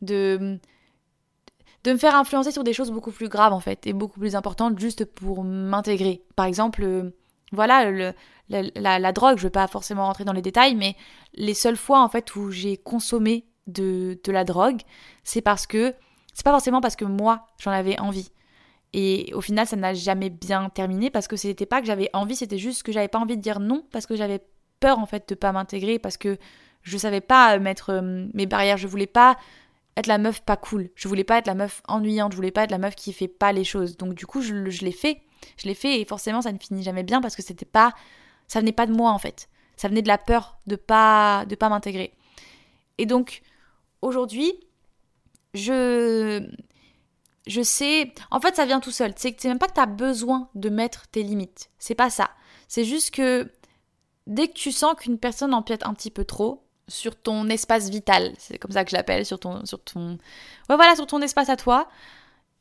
de 0.02 0.60
de 1.84 1.94
me 1.94 1.98
faire 1.98 2.16
influencer 2.16 2.52
sur 2.52 2.64
des 2.64 2.74
choses 2.74 2.92
beaucoup 2.92 3.12
plus 3.12 3.30
graves 3.30 3.54
en 3.54 3.60
fait 3.60 3.88
et 3.88 3.94
beaucoup 3.94 4.20
plus 4.20 4.36
importantes 4.36 4.78
juste 4.78 5.06
pour 5.06 5.44
m'intégrer. 5.44 6.24
Par 6.36 6.46
exemple, 6.46 6.84
euh, 6.84 7.12
voilà, 7.52 7.90
le, 7.90 8.14
la, 8.50 9.12
drogue, 9.12 9.38
je 9.38 9.44
vais 9.44 9.50
pas 9.50 9.68
forcément 9.68 10.06
rentrer 10.06 10.26
dans 10.26 10.34
les 10.34 10.42
détails, 10.42 10.76
mais 10.76 10.96
les 11.34 11.54
seules 11.54 11.78
fois 11.78 12.02
en 12.02 12.10
fait 12.10 12.36
où 12.36 12.52
j'ai 12.52 12.78
consommé 12.78 13.46
de, 13.68 14.20
de 14.24 14.32
la 14.32 14.44
drogue, 14.44 14.82
c'est 15.24 15.42
parce 15.42 15.68
que 15.68 15.94
c'est 16.34 16.46
pas 16.46 16.52
forcément 16.52 16.82
parce 16.82 16.96
que 16.96 17.06
moi 17.06 17.48
j'en 17.60 17.72
avais 17.72 18.00
envie. 18.00 18.32
Et 18.94 19.32
au 19.34 19.42
final, 19.42 19.66
ça 19.66 19.78
n'a 19.78 19.94
jamais 19.94 20.30
bien 20.30 20.70
terminé 20.70 21.10
parce 21.10 21.28
que 21.28 21.38
c'était 21.38 21.66
pas 21.66 21.80
que 21.80 21.88
j'avais 21.88 22.10
envie, 22.14 22.36
c'était 22.36 22.58
juste 22.58 22.84
que 22.84 22.92
j'avais 22.92 23.08
pas 23.08 23.20
envie 23.20 23.38
de 23.38 23.42
dire 23.42 23.60
non 23.60 23.86
parce 23.92 24.06
que 24.06 24.16
j'avais 24.16 24.42
peur 24.80 25.00
en 25.00 25.06
fait 25.06 25.30
de 25.30 25.36
pas 25.36 25.52
m'intégrer 25.54 25.98
parce 25.98 26.18
que 26.18 26.38
je 26.82 26.98
savais 26.98 27.22
pas 27.22 27.58
mettre 27.60 27.92
euh, 27.92 28.28
mes 28.34 28.46
barrières, 28.46 28.78
je 28.78 28.88
voulais 28.88 29.08
pas 29.08 29.38
être 29.98 30.08
la 30.08 30.18
meuf 30.18 30.42
pas 30.42 30.58
cool. 30.58 30.90
Je 30.96 31.08
voulais 31.08 31.24
pas 31.24 31.38
être 31.38 31.48
la 31.48 31.56
meuf 31.56 31.82
ennuyante, 31.88 32.32
je 32.32 32.38
voulais 32.38 32.52
pas 32.52 32.64
être 32.64 32.72
la 32.72 32.78
meuf 32.78 32.96
qui 32.96 33.14
fait 33.14 33.28
pas 33.28 33.52
les 33.52 33.64
choses. 33.64 33.98
Donc 33.98 34.14
du 34.14 34.26
coup, 34.26 34.42
je, 34.42 34.54
l'ai 34.54 34.92
fait. 34.92 35.22
Je 35.58 35.68
l'ai 35.68 35.76
fait 35.76 36.00
et 36.00 36.06
forcément, 36.06 36.42
ça 36.42 36.52
ne 36.52 36.58
finit 36.58 36.84
jamais 36.84 37.04
bien 37.04 37.22
parce 37.22 37.36
que 37.36 37.42
c'était 37.42 37.66
pas 37.66 37.94
ça 38.48 38.60
venait 38.60 38.72
pas 38.72 38.86
de 38.86 38.94
moi 38.94 39.12
en 39.12 39.18
fait. 39.18 39.50
Ça 39.78 39.88
venait 39.88 40.02
de 40.02 40.08
la 40.08 40.18
peur 40.18 40.60
de 40.68 40.76
pas 40.76 41.46
de 41.46 41.56
pas 41.56 41.70
m'intégrer. 41.70 42.14
Et 42.98 43.06
donc 43.06 43.42
aujourd'hui, 44.02 44.54
je 45.54 46.48
je 47.48 47.62
sais, 47.62 48.14
en 48.30 48.40
fait, 48.40 48.56
ça 48.56 48.66
vient 48.66 48.80
tout 48.80 48.92
seul. 48.92 49.14
C'est 49.18 49.44
même 49.46 49.58
pas 49.58 49.68
que 49.68 49.74
tu 49.74 49.80
as 49.80 49.88
besoin 49.88 50.50
de 50.56 50.70
mettre 50.70 51.08
tes 51.08 51.24
limites. 51.24 51.72
C'est 51.80 51.96
pas 51.96 52.10
ça. 52.10 52.30
C'est 52.68 52.86
juste 52.86 53.12
que 53.12 53.52
dès 54.28 54.48
que 54.48 54.54
tu 54.54 54.72
sens 54.72 54.96
qu'une 54.96 55.18
personne 55.18 55.54
empiète 55.54 55.86
un 55.86 55.94
petit 55.94 56.12
peu 56.12 56.24
trop, 56.24 56.64
sur 56.88 57.16
ton 57.16 57.48
espace 57.48 57.90
vital, 57.90 58.34
c'est 58.38 58.58
comme 58.58 58.72
ça 58.72 58.84
que 58.84 58.92
je 58.92 58.96
l'appelle, 58.96 59.26
sur 59.26 59.40
ton, 59.40 59.66
sur 59.66 59.82
ton, 59.82 60.18
ouais 60.70 60.76
voilà, 60.76 60.96
sur 60.96 61.08
ton 61.08 61.22
espace 61.22 61.50
à 61.50 61.56
toi, 61.56 61.88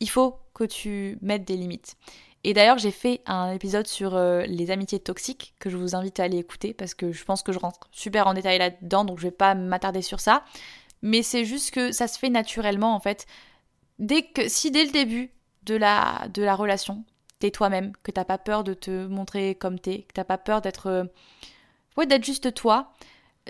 il 0.00 0.08
faut 0.08 0.38
que 0.54 0.64
tu 0.64 1.18
mettes 1.20 1.44
des 1.44 1.56
limites. 1.56 1.96
Et 2.42 2.54
d'ailleurs, 2.54 2.78
j'ai 2.78 2.90
fait 2.90 3.20
un 3.26 3.52
épisode 3.52 3.86
sur 3.86 4.14
euh, 4.14 4.42
les 4.46 4.70
amitiés 4.70 4.98
toxiques 4.98 5.54
que 5.58 5.68
je 5.68 5.76
vous 5.76 5.94
invite 5.94 6.20
à 6.20 6.24
aller 6.24 6.38
écouter 6.38 6.72
parce 6.72 6.94
que 6.94 7.12
je 7.12 7.24
pense 7.24 7.42
que 7.42 7.52
je 7.52 7.58
rentre 7.58 7.88
super 7.92 8.26
en 8.26 8.34
détail 8.34 8.58
là-dedans, 8.58 9.04
donc 9.04 9.18
je 9.18 9.24
vais 9.24 9.30
pas 9.30 9.54
m'attarder 9.54 10.00
sur 10.00 10.20
ça. 10.20 10.44
Mais 11.02 11.22
c'est 11.22 11.44
juste 11.44 11.70
que 11.70 11.92
ça 11.92 12.08
se 12.08 12.18
fait 12.18 12.30
naturellement 12.30 12.94
en 12.94 13.00
fait. 13.00 13.26
Dès 13.98 14.22
que, 14.22 14.48
si 14.48 14.70
dès 14.70 14.84
le 14.86 14.90
début 14.90 15.30
de 15.64 15.74
la, 15.74 16.28
de 16.32 16.42
la 16.42 16.54
relation, 16.54 17.04
t'es 17.40 17.50
toi-même, 17.50 17.92
que 18.02 18.10
t'as 18.10 18.24
pas 18.24 18.38
peur 18.38 18.64
de 18.64 18.72
te 18.72 19.06
montrer 19.06 19.54
comme 19.54 19.78
t'es, 19.78 20.02
que 20.02 20.14
t'as 20.14 20.24
pas 20.24 20.38
peur 20.38 20.62
d'être, 20.62 20.86
euh, 20.86 21.04
ouais, 21.98 22.06
d'être 22.06 22.24
juste 22.24 22.54
toi, 22.54 22.92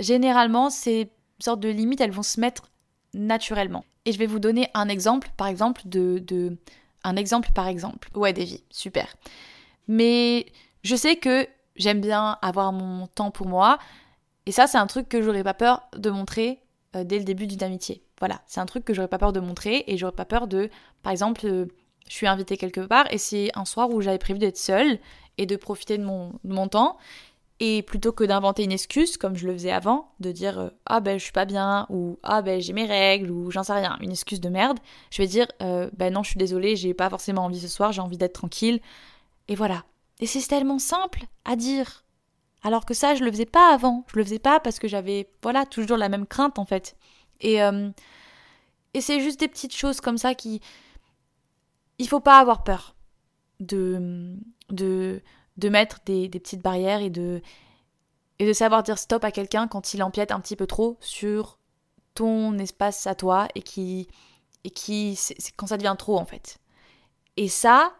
généralement, 0.00 0.70
ces 0.70 1.10
sortes 1.38 1.60
de 1.60 1.68
limites, 1.68 2.00
elles 2.00 2.10
vont 2.10 2.22
se 2.22 2.40
mettre 2.40 2.70
naturellement. 3.14 3.84
Et 4.04 4.12
je 4.12 4.18
vais 4.18 4.26
vous 4.26 4.38
donner 4.38 4.68
un 4.74 4.88
exemple, 4.88 5.30
par 5.36 5.46
exemple, 5.46 5.82
de, 5.84 6.18
de 6.18 6.56
un 7.04 7.16
exemple 7.16 7.50
par 7.54 7.66
exemple. 7.66 8.08
Ouais, 8.14 8.32
Davy, 8.32 8.62
super. 8.70 9.14
Mais 9.88 10.46
je 10.82 10.96
sais 10.96 11.16
que 11.16 11.46
j'aime 11.76 12.00
bien 12.00 12.38
avoir 12.42 12.72
mon 12.72 13.06
temps 13.06 13.30
pour 13.30 13.46
moi. 13.46 13.78
Et 14.46 14.52
ça, 14.52 14.66
c'est 14.66 14.78
un 14.78 14.86
truc 14.86 15.08
que 15.08 15.22
j'aurais 15.22 15.44
pas 15.44 15.54
peur 15.54 15.82
de 15.96 16.10
montrer 16.10 16.60
euh, 16.96 17.04
dès 17.04 17.18
le 17.18 17.24
début 17.24 17.46
d'une 17.46 17.62
amitié. 17.62 18.02
Voilà, 18.18 18.42
c'est 18.46 18.60
un 18.60 18.66
truc 18.66 18.84
que 18.84 18.92
j'aurais 18.94 19.08
pas 19.08 19.18
peur 19.18 19.32
de 19.32 19.40
montrer 19.40 19.84
et 19.86 19.96
j'aurais 19.96 20.12
pas 20.12 20.24
peur 20.24 20.46
de, 20.46 20.70
par 21.02 21.12
exemple, 21.12 21.46
euh, 21.46 21.66
je 22.08 22.14
suis 22.14 22.26
invitée 22.26 22.56
quelque 22.56 22.80
part 22.80 23.10
et 23.12 23.18
c'est 23.18 23.50
un 23.54 23.64
soir 23.64 23.90
où 23.90 24.00
j'avais 24.00 24.18
prévu 24.18 24.38
d'être 24.38 24.58
seule 24.58 24.98
et 25.38 25.46
de 25.46 25.56
profiter 25.56 25.96
de 25.96 26.04
mon, 26.04 26.32
de 26.44 26.52
mon 26.52 26.68
temps. 26.68 26.98
Et 27.62 27.82
plutôt 27.82 28.12
que 28.12 28.24
d'inventer 28.24 28.64
une 28.64 28.72
excuse, 28.72 29.18
comme 29.18 29.36
je 29.36 29.46
le 29.46 29.52
faisais 29.52 29.70
avant, 29.70 30.12
de 30.18 30.32
dire 30.32 30.58
euh, 30.58 30.70
ah 30.86 31.00
ben 31.00 31.18
je 31.18 31.24
suis 31.24 31.32
pas 31.32 31.44
bien, 31.44 31.86
ou 31.90 32.18
ah 32.22 32.40
ben 32.40 32.58
j'ai 32.58 32.72
mes 32.72 32.86
règles, 32.86 33.30
ou 33.30 33.50
j'en 33.50 33.62
sais 33.62 33.74
rien, 33.74 33.98
une 34.00 34.10
excuse 34.10 34.40
de 34.40 34.48
merde, 34.48 34.78
je 35.10 35.20
vais 35.20 35.28
dire 35.28 35.46
euh, 35.60 35.90
ben 35.92 36.12
non, 36.12 36.22
je 36.22 36.30
suis 36.30 36.38
désolée, 36.38 36.74
j'ai 36.74 36.94
pas 36.94 37.10
forcément 37.10 37.44
envie 37.44 37.60
ce 37.60 37.68
soir, 37.68 37.92
j'ai 37.92 38.00
envie 38.00 38.16
d'être 38.16 38.32
tranquille. 38.32 38.80
Et 39.48 39.54
voilà. 39.54 39.84
Et 40.20 40.26
c'est 40.26 40.46
tellement 40.46 40.78
simple 40.78 41.24
à 41.44 41.54
dire. 41.56 42.04
Alors 42.62 42.86
que 42.86 42.94
ça, 42.94 43.14
je 43.14 43.24
le 43.24 43.30
faisais 43.30 43.46
pas 43.46 43.72
avant. 43.74 44.04
Je 44.12 44.18
le 44.18 44.24
faisais 44.24 44.38
pas 44.38 44.60
parce 44.60 44.78
que 44.78 44.88
j'avais, 44.88 45.30
voilà, 45.42 45.66
toujours 45.66 45.96
la 45.96 46.08
même 46.08 46.26
crainte 46.26 46.58
en 46.58 46.64
fait. 46.64 46.96
Et, 47.40 47.62
euh, 47.62 47.90
et 48.94 49.00
c'est 49.00 49.20
juste 49.20 49.40
des 49.40 49.48
petites 49.48 49.74
choses 49.74 50.00
comme 50.00 50.18
ça 50.18 50.34
qui. 50.34 50.60
Il 51.98 52.08
faut 52.08 52.20
pas 52.20 52.38
avoir 52.38 52.64
peur 52.64 52.94
de. 53.60 54.34
de 54.70 55.22
de 55.56 55.68
mettre 55.68 55.98
des, 56.06 56.28
petites 56.28 56.62
barrières 56.62 57.00
et 57.00 57.10
de, 57.10 57.42
et 58.38 58.46
de 58.46 58.52
savoir 58.52 58.82
dire 58.82 58.98
stop 58.98 59.24
à 59.24 59.30
quelqu'un 59.30 59.68
quand 59.68 59.94
il 59.94 60.02
empiète 60.02 60.32
un 60.32 60.40
petit 60.40 60.56
peu 60.56 60.66
trop 60.66 60.96
sur 61.00 61.58
ton 62.14 62.58
espace 62.58 63.06
à 63.06 63.14
toi 63.14 63.48
et 63.54 63.62
qui 63.62 64.08
et 64.64 64.70
qui 64.70 65.16
c'est 65.16 65.36
quand 65.56 65.68
ça 65.68 65.76
devient 65.76 65.94
trop 65.98 66.18
en 66.18 66.24
fait. 66.24 66.58
Et 67.36 67.48
ça, 67.48 67.94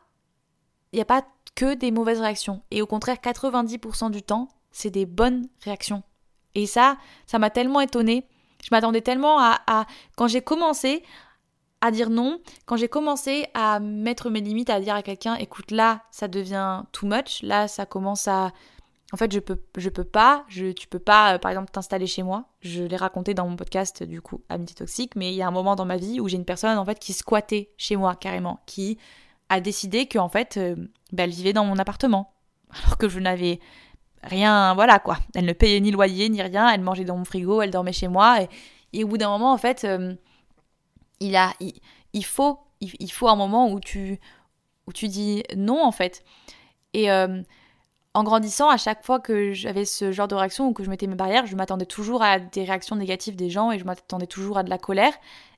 il 0.92 0.96
n'y 0.96 1.02
a 1.02 1.06
pas 1.06 1.24
que 1.54 1.74
des 1.74 1.90
mauvaises 1.90 2.20
réactions 2.20 2.62
et 2.70 2.82
au 2.82 2.86
contraire 2.86 3.16
90% 3.16 4.10
du 4.10 4.22
temps, 4.22 4.48
c'est 4.70 4.90
des 4.90 5.06
bonnes 5.06 5.48
réactions. 5.62 6.02
Et 6.54 6.66
ça, 6.66 6.96
ça 7.26 7.38
m'a 7.38 7.50
tellement 7.50 7.80
étonnée. 7.80 8.26
Je 8.62 8.68
m'attendais 8.72 9.00
tellement 9.00 9.38
à, 9.38 9.60
à 9.66 9.86
quand 10.16 10.26
j'ai 10.26 10.42
commencé 10.42 11.02
à 11.80 11.90
dire 11.90 12.10
non, 12.10 12.40
quand 12.66 12.76
j'ai 12.76 12.88
commencé 12.88 13.46
à 13.54 13.80
mettre 13.80 14.30
mes 14.30 14.40
limites, 14.40 14.70
à 14.70 14.80
dire 14.80 14.94
à 14.94 15.02
quelqu'un, 15.02 15.34
écoute, 15.36 15.70
là, 15.70 16.02
ça 16.10 16.28
devient 16.28 16.82
too 16.92 17.06
much, 17.06 17.42
là, 17.42 17.68
ça 17.68 17.86
commence 17.86 18.28
à... 18.28 18.52
En 19.12 19.16
fait, 19.16 19.32
je 19.32 19.40
peux, 19.40 19.60
je 19.76 19.88
peux 19.88 20.04
pas, 20.04 20.44
je, 20.48 20.70
tu 20.70 20.86
peux 20.86 21.00
pas, 21.00 21.34
euh, 21.34 21.38
par 21.38 21.50
exemple, 21.50 21.72
t'installer 21.72 22.06
chez 22.06 22.22
moi. 22.22 22.44
Je 22.60 22.84
l'ai 22.84 22.96
raconté 22.96 23.34
dans 23.34 23.48
mon 23.48 23.56
podcast, 23.56 24.04
du 24.04 24.20
coup, 24.20 24.40
Amitié 24.48 24.76
Toxique, 24.76 25.16
mais 25.16 25.32
il 25.32 25.36
y 25.36 25.42
a 25.42 25.48
un 25.48 25.50
moment 25.50 25.74
dans 25.74 25.84
ma 25.84 25.96
vie 25.96 26.20
où 26.20 26.28
j'ai 26.28 26.36
une 26.36 26.44
personne, 26.44 26.78
en 26.78 26.84
fait, 26.84 26.98
qui 27.00 27.12
squattait 27.12 27.70
chez 27.76 27.96
moi, 27.96 28.14
carrément, 28.14 28.60
qui 28.66 28.98
a 29.48 29.60
décidé 29.60 30.06
qu'en 30.06 30.28
fait, 30.28 30.56
euh, 30.58 30.76
bah, 31.12 31.24
elle 31.24 31.30
vivait 31.30 31.52
dans 31.52 31.64
mon 31.64 31.76
appartement. 31.78 32.32
Alors 32.70 32.98
que 32.98 33.08
je 33.08 33.18
n'avais 33.18 33.58
rien, 34.22 34.74
voilà 34.74 34.98
quoi. 34.98 35.18
Elle 35.34 35.44
ne 35.44 35.52
payait 35.52 35.80
ni 35.80 35.90
loyer 35.90 36.28
ni 36.28 36.40
rien, 36.40 36.70
elle 36.70 36.80
mangeait 36.80 37.04
dans 37.04 37.16
mon 37.16 37.24
frigo, 37.24 37.60
elle 37.62 37.70
dormait 37.70 37.92
chez 37.92 38.08
moi. 38.08 38.38
Et, 38.92 39.04
au 39.04 39.08
bout 39.08 39.18
d'un 39.18 39.28
moment, 39.28 39.52
en 39.52 39.58
fait, 39.58 39.84
euh, 39.84 40.14
il, 41.20 41.36
a, 41.36 41.52
il, 42.12 42.24
faut, 42.24 42.58
il, 42.80 43.12
faut 43.12 43.28
un 43.28 43.36
moment 43.36 43.70
où 43.70 43.80
tu, 43.80 44.18
où 44.86 44.92
tu 44.92 45.08
dis 45.08 45.42
non 45.56 45.84
en 45.84 45.92
fait. 45.92 46.24
Et 46.92 47.10
euh, 47.10 47.42
en 48.14 48.24
grandissant, 48.24 48.68
à 48.68 48.76
chaque 48.76 49.04
fois 49.04 49.20
que 49.20 49.52
j'avais 49.52 49.84
ce 49.84 50.10
genre 50.12 50.28
de 50.28 50.34
réaction 50.34 50.68
ou 50.68 50.72
que 50.72 50.82
je 50.82 50.90
mettais 50.90 51.06
mes 51.06 51.14
barrières, 51.14 51.46
je 51.46 51.54
m'attendais 51.54 51.86
toujours 51.86 52.22
à 52.22 52.40
des 52.40 52.64
réactions 52.64 52.96
négatives 52.96 53.36
des 53.36 53.50
gens 53.50 53.70
et 53.70 53.78
je 53.78 53.84
m'attendais 53.84 54.26
toujours 54.26 54.58
à 54.58 54.62
de 54.62 54.70
la 54.70 54.78
colère. 54.78 55.12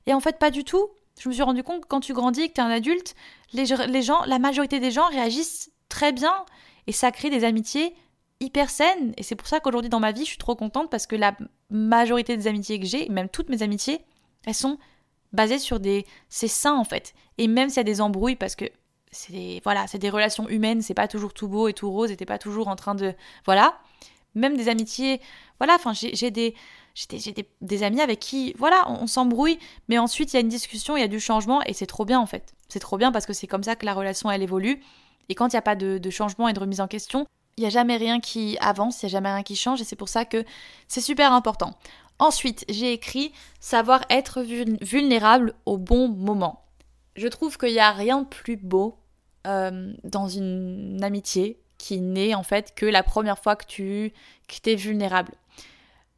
Et 0.05 0.13
en 0.13 0.19
fait, 0.19 0.37
pas 0.37 0.51
du 0.51 0.63
tout. 0.63 0.89
Je 1.19 1.29
me 1.29 1.33
suis 1.33 1.43
rendu 1.43 1.63
compte 1.63 1.81
que 1.81 1.87
quand 1.87 1.99
tu 1.99 2.13
grandis, 2.13 2.49
que 2.49 2.53
tu 2.53 2.61
es 2.61 2.63
un 2.63 2.69
adulte, 2.69 3.15
les 3.53 3.65
gens, 4.01 4.23
la 4.25 4.39
majorité 4.39 4.79
des 4.79 4.91
gens 4.91 5.07
réagissent 5.09 5.71
très 5.89 6.11
bien 6.11 6.33
et 6.87 6.91
ça 6.91 7.11
crée 7.11 7.29
des 7.29 7.43
amitiés 7.43 7.95
hyper 8.39 8.69
saines. 8.69 9.13
Et 9.17 9.23
c'est 9.23 9.35
pour 9.35 9.47
ça 9.47 9.59
qu'aujourd'hui 9.59 9.89
dans 9.89 9.99
ma 9.99 10.11
vie, 10.11 10.21
je 10.21 10.29
suis 10.29 10.37
trop 10.37 10.55
contente 10.55 10.89
parce 10.89 11.07
que 11.07 11.15
la 11.15 11.35
majorité 11.69 12.35
des 12.35 12.47
amitiés 12.47 12.79
que 12.79 12.85
j'ai, 12.85 13.09
même 13.09 13.29
toutes 13.29 13.49
mes 13.49 13.63
amitiés, 13.63 14.01
elles 14.45 14.53
sont 14.53 14.77
basées 15.33 15.59
sur 15.59 15.79
des. 15.79 16.05
C'est 16.29 16.47
sain 16.47 16.75
en 16.75 16.83
fait. 16.83 17.13
Et 17.37 17.47
même 17.47 17.69
s'il 17.69 17.77
y 17.77 17.79
a 17.81 17.83
des 17.83 18.01
embrouilles, 18.01 18.35
parce 18.35 18.55
que 18.55 18.65
c'est 19.11 19.33
des, 19.33 19.61
voilà, 19.63 19.87
c'est 19.87 19.99
des 19.99 20.09
relations 20.09 20.47
humaines, 20.49 20.81
c'est 20.81 20.93
pas 20.93 21.07
toujours 21.07 21.33
tout 21.33 21.47
beau 21.47 21.67
et 21.67 21.73
tout 21.73 21.91
rose, 21.91 22.11
et 22.11 22.17
t'es 22.17 22.25
pas 22.25 22.39
toujours 22.39 22.67
en 22.67 22.75
train 22.75 22.95
de. 22.95 23.13
Voilà. 23.45 23.79
Même 24.35 24.57
des 24.57 24.69
amitiés. 24.69 25.21
Voilà, 25.59 25.75
enfin, 25.75 25.93
j'ai 25.93 26.31
des. 26.31 26.55
J'ai 26.95 27.47
des, 27.61 27.83
amis 27.83 28.01
avec 28.01 28.19
qui, 28.19 28.53
voilà, 28.59 28.87
on, 28.87 29.07
s'embrouille, 29.07 29.57
mais 29.87 29.97
ensuite 29.97 30.31
il 30.31 30.35
y 30.35 30.37
a 30.37 30.41
une 30.41 30.47
discussion, 30.47 30.95
il 30.95 30.99
y 30.99 31.03
a 31.03 31.07
du 31.07 31.19
changement, 31.19 31.63
et 31.63 31.73
c'est 31.73 31.87
trop 31.87 32.05
bien 32.05 32.19
en 32.19 32.27
fait. 32.27 32.53
C'est 32.69 32.79
trop 32.79 32.97
bien 32.97 33.11
parce 33.11 33.25
que 33.25 33.33
c'est 33.33 33.47
comme 33.47 33.63
ça 33.63 33.75
que 33.75 33.83
la 33.83 33.95
relation 33.95 34.29
elle 34.29 34.43
évolue. 34.43 34.79
Et 35.27 35.33
quand 35.33 35.47
il 35.47 35.55
n'y 35.55 35.57
a 35.57 35.63
pas 35.63 35.75
de, 35.75 36.09
changement 36.11 36.47
et 36.47 36.53
de 36.53 36.59
remise 36.59 36.81
en 36.81 36.87
question, 36.87 37.25
il 37.57 37.61
n'y 37.61 37.67
a 37.67 37.71
jamais 37.71 37.97
rien 37.97 38.19
qui 38.19 38.57
avance, 38.59 39.01
il 39.01 39.07
n'y 39.07 39.11
a 39.11 39.13
jamais 39.13 39.33
rien 39.33 39.41
qui 39.41 39.55
change, 39.55 39.81
et 39.81 39.85
c'est 39.85 39.95
pour 39.95 40.09
ça 40.09 40.23
que 40.25 40.45
c'est 40.87 41.01
super 41.01 41.33
important. 41.33 41.73
Ensuite, 42.23 42.63
j'ai 42.69 42.93
écrit 42.93 43.33
savoir 43.59 44.05
être 44.09 44.41
vulnérable 44.41 45.55
au 45.65 45.77
bon 45.77 46.07
moment. 46.07 46.63
Je 47.17 47.27
trouve 47.27 47.57
qu'il 47.57 47.73
n'y 47.73 47.79
a 47.79 47.91
rien 47.91 48.21
de 48.21 48.27
plus 48.27 48.55
beau 48.55 48.97
euh, 49.45 49.91
dans 50.05 50.29
une 50.29 51.03
amitié 51.03 51.59
qui 51.77 51.99
n'est 51.99 52.33
en 52.33 52.43
fait 52.43 52.73
que 52.75 52.85
la 52.85 53.03
première 53.03 53.39
fois 53.39 53.57
que 53.57 53.65
tu 53.65 54.13
es 54.65 54.75
vulnérable. 54.75 55.33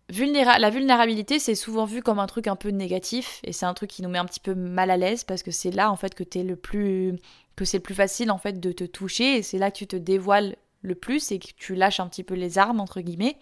la 0.10 0.70
vulnérabilité, 0.70 1.40
c'est 1.40 1.56
souvent 1.56 1.86
vu 1.86 2.04
comme 2.04 2.20
un 2.20 2.28
truc 2.28 2.46
un 2.46 2.56
peu 2.56 2.70
négatif 2.70 3.40
et 3.44 3.52
c'est 3.52 3.66
un 3.66 3.74
truc 3.74 3.90
qui 3.90 4.04
nous 4.04 4.10
met 4.10 4.20
un 4.20 4.26
petit 4.26 4.40
peu 4.40 4.54
mal 4.54 4.92
à 4.92 4.98
l'aise 4.98 5.24
parce 5.24 5.42
que 5.42 5.50
c'est 5.50 5.72
là 5.72 5.90
en 5.90 5.96
fait 5.96 6.14
que 6.14 6.24
es 6.38 6.44
le 6.44 6.56
plus 6.56 7.16
que 7.56 7.66
c'est 7.66 7.78
le 7.78 7.84
plus 7.84 7.96
facile 7.96 8.30
en 8.30 8.38
fait 8.38 8.60
de 8.60 8.72
te 8.72 8.84
toucher 8.84 9.38
et 9.38 9.42
c'est 9.42 9.58
là 9.58 9.72
que 9.72 9.78
tu 9.78 9.88
te 9.88 9.96
dévoiles 9.96 10.56
le 10.84 10.94
plus 10.94 11.32
et 11.32 11.40
que 11.40 11.48
tu 11.58 11.74
lâches 11.74 12.00
un 12.00 12.08
petit 12.08 12.24
peu 12.24 12.36
les 12.36 12.60
armes 12.60 12.80
entre 12.80 13.02
guillemets. 13.02 13.40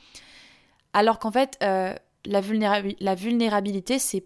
Alors 0.93 1.19
qu'en 1.19 1.31
fait 1.31 1.57
euh, 1.61 1.93
la, 2.25 2.41
vulnérabilité 3.15 3.99
c'est 3.99 4.25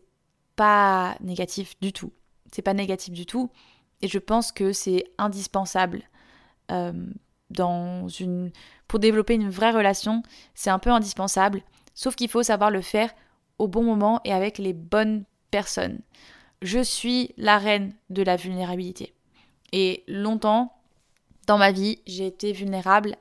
pas 0.55 1.17
négatif 1.21 1.79
du 1.81 1.93
tout. 1.93 2.11
C'est 2.51 2.61
pas 2.61 2.73
négatif 2.73 3.13
du 3.13 3.25
tout 3.25 3.49
et 4.01 4.07
je 4.07 4.19
pense 4.19 4.51
que 4.51 4.73
c'est 4.73 5.05
indispensable 5.17 6.03
euh, 6.71 6.93
pour 8.87 8.99
développer 8.99 9.35
une 9.35 9.49
vraie 9.49 9.71
relation. 9.71 10.23
C'est 10.53 10.69
un 10.69 10.79
peu 10.79 10.91
indispensable, 10.91 11.61
sauf 11.93 12.15
qu'il 12.15 12.29
faut 12.29 12.43
savoir 12.43 12.71
le 12.71 12.81
faire 12.81 13.13
au 13.57 13.67
bon 13.67 13.83
moment 13.83 14.21
et 14.23 14.33
avec 14.33 14.57
les 14.57 14.73
bonnes 14.73 15.23
personnes. 15.51 15.99
Je 16.61 16.79
suis 16.79 17.33
la 17.37 17.57
reine 17.57 17.93
de 18.09 18.23
la 18.23 18.35
vulnérabilité. 18.35 19.13
Et 19.71 20.03
longtemps, 20.07 20.73
dans 21.45 21.57
ma 21.57 21.71
vie, 21.71 21.99
j'ai 22.05 22.27
été 22.27 22.51
vulnérable 22.51 23.15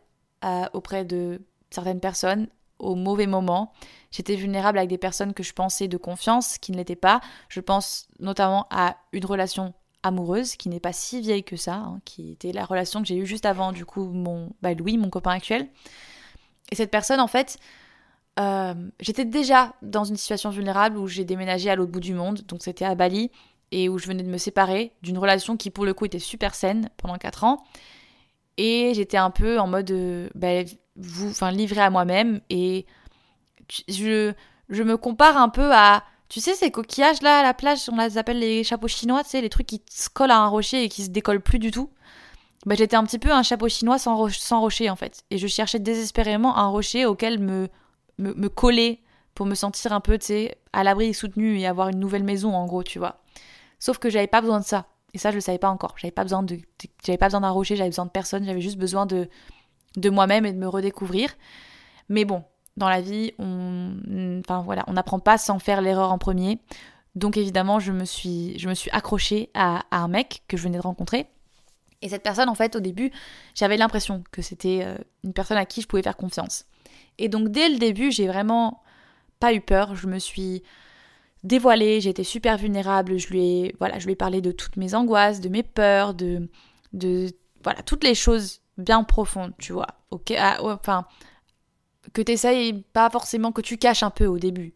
euh, 0.45 0.65
auprès 0.73 1.05
de 1.05 1.41
certaines 1.71 2.01
personnes 2.01 2.49
au 2.79 2.95
mauvais 2.95 3.27
moment. 3.27 3.73
J'étais 4.17 4.35
vulnérable 4.35 4.79
avec 4.79 4.89
des 4.89 4.97
personnes 4.97 5.35
que 5.35 5.43
je 5.43 5.53
pensais 5.53 5.89
de 5.89 5.99
confiance, 5.99 6.57
qui 6.57 6.73
ne 6.73 6.79
l'étaient 6.79 6.97
pas. 6.97 7.21
Je 7.51 7.61
pense 7.61 8.09
notamment 8.19 8.67
à 8.71 8.97
une 9.13 9.27
relation 9.27 9.75
amoureuse 10.03 10.57
qui 10.57 10.71
n'est 10.71 10.81
pas 10.81 10.95
si 10.95 11.21
vieille 11.21 11.45
que 11.45 11.57
ça, 11.57 11.75
hein, 11.75 12.01
qui 12.07 12.33
était 12.33 12.53
la 12.53 12.65
relation 12.65 13.03
que 13.03 13.09
j'ai 13.09 13.17
eue 13.17 13.27
juste 13.27 13.45
avant, 13.45 13.73
du 13.73 13.85
coup, 13.85 14.07
mon 14.07 14.55
bah, 14.63 14.73
Louis, 14.73 14.97
mon 14.97 15.11
copain 15.11 15.33
actuel. 15.33 15.69
Et 16.73 16.77
cette 16.77 16.91
personne, 16.91 17.21
en 17.21 17.27
fait, 17.27 17.59
euh, 18.41 18.73
j'étais 19.01 19.27
déjà 19.27 19.75
dans 19.83 20.05
une 20.05 20.17
situation 20.17 20.49
vulnérable 20.49 20.97
où 20.97 21.09
j'ai 21.09 21.27
déménagé 21.27 21.69
à 21.69 21.77
l'autre 21.77 21.93
bout 21.93 22.01
du 22.01 22.15
monde, 22.15 22.41
donc 22.49 22.63
c'était 22.63 22.87
à 22.87 22.95
Bali 22.95 23.31
et 23.71 23.91
où 23.91 23.99
je 23.99 24.07
venais 24.07 24.23
de 24.23 24.31
me 24.31 24.39
séparer 24.39 24.93
d'une 25.03 25.19
relation 25.19 25.59
qui 25.59 25.69
pour 25.71 25.85
le 25.85 25.93
coup 25.93 26.07
était 26.07 26.19
super 26.21 26.55
saine 26.55 26.89
pendant 26.97 27.19
4 27.19 27.45
ans. 27.45 27.65
Et 28.57 28.93
j'étais 28.95 29.19
un 29.19 29.31
peu 29.31 29.59
en 29.59 29.67
mode 29.67 29.91
euh, 29.91 30.31
bah, 30.35 30.63
vous, 30.97 31.29
enfin 31.29 31.51
livrée 31.51 31.83
à 31.83 31.91
moi-même 31.91 32.41
et 32.49 32.87
je, 33.89 34.33
je 34.69 34.83
me 34.83 34.97
compare 34.97 35.37
un 35.37 35.49
peu 35.49 35.73
à 35.73 36.05
tu 36.29 36.41
sais 36.41 36.55
ces 36.55 36.71
coquillages 36.71 37.23
là 37.23 37.41
à 37.41 37.43
la 37.43 37.55
plage, 37.55 37.89
on 37.91 37.97
les 37.97 38.19
appelle 38.19 38.41
les 38.41 38.65
chapeaux 38.65 38.89
chinois, 38.89 39.23
tu 39.23 39.31
sais 39.31 39.41
les 39.41 39.49
trucs 39.49 39.67
qui 39.67 39.83
se 39.91 40.09
collent 40.09 40.33
à 40.33 40.39
un 40.39 40.49
rocher 40.49 40.85
et 40.85 40.89
qui 40.89 41.05
se 41.05 41.11
décollent 41.11 41.41
plus 41.41 41.59
du 41.59 41.71
tout. 41.71 41.91
Bah, 42.65 42.75
j'étais 42.75 42.97
un 42.97 43.05
petit 43.05 43.21
peu 43.21 43.31
un 43.31 43.45
chapeau 43.45 43.69
chinois 43.69 43.99
sans, 43.99 44.29
sans 44.31 44.61
rocher 44.61 44.91
en 44.91 44.97
fait 44.97 45.23
et 45.31 45.39
je 45.39 45.47
cherchais 45.47 45.79
désespérément 45.79 46.57
un 46.57 46.67
rocher 46.67 47.07
auquel 47.07 47.39
me, 47.39 47.69
me, 48.19 48.35
me 48.35 48.49
coller 48.49 49.03
pour 49.35 49.47
me 49.47 49.55
sentir 49.55 49.93
un 49.93 50.01
peu 50.01 50.19
tu 50.19 50.27
sais 50.27 50.59
à 50.73 50.83
l'abri 50.83 51.07
et 51.09 51.13
soutenu 51.13 51.59
et 51.61 51.67
avoir 51.67 51.89
une 51.89 52.01
nouvelle 52.01 52.25
maison 52.25 52.55
en 52.55 52.67
gros, 52.67 52.83
tu 52.83 52.99
vois. 52.99 53.21
Sauf 53.79 53.99
que 53.99 54.11
j'avais 54.11 54.27
pas 54.27 54.41
besoin 54.41 54.61
de 54.61 54.65
ça. 54.65 54.87
Et 55.15 55.19
ça, 55.19 55.31
je 55.31 55.37
le 55.37 55.41
savais 55.41 55.59
pas 55.59 55.71
encore. 55.71 55.95
J'avais 55.97 56.13
pas 56.13 56.25
besoin 56.25 56.43
de, 56.43 56.59
j'avais 57.05 57.19
pas 57.19 57.27
besoin 57.27 57.41
d'un 57.41 57.51
rocher, 57.51 57.77
j'avais 57.77 57.91
besoin 57.91 58.07
de 58.07 58.11
personne. 58.11 58.45
J'avais 58.45 58.61
juste 58.61 58.79
besoin 58.79 59.07
de, 59.07 59.29
de 59.97 60.11
moi-même 60.11 60.45
et 60.45 60.53
de 60.53 60.59
me 60.59 60.69
redécouvrir. 60.69 61.31
Mais 62.09 62.25
bon, 62.25 62.45
dans 62.77 62.89
la 62.89 63.01
vie, 63.01 63.33
on, 63.39 64.41
enfin 64.41 64.63
voilà, 64.63 64.85
on 64.87 64.93
n'apprend 64.93 65.19
pas 65.19 65.39
sans 65.39 65.59
faire 65.59 65.81
l'erreur 65.81 66.13
en 66.13 66.19
premier. 66.19 66.61
Donc 67.15 67.37
évidemment, 67.37 67.81
je 67.81 67.93
me 67.93 68.05
suis, 68.05 68.59
je 68.59 68.69
me 68.69 68.75
suis 68.75 68.91
accrochée 68.91 69.51
à, 69.55 69.85
un 69.91 70.09
mec 70.09 70.43
que 70.49 70.57
je 70.57 70.63
venais 70.63 70.77
de 70.77 70.83
rencontrer. 70.83 71.27
Et 72.03 72.11
cette 72.11 72.23
personne, 72.23 72.51
en 72.51 72.55
fait, 72.55 72.77
au 72.77 72.81
début, 72.81 73.11
j'avais 73.55 73.79
l'impression 73.79 74.23
que 74.31 74.43
c'était 74.43 74.83
euh, 74.85 74.99
une 75.25 75.33
personne 75.33 75.57
à 75.57 75.65
qui 75.65 75.81
je 75.81 75.87
pouvais 75.87 76.03
faire 76.03 76.19
confiance. 76.19 76.67
Et 77.17 77.29
donc 77.31 77.49
dès 77.49 77.71
le 77.71 77.79
début, 77.79 78.13
j'ai 78.13 78.27
vraiment 78.27 78.83
pas 79.41 79.55
eu 79.55 79.63
peur. 79.63 79.95
Je 79.95 80.07
me 80.07 80.19
suis 80.19 80.63
dévoilée, 81.43 82.03
j'ai 82.03 82.11
été 82.11 82.25
super 82.25 82.59
vulnérable, 82.59 83.19
je 83.19 83.29
lui 83.29 83.41
ai 83.41 83.75
voilà, 83.79 83.99
je 83.99 84.05
lui 84.05 84.13
ai 84.13 84.17
parlé 84.17 84.43
de 84.43 84.53
toutes 84.53 84.77
mes 84.77 84.95
angoisses, 84.95 85.41
de 85.41 85.49
mes 85.49 85.63
peurs, 85.63 86.13
de 86.13 86.51
de 86.93 87.29
voilà, 87.65 87.83
toutes 87.83 88.05
les 88.05 88.15
choses 88.15 88.61
bien 88.77 89.03
profondes, 89.05 89.53
tu 89.59 89.73
vois. 89.73 89.89
OK, 90.11 90.35
ah, 90.39 90.59
enfin 90.61 91.07
que 92.13 92.23
tu 92.23 92.33
essayes 92.33 92.83
pas 92.93 93.11
forcément 93.11 93.53
que 93.53 93.61
tu 93.61 93.77
caches 93.77 94.03
un 94.03 94.11
peu 94.11 94.27
au 94.27 94.39
début. 94.39 94.75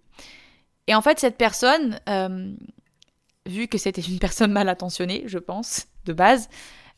Et 0.86 0.94
en 0.94 1.02
fait, 1.02 1.18
cette 1.18 1.36
personne 1.36 2.00
euh, 2.08 2.52
vu 3.46 3.68
que 3.68 3.78
c'était 3.78 4.00
une 4.00 4.18
personne 4.20 4.52
mal 4.52 4.68
intentionnée, 4.68 5.24
je 5.26 5.38
pense, 5.38 5.86
de 6.04 6.12
base, 6.12 6.48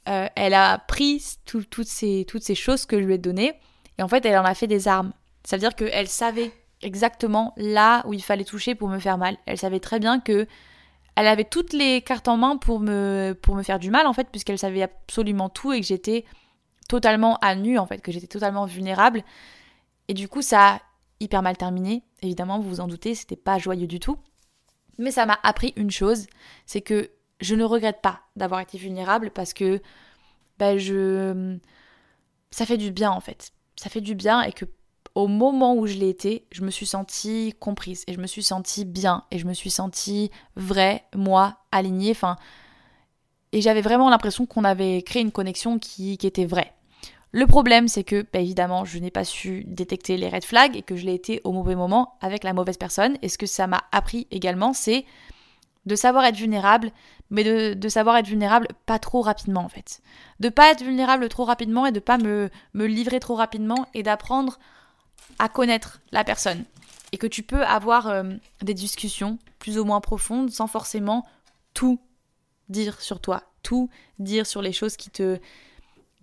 euh, 0.08 0.26
elle 0.34 0.54
a 0.54 0.78
pris 0.78 1.22
toutes, 1.44 1.86
ces, 1.86 2.24
toutes 2.26 2.42
ces 2.42 2.54
choses 2.54 2.86
que 2.86 3.00
je 3.00 3.04
lui 3.04 3.14
ai 3.14 3.18
données 3.18 3.54
et 3.98 4.02
en 4.02 4.08
fait, 4.08 4.24
elle 4.24 4.38
en 4.38 4.44
a 4.44 4.54
fait 4.54 4.66
des 4.66 4.88
armes. 4.88 5.12
Ça 5.44 5.56
veut 5.56 5.60
dire 5.60 5.74
qu'elle 5.74 6.08
savait 6.08 6.52
exactement 6.82 7.52
là 7.56 8.02
où 8.06 8.14
il 8.14 8.22
fallait 8.22 8.44
toucher 8.44 8.74
pour 8.74 8.88
me 8.88 8.98
faire 8.98 9.18
mal. 9.18 9.36
Elle 9.46 9.58
savait 9.58 9.80
très 9.80 10.00
bien 10.00 10.20
que 10.20 10.46
elle 11.14 11.26
avait 11.26 11.44
toutes 11.44 11.72
les 11.72 12.00
cartes 12.00 12.26
en 12.26 12.38
main 12.38 12.56
pour 12.56 12.80
me, 12.80 13.38
pour 13.40 13.54
me 13.54 13.62
faire 13.62 13.78
du 13.78 13.90
mal 13.90 14.06
en 14.06 14.12
fait, 14.12 14.28
puisqu'elle 14.30 14.58
savait 14.58 14.82
absolument 14.82 15.48
tout 15.48 15.72
et 15.72 15.80
que 15.80 15.86
j'étais 15.86 16.24
totalement 16.88 17.36
à 17.36 17.54
nu 17.54 17.78
en 17.78 17.86
fait, 17.86 17.98
que 17.98 18.10
j'étais 18.10 18.26
totalement 18.26 18.64
vulnérable. 18.64 19.22
Et 20.12 20.14
du 20.14 20.28
coup, 20.28 20.42
ça 20.42 20.74
a 20.74 20.80
hyper 21.20 21.40
mal 21.40 21.56
terminé. 21.56 22.02
Évidemment, 22.20 22.58
vous 22.58 22.68
vous 22.68 22.80
en 22.80 22.86
doutez, 22.86 23.14
c'était 23.14 23.34
pas 23.34 23.56
joyeux 23.56 23.86
du 23.86 23.98
tout. 23.98 24.18
Mais 24.98 25.10
ça 25.10 25.24
m'a 25.24 25.38
appris 25.42 25.72
une 25.76 25.90
chose, 25.90 26.26
c'est 26.66 26.82
que 26.82 27.12
je 27.40 27.54
ne 27.54 27.64
regrette 27.64 28.02
pas 28.02 28.20
d'avoir 28.36 28.60
été 28.60 28.76
vulnérable 28.76 29.30
parce 29.30 29.54
que 29.54 29.80
je 30.60 31.58
ça 32.50 32.66
fait 32.66 32.76
du 32.76 32.90
bien 32.92 33.10
en 33.10 33.20
fait. 33.20 33.52
Ça 33.76 33.88
fait 33.88 34.02
du 34.02 34.14
bien 34.14 34.42
et 34.42 34.52
que 34.52 34.66
au 35.14 35.28
moment 35.28 35.76
où 35.76 35.86
je 35.86 35.94
l'ai 35.94 36.10
été, 36.10 36.46
je 36.52 36.62
me 36.62 36.70
suis 36.70 36.84
sentie 36.84 37.54
comprise 37.58 38.04
et 38.06 38.12
je 38.12 38.20
me 38.20 38.26
suis 38.26 38.42
sentie 38.42 38.84
bien 38.84 39.24
et 39.30 39.38
je 39.38 39.46
me 39.46 39.54
suis 39.54 39.70
sentie 39.70 40.30
vraie, 40.56 41.06
moi, 41.16 41.56
alignée. 41.72 42.10
Enfin, 42.10 42.36
et 43.52 43.62
j'avais 43.62 43.80
vraiment 43.80 44.10
l'impression 44.10 44.44
qu'on 44.44 44.64
avait 44.64 45.00
créé 45.00 45.22
une 45.22 45.32
connexion 45.32 45.78
qui, 45.78 46.18
était 46.22 46.44
vraie. 46.44 46.74
Le 47.32 47.46
problème, 47.46 47.88
c'est 47.88 48.04
que, 48.04 48.26
bah, 48.32 48.40
évidemment, 48.40 48.84
je 48.84 48.98
n'ai 48.98 49.10
pas 49.10 49.24
su 49.24 49.64
détecter 49.66 50.18
les 50.18 50.28
red 50.28 50.44
flags 50.44 50.76
et 50.76 50.82
que 50.82 50.96
je 50.96 51.06
l'ai 51.06 51.14
été 51.14 51.40
au 51.44 51.52
mauvais 51.52 51.74
moment 51.74 52.16
avec 52.20 52.44
la 52.44 52.52
mauvaise 52.52 52.76
personne. 52.76 53.16
Et 53.22 53.28
ce 53.30 53.38
que 53.38 53.46
ça 53.46 53.66
m'a 53.66 53.82
appris 53.90 54.26
également, 54.30 54.74
c'est 54.74 55.06
de 55.86 55.96
savoir 55.96 56.24
être 56.24 56.36
vulnérable, 56.36 56.92
mais 57.30 57.74
de, 57.74 57.88
savoir 57.88 58.16
être 58.18 58.28
vulnérable 58.28 58.68
pas 58.86 58.98
trop 58.98 59.22
rapidement 59.22 59.62
en 59.64 59.68
fait. 59.68 60.00
De 60.38 60.48
pas 60.48 60.70
être 60.70 60.82
vulnérable 60.82 61.28
trop 61.28 61.44
rapidement 61.44 61.86
et 61.86 61.92
de 61.92 61.98
pas 61.98 62.18
me, 62.18 62.50
me 62.74 62.86
livrer 62.86 63.18
trop 63.18 63.34
rapidement 63.34 63.88
et 63.94 64.02
d'apprendre 64.02 64.58
à 65.38 65.48
connaître 65.48 66.00
la 66.12 66.24
personne 66.24 66.64
et 67.10 67.18
que 67.18 67.26
tu 67.26 67.42
peux 67.42 67.64
avoir 67.64 68.08
euh, 68.08 68.22
des 68.62 68.74
discussions 68.74 69.38
plus 69.58 69.78
ou 69.78 69.84
moins 69.84 70.00
profondes 70.00 70.50
sans 70.50 70.66
forcément 70.66 71.26
tout 71.74 72.00
dire 72.68 73.00
sur 73.00 73.20
toi, 73.20 73.42
tout 73.62 73.90
dire 74.18 74.46
sur 74.46 74.62
les 74.62 74.72
choses 74.72 74.96
qui 74.96 75.10
te 75.10 75.38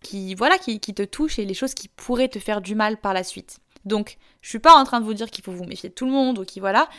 qui 0.01 0.35
voilà, 0.35 0.57
qui, 0.57 0.79
te 0.79 1.03
touchent 1.03 1.39
et 1.39 1.45
les 1.45 1.53
choses 1.53 1.73
qui 1.73 1.87
pourraient 1.87 2.29
te 2.29 2.39
faire 2.39 2.61
du 2.61 2.75
mal 2.75 2.97
par 2.97 3.13
la 3.13 3.23
suite. 3.23 3.59
Donc, 3.85 4.17
je 4.41 4.49
suis 4.49 4.59
pas 4.59 4.75
en 4.75 4.83
train 4.83 4.99
de 4.99 5.05
vous 5.05 5.13
dire 5.13 5.31
qu'il 5.31 5.43
faut 5.43 5.51
vous 5.51 5.65
méfier 5.65 5.89
de 5.89 5.93
tout 5.93 6.05
le 6.05 6.11
monde 6.11 6.39
ou 6.39 6.45
qui 6.45 6.59
voilà, 6.59 6.89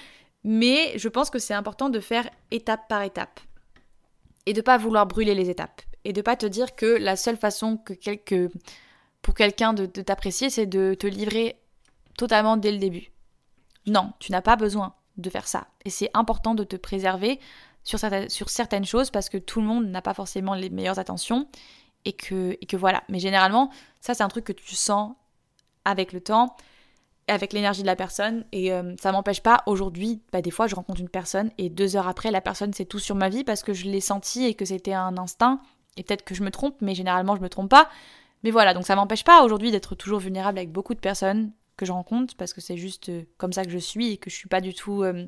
mais 0.45 0.97
je 0.99 1.09
pense 1.09 1.31
que 1.31 1.39
c'est 1.39 1.55
important 1.55 1.89
de 1.91 2.01
faire 2.01 2.29
étape 2.51 2.89
par 2.89 3.03
étape 3.03 3.41
et 4.47 4.53
de 4.53 4.61
pas 4.61 4.79
vouloir 4.79 5.07
brûler 5.07 5.35
les 5.35 5.51
étapes 5.51 5.83
et 6.05 6.13
de 6.13 6.23
pas 6.23 6.37
te 6.37 6.47
dire 6.47 6.75
que 6.75 6.87
la 6.87 7.17
seule 7.17 7.37
façon 7.37 7.77
que, 7.77 8.49
pour 9.23 9.35
quelqu'un 9.35 9.73
de, 9.75 9.87
t'apprécier, 9.87 10.49
c'est 10.49 10.67
de 10.67 10.95
te 10.95 11.07
livrer 11.07 11.61
totalement 12.17 12.57
dès 12.57 12.73
le 12.73 12.79
début. 12.79 13.13
Non, 13.87 14.13
tu 14.19 14.33
n'as 14.33 14.43
pas 14.43 14.57
besoin 14.57 14.95
de 15.17 15.31
faire 15.31 15.47
ça. 15.47 15.69
Et 15.85 15.91
c'est 15.91 16.11
important 16.15 16.55
de 16.55 16.65
te 16.65 16.77
préserver 16.77 17.39
sur, 17.85 17.99
sur 18.29 18.49
certaines 18.49 18.85
choses 18.85 19.11
parce 19.11 19.29
que 19.29 19.39
tout 19.39 19.61
le 19.61 19.67
monde 19.67 19.87
n'a 19.87 20.03
pas 20.03 20.15
forcément 20.15 20.55
les 20.55 20.71
meilleures 20.71 20.99
attentions 20.99 21.49
et 22.05 22.13
que, 22.13 22.57
et 22.61 22.67
que 22.67 22.77
voilà. 22.77 23.03
Mais 23.09 23.19
généralement, 23.19 23.71
ça 24.01 24.15
c'est 24.15 24.23
un 24.23 24.29
truc 24.29 24.45
que 24.45 24.53
tu 24.53 24.75
sens 24.75 25.13
avec 25.85 26.13
le 26.13 26.21
temps 26.21 26.57
avec 27.31 27.53
l'énergie 27.53 27.83
de 27.83 27.87
la 27.87 27.97
personne. 27.97 28.45
Et 28.53 28.73
euh, 28.73 28.95
ça 29.01 29.13
m'empêche 29.13 29.41
pas, 29.41 29.63
aujourd'hui, 29.67 30.21
bah, 30.33 30.43
des 30.43 30.51
fois, 30.51 30.67
je 30.67 30.75
rencontre 30.75 31.01
une 31.01 31.09
personne 31.09 31.51
et 31.59 31.71
deux 31.71 31.97
heures 31.97 32.09
après, 32.09 32.31
la 32.31 32.41
personne 32.41 32.73
sait 32.73 32.85
tout 32.85 32.99
sur 32.99 33.15
ma 33.15 33.29
vie 33.29 33.45
parce 33.45 33.63
que 33.63 33.73
je 33.73 33.85
l'ai 33.85 34.01
senti 34.01 34.45
et 34.45 34.55
que 34.55 34.65
c'était 34.65 34.93
un 34.93 35.17
instinct. 35.17 35.61
Et 35.97 36.03
peut-être 36.03 36.25
que 36.25 36.35
je 36.35 36.43
me 36.43 36.51
trompe, 36.51 36.77
mais 36.81 36.95
généralement, 36.95 37.37
je 37.37 37.41
me 37.41 37.49
trompe 37.49 37.71
pas. 37.71 37.89
Mais 38.43 38.51
voilà, 38.51 38.75
donc 38.75 38.87
ça 38.87 38.97
m'empêche 38.97 39.25
pas 39.25 39.43
aujourd'hui 39.43 39.71
d'être 39.71 39.95
toujours 39.95 40.19
vulnérable 40.19 40.59
avec 40.59 40.73
beaucoup 40.73 40.95
de 40.95 41.01
personnes 41.01 41.53
que 41.77 41.87
je 41.87 41.93
rencontre 41.93 42.35
parce 42.37 42.53
que 42.53 42.61
c'est 42.61 42.77
juste 42.77 43.09
euh, 43.09 43.23
comme 43.39 43.53
ça 43.53 43.65
que 43.65 43.71
je 43.71 43.79
suis 43.79 44.13
et 44.13 44.17
que 44.17 44.31
je 44.31 44.35
suis 44.35 44.49
pas 44.49 44.61
du 44.61 44.75
tout. 44.75 45.03
Euh, 45.03 45.25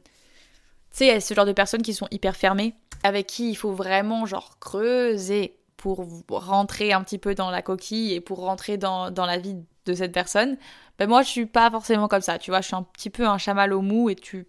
tu 0.91 0.99
sais, 0.99 1.21
ce 1.21 1.35
genre 1.35 1.47
de 1.47 1.53
personnes 1.53 1.83
qui 1.83 1.95
sont 1.95 2.09
hyper 2.11 2.37
fermées, 2.37 2.75
avec 3.03 3.27
qui 3.27 3.51
il 3.51 3.55
faut 3.55 3.73
vraiment, 3.73 4.27
genre, 4.27 4.59
creuser 4.59 5.57
pour 5.83 6.07
rentrer 6.29 6.93
un 6.93 7.03
petit 7.03 7.19
peu 7.19 7.35
dans 7.35 7.51
la 7.51 7.61
coquille 7.61 8.13
et 8.13 8.21
pour 8.21 8.39
rentrer 8.39 8.77
dans, 8.77 9.11
la 9.17 9.37
vie 9.37 9.57
de 9.85 9.95
cette 9.95 10.13
personne. 10.13 10.57
Ben 10.97 11.09
moi, 11.09 11.23
je 11.23 11.29
suis 11.29 11.47
pas 11.47 11.73
forcément 11.73 12.07
comme 12.07 12.21
ça, 12.21 12.39
tu 12.39 12.53
vois. 12.53 12.61
Je 12.61 12.69
suis 12.69 12.77
un 12.77 12.85
petit 12.85 13.11
peu 13.11 13.27
un 13.27 13.37
chamal 13.37 13.73
au 13.73 13.81
mou 13.81 14.09
et 14.09 14.15
tu, 14.15 14.47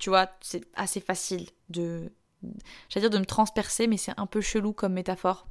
tu 0.00 0.08
vois, 0.08 0.30
c'est 0.40 0.62
assez 0.74 1.00
facile 1.00 1.50
de, 1.68 2.10
j'allais 2.88 3.02
dire 3.02 3.10
de 3.10 3.18
me 3.18 3.26
transpercer, 3.26 3.86
mais 3.86 3.98
c'est 3.98 4.14
un 4.16 4.24
peu 4.24 4.40
chelou 4.40 4.72
comme 4.72 4.94
métaphore. 4.94 5.46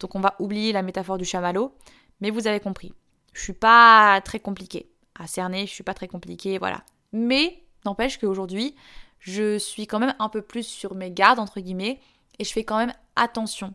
Donc 0.00 0.16
on 0.16 0.20
va 0.20 0.34
oublier 0.40 0.72
la 0.72 0.82
métaphore 0.82 1.18
du 1.18 1.24
chamallow, 1.24 1.72
mais 2.20 2.30
vous 2.30 2.48
avez 2.48 2.58
compris. 2.58 2.92
Je 3.32 3.42
suis 3.42 3.52
pas 3.52 4.20
très 4.22 4.40
compliquée 4.40 4.90
à 5.16 5.28
cerner, 5.28 5.68
je 5.68 5.72
suis 5.72 5.84
pas 5.84 5.94
très 5.94 6.08
compliquée, 6.08 6.58
voilà. 6.58 6.82
Mais 7.12 7.62
n'empêche 7.84 8.18
qu'aujourd'hui, 8.18 8.74
je 9.20 9.56
suis 9.56 9.86
quand 9.86 10.00
même 10.00 10.16
un 10.18 10.28
peu 10.28 10.42
plus 10.42 10.66
sur 10.66 10.96
mes 10.96 11.12
gardes 11.12 11.38
entre 11.38 11.60
guillemets 11.60 12.00
et 12.40 12.44
je 12.44 12.52
fais 12.52 12.64
quand 12.64 12.78
même 12.78 12.92
attention 13.14 13.72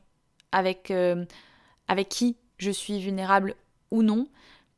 avec 0.52 0.92
euh, 0.92 1.26
avec 1.88 2.10
qui 2.10 2.38
je 2.58 2.72
suis 2.72 3.00
vulnérable 3.00 3.56
ou 3.92 4.04
non 4.04 4.28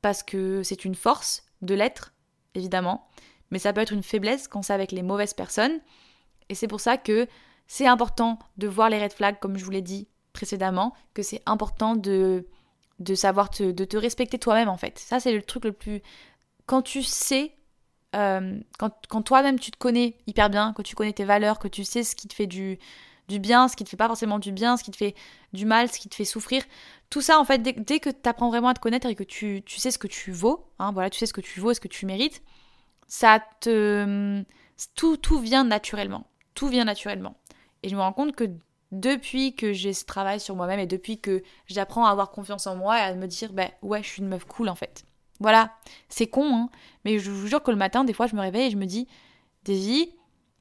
parce 0.02 0.24
que 0.24 0.64
c'est 0.64 0.86
une 0.86 0.96
force 0.96 1.44
de 1.62 1.76
l'être, 1.76 2.14
évidemment, 2.56 3.08
mais 3.52 3.60
ça 3.60 3.74
peut 3.74 3.82
être 3.82 3.94
une 3.94 4.04
faiblesse 4.04 4.48
quand 4.48 4.62
c'est 4.62 4.74
avec 4.74 4.92
les 4.92 5.04
mauvaises 5.04 5.34
personnes. 5.34 5.80
Et 6.50 6.56
c'est 6.56 6.68
pour 6.68 6.80
ça 6.80 6.98
que 6.98 7.28
c'est 7.68 7.88
important 7.88 8.40
de 8.58 8.68
voir 8.68 8.90
les 8.90 9.02
red 9.02 9.14
flags, 9.14 9.40
comme 9.40 9.58
je 9.58 9.64
vous 9.64 9.72
l'ai 9.72 9.82
dit 9.82 10.08
précédemment, 10.34 10.94
que 11.14 11.22
c'est 11.22 11.42
important 11.46 11.96
de, 11.96 12.48
de 13.00 13.16
savoir 13.16 13.50
te, 13.50 13.72
de 13.72 13.86
te 13.86 13.98
respecter 13.98 14.40
toi-même, 14.40 14.70
en 14.70 14.78
fait. 14.78 14.98
Ça, 14.98 15.20
c'est 15.20 15.34
le 15.34 15.42
truc 15.42 15.66
le 15.66 15.72
plus... 15.72 16.02
Quand 16.66 16.82
tu 16.82 17.04
sais, 17.04 17.56
euh, 18.16 18.60
quand, 18.80 18.94
quand 19.08 19.22
toi-même 19.22 19.60
tu 19.60 19.72
te 19.72 19.78
connais 19.78 20.18
hyper 20.28 20.50
bien, 20.50 20.74
que 20.74 20.82
tu 20.82 20.96
connais 20.96 21.14
tes 21.14 21.26
valeurs, 21.26 21.60
que 21.60 21.68
tu 21.68 21.84
sais 21.84 22.04
ce 22.04 22.16
qui 22.16 22.28
te 22.28 22.34
fait 22.34 22.48
du, 22.48 22.80
du 23.32 23.40
bien, 23.40 23.68
ce 23.68 23.76
qui 23.76 23.84
te 23.84 23.90
fait 23.90 23.98
pas 23.98 24.08
forcément 24.08 24.40
du 24.40 24.52
bien, 24.52 24.78
ce 24.78 24.84
qui 24.84 24.92
te 24.92 24.98
fait 24.98 25.16
du 25.54 25.66
mal, 25.66 25.90
ce 25.92 26.00
qui 26.00 26.10
te 26.10 26.16
fait 26.16 26.26
souffrir. 26.26 26.64
Tout 27.10 27.22
ça, 27.22 27.40
en 27.40 27.46
fait, 27.46 27.60
dès, 27.60 28.00
que 28.00 28.10
tu 28.10 28.30
apprends 28.30 28.50
vraiment 28.50 28.68
à 28.68 28.74
te 28.74 28.80
connaître 28.80 29.08
et 29.08 29.16
que 29.16 29.24
tu, 29.24 29.64
tu, 29.66 29.80
sais 29.80 29.92
ce 29.92 29.98
que 29.98 30.08
tu 30.08 30.32
vaux, 30.32 30.66
hein, 30.80 30.92
voilà, 30.92 31.10
tu 31.10 31.20
sais 31.20 31.26
ce 31.26 31.34
que 31.34 31.42
tu 31.42 31.60
vaux 31.60 31.72
et 31.72 31.74
ce 31.74 31.80
que 31.80 31.88
tu 31.88 32.06
mérites, 32.06 32.42
ça 33.08 33.42
te. 33.60 34.44
Tout, 34.96 35.18
tout 35.18 35.40
vient 35.40 35.64
naturellement. 35.64 36.26
Tout 36.54 36.68
vient 36.68 36.86
naturellement. 36.86 37.36
Et 37.84 37.90
je 37.90 37.96
me 37.96 38.02
rends 38.02 38.14
compte 38.14 38.36
que 38.36 38.46
depuis 38.92 39.56
que 39.56 39.74
j'ai 39.74 39.94
ce 39.94 40.06
travail 40.06 40.40
sur 40.40 40.56
moi-même 40.56 40.80
et 40.80 40.88
depuis 40.88 41.20
que 41.20 41.44
j'apprends 41.68 42.06
à 42.06 42.12
avoir 42.12 42.32
confiance 42.32 42.68
en 42.68 42.76
moi 42.76 42.98
et 43.00 43.02
à 43.02 43.14
me 43.16 43.28
dire, 43.28 43.54
ben 43.54 43.70
ouais, 43.82 44.04
je 44.04 44.08
suis 44.08 44.22
une 44.22 44.28
meuf 44.28 44.46
cool 44.46 44.70
en 44.70 44.76
fait. 44.76 45.06
Voilà, 45.40 45.72
c'est 46.08 46.28
con, 46.28 46.56
hein, 46.56 46.70
mais 47.04 47.18
je 47.18 47.32
vous 47.32 47.48
jure 47.48 47.64
que 47.64 47.72
le 47.72 47.78
matin, 47.78 48.04
des 48.04 48.14
fois, 48.14 48.28
je 48.28 48.36
me 48.36 48.42
réveille 48.42 48.68
et 48.68 48.72
je 48.72 48.78
me 48.78 48.86
dis, 48.86 49.08
Daisy, 49.64 50.14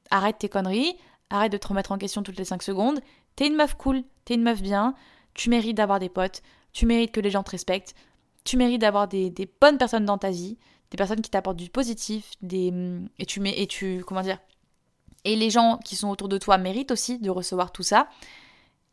arrête 0.09 0.39
tes 0.39 0.49
conneries, 0.49 0.95
arrête 1.33 1.51
de 1.51 1.57
te 1.57 1.67
remettre 1.67 1.91
en 1.91 1.97
question 1.97 2.23
toutes 2.23 2.37
les 2.37 2.45
5 2.45 2.61
secondes. 2.63 2.99
T'es 3.35 3.47
une 3.47 3.55
meuf 3.55 3.75
cool, 3.75 4.03
t'es 4.25 4.35
une 4.35 4.43
meuf 4.43 4.61
bien, 4.61 4.95
tu 5.33 5.49
mérites 5.49 5.77
d'avoir 5.77 5.99
des 5.99 6.09
potes, 6.09 6.41
tu 6.73 6.85
mérites 6.85 7.11
que 7.11 7.19
les 7.19 7.29
gens 7.29 7.43
te 7.43 7.51
respectent, 7.51 7.95
tu 8.43 8.57
mérites 8.57 8.81
d'avoir 8.81 9.07
des, 9.07 9.31
bonnes 9.59 9.77
personnes 9.77 10.05
dans 10.05 10.17
ta 10.17 10.29
vie, 10.29 10.57
des 10.89 10.97
personnes 10.97 11.21
qui 11.21 11.29
t'apportent 11.29 11.57
du 11.57 11.69
positif, 11.69 12.31
des, 12.41 12.73
et 13.19 13.25
tu 13.25 13.41
et 13.47 13.67
tu, 13.67 14.03
comment 14.05 14.21
dire, 14.21 14.39
et 15.23 15.35
les 15.35 15.49
gens 15.49 15.77
qui 15.77 15.95
sont 15.95 16.09
autour 16.09 16.29
de 16.29 16.37
toi 16.37 16.57
méritent 16.57 16.91
aussi 16.91 17.19
de 17.19 17.29
recevoir 17.29 17.71
tout 17.71 17.83
ça. 17.83 18.09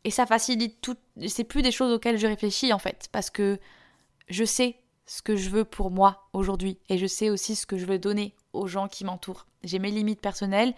Et 0.03 0.11
ça 0.11 0.25
facilite 0.25 0.79
tout. 0.81 0.95
C'est 1.27 1.43
plus 1.43 1.61
des 1.61 1.71
choses 1.71 1.93
auxquelles 1.93 2.17
je 2.17 2.27
réfléchis 2.27 2.71
en 2.71 2.79
fait, 2.79 3.09
parce 3.11 3.29
que 3.29 3.59
je 4.29 4.45
sais 4.45 4.77
ce 5.05 5.21
que 5.21 5.35
je 5.35 5.49
veux 5.49 5.65
pour 5.65 5.89
moi 5.91 6.29
aujourd'hui 6.33 6.77
et 6.87 6.97
je 6.97 7.07
sais 7.07 7.29
aussi 7.29 7.55
ce 7.55 7.65
que 7.65 7.77
je 7.77 7.85
veux 7.85 7.97
donner 7.97 8.35
aux 8.53 8.67
gens 8.67 8.87
qui 8.87 9.03
m'entourent. 9.03 9.47
J'ai 9.63 9.79
mes 9.79 9.91
limites 9.91 10.21
personnelles 10.21 10.73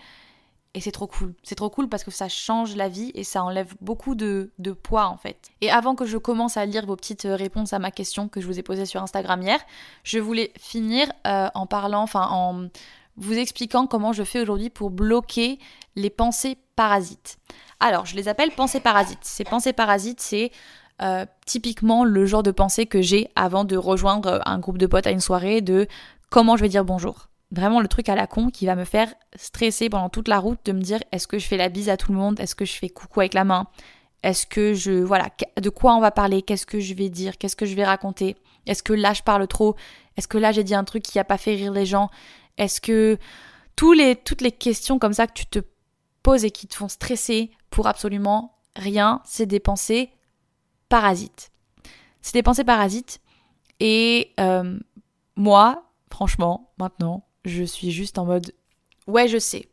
et 0.74 0.82
c'est 0.82 0.92
trop 0.92 1.08
cool. 1.08 1.34
C'est 1.44 1.56
trop 1.56 1.70
cool 1.70 1.90
parce 1.90 2.04
que 2.04 2.12
ça 2.12 2.30
change 2.30 2.76
la 2.76 2.88
vie 2.88 3.12
et 3.14 3.24
ça 3.24 3.44
enlève 3.44 3.74
beaucoup 3.82 4.16
de, 4.16 4.52
poids 4.84 5.08
en 5.08 5.18
fait. 5.18 5.50
Et 5.60 5.70
avant 5.70 5.96
que 5.96 6.06
je 6.06 6.18
commence 6.18 6.58
à 6.58 6.66
lire 6.66 6.86
vos 6.86 6.96
petites 6.96 7.26
euh, 7.26 7.36
réponses 7.36 7.74
à 7.74 7.80
ma 7.80 7.92
question 7.92 8.28
que 8.30 8.40
je 8.40 8.48
vous 8.48 8.58
ai 8.58 8.64
posée 8.64 8.86
sur 8.86 9.02
Instagram 9.02 9.42
hier, 9.42 9.60
je 10.04 10.20
voulais 10.20 10.52
finir 10.58 11.12
euh, 11.28 11.50
en 11.54 11.66
parlant, 11.66 12.04
enfin 12.04 12.28
en 12.32 12.68
vous 13.18 13.38
expliquant 13.38 13.86
comment 13.86 14.14
je 14.14 14.24
fais 14.24 14.42
aujourd'hui 14.42 14.70
pour 14.70 14.90
bloquer 14.90 15.60
les 15.96 16.10
pensées 16.10 16.58
parasites. 16.78 17.38
Alors, 17.80 18.06
je 18.06 18.16
les 18.16 18.30
appelle 18.30 18.52
pensées 18.52 18.80
parasites. 18.80 19.24
Ces 19.24 19.44
pensées 19.44 19.74
parasites, 19.74 20.22
c'est 20.22 20.52
euh, 21.02 21.26
typiquement 21.46 22.06
le 22.06 22.26
genre 22.26 22.44
de 22.44 22.52
pensée 22.52 22.86
que 22.86 23.02
j'ai 23.02 23.30
avant 23.36 23.66
de 23.66 23.76
rejoindre 23.76 24.42
un 24.46 24.60
groupe 24.60 24.78
de 24.78 24.88
potes 24.88 25.08
à 25.08 25.12
une 25.12 25.20
soirée 25.20 25.62
de 25.62 25.88
comment 26.30 26.56
je 26.56 26.62
vais 26.62 26.70
dire 26.70 26.86
bonjour? 26.86 27.31
Vraiment 27.52 27.82
le 27.82 27.88
truc 27.88 28.10
à 28.10 28.16
la 28.16 28.28
con 28.28 28.50
qui 28.50 28.66
va 28.66 28.76
me 28.76 28.86
faire 28.86 29.14
stresser 29.36 29.90
pendant 29.90 30.10
toute 30.10 30.28
la 30.28 30.40
route 30.40 30.60
de 30.66 30.72
me 30.72 30.82
dire 30.82 31.00
est-ce 31.12 31.28
que 31.28 31.38
je 31.38 31.48
fais 31.48 31.58
la 31.58 31.70
bise 31.70 31.90
à 31.90 31.98
tout 31.98 32.12
le 32.12 32.18
monde? 32.18 32.40
Est-ce 32.40 32.56
que 32.56 32.66
je 32.66 32.74
fais 32.74 32.90
coucou 32.90 33.20
avec 33.20 33.34
la 33.34 33.44
main? 33.44 33.68
Est-ce 34.24 34.46
que 34.46 34.74
je 34.74 34.92
voilà, 34.92 35.30
de 35.60 35.70
quoi 35.70 35.96
on 35.96 36.00
va 36.00 36.12
parler? 36.12 36.42
Qu'est-ce 36.42 36.66
que 36.66 36.80
je 36.80 36.94
vais 36.94 37.10
dire? 37.10 37.38
Qu'est-ce 37.38 37.56
que 37.56 37.66
je 37.66 37.76
vais 37.76 37.86
raconter? 37.86 38.36
Est-ce 38.66 38.84
que 38.84 38.94
là 38.94 39.14
je 39.14 39.24
parle 39.24 39.48
trop? 39.48 39.76
Est-ce 40.18 40.28
que 40.28 40.38
là 40.38 40.52
j'ai 40.52 40.64
dit 40.64 40.76
un 40.76 40.84
truc 40.84 41.04
qui 41.04 41.20
a 41.20 41.24
pas 41.24 41.38
fait 41.38 41.56
rire 41.56 41.74
les 41.74 41.86
gens? 41.86 42.10
Est-ce 42.58 42.80
que 42.80 43.18
tous 43.76 43.94
les 43.94 44.16
toutes 44.16 44.42
les 44.42 44.52
questions 44.52 45.00
comme 45.00 45.14
ça 45.14 45.28
que 45.28 45.34
tu 45.34 45.46
te 45.46 45.60
poses 46.24 46.46
et 46.46 46.52
qui 46.52 46.68
te 46.68 46.76
font 46.76 46.88
stresser 46.88 47.52
pour 47.70 47.88
absolument 47.88 48.60
rien, 48.76 49.22
c'est 49.26 49.46
des 49.46 49.60
pensées 49.60 50.12
parasites. 50.90 51.52
C'est 52.22 52.34
des 52.34 52.44
pensées 52.44 52.64
parasites 52.64 53.20
et 53.80 54.34
euh, 54.40 54.78
moi, 55.36 55.86
franchement, 56.12 56.72
maintenant, 56.78 57.26
je 57.46 57.64
suis 57.64 57.92
juste 57.92 58.18
en 58.18 58.26
mode 58.26 58.54
ouais, 59.08 59.28
je 59.28 59.38
sais. 59.38 59.68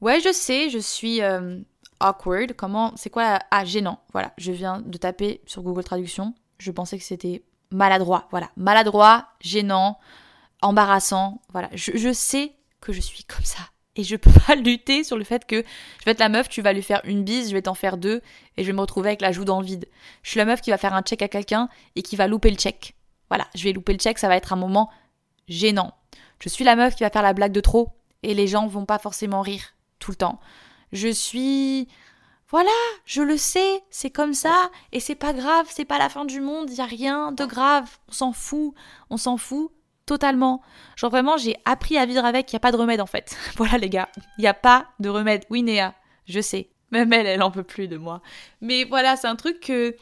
Ouais, 0.00 0.20
je 0.20 0.32
sais, 0.32 0.70
je 0.70 0.78
suis 0.78 1.22
euh, 1.22 1.58
awkward. 2.00 2.54
Comment 2.54 2.92
c'est 2.96 3.10
quoi 3.10 3.38
Ah, 3.50 3.64
gênant. 3.64 4.00
Voilà, 4.12 4.32
je 4.38 4.52
viens 4.52 4.80
de 4.80 4.98
taper 4.98 5.40
sur 5.46 5.62
Google 5.62 5.84
Traduction. 5.84 6.34
Je 6.58 6.70
pensais 6.70 6.98
que 6.98 7.04
c'était 7.04 7.42
maladroit. 7.70 8.28
Voilà, 8.30 8.50
maladroit, 8.56 9.28
gênant, 9.40 9.98
embarrassant. 10.62 11.40
Voilà, 11.52 11.70
je, 11.74 11.92
je 11.94 12.12
sais 12.12 12.52
que 12.80 12.92
je 12.92 13.00
suis 13.00 13.24
comme 13.24 13.44
ça. 13.44 13.62
Et 13.96 14.02
je 14.02 14.16
peux 14.16 14.30
pas 14.46 14.56
lutter 14.56 15.04
sur 15.04 15.16
le 15.16 15.24
fait 15.24 15.46
que 15.46 15.64
je 16.00 16.04
vais 16.04 16.12
être 16.12 16.18
la 16.18 16.28
meuf, 16.28 16.48
tu 16.48 16.62
vas 16.62 16.72
lui 16.72 16.82
faire 16.82 17.00
une 17.04 17.24
bise, 17.24 17.48
je 17.48 17.54
vais 17.54 17.62
t'en 17.62 17.74
faire 17.74 17.96
deux, 17.96 18.20
et 18.56 18.62
je 18.62 18.66
vais 18.66 18.72
me 18.72 18.80
retrouver 18.80 19.08
avec 19.08 19.20
la 19.20 19.32
joue 19.32 19.44
dans 19.44 19.60
le 19.60 19.66
vide. 19.66 19.86
Je 20.22 20.30
suis 20.30 20.38
la 20.38 20.44
meuf 20.44 20.60
qui 20.60 20.70
va 20.70 20.78
faire 20.78 20.94
un 20.94 21.02
check 21.02 21.22
à 21.22 21.28
quelqu'un 21.28 21.68
et 21.96 22.02
qui 22.02 22.16
va 22.16 22.26
louper 22.26 22.50
le 22.50 22.56
check. 22.56 22.94
Voilà, 23.30 23.46
je 23.54 23.64
vais 23.64 23.72
louper 23.72 23.92
le 23.92 23.98
check, 23.98 24.18
ça 24.18 24.28
va 24.28 24.36
être 24.36 24.52
un 24.52 24.56
moment 24.56 24.90
gênant. 25.48 25.94
Je 26.44 26.50
suis 26.50 26.64
la 26.64 26.76
meuf 26.76 26.94
qui 26.94 27.04
va 27.04 27.08
faire 27.08 27.22
la 27.22 27.32
blague 27.32 27.52
de 27.52 27.60
trop 27.62 27.96
et 28.22 28.34
les 28.34 28.46
gens 28.46 28.66
vont 28.66 28.84
pas 28.84 28.98
forcément 28.98 29.40
rire 29.40 29.72
tout 29.98 30.10
le 30.10 30.16
temps. 30.16 30.40
Je 30.92 31.08
suis 31.08 31.88
voilà, 32.50 32.68
je 33.06 33.22
le 33.22 33.38
sais, 33.38 33.82
c'est 33.88 34.10
comme 34.10 34.34
ça 34.34 34.70
et 34.92 35.00
c'est 35.00 35.14
pas 35.14 35.32
grave, 35.32 35.64
c'est 35.70 35.86
pas 35.86 35.98
la 35.98 36.10
fin 36.10 36.26
du 36.26 36.42
monde, 36.42 36.68
il 36.70 36.76
y 36.76 36.82
a 36.82 36.84
rien 36.84 37.32
de 37.32 37.46
grave, 37.46 37.88
on 38.08 38.12
s'en 38.12 38.32
fout, 38.34 38.74
on 39.08 39.16
s'en 39.16 39.38
fout 39.38 39.72
totalement. 40.04 40.60
Genre 40.96 41.10
vraiment, 41.10 41.38
j'ai 41.38 41.56
appris 41.64 41.96
à 41.96 42.04
vivre 42.04 42.26
avec, 42.26 42.52
il 42.52 42.56
y 42.56 42.56
a 42.56 42.60
pas 42.60 42.72
de 42.72 42.76
remède 42.76 43.00
en 43.00 43.06
fait. 43.06 43.34
voilà 43.56 43.78
les 43.78 43.88
gars, 43.88 44.10
il 44.36 44.46
a 44.46 44.52
pas 44.52 44.88
de 45.00 45.08
remède. 45.08 45.46
Oui 45.48 45.62
Néa, 45.62 45.94
je 46.26 46.42
sais. 46.42 46.68
Même 46.90 47.10
elle, 47.14 47.26
elle 47.26 47.42
en 47.42 47.50
peut 47.50 47.64
plus 47.64 47.88
de 47.88 47.96
moi. 47.96 48.20
Mais 48.60 48.84
voilà, 48.84 49.16
c'est 49.16 49.28
un 49.28 49.36
truc 49.36 49.60
que 49.60 49.96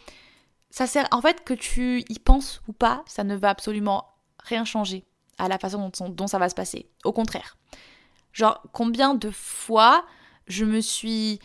ça 0.71 0.89
sert 0.89 1.07
en 1.13 1.23
fait 1.23 1.45
que 1.45 1.55
tu 1.55 2.03
y 2.09 2.19
penses 2.19 2.63
ou 2.67 2.73
pas, 2.73 3.05
ça 3.07 3.23
ne 3.23 3.37
va 3.37 3.51
absolument 3.51 4.09
rien 4.43 4.65
changer 4.65 5.05
à 5.39 5.49
la 5.49 5.59
façon 5.59 5.91
dont, 6.09 6.27
ça 6.27 6.39
va 6.39 6.49
se 6.49 6.55
passer. 6.55 6.89
Au 7.05 7.13
contraire. 7.13 7.57
Genre, 8.33 8.63
combien 8.73 9.15
de 9.15 9.31
fois 9.31 10.05
je 10.47 10.65
me 10.65 10.81
suis 10.81 11.41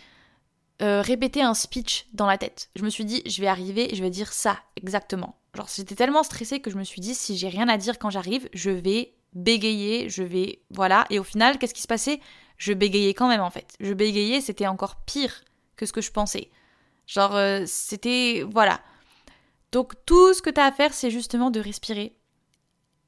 euh, 0.81 1.01
répété 1.01 1.41
un 1.41 1.53
speech 1.53 2.07
dans 2.13 2.27
la 2.27 2.37
tête? 2.37 2.69
Je 2.75 2.83
me 2.83 2.89
suis 2.89 3.05
dit, 3.05 3.21
je 3.25 3.41
vais 3.41 3.47
arriver, 3.47 3.89
je 3.93 4.01
vais 4.01 4.09
dire 4.09 4.31
ça 4.31 4.59
exactement. 4.75 5.37
Genre, 5.55 5.67
j'étais 5.73 5.95
tellement 5.95 6.23
stressée 6.23 6.59
que 6.59 6.69
je 6.69 6.77
me 6.77 6.83
suis 6.83 7.01
dit, 7.01 7.15
si 7.15 7.37
j'ai 7.37 7.49
rien 7.49 7.67
à 7.67 7.77
dire 7.77 7.99
quand 7.99 8.09
j'arrive, 8.09 8.49
je 8.53 8.69
vais 8.69 9.15
bégayer, 9.33 10.09
je 10.09 10.23
vais. 10.23 10.61
Voilà. 10.69 11.05
Et 11.09 11.19
au 11.19 11.23
final, 11.23 11.57
qu'est-ce 11.57 11.73
qui 11.73 11.81
se 11.81 11.87
passait? 11.87 12.19
Je 12.57 12.73
bégayais 12.73 13.13
quand 13.13 13.27
même, 13.27 13.41
en 13.41 13.49
fait. 13.49 13.75
Je 13.79 13.93
bégayais, 13.93 14.41
c'était 14.41 14.67
encore 14.67 14.97
pire 15.05 15.43
que 15.75 15.85
ce 15.85 15.93
que 15.93 16.01
je 16.01 16.11
pensais. 16.11 16.49
Genre, 17.05 17.35
euh, 17.35 17.63
c'était. 17.65 18.43
Voilà. 18.49 18.81
Donc, 19.71 19.93
tout 20.05 20.33
ce 20.33 20.41
que 20.41 20.49
tu 20.49 20.59
as 20.59 20.65
à 20.65 20.71
faire, 20.71 20.93
c'est 20.93 21.11
justement 21.11 21.51
de 21.51 21.59
respirer, 21.59 22.16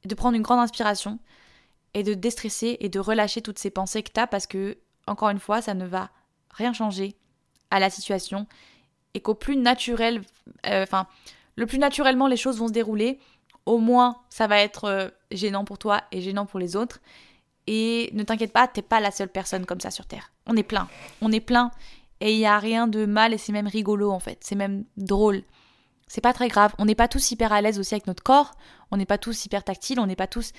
de 0.05 0.15
prendre 0.15 0.35
une 0.35 0.41
grande 0.41 0.59
inspiration 0.59 1.19
et 1.93 2.03
de 2.03 2.13
déstresser 2.13 2.77
et 2.79 2.89
de 2.89 2.99
relâcher 2.99 3.41
toutes 3.41 3.59
ces 3.59 3.69
pensées 3.69 4.03
que 4.03 4.11
tu 4.11 4.19
as 4.19 4.27
parce 4.27 4.47
que, 4.47 4.77
encore 5.07 5.29
une 5.29 5.39
fois, 5.39 5.61
ça 5.61 5.73
ne 5.73 5.85
va 5.85 6.09
rien 6.51 6.73
changer 6.73 7.15
à 7.71 7.79
la 7.79 7.89
situation 7.89 8.47
et 9.13 9.21
qu'au 9.21 9.35
plus 9.35 9.57
naturel, 9.57 10.21
euh, 10.67 10.83
enfin, 10.83 11.07
le 11.55 11.65
plus 11.65 11.79
naturellement 11.79 12.27
les 12.27 12.37
choses 12.37 12.57
vont 12.57 12.67
se 12.67 12.73
dérouler, 12.73 13.19
au 13.65 13.79
moins 13.79 14.17
ça 14.29 14.47
va 14.47 14.59
être 14.59 14.85
euh, 14.85 15.09
gênant 15.31 15.65
pour 15.65 15.77
toi 15.77 16.03
et 16.11 16.21
gênant 16.21 16.45
pour 16.45 16.59
les 16.59 16.75
autres. 16.75 16.99
Et 17.67 18.09
ne 18.13 18.23
t'inquiète 18.23 18.53
pas, 18.53 18.67
t'es 18.67 18.81
pas 18.81 18.99
la 18.99 19.11
seule 19.11 19.29
personne 19.29 19.65
comme 19.65 19.79
ça 19.79 19.91
sur 19.91 20.05
Terre. 20.05 20.31
On 20.47 20.55
est 20.55 20.63
plein. 20.63 20.87
On 21.21 21.31
est 21.31 21.39
plein. 21.39 21.71
Et 22.19 22.33
il 22.33 22.37
n'y 22.37 22.45
a 22.45 22.57
rien 22.57 22.87
de 22.87 23.05
mal 23.05 23.33
et 23.33 23.37
c'est 23.37 23.51
même 23.51 23.67
rigolo 23.67 24.11
en 24.11 24.19
fait. 24.19 24.39
C'est 24.41 24.55
même 24.55 24.85
drôle. 24.97 25.43
C'est 26.09 26.19
pas 26.19 26.33
très 26.33 26.49
grave. 26.49 26.75
On 26.77 26.85
n'est 26.85 26.95
pas 26.95 27.07
tous 27.07 27.31
hyper 27.31 27.53
à 27.53 27.61
l'aise 27.61 27.79
aussi 27.79 27.93
avec 27.93 28.07
notre 28.07 28.23
corps. 28.23 28.51
On 28.91 28.97
n'est 28.97 29.05
pas 29.05 29.17
tous 29.17 29.45
hyper 29.45 29.63
tactiles. 29.63 30.01
On 30.01 30.07
n'est 30.07 30.17
pas 30.17 30.27
tous. 30.27 30.51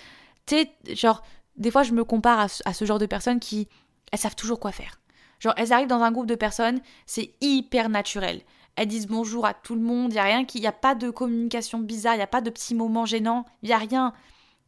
Tu 0.46 0.56
sais, 0.56 0.94
genre, 0.94 1.22
des 1.56 1.70
fois 1.70 1.82
je 1.82 1.92
me 1.92 2.04
compare 2.04 2.40
à, 2.40 2.46
à 2.64 2.72
ce 2.72 2.84
genre 2.86 2.98
de 2.98 3.06
personnes 3.06 3.40
qui. 3.40 3.68
Elles 4.12 4.18
savent 4.18 4.36
toujours 4.36 4.58
quoi 4.58 4.72
faire. 4.72 4.98
Genre, 5.38 5.54
elles 5.58 5.72
arrivent 5.72 5.88
dans 5.88 6.02
un 6.02 6.10
groupe 6.10 6.26
de 6.26 6.34
personnes, 6.34 6.80
c'est 7.06 7.34
hyper 7.40 7.88
naturel 7.88 8.42
elles 8.80 8.88
disent 8.88 9.08
bonjour 9.08 9.44
à 9.44 9.52
tout 9.52 9.74
le 9.74 9.82
monde, 9.82 10.10
il 10.10 10.14
n'y 10.14 10.20
a 10.20 10.24
rien 10.24 10.46
qui. 10.46 10.56
Il 10.56 10.62
n'y 10.62 10.66
a 10.66 10.72
pas 10.72 10.94
de 10.94 11.10
communication 11.10 11.78
bizarre, 11.78 12.14
il 12.14 12.18
n'y 12.18 12.22
a 12.22 12.26
pas 12.26 12.40
de 12.40 12.48
petits 12.48 12.74
moments 12.74 13.04
gênants, 13.04 13.44
il 13.62 13.66
n'y 13.66 13.74
a 13.74 13.78
rien. 13.78 14.14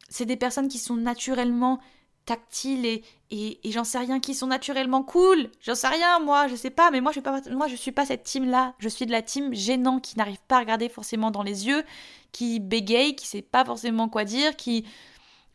C'est 0.07 0.25
des 0.25 0.37
personnes 0.37 0.67
qui 0.67 0.77
sont 0.77 0.95
naturellement 0.95 1.79
tactiles 2.25 2.85
et, 2.85 3.03
et, 3.31 3.71
j'en 3.71 3.83
sais 3.83 3.97
rien, 3.97 4.19
qui 4.19 4.33
sont 4.33 4.47
naturellement 4.47 5.03
cool. 5.03 5.49
J'en 5.61 5.75
sais 5.75 5.87
rien, 5.87 6.19
moi, 6.19 6.47
je 6.47 6.55
sais 6.55 6.69
pas, 6.69 6.91
mais 6.91 7.01
moi 7.01 7.11
je 7.11 7.15
suis 7.15 7.21
pas, 7.21 7.41
moi, 7.51 7.67
je 7.67 7.75
suis 7.75 7.91
pas 7.91 8.05
cette 8.05 8.23
team-là. 8.23 8.73
Je 8.79 8.89
suis 8.89 9.05
de 9.05 9.11
la 9.11 9.21
team 9.21 9.53
gênant 9.53 9.99
qui 9.99 10.17
n'arrive 10.17 10.41
pas 10.47 10.57
à 10.57 10.59
regarder 10.59 10.89
forcément 10.89 11.31
dans 11.31 11.43
les 11.43 11.67
yeux, 11.67 11.83
qui 12.31 12.59
bégaye, 12.59 13.15
qui 13.15 13.27
sait 13.27 13.41
pas 13.41 13.65
forcément 13.65 14.09
quoi 14.09 14.23
dire, 14.23 14.55
qui. 14.55 14.85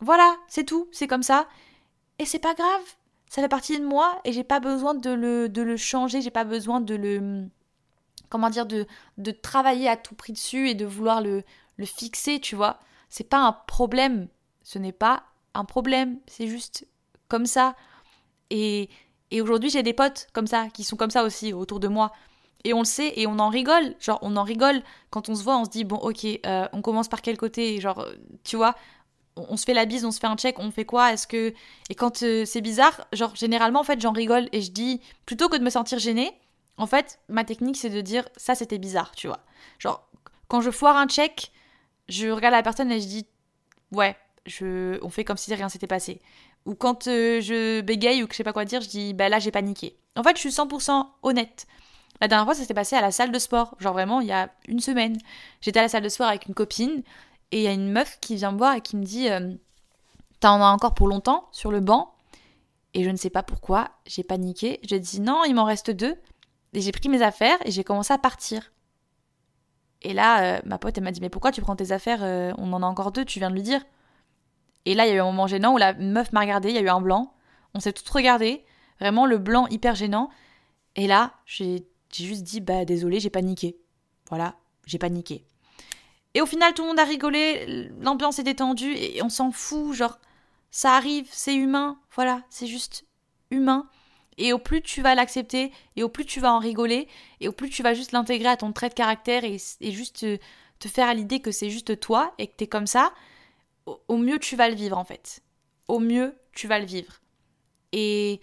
Voilà, 0.01 0.37
c'est 0.49 0.65
tout, 0.65 0.89
c'est 0.93 1.09
comme 1.09 1.23
ça. 1.23 1.49
Et 2.19 2.25
c'est 2.25 2.39
pas 2.39 2.55
grave, 2.55 2.83
ça 3.29 3.43
fait 3.43 3.49
partie 3.49 3.79
de 3.79 3.85
moi 3.85 4.21
et 4.25 4.33
j'ai 4.33 4.45
pas 4.45 4.61
besoin 4.61 4.95
de 4.95 5.11
le, 5.11 5.49
de 5.49 5.63
le 5.63 5.77
changer, 5.77 6.21
j'ai 6.21 6.31
pas 6.31 6.45
besoin 6.45 6.81
de 6.81 6.95
le 6.95 7.49
comment 8.29 8.51
dire, 8.51 8.67
de, 8.67 8.87
de 9.17 9.31
travailler 9.31 9.89
à 9.89 9.97
tout 9.97 10.15
prix 10.15 10.33
dessus 10.33 10.69
et 10.69 10.75
de 10.75 10.85
vouloir 10.85 11.21
le, 11.21 11.45
le 11.77 11.87
fixer, 11.87 12.41
tu 12.41 12.57
vois. 12.57 12.79
C'est 13.09 13.29
pas 13.29 13.39
un 13.39 13.53
problème. 13.53 14.29
Ce 14.63 14.79
n'est 14.79 14.93
pas 14.93 15.25
un 15.55 15.65
problème. 15.65 16.19
C'est 16.27 16.47
juste 16.47 16.87
comme 17.29 17.47
ça. 17.47 17.75
Et, 18.51 18.89
et 19.31 19.41
aujourd'hui, 19.41 19.71
j'ai 19.71 19.83
des 19.83 19.93
potes 19.93 20.29
comme 20.33 20.47
ça, 20.47 20.69
qui 20.69 20.85
sont 20.85 20.97
comme 20.97 21.11
ça 21.11 21.25
aussi 21.25 21.53
autour 21.53 21.81
de 21.81 21.89
moi. 21.89 22.13
Et 22.65 22.75
on 22.75 22.81
le 22.81 22.85
sait 22.85 23.13
et 23.17 23.27
on 23.27 23.39
en 23.39 23.49
rigole. 23.49 23.95
Genre, 24.01 24.19
on 24.23 24.37
en 24.37 24.43
rigole 24.43 24.83
quand 25.11 25.29
on 25.29 25.35
se 25.35 25.43
voit, 25.43 25.57
on 25.59 25.65
se 25.65 25.71
dit, 25.71 25.85
bon, 25.85 25.97
ok, 25.97 26.27
euh, 26.47 26.69
on 26.73 26.83
commence 26.83 27.09
par 27.09 27.23
quel 27.23 27.37
côté? 27.37 27.81
Genre, 27.81 28.07
tu 28.45 28.57
vois, 28.57 28.75
on, 29.37 29.57
se 29.57 29.65
fait 29.65 29.75
la 29.75 29.85
bise, 29.85 30.05
on 30.05 30.11
se 30.11 30.19
fait 30.19 30.27
un 30.27 30.37
check, 30.37 30.59
on 30.59 30.71
fait 30.71 30.85
quoi? 30.85 31.13
Est-ce 31.13 31.27
que. 31.27 31.55
Et 31.91 31.95
quand 31.95 32.23
euh, 32.23 32.45
c'est 32.45 32.61
bizarre, 32.61 33.07
genre, 33.13 33.35
généralement, 33.37 33.81
en 33.81 33.85
fait, 33.85 34.01
j'en 34.01 34.13
rigole 34.13 34.49
et 34.53 34.61
je 34.61 34.73
dis, 34.73 35.01
plutôt 35.27 35.49
que 35.49 35.57
de 35.57 35.65
me 35.65 35.71
sentir 35.71 35.99
gênée, 35.99 36.33
en 36.77 36.87
fait, 36.87 37.21
ma 37.29 37.45
technique, 37.45 37.77
c'est 37.77 37.91
de 37.91 38.01
dire 38.01 38.29
ça, 38.37 38.55
c'était 38.55 38.79
bizarre, 38.79 39.13
tu 39.15 39.29
vois. 39.29 39.41
Genre, 39.79 40.09
quand 40.49 40.61
je 40.61 40.71
foire 40.71 40.97
un 40.97 41.07
check, 41.07 41.53
je 42.09 42.29
regarde 42.29 42.55
la 42.55 42.63
personne 42.63 42.91
et 42.91 43.01
je 43.01 43.07
dis 43.07 43.27
ouais, 43.93 44.17
on 44.63 45.11
fait 45.11 45.25
comme 45.25 45.37
si 45.37 45.55
rien 45.55 45.69
s'était 45.69 45.87
passé. 45.87 46.21
Ou 46.67 46.75
quand 46.75 47.07
euh, 47.07 47.41
je 47.41 47.81
bégaye 47.81 48.23
ou 48.23 48.27
que 48.27 48.35
je 48.35 48.37
sais 48.37 48.45
pas 48.45 48.53
quoi 48.53 48.65
dire, 48.65 48.81
je 48.81 48.89
dis 48.89 49.15
bah 49.15 49.29
là, 49.29 49.39
j'ai 49.39 49.51
paniqué. 49.51 49.97
En 50.17 50.23
fait, 50.23 50.37
je 50.37 50.41
suis 50.41 50.51
100% 50.51 51.07
honnête. 51.23 51.67
La 52.21 52.29
dernière 52.29 52.45
fois, 52.45 52.55
ça 52.55 52.65
s'est 52.65 52.75
passé 52.75 52.97
à 52.97 53.01
la 53.01 53.11
salle 53.11 53.31
de 53.31 53.39
sport. 53.39 53.75
Genre 53.79 53.93
vraiment, 53.93 54.21
il 54.21 54.27
y 54.27 54.33
a 54.33 54.51
une 54.67 54.81
semaine. 54.81 55.17
J'étais 55.61 55.79
à 55.79 55.83
la 55.83 55.89
salle 55.89 56.03
de 56.03 56.09
sport 56.09 56.27
avec 56.27 56.47
une 56.47 56.55
copine 56.55 57.03
et 57.53 57.59
il 57.59 57.63
y 57.63 57.69
a 57.69 57.73
une 57.73 57.91
meuf 57.91 58.19
qui 58.21 58.37
vient 58.37 58.53
me 58.53 58.59
voir 58.59 58.75
et 58.75 58.81
qui 58.81 58.97
me 58.97 59.05
dit 59.05 59.31
euh, 59.31 59.55
T'en 60.41 60.61
as 60.61 60.69
encore 60.69 60.95
pour 60.95 61.09
longtemps 61.09 61.49
sur 61.53 61.71
le 61.71 61.81
banc? 61.81 62.15
Et 62.95 63.05
je 63.05 63.11
ne 63.11 63.17
sais 63.17 63.31
pas 63.31 63.43
pourquoi, 63.43 63.91
j'ai 64.07 64.25
paniqué. 64.25 64.81
Je 64.89 64.97
dis 64.97 65.21
Non, 65.21 65.45
il 65.45 65.55
m'en 65.55 65.65
reste 65.65 65.91
deux. 65.91 66.17
Et 66.75 66.81
j'ai 66.81 66.93
pris 66.93 67.09
mes 67.09 67.23
affaires 67.23 67.59
et 67.65 67.71
j'ai 67.71 67.85
commencé 67.85 68.13
à 68.13 68.19
partir. 68.19 68.73
Et 70.03 70.13
là, 70.13 70.59
euh, 70.59 70.61
ma 70.65 70.79
pote, 70.79 70.99
elle 70.99 71.05
m'a 71.05 71.13
dit 71.13 71.21
Mais 71.21 71.31
pourquoi 71.31 71.53
tu 71.53 71.61
prends 71.61 71.77
tes 71.77 71.93
affaires 71.93 72.23
On 72.59 72.73
en 72.73 72.83
a 72.83 72.87
encore 72.87 73.13
deux, 73.13 73.25
tu 73.25 73.39
viens 73.39 73.51
de 73.51 73.55
lui 73.55 73.63
dire. 73.63 73.81
Et 74.85 74.95
là, 74.95 75.07
il 75.07 75.11
y 75.11 75.13
a 75.13 75.17
eu 75.17 75.21
un 75.21 75.25
moment 75.25 75.47
gênant 75.47 75.75
où 75.75 75.79
la 75.79 75.95
meuf 75.95 76.33
m'a 76.33 76.41
regardé, 76.41 76.71
il 76.71 76.75
y 76.75 76.79
a 76.79 76.83
eu 76.83 76.89
un 76.89 77.01
blanc. 77.01 77.35
On 77.75 77.81
s'est 77.81 77.93
toutes 77.93 78.09
regardé. 78.09 78.65
Vraiment, 79.01 79.27
le 79.27 79.39
blanc 79.39 79.67
hyper 79.69 79.95
gênant. 79.95 80.31
Et 80.97 81.07
là, 81.07 81.35
j'ai 81.47 81.87
juste 82.13 82.43
dit 82.43 82.61
Bah, 82.61 82.85
désolé, 82.85 83.21
j'ai 83.21 83.31
paniqué. 83.31 83.77
Voilà, 84.29 84.57
j'ai 84.87 84.99
paniqué. 84.99 85.45
Et 86.35 86.41
au 86.41 86.47
final, 86.47 86.75
tout 86.75 86.83
le 86.83 86.89
monde 86.89 86.99
a 86.99 87.05
rigolé, 87.05 87.91
l'ambiance 88.01 88.39
est 88.39 88.45
détendue 88.45 88.93
et 88.93 89.23
on 89.23 89.29
s'en 89.29 89.51
fout. 89.51 89.95
Genre, 89.95 90.19
ça 90.71 90.95
arrive, 90.95 91.29
c'est 91.31 91.55
humain. 91.55 91.99
Voilà, 92.15 92.43
c'est 92.51 92.67
juste 92.67 93.05
humain. 93.51 93.89
Et 94.37 94.53
au 94.53 94.59
plus 94.59 94.83
tu 94.83 95.03
vas 95.03 95.15
l'accepter, 95.15 95.73
et 95.97 96.03
au 96.03 96.09
plus 96.09 96.25
tu 96.25 96.39
vas 96.41 96.53
en 96.53 96.61
rigoler, 96.61 97.09
et 97.41 97.49
au 97.49 97.53
plus 97.53 97.71
tu 97.71 97.83
vas 97.83 97.93
juste 97.93 98.13
l'intégrer 98.13 98.49
à 98.49 98.57
ton 98.57 98.73
trait 98.73 98.89
de 98.89 98.95
caractère 98.95 99.43
et, 99.45 99.59
juste 99.91 100.39
te, 100.79 100.89
faire 100.89 101.09
à 101.09 101.15
l'idée 101.15 101.41
que 101.41 101.51
c'est 101.51 101.71
juste 101.71 101.99
toi 101.99 102.33
et 102.39 102.47
que 102.47 102.55
t'es 102.57 102.69
comme 102.69 102.87
ça, 102.87 103.13
au, 104.09 104.17
mieux 104.17 104.39
tu 104.39 104.57
vas 104.57 104.69
le 104.69 104.75
vivre 104.75 104.99
en 104.99 105.05
fait. 105.05 105.43
Au 105.89 105.99
mieux 105.99 106.37
tu 106.53 106.67
vas 106.67 106.79
le 106.79 106.87
vivre. 106.87 107.21
Et 107.93 108.41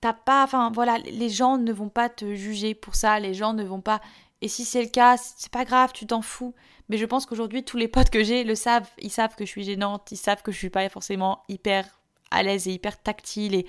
t'as 0.00 0.12
pas, 0.12 0.44
enfin 0.44 0.70
voilà, 0.72 0.98
les 0.98 1.28
gens 1.28 1.58
ne 1.58 1.72
vont 1.72 1.88
pas 1.88 2.08
te 2.08 2.34
juger 2.34 2.74
pour 2.74 2.94
ça, 2.94 3.20
les 3.20 3.34
gens 3.34 3.52
ne 3.52 3.64
vont 3.64 3.80
pas. 3.80 4.00
Et 4.40 4.48
si 4.48 4.64
c'est 4.64 4.82
le 4.82 4.88
cas, 4.88 5.16
c'est 5.16 5.50
pas 5.50 5.64
grave, 5.64 5.92
tu 5.92 6.06
t'en 6.06 6.22
fous. 6.22 6.54
Mais 6.88 6.96
je 6.96 7.04
pense 7.04 7.26
qu'aujourd'hui, 7.26 7.64
tous 7.64 7.76
les 7.76 7.88
potes 7.88 8.10
que 8.10 8.22
j'ai 8.22 8.44
le 8.44 8.54
savent. 8.54 8.88
Ils 8.98 9.10
savent 9.10 9.34
que 9.34 9.44
je 9.44 9.50
suis 9.50 9.64
gênante, 9.64 10.10
ils 10.12 10.16
savent 10.16 10.42
que 10.42 10.52
je 10.52 10.58
suis 10.58 10.70
pas 10.70 10.88
forcément 10.88 11.42
hyper 11.48 12.00
à 12.30 12.42
l'aise 12.42 12.68
et 12.68 12.72
hyper 12.72 13.02
tactile 13.02 13.54
et 13.54 13.66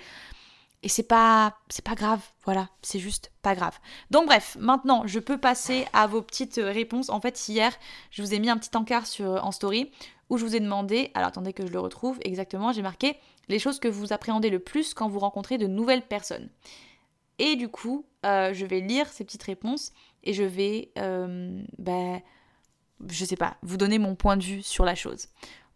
et 0.81 0.87
c'est 0.87 1.03
pas 1.03 1.57
c'est 1.67 1.83
pas 1.83 1.95
grave, 1.95 2.21
voilà, 2.45 2.69
c'est 2.81 2.99
juste 2.99 3.31
pas 3.41 3.53
grave. 3.53 3.77
Donc 4.11 4.27
bref, 4.27 4.55
maintenant 4.59 5.03
je 5.05 5.19
peux 5.19 5.37
passer 5.37 5.85
à 5.91 6.07
vos 6.07 6.21
petites 6.21 6.59
réponses. 6.63 7.09
En 7.09 7.19
fait, 7.19 7.49
hier, 7.49 7.73
je 8.11 8.21
vous 8.21 8.33
ai 8.33 8.39
mis 8.39 8.49
un 8.49 8.57
petit 8.57 8.75
encart 8.77 9.05
sur 9.05 9.43
en 9.43 9.51
story 9.51 9.91
où 10.29 10.37
je 10.37 10.45
vous 10.45 10.55
ai 10.55 10.59
demandé, 10.59 11.11
alors 11.13 11.29
attendez 11.29 11.53
que 11.53 11.65
je 11.65 11.71
le 11.71 11.79
retrouve 11.79 12.19
exactement, 12.23 12.71
j'ai 12.71 12.81
marqué 12.81 13.17
les 13.47 13.59
choses 13.59 13.79
que 13.79 13.87
vous 13.87 14.13
appréhendez 14.13 14.49
le 14.49 14.59
plus 14.59 14.93
quand 14.93 15.09
vous 15.09 15.19
rencontrez 15.19 15.57
de 15.57 15.67
nouvelles 15.67 16.03
personnes. 16.03 16.49
Et 17.39 17.55
du 17.55 17.69
coup, 17.69 18.05
euh, 18.25 18.53
je 18.53 18.65
vais 18.65 18.81
lire 18.81 19.07
ces 19.07 19.23
petites 19.23 19.43
réponses 19.43 19.91
et 20.23 20.33
je 20.33 20.43
vais, 20.43 20.91
euh, 20.97 21.61
ben, 21.77 22.21
je 23.07 23.25
sais 23.25 23.37
pas, 23.37 23.57
vous 23.63 23.77
donner 23.77 23.97
mon 23.97 24.15
point 24.15 24.37
de 24.37 24.43
vue 24.43 24.61
sur 24.61 24.85
la 24.85 24.95
chose. 24.95 25.27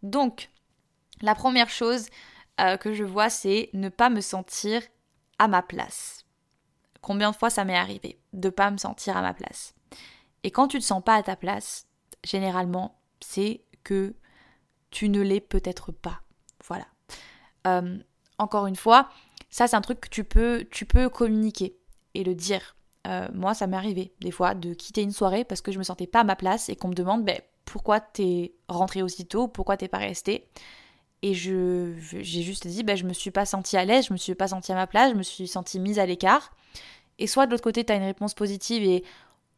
Donc, 0.02 0.50
la 1.22 1.34
première 1.34 1.70
chose 1.70 2.08
euh, 2.60 2.76
que 2.76 2.92
je 2.92 3.04
vois, 3.04 3.30
c'est 3.30 3.70
ne 3.72 3.88
pas 3.88 4.10
me 4.10 4.20
sentir 4.20 4.82
à 5.38 5.48
ma 5.48 5.62
place. 5.62 6.26
Combien 7.00 7.30
de 7.30 7.36
fois 7.36 7.50
ça 7.50 7.64
m'est 7.64 7.76
arrivé 7.76 8.18
de 8.32 8.50
pas 8.50 8.70
me 8.70 8.76
sentir 8.76 9.16
à 9.16 9.22
ma 9.22 9.34
place? 9.34 9.74
Et 10.42 10.50
quand 10.50 10.68
tu 10.68 10.78
te 10.78 10.84
sens 10.84 11.02
pas 11.02 11.14
à 11.14 11.22
ta 11.22 11.36
place, 11.36 11.86
généralement, 12.22 13.00
c'est 13.20 13.62
que 13.82 14.14
tu 14.94 15.08
ne 15.08 15.20
l'es 15.20 15.40
peut-être 15.40 15.90
pas. 15.90 16.20
Voilà. 16.64 16.86
Euh, 17.66 17.98
encore 18.38 18.68
une 18.68 18.76
fois, 18.76 19.08
ça 19.50 19.66
c'est 19.66 19.74
un 19.74 19.80
truc 19.80 20.00
que 20.00 20.08
tu 20.08 20.22
peux, 20.22 20.64
tu 20.70 20.86
peux 20.86 21.08
communiquer 21.08 21.76
et 22.14 22.22
le 22.22 22.34
dire. 22.34 22.76
Euh, 23.08 23.28
moi, 23.34 23.54
ça 23.54 23.66
m'est 23.66 23.76
arrivé 23.76 24.14
des 24.20 24.30
fois 24.30 24.54
de 24.54 24.72
quitter 24.72 25.02
une 25.02 25.10
soirée 25.10 25.44
parce 25.44 25.60
que 25.60 25.72
je 25.72 25.78
me 25.78 25.82
sentais 25.82 26.06
pas 26.06 26.20
à 26.20 26.24
ma 26.24 26.36
place 26.36 26.68
et 26.68 26.76
qu'on 26.76 26.88
me 26.88 26.94
demande 26.94 27.24
ben, 27.24 27.38
pourquoi 27.64 27.98
t'es 27.98 28.54
rentré 28.68 29.02
aussitôt, 29.02 29.48
pourquoi 29.48 29.76
t'es 29.76 29.88
pas 29.88 29.98
resté. 29.98 30.46
Et 31.22 31.34
je, 31.34 31.94
j'ai 31.98 32.42
juste 32.42 32.68
dit, 32.68 32.84
bah, 32.84 32.94
je 32.94 33.04
me 33.04 33.12
suis 33.12 33.32
pas 33.32 33.46
sentie 33.46 33.76
à 33.76 33.84
l'aise, 33.84 34.06
je 34.06 34.12
me 34.12 34.18
suis 34.18 34.34
pas 34.36 34.48
sentie 34.48 34.70
à 34.70 34.76
ma 34.76 34.86
place, 34.86 35.10
je 35.10 35.16
me 35.16 35.22
suis 35.24 35.48
sentie 35.48 35.80
mise 35.80 35.98
à 35.98 36.06
l'écart. 36.06 36.52
Et 37.18 37.26
soit 37.26 37.46
de 37.46 37.50
l'autre 37.50 37.64
côté, 37.64 37.84
tu 37.84 37.92
as 37.92 37.96
une 37.96 38.04
réponse 38.04 38.34
positive 38.34 38.84
et 38.84 39.02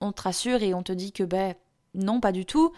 on 0.01 0.12
te 0.12 0.22
rassure 0.22 0.62
et 0.62 0.72
on 0.72 0.82
te 0.82 0.93
dit 0.93 1.12
que 1.12 1.24
ben 1.24 1.55
non, 1.95 2.20
pas 2.20 2.32
du 2.32 2.47
tout, 2.47 2.72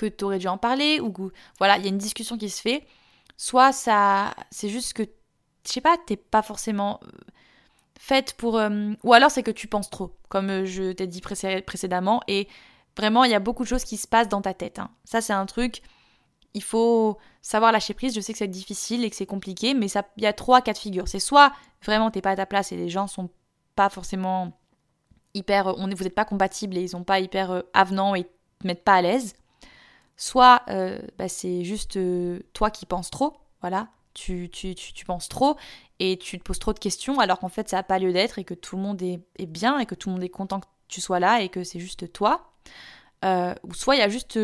que 0.00 0.06
tu 0.06 0.24
aurais 0.24 0.38
dû 0.38 0.48
en 0.48 0.56
parler, 0.56 0.98
ou 1.00 1.12
voilà, 1.58 1.76
il 1.76 1.84
y 1.84 1.86
a 1.86 1.90
une 1.90 1.98
discussion 1.98 2.38
qui 2.38 2.48
se 2.48 2.62
fait. 2.62 2.86
Soit 3.36 3.72
ça, 3.72 4.34
c'est 4.50 4.70
juste 4.70 4.94
que, 4.94 5.02
je 5.02 5.72
sais 5.72 5.82
pas, 5.82 5.96
t'es 6.06 6.16
pas 6.16 6.42
forcément 6.42 7.00
euh, 7.04 7.08
faite 7.98 8.34
pour. 8.38 8.56
Euh, 8.56 8.92
ou 9.02 9.12
alors 9.12 9.30
c'est 9.30 9.42
que 9.42 9.50
tu 9.50 9.66
penses 9.66 9.90
trop, 9.90 10.16
comme 10.30 10.48
euh, 10.48 10.64
je 10.64 10.92
t'ai 10.92 11.06
dit 11.06 11.20
précédemment, 11.20 12.22
et 12.28 12.48
vraiment, 12.96 13.24
il 13.24 13.30
y 13.30 13.34
a 13.34 13.40
beaucoup 13.40 13.62
de 13.62 13.68
choses 13.68 13.84
qui 13.84 13.98
se 13.98 14.08
passent 14.08 14.28
dans 14.28 14.40
ta 14.40 14.54
tête. 14.54 14.78
Hein. 14.78 14.90
Ça, 15.04 15.20
c'est 15.20 15.34
un 15.34 15.46
truc 15.46 15.82
il 16.52 16.64
faut 16.64 17.16
savoir 17.42 17.70
lâcher 17.70 17.94
prise. 17.94 18.12
Je 18.12 18.20
sais 18.20 18.32
que 18.32 18.38
c'est 18.38 18.48
difficile 18.48 19.04
et 19.04 19.10
que 19.10 19.14
c'est 19.14 19.24
compliqué, 19.26 19.72
mais 19.72 19.86
il 20.16 20.22
y 20.24 20.26
a 20.26 20.32
trois 20.32 20.62
cas 20.62 20.72
de 20.72 20.78
figure. 20.78 21.06
C'est 21.06 21.20
soit 21.20 21.52
vraiment 21.84 22.10
t'es 22.10 22.20
pas 22.20 22.30
à 22.30 22.36
ta 22.36 22.44
place 22.44 22.72
et 22.72 22.76
les 22.76 22.88
gens 22.88 23.06
sont 23.06 23.30
pas 23.76 23.88
forcément 23.88 24.58
hyper, 25.32 25.76
vous 25.76 25.86
n'êtes 25.86 26.14
pas 26.14 26.24
compatibles 26.24 26.76
et 26.76 26.82
ils 26.82 26.88
sont 26.88 27.04
pas 27.04 27.20
hyper 27.20 27.62
avenants 27.72 28.16
et 28.16 28.24
te 28.24 28.66
mettent 28.66 28.82
pas 28.82 28.94
à 28.94 29.02
l'aise. 29.02 29.36
Soit 30.20 30.62
euh, 30.68 30.98
bah, 31.18 31.28
c'est 31.28 31.64
juste 31.64 31.96
euh, 31.96 32.40
toi 32.52 32.70
qui 32.70 32.84
penses 32.84 33.10
trop, 33.10 33.38
voilà, 33.62 33.88
tu, 34.12 34.50
tu, 34.50 34.74
tu, 34.74 35.04
penses 35.06 35.28
trop 35.28 35.56
et 35.98 36.18
tu 36.18 36.38
te 36.38 36.44
poses 36.44 36.58
trop 36.58 36.74
de 36.74 36.78
questions 36.78 37.20
alors 37.20 37.38
qu'en 37.38 37.48
fait 37.48 37.68
ça 37.68 37.76
n'a 37.76 37.82
pas 37.82 37.98
lieu 37.98 38.12
d'être 38.12 38.38
et 38.38 38.44
que 38.44 38.54
tout 38.54 38.76
le 38.76 38.82
monde 38.82 39.00
est, 39.02 39.20
est, 39.38 39.46
bien 39.46 39.78
et 39.78 39.86
que 39.86 39.94
tout 39.94 40.10
le 40.10 40.14
monde 40.14 40.24
est 40.24 40.28
content 40.28 40.60
que 40.60 40.66
tu 40.88 41.00
sois 41.00 41.20
là 41.20 41.40
et 41.40 41.48
que 41.48 41.64
c'est 41.64 41.80
juste 41.80 42.12
toi. 42.12 42.52
ou 43.24 43.74
soit 43.74 43.96
il 43.96 44.00
y 44.00 44.02
a 44.02 44.08
juste 44.08 44.38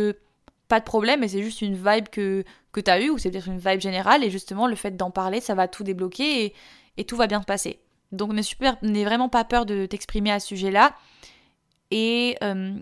pas 0.68 0.80
de 0.80 0.84
problème 0.84 1.22
et 1.22 1.28
c'est 1.28 1.42
juste 1.42 1.60
une 1.60 1.74
vibe 1.74 2.08
que, 2.08 2.44
que 2.72 2.80
tu 2.80 2.90
as 2.90 3.00
eue 3.00 3.10
ou 3.10 3.18
c'est 3.18 3.30
peut-être 3.30 3.48
une 3.48 3.58
vibe 3.58 3.80
générale 3.80 4.24
et 4.24 4.30
justement 4.30 4.66
le 4.66 4.76
fait 4.76 4.96
d'en 4.96 5.10
parler 5.10 5.40
ça 5.40 5.54
va 5.54 5.68
tout 5.68 5.84
débloquer 5.84 6.44
et, 6.44 6.54
et 6.96 7.04
tout 7.04 7.16
va 7.16 7.26
bien 7.26 7.40
se 7.40 7.46
passer. 7.46 7.80
Donc 8.12 8.32
n'aie 8.32 9.04
vraiment 9.04 9.28
pas 9.28 9.44
peur 9.44 9.66
de 9.66 9.84
t'exprimer 9.84 10.30
à 10.30 10.40
ce 10.40 10.48
sujet-là. 10.48 10.94
Et 11.90 12.36
euh, 12.42 12.78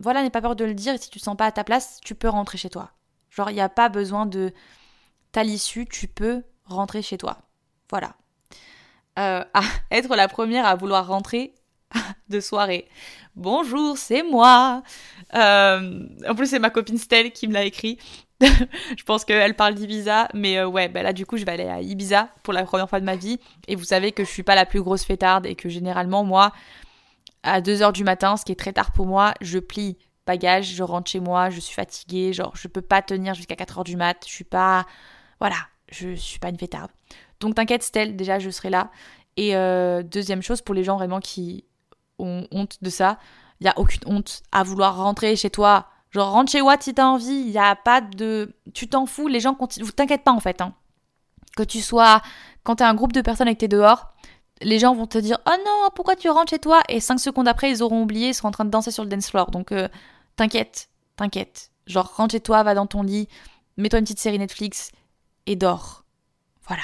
voilà, 0.00 0.22
n'aie 0.22 0.30
pas 0.30 0.40
peur 0.40 0.56
de 0.56 0.64
le 0.64 0.74
dire. 0.74 0.94
Et 0.94 0.98
si 0.98 1.10
tu 1.10 1.18
te 1.18 1.24
sens 1.24 1.36
pas 1.36 1.46
à 1.46 1.52
ta 1.52 1.64
place, 1.64 2.00
tu 2.04 2.14
peux 2.14 2.28
rentrer 2.28 2.58
chez 2.58 2.70
toi. 2.70 2.90
Genre, 3.30 3.50
il 3.50 3.54
n'y 3.54 3.60
a 3.60 3.68
pas 3.68 3.88
besoin 3.88 4.26
de 4.26 4.52
ta 5.32 5.42
l'issue, 5.42 5.86
tu 5.86 6.08
peux 6.08 6.42
rentrer 6.64 7.02
chez 7.02 7.18
toi. 7.18 7.38
Voilà. 7.90 8.14
Euh, 9.18 9.44
être 9.90 10.14
la 10.14 10.28
première 10.28 10.66
à 10.66 10.74
vouloir 10.74 11.06
rentrer 11.06 11.54
de 12.28 12.40
soirée. 12.40 12.88
Bonjour, 13.36 13.98
c'est 13.98 14.22
moi. 14.22 14.82
Euh, 15.34 16.06
en 16.28 16.34
plus, 16.34 16.46
c'est 16.46 16.58
ma 16.58 16.70
copine 16.70 16.98
Stella 16.98 17.30
qui 17.30 17.48
me 17.48 17.54
l'a 17.54 17.64
écrit. 17.64 17.98
je 18.40 19.02
pense 19.04 19.24
qu'elle 19.24 19.54
parle 19.54 19.74
d'Ibiza, 19.74 20.28
mais 20.34 20.58
euh, 20.58 20.66
ouais, 20.66 20.88
bah 20.88 21.02
là 21.02 21.12
du 21.12 21.24
coup 21.24 21.36
je 21.36 21.44
vais 21.44 21.52
aller 21.52 21.68
à 21.68 21.80
Ibiza 21.80 22.28
pour 22.42 22.52
la 22.52 22.64
première 22.64 22.88
fois 22.88 23.00
de 23.00 23.04
ma 23.04 23.16
vie. 23.16 23.38
Et 23.68 23.76
vous 23.76 23.84
savez 23.84 24.12
que 24.12 24.24
je 24.24 24.30
suis 24.30 24.42
pas 24.42 24.54
la 24.54 24.66
plus 24.66 24.82
grosse 24.82 25.04
fêtarde 25.04 25.46
et 25.46 25.54
que 25.54 25.68
généralement 25.68 26.24
moi, 26.24 26.52
à 27.44 27.60
2h 27.60 27.92
du 27.92 28.04
matin, 28.04 28.36
ce 28.36 28.44
qui 28.44 28.52
est 28.52 28.58
très 28.58 28.72
tard 28.72 28.92
pour 28.92 29.06
moi, 29.06 29.34
je 29.40 29.58
plie 29.58 29.96
bagage, 30.26 30.74
je 30.74 30.82
rentre 30.82 31.10
chez 31.10 31.20
moi, 31.20 31.50
je 31.50 31.60
suis 31.60 31.74
fatiguée, 31.74 32.32
genre 32.32 32.56
je 32.56 32.66
peux 32.66 32.82
pas 32.82 33.02
tenir 33.02 33.34
jusqu'à 33.34 33.54
4h 33.54 33.84
du 33.84 33.96
mat, 33.96 34.16
je 34.26 34.32
suis 34.32 34.44
pas... 34.44 34.86
Voilà, 35.40 35.56
je 35.90 36.14
suis 36.14 36.38
pas 36.38 36.48
une 36.48 36.58
fêtarde. 36.58 36.90
Donc 37.40 37.54
t'inquiète 37.54 37.82
Stell, 37.82 38.16
déjà 38.16 38.38
je 38.38 38.50
serai 38.50 38.70
là. 38.70 38.90
Et 39.36 39.54
euh, 39.54 40.02
deuxième 40.02 40.42
chose, 40.42 40.62
pour 40.62 40.74
les 40.74 40.84
gens 40.84 40.96
vraiment 40.96 41.20
qui 41.20 41.64
ont 42.18 42.46
honte 42.50 42.78
de 42.82 42.90
ça, 42.90 43.18
il 43.60 43.66
y 43.66 43.68
a 43.68 43.78
aucune 43.78 44.02
honte 44.06 44.42
à 44.52 44.62
vouloir 44.62 44.96
rentrer 44.96 45.36
chez 45.36 45.50
toi 45.50 45.88
Genre, 46.14 46.30
rentre 46.30 46.52
chez 46.52 46.62
Watt 46.62 46.80
si 46.80 46.94
t'as 46.94 47.06
envie, 47.06 47.26
il 47.26 47.50
n'y 47.50 47.58
a 47.58 47.74
pas 47.74 48.00
de. 48.00 48.54
Tu 48.72 48.88
t'en 48.88 49.04
fous, 49.04 49.26
les 49.26 49.40
gens 49.40 49.54
continuent. 49.54 49.90
T'inquiète 49.90 50.22
pas 50.22 50.30
en 50.30 50.38
fait. 50.38 50.60
Hein. 50.60 50.72
Que 51.56 51.64
tu 51.64 51.80
sois. 51.80 52.22
Quand 52.62 52.76
t'es 52.76 52.84
un 52.84 52.94
groupe 52.94 53.12
de 53.12 53.20
personnes 53.20 53.48
et 53.48 53.54
que 53.54 53.60
t'es 53.60 53.68
dehors, 53.68 54.14
les 54.62 54.78
gens 54.78 54.94
vont 54.94 55.06
te 55.06 55.18
dire 55.18 55.38
Oh 55.46 55.54
non, 55.64 55.88
pourquoi 55.94 56.16
tu 56.16 56.28
rentres 56.28 56.50
chez 56.50 56.58
toi? 56.58 56.80
Et 56.88 57.00
cinq 57.00 57.18
secondes 57.18 57.48
après, 57.48 57.70
ils 57.70 57.82
auront 57.82 58.02
oublié, 58.02 58.28
ils 58.28 58.34
seront 58.34 58.48
en 58.48 58.52
train 58.52 58.64
de 58.64 58.70
danser 58.70 58.90
sur 58.90 59.02
le 59.02 59.08
dance 59.08 59.30
floor. 59.30 59.50
Donc, 59.50 59.72
euh, 59.72 59.88
t'inquiète, 60.36 60.88
t'inquiète. 61.16 61.70
Genre, 61.86 62.14
rentre 62.16 62.32
chez 62.32 62.40
toi, 62.40 62.62
va 62.62 62.74
dans 62.74 62.86
ton 62.86 63.02
lit, 63.02 63.28
mets-toi 63.76 63.98
une 63.98 64.04
petite 64.04 64.20
série 64.20 64.38
Netflix 64.38 64.90
et 65.46 65.56
dors. 65.56 66.04
Voilà. 66.66 66.82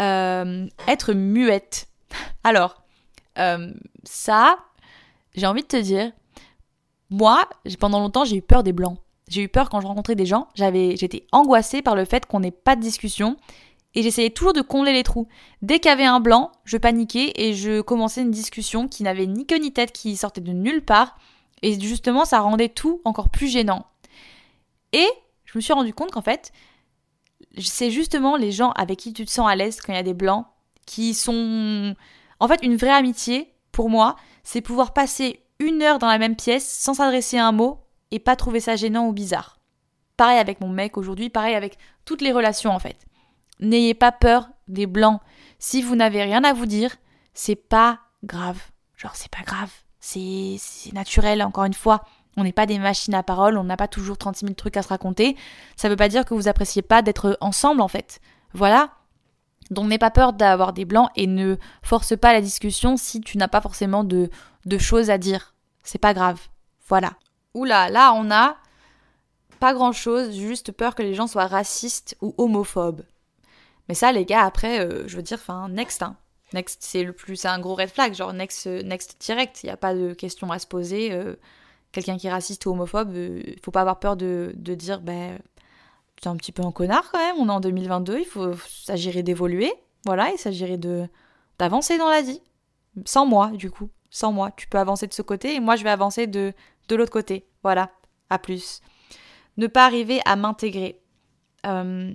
Euh, 0.00 0.66
être 0.86 1.14
muette. 1.14 1.88
Alors, 2.44 2.82
euh, 3.38 3.72
ça, 4.04 4.58
j'ai 5.34 5.46
envie 5.46 5.62
de 5.62 5.68
te 5.68 5.76
dire, 5.76 6.12
moi, 7.10 7.48
pendant 7.80 8.00
longtemps, 8.00 8.24
j'ai 8.24 8.36
eu 8.36 8.42
peur 8.42 8.62
des 8.62 8.72
blancs. 8.72 8.98
J'ai 9.28 9.42
eu 9.42 9.48
peur 9.48 9.70
quand 9.70 9.80
je 9.80 9.86
rencontrais 9.86 10.14
des 10.14 10.26
gens, 10.26 10.46
j'avais, 10.54 10.96
j'étais 10.96 11.26
angoissée 11.32 11.82
par 11.82 11.96
le 11.96 12.04
fait 12.04 12.26
qu'on 12.26 12.38
n'ait 12.38 12.52
pas 12.52 12.76
de 12.76 12.80
discussion 12.80 13.36
et 13.96 14.02
j'essayais 14.02 14.30
toujours 14.30 14.52
de 14.52 14.60
combler 14.60 14.92
les 14.92 15.02
trous. 15.02 15.26
Dès 15.62 15.80
qu'il 15.80 15.88
y 15.88 15.92
avait 15.92 16.04
un 16.04 16.20
blanc, 16.20 16.52
je 16.64 16.76
paniquais 16.76 17.32
et 17.34 17.54
je 17.54 17.80
commençais 17.80 18.20
une 18.20 18.30
discussion 18.30 18.88
qui 18.88 19.02
n'avait 19.02 19.26
ni 19.26 19.46
queue 19.46 19.56
ni 19.56 19.72
tête, 19.72 19.90
qui 19.90 20.16
sortait 20.16 20.42
de 20.42 20.52
nulle 20.52 20.84
part 20.84 21.18
et 21.62 21.80
justement 21.80 22.26
ça 22.26 22.40
rendait 22.40 22.68
tout 22.68 23.00
encore 23.06 23.30
plus 23.30 23.48
gênant. 23.48 23.86
Et 24.92 25.08
je 25.46 25.56
me 25.56 25.62
suis 25.62 25.72
rendu 25.72 25.94
compte 25.94 26.10
qu'en 26.10 26.20
fait, 26.20 26.52
c'est 27.58 27.90
justement 27.90 28.36
les 28.36 28.52
gens 28.52 28.70
avec 28.72 28.98
qui 28.98 29.14
tu 29.14 29.24
te 29.24 29.30
sens 29.30 29.48
à 29.48 29.56
l'aise 29.56 29.80
quand 29.80 29.94
il 29.94 29.96
y 29.96 29.98
a 29.98 30.02
des 30.02 30.14
blancs 30.14 30.44
qui 30.84 31.14
sont 31.14 31.94
en 32.38 32.48
fait 32.48 32.62
une 32.62 32.76
vraie 32.76 32.90
amitié 32.90 33.50
pour 33.72 33.88
moi, 33.88 34.16
c'est 34.44 34.60
pouvoir 34.60 34.92
passer 34.92 35.40
une 35.58 35.80
heure 35.80 35.98
dans 35.98 36.06
la 36.06 36.18
même 36.18 36.36
pièce 36.36 36.68
sans 36.68 36.94
s'adresser 36.94 37.38
un 37.38 37.52
mot 37.52 37.80
et 38.10 38.18
pas 38.18 38.36
trouver 38.36 38.60
ça 38.60 38.76
gênant 38.76 39.08
ou 39.08 39.12
bizarre. 39.14 39.58
Pareil 40.18 40.38
avec 40.38 40.60
mon 40.60 40.68
mec 40.68 40.98
aujourd'hui, 40.98 41.30
pareil 41.30 41.54
avec 41.54 41.78
toutes 42.04 42.20
les 42.20 42.32
relations 42.32 42.72
en 42.72 42.78
fait. 42.78 43.06
N'ayez 43.60 43.94
pas 43.94 44.12
peur 44.12 44.48
des 44.68 44.86
blancs. 44.86 45.20
Si 45.58 45.82
vous 45.82 45.96
n'avez 45.96 46.22
rien 46.22 46.44
à 46.44 46.52
vous 46.52 46.66
dire, 46.66 46.96
c'est 47.34 47.56
pas 47.56 48.00
grave. 48.24 48.58
Genre 48.96 49.14
c'est 49.14 49.30
pas 49.30 49.42
grave. 49.42 49.70
C'est 50.00 50.58
naturel 50.92 51.42
encore 51.42 51.64
une 51.64 51.74
fois. 51.74 52.04
On 52.36 52.44
n'est 52.44 52.52
pas 52.52 52.66
des 52.66 52.78
machines 52.78 53.14
à 53.14 53.22
parole, 53.22 53.56
on 53.56 53.64
n'a 53.64 53.78
pas 53.78 53.88
toujours 53.88 54.18
36 54.18 54.44
000 54.44 54.54
trucs 54.54 54.76
à 54.76 54.82
se 54.82 54.88
raconter. 54.88 55.36
Ça 55.74 55.88
veut 55.88 55.96
pas 55.96 56.08
dire 56.08 56.24
que 56.24 56.34
vous 56.34 56.48
appréciez 56.48 56.82
pas 56.82 57.00
d'être 57.00 57.38
ensemble 57.40 57.80
en 57.80 57.88
fait. 57.88 58.20
Voilà. 58.52 58.90
Donc 59.70 59.88
n'aie 59.88 59.98
pas 59.98 60.10
peur 60.10 60.32
d'avoir 60.32 60.72
des 60.72 60.84
blancs 60.84 61.10
et 61.16 61.26
ne 61.26 61.56
force 61.82 62.16
pas 62.16 62.32
la 62.32 62.40
discussion 62.40 62.96
si 62.96 63.20
tu 63.20 63.38
n'as 63.38 63.48
pas 63.48 63.60
forcément 63.60 64.04
de, 64.04 64.30
de 64.66 64.78
choses 64.78 65.10
à 65.10 65.18
dire. 65.18 65.54
C'est 65.82 65.98
pas 65.98 66.14
grave. 66.14 66.40
Voilà. 66.88 67.14
Oula, 67.54 67.88
là 67.88 68.12
on 68.14 68.30
a 68.30 68.56
pas 69.58 69.72
grand 69.72 69.92
chose, 69.92 70.36
juste 70.36 70.72
peur 70.72 70.94
que 70.94 71.02
les 71.02 71.14
gens 71.14 71.26
soient 71.26 71.46
racistes 71.46 72.16
ou 72.20 72.34
homophobes. 72.36 73.02
Mais 73.88 73.94
ça, 73.94 74.12
les 74.12 74.24
gars, 74.24 74.42
après, 74.42 74.80
euh, 74.80 75.06
je 75.06 75.16
veux 75.16 75.22
dire, 75.22 75.38
enfin, 75.40 75.68
next, 75.68 76.02
hein. 76.02 76.16
Next, 76.52 76.78
c'est 76.82 77.02
le 77.02 77.12
plus, 77.12 77.36
c'est 77.36 77.48
un 77.48 77.58
gros 77.58 77.74
red 77.74 77.88
flag, 77.88 78.14
genre 78.14 78.32
next, 78.32 78.66
next 78.66 79.20
direct. 79.20 79.62
Il 79.62 79.66
n'y 79.66 79.72
a 79.72 79.76
pas 79.76 79.94
de 79.94 80.14
question 80.14 80.50
à 80.52 80.58
se 80.60 80.66
poser. 80.66 81.12
Euh, 81.12 81.34
quelqu'un 81.90 82.16
qui 82.16 82.28
est 82.28 82.30
raciste 82.30 82.64
ou 82.66 82.70
homophobe, 82.70 83.10
il 83.14 83.18
euh, 83.18 83.54
faut 83.64 83.72
pas 83.72 83.80
avoir 83.80 83.98
peur 83.98 84.16
de, 84.16 84.52
de 84.54 84.74
dire, 84.74 85.00
ben, 85.00 85.38
c'est 86.22 86.28
un 86.28 86.36
petit 86.36 86.52
peu 86.52 86.62
un 86.62 86.70
connard 86.70 87.10
quand 87.10 87.18
même. 87.18 87.36
On 87.38 87.48
est 87.48 87.52
en 87.52 87.60
2022, 87.60 88.20
il 88.20 88.24
faut 88.24 88.54
s'agirait 88.68 89.24
d'évoluer, 89.24 89.72
voilà, 90.04 90.30
il 90.30 90.38
s'agirait 90.38 90.78
de 90.78 91.08
d'avancer 91.58 91.96
dans 91.96 92.10
la 92.10 92.20
vie, 92.20 92.42
sans 93.06 93.26
moi, 93.26 93.50
du 93.50 93.70
coup 93.70 93.88
sans 94.16 94.32
moi. 94.32 94.50
Tu 94.56 94.66
peux 94.66 94.78
avancer 94.78 95.06
de 95.06 95.12
ce 95.12 95.22
côté 95.22 95.54
et 95.54 95.60
moi 95.60 95.76
je 95.76 95.84
vais 95.84 95.90
avancer 95.90 96.26
de, 96.26 96.52
de 96.88 96.96
l'autre 96.96 97.12
côté. 97.12 97.46
Voilà, 97.62 97.90
à 98.30 98.38
plus. 98.38 98.80
Ne 99.56 99.66
pas 99.66 99.84
arriver 99.84 100.20
à 100.24 100.36
m'intégrer. 100.36 101.00
Euh, 101.66 102.12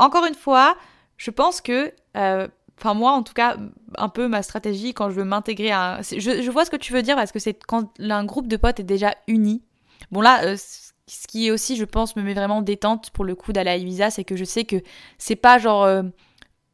encore 0.00 0.26
une 0.26 0.34
fois, 0.34 0.76
je 1.16 1.30
pense 1.30 1.60
que, 1.60 1.92
euh, 2.16 2.48
enfin 2.78 2.94
moi 2.94 3.12
en 3.12 3.22
tout 3.22 3.34
cas, 3.34 3.56
un 3.96 4.08
peu 4.08 4.28
ma 4.28 4.42
stratégie 4.42 4.94
quand 4.94 5.10
je 5.10 5.16
veux 5.16 5.24
m'intégrer 5.24 5.70
à... 5.70 6.00
Je, 6.02 6.42
je, 6.42 6.50
vois 6.50 6.64
ce 6.64 6.70
que 6.70 6.76
tu 6.76 6.92
veux 6.92 7.02
dire 7.02 7.16
parce 7.16 7.32
que 7.32 7.38
c'est 7.38 7.62
quand 7.64 7.90
un 8.00 8.24
groupe 8.24 8.48
de 8.48 8.56
potes 8.56 8.80
est 8.80 8.84
déjà 8.84 9.14
uni? 9.28 9.62
Bon 10.10 10.20
là, 10.20 10.44
euh, 10.44 10.56
ce 10.56 11.26
qui 11.26 11.50
aussi, 11.50 11.76
je 11.76 11.84
pense, 11.84 12.16
me 12.16 12.22
met 12.22 12.34
vraiment 12.34 12.62
détente 12.62 13.10
pour 13.10 13.24
le 13.24 13.34
coup 13.34 13.52
d'aller 13.52 13.70
à 13.70 13.76
Ibiza, 13.76 14.10
c'est 14.10 14.24
que 14.24 14.36
je 14.36 14.44
sais 14.44 14.64
que 14.64 14.76
c'est 15.18 15.36
pas 15.36 15.58
genre 15.58 15.86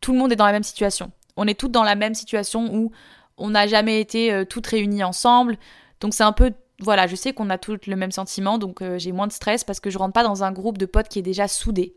tout 0.00 0.12
le 0.12 0.18
monde 0.18 0.32
est 0.32 0.36
dans 0.36 0.46
la 0.46 0.52
même 0.52 0.62
situation. 0.62 1.10
On 1.36 1.46
est 1.46 1.58
toutes 1.58 1.72
dans 1.72 1.82
la 1.82 1.94
même 1.94 2.14
situation 2.14 2.74
où 2.74 2.92
on 3.36 3.50
n'a 3.50 3.66
jamais 3.66 4.00
été 4.00 4.32
euh, 4.32 4.44
toutes 4.44 4.66
réunies 4.66 5.04
ensemble. 5.04 5.58
Donc 6.00 6.14
c'est 6.14 6.22
un 6.22 6.32
peu 6.32 6.52
voilà, 6.80 7.06
je 7.06 7.16
sais 7.16 7.32
qu'on 7.32 7.48
a 7.48 7.56
toutes 7.56 7.86
le 7.86 7.96
même 7.96 8.12
sentiment, 8.12 8.58
donc 8.58 8.82
euh, 8.82 8.98
j'ai 8.98 9.10
moins 9.10 9.26
de 9.26 9.32
stress 9.32 9.64
parce 9.64 9.80
que 9.80 9.88
je 9.88 9.96
rentre 9.96 10.12
pas 10.12 10.22
dans 10.22 10.44
un 10.44 10.52
groupe 10.52 10.76
de 10.76 10.84
potes 10.84 11.08
qui 11.08 11.18
est 11.18 11.22
déjà 11.22 11.48
soudé. 11.48 11.96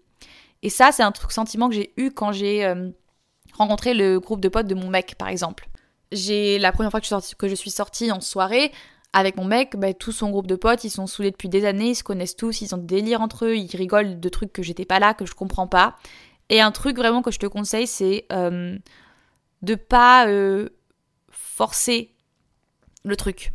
Et 0.61 0.69
ça, 0.69 0.91
c'est 0.91 1.03
un 1.03 1.11
truc 1.11 1.31
sentiment 1.31 1.69
que 1.69 1.75
j'ai 1.75 1.93
eu 1.97 2.11
quand 2.11 2.31
j'ai 2.31 2.65
euh, 2.65 2.89
rencontré 3.53 3.93
le 3.93 4.19
groupe 4.19 4.41
de 4.41 4.49
potes 4.49 4.67
de 4.67 4.75
mon 4.75 4.89
mec, 4.89 5.15
par 5.15 5.29
exemple. 5.29 5.69
J'ai 6.11 6.59
la 6.59 6.71
première 6.71 6.91
fois 6.91 7.01
que 7.01 7.47
je, 7.47 7.55
suis 7.55 7.71
sortie 7.71 8.11
en 8.11 8.19
soirée 8.19 8.71
avec 9.13 9.37
mon 9.37 9.45
mec, 9.45 9.75
bah, 9.75 9.93
tout 9.93 10.11
son 10.11 10.29
groupe 10.29 10.47
de 10.47 10.55
potes, 10.55 10.83
ils 10.83 10.89
sont 10.89 11.07
soudés 11.07 11.31
depuis 11.31 11.49
des 11.49 11.65
années, 11.65 11.89
ils 11.89 11.95
se 11.95 12.03
connaissent 12.03 12.35
tous, 12.35 12.61
ils 12.61 12.75
ont 12.75 12.77
des 12.77 13.01
délires 13.01 13.21
entre 13.21 13.45
eux, 13.45 13.55
ils 13.55 13.75
rigolent 13.75 14.19
de 14.19 14.29
trucs 14.29 14.53
que 14.53 14.61
j'étais 14.61 14.85
pas 14.85 14.99
là, 14.99 15.13
que 15.13 15.25
je 15.25 15.33
comprends 15.33 15.67
pas. 15.67 15.95
Et 16.49 16.61
un 16.61 16.71
truc 16.71 16.97
vraiment 16.97 17.21
que 17.21 17.31
je 17.31 17.39
te 17.39 17.47
conseille, 17.47 17.87
c'est 17.87 18.27
de 18.29 19.75
pas 19.75 20.27
forcer 21.31 22.15
le 23.03 23.15
truc. 23.15 23.51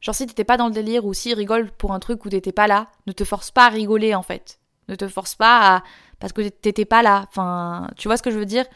Genre 0.00 0.14
si 0.14 0.26
t'étais 0.26 0.44
pas 0.44 0.56
dans 0.56 0.66
le 0.66 0.72
délire 0.72 1.04
ou 1.04 1.14
si 1.14 1.32
rigole 1.32 1.70
pour 1.70 1.92
un 1.92 2.00
truc 2.00 2.24
où 2.24 2.28
t'étais 2.28 2.52
pas 2.52 2.66
là, 2.66 2.88
ne 3.06 3.12
te 3.12 3.24
force 3.24 3.50
pas 3.50 3.66
à 3.66 3.68
rigoler 3.68 4.14
en 4.14 4.22
fait. 4.22 4.58
Ne 4.92 4.96
te 4.96 5.08
force 5.08 5.34
pas 5.34 5.76
à... 5.76 5.82
parce 6.20 6.32
que 6.34 6.46
t'étais 6.48 6.84
pas 6.84 7.02
là. 7.02 7.24
Enfin, 7.28 7.88
tu 7.96 8.08
vois 8.08 8.18
ce 8.18 8.22
que 8.22 8.30
je 8.30 8.38
veux 8.38 8.46
dire? 8.46 8.66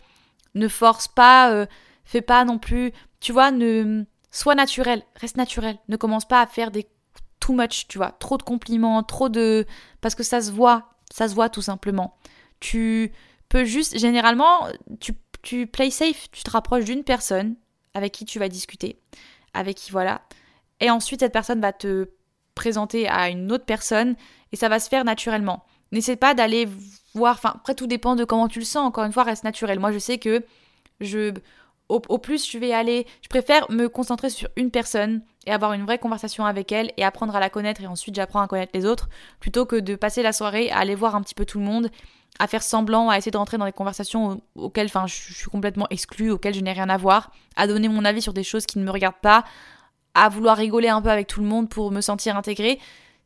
Ne 0.54 0.66
force 0.66 1.08
pas, 1.08 1.52
euh, 1.52 1.66
fais 2.04 2.22
pas 2.22 2.44
non 2.44 2.58
plus... 2.58 2.92
Tu 3.20 3.32
vois, 3.32 3.50
ne... 3.50 4.04
Sois 4.30 4.54
naturel, 4.54 5.02
reste 5.16 5.36
naturel. 5.36 5.78
Ne 5.88 5.96
commence 5.96 6.26
pas 6.26 6.40
à 6.40 6.46
faire 6.46 6.70
des 6.70 6.86
too 7.38 7.52
much, 7.52 7.86
tu 7.88 7.98
vois. 7.98 8.12
Trop 8.12 8.38
de 8.38 8.42
compliments, 8.42 9.02
trop 9.02 9.28
de... 9.28 9.66
Parce 10.00 10.14
que 10.14 10.22
ça 10.22 10.40
se 10.40 10.50
voit, 10.50 10.90
ça 11.12 11.28
se 11.28 11.34
voit 11.34 11.50
tout 11.50 11.62
simplement. 11.62 12.16
Tu 12.60 13.12
peux 13.50 13.64
juste... 13.64 13.98
Généralement, 13.98 14.68
tu, 15.00 15.12
tu 15.42 15.66
play 15.66 15.90
safe, 15.90 16.30
tu 16.32 16.42
te 16.42 16.50
rapproches 16.50 16.84
d'une 16.86 17.04
personne, 17.04 17.56
avec 17.92 18.12
qui 18.12 18.24
tu 18.24 18.38
vas 18.38 18.48
discuter, 18.48 19.00
avec 19.52 19.76
qui 19.76 19.92
voilà. 19.92 20.22
Et 20.80 20.88
ensuite, 20.88 21.20
cette 21.20 21.32
personne 21.32 21.60
va 21.60 21.74
te 21.74 22.08
présenter 22.54 23.06
à 23.06 23.28
une 23.28 23.52
autre 23.52 23.66
personne 23.66 24.16
et 24.50 24.56
ça 24.56 24.68
va 24.68 24.80
se 24.80 24.88
faire 24.88 25.04
naturellement. 25.04 25.64
N'essaie 25.92 26.16
pas 26.16 26.34
d'aller 26.34 26.68
voir, 27.14 27.34
enfin, 27.34 27.52
après 27.56 27.74
tout 27.74 27.86
dépend 27.86 28.16
de 28.16 28.24
comment 28.24 28.48
tu 28.48 28.58
le 28.58 28.64
sens, 28.64 28.86
encore 28.86 29.04
une 29.04 29.12
fois, 29.12 29.22
reste 29.22 29.44
naturel. 29.44 29.78
Moi, 29.78 29.92
je 29.92 29.98
sais 29.98 30.18
que 30.18 30.44
je, 31.00 31.32
au, 31.88 32.18
plus 32.18 32.50
je 32.50 32.58
vais 32.58 32.72
aller, 32.72 33.06
je 33.22 33.28
préfère 33.28 33.70
me 33.70 33.88
concentrer 33.88 34.30
sur 34.30 34.48
une 34.56 34.70
personne 34.70 35.22
et 35.46 35.52
avoir 35.52 35.72
une 35.72 35.84
vraie 35.84 35.98
conversation 35.98 36.44
avec 36.44 36.72
elle 36.72 36.92
et 36.96 37.04
apprendre 37.04 37.36
à 37.36 37.40
la 37.40 37.50
connaître 37.50 37.80
et 37.82 37.86
ensuite 37.86 38.16
j'apprends 38.16 38.40
à 38.40 38.48
connaître 38.48 38.72
les 38.74 38.84
autres 38.84 39.08
plutôt 39.38 39.64
que 39.64 39.76
de 39.76 39.94
passer 39.94 40.22
la 40.22 40.32
soirée 40.32 40.70
à 40.70 40.78
aller 40.78 40.96
voir 40.96 41.14
un 41.14 41.22
petit 41.22 41.36
peu 41.36 41.44
tout 41.44 41.60
le 41.60 41.64
monde 41.64 41.90
à 42.38 42.46
faire 42.46 42.62
semblant, 42.62 43.08
à 43.08 43.16
essayer 43.16 43.30
de 43.30 43.36
rentrer 43.36 43.56
dans 43.56 43.64
des 43.64 43.72
conversations 43.72 44.42
auxquelles 44.56 44.86
enfin, 44.86 45.06
je 45.06 45.14
suis 45.14 45.50
complètement 45.50 45.86
exclue, 45.90 46.30
auxquelles 46.30 46.54
je 46.54 46.60
n'ai 46.60 46.72
rien 46.72 46.88
à 46.88 46.96
voir, 46.96 47.30
à 47.56 47.66
donner 47.66 47.88
mon 47.88 48.04
avis 48.04 48.20
sur 48.20 48.34
des 48.34 48.42
choses 48.42 48.66
qui 48.66 48.78
ne 48.78 48.84
me 48.84 48.90
regardent 48.90 49.20
pas, 49.22 49.44
à 50.14 50.28
vouloir 50.28 50.56
rigoler 50.56 50.88
un 50.88 51.00
peu 51.00 51.08
avec 51.08 51.26
tout 51.26 51.40
le 51.40 51.46
monde 51.46 51.68
pour 51.68 51.90
me 51.90 52.00
sentir 52.00 52.36
intégrée. 52.36 52.78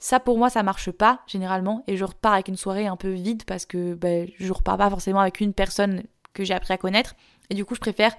Ça, 0.02 0.18
pour 0.18 0.38
moi, 0.38 0.48
ça 0.48 0.62
marche 0.62 0.90
pas, 0.90 1.20
généralement, 1.26 1.84
et 1.86 1.98
je 1.98 2.04
repars 2.04 2.32
avec 2.32 2.48
une 2.48 2.56
soirée 2.56 2.86
un 2.86 2.96
peu 2.96 3.10
vide 3.10 3.44
parce 3.44 3.66
que 3.66 3.92
ben, 3.94 4.28
je 4.38 4.50
repars 4.50 4.78
pas 4.78 4.88
forcément 4.88 5.20
avec 5.20 5.40
une 5.40 5.52
personne 5.52 6.04
que 6.32 6.42
j'ai 6.42 6.54
appris 6.54 6.72
à 6.72 6.78
connaître. 6.78 7.14
Et 7.50 7.54
du 7.54 7.66
coup, 7.66 7.74
je 7.74 7.80
préfère 7.80 8.16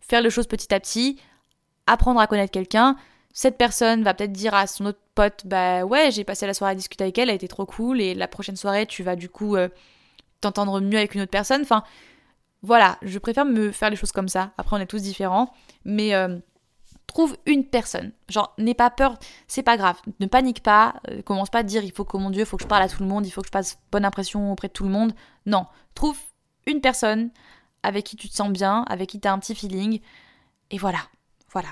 faire 0.00 0.22
les 0.22 0.30
choses 0.30 0.48
petit 0.48 0.74
à 0.74 0.80
petit, 0.80 1.20
apprendre 1.86 2.18
à 2.18 2.26
connaître 2.26 2.50
quelqu'un. 2.50 2.96
Cette 3.32 3.56
personne 3.56 4.02
va 4.02 4.12
peut-être 4.12 4.32
dire 4.32 4.54
à 4.54 4.66
son 4.66 4.86
autre 4.86 4.98
pote, 5.14 5.42
bah 5.46 5.84
ouais, 5.84 6.10
j'ai 6.10 6.24
passé 6.24 6.48
la 6.48 6.54
soirée 6.54 6.72
à 6.72 6.74
discuter 6.74 7.04
avec 7.04 7.16
elle, 7.16 7.28
elle 7.28 7.34
a 7.34 7.36
été 7.36 7.46
trop 7.46 7.64
cool, 7.64 8.00
et 8.00 8.14
la 8.14 8.26
prochaine 8.26 8.56
soirée, 8.56 8.86
tu 8.86 9.04
vas 9.04 9.14
du 9.14 9.28
coup 9.28 9.54
euh, 9.54 9.68
t'entendre 10.40 10.80
mieux 10.80 10.98
avec 10.98 11.14
une 11.14 11.20
autre 11.20 11.30
personne. 11.30 11.62
Enfin, 11.62 11.84
voilà, 12.62 12.98
je 13.02 13.20
préfère 13.20 13.44
me 13.44 13.70
faire 13.70 13.88
les 13.88 13.96
choses 13.96 14.10
comme 14.10 14.28
ça. 14.28 14.50
Après, 14.58 14.76
on 14.76 14.80
est 14.80 14.86
tous 14.86 15.02
différents, 15.02 15.52
mais 15.84 16.12
euh, 16.12 16.38
trouve 17.10 17.36
une 17.44 17.64
personne. 17.64 18.12
Genre, 18.28 18.54
n'aie 18.56 18.74
pas 18.74 18.88
peur, 18.88 19.18
c'est 19.48 19.64
pas 19.64 19.76
grave. 19.76 20.00
Ne 20.20 20.26
panique 20.26 20.62
pas, 20.62 20.94
euh, 21.10 21.22
commence 21.22 21.50
pas 21.50 21.58
à 21.58 21.62
dire 21.64 21.82
il 21.82 21.92
faut 21.92 22.04
que 22.04 22.16
mon 22.16 22.30
Dieu, 22.30 22.42
il 22.42 22.46
faut 22.46 22.56
que 22.56 22.62
je 22.62 22.68
parle 22.68 22.84
à 22.84 22.88
tout 22.88 23.02
le 23.02 23.08
monde, 23.08 23.26
il 23.26 23.30
faut 23.30 23.40
que 23.40 23.48
je 23.48 23.52
passe 23.52 23.78
bonne 23.90 24.04
impression 24.04 24.52
auprès 24.52 24.68
de 24.68 24.72
tout 24.72 24.84
le 24.84 24.90
monde. 24.90 25.12
Non, 25.44 25.66
trouve 25.94 26.16
une 26.66 26.80
personne 26.80 27.30
avec 27.82 28.04
qui 28.04 28.14
tu 28.14 28.28
te 28.28 28.34
sens 28.34 28.50
bien, 28.50 28.84
avec 28.88 29.08
qui 29.08 29.18
tu 29.18 29.26
as 29.26 29.32
un 29.32 29.40
petit 29.40 29.56
feeling, 29.56 30.00
et 30.70 30.78
voilà, 30.78 31.00
voilà. 31.52 31.70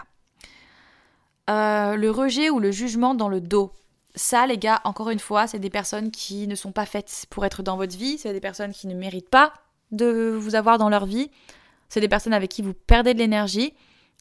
Euh, 1.50 1.94
le 1.94 2.10
rejet 2.10 2.50
ou 2.50 2.58
le 2.58 2.72
jugement 2.72 3.14
dans 3.14 3.28
le 3.28 3.40
dos. 3.40 3.72
Ça, 4.16 4.46
les 4.46 4.58
gars, 4.58 4.80
encore 4.82 5.10
une 5.10 5.20
fois, 5.20 5.46
c'est 5.46 5.60
des 5.60 5.70
personnes 5.70 6.10
qui 6.10 6.48
ne 6.48 6.56
sont 6.56 6.72
pas 6.72 6.86
faites 6.86 7.26
pour 7.30 7.44
être 7.44 7.62
dans 7.62 7.76
votre 7.76 7.96
vie, 7.96 8.18
c'est 8.18 8.32
des 8.32 8.40
personnes 8.40 8.72
qui 8.72 8.88
ne 8.88 8.94
méritent 8.94 9.30
pas 9.30 9.52
de 9.92 10.36
vous 10.36 10.56
avoir 10.56 10.78
dans 10.78 10.88
leur 10.88 11.06
vie, 11.06 11.30
c'est 11.88 12.00
des 12.00 12.08
personnes 12.08 12.34
avec 12.34 12.50
qui 12.50 12.62
vous 12.62 12.74
perdez 12.74 13.14
de 13.14 13.18
l'énergie, 13.18 13.74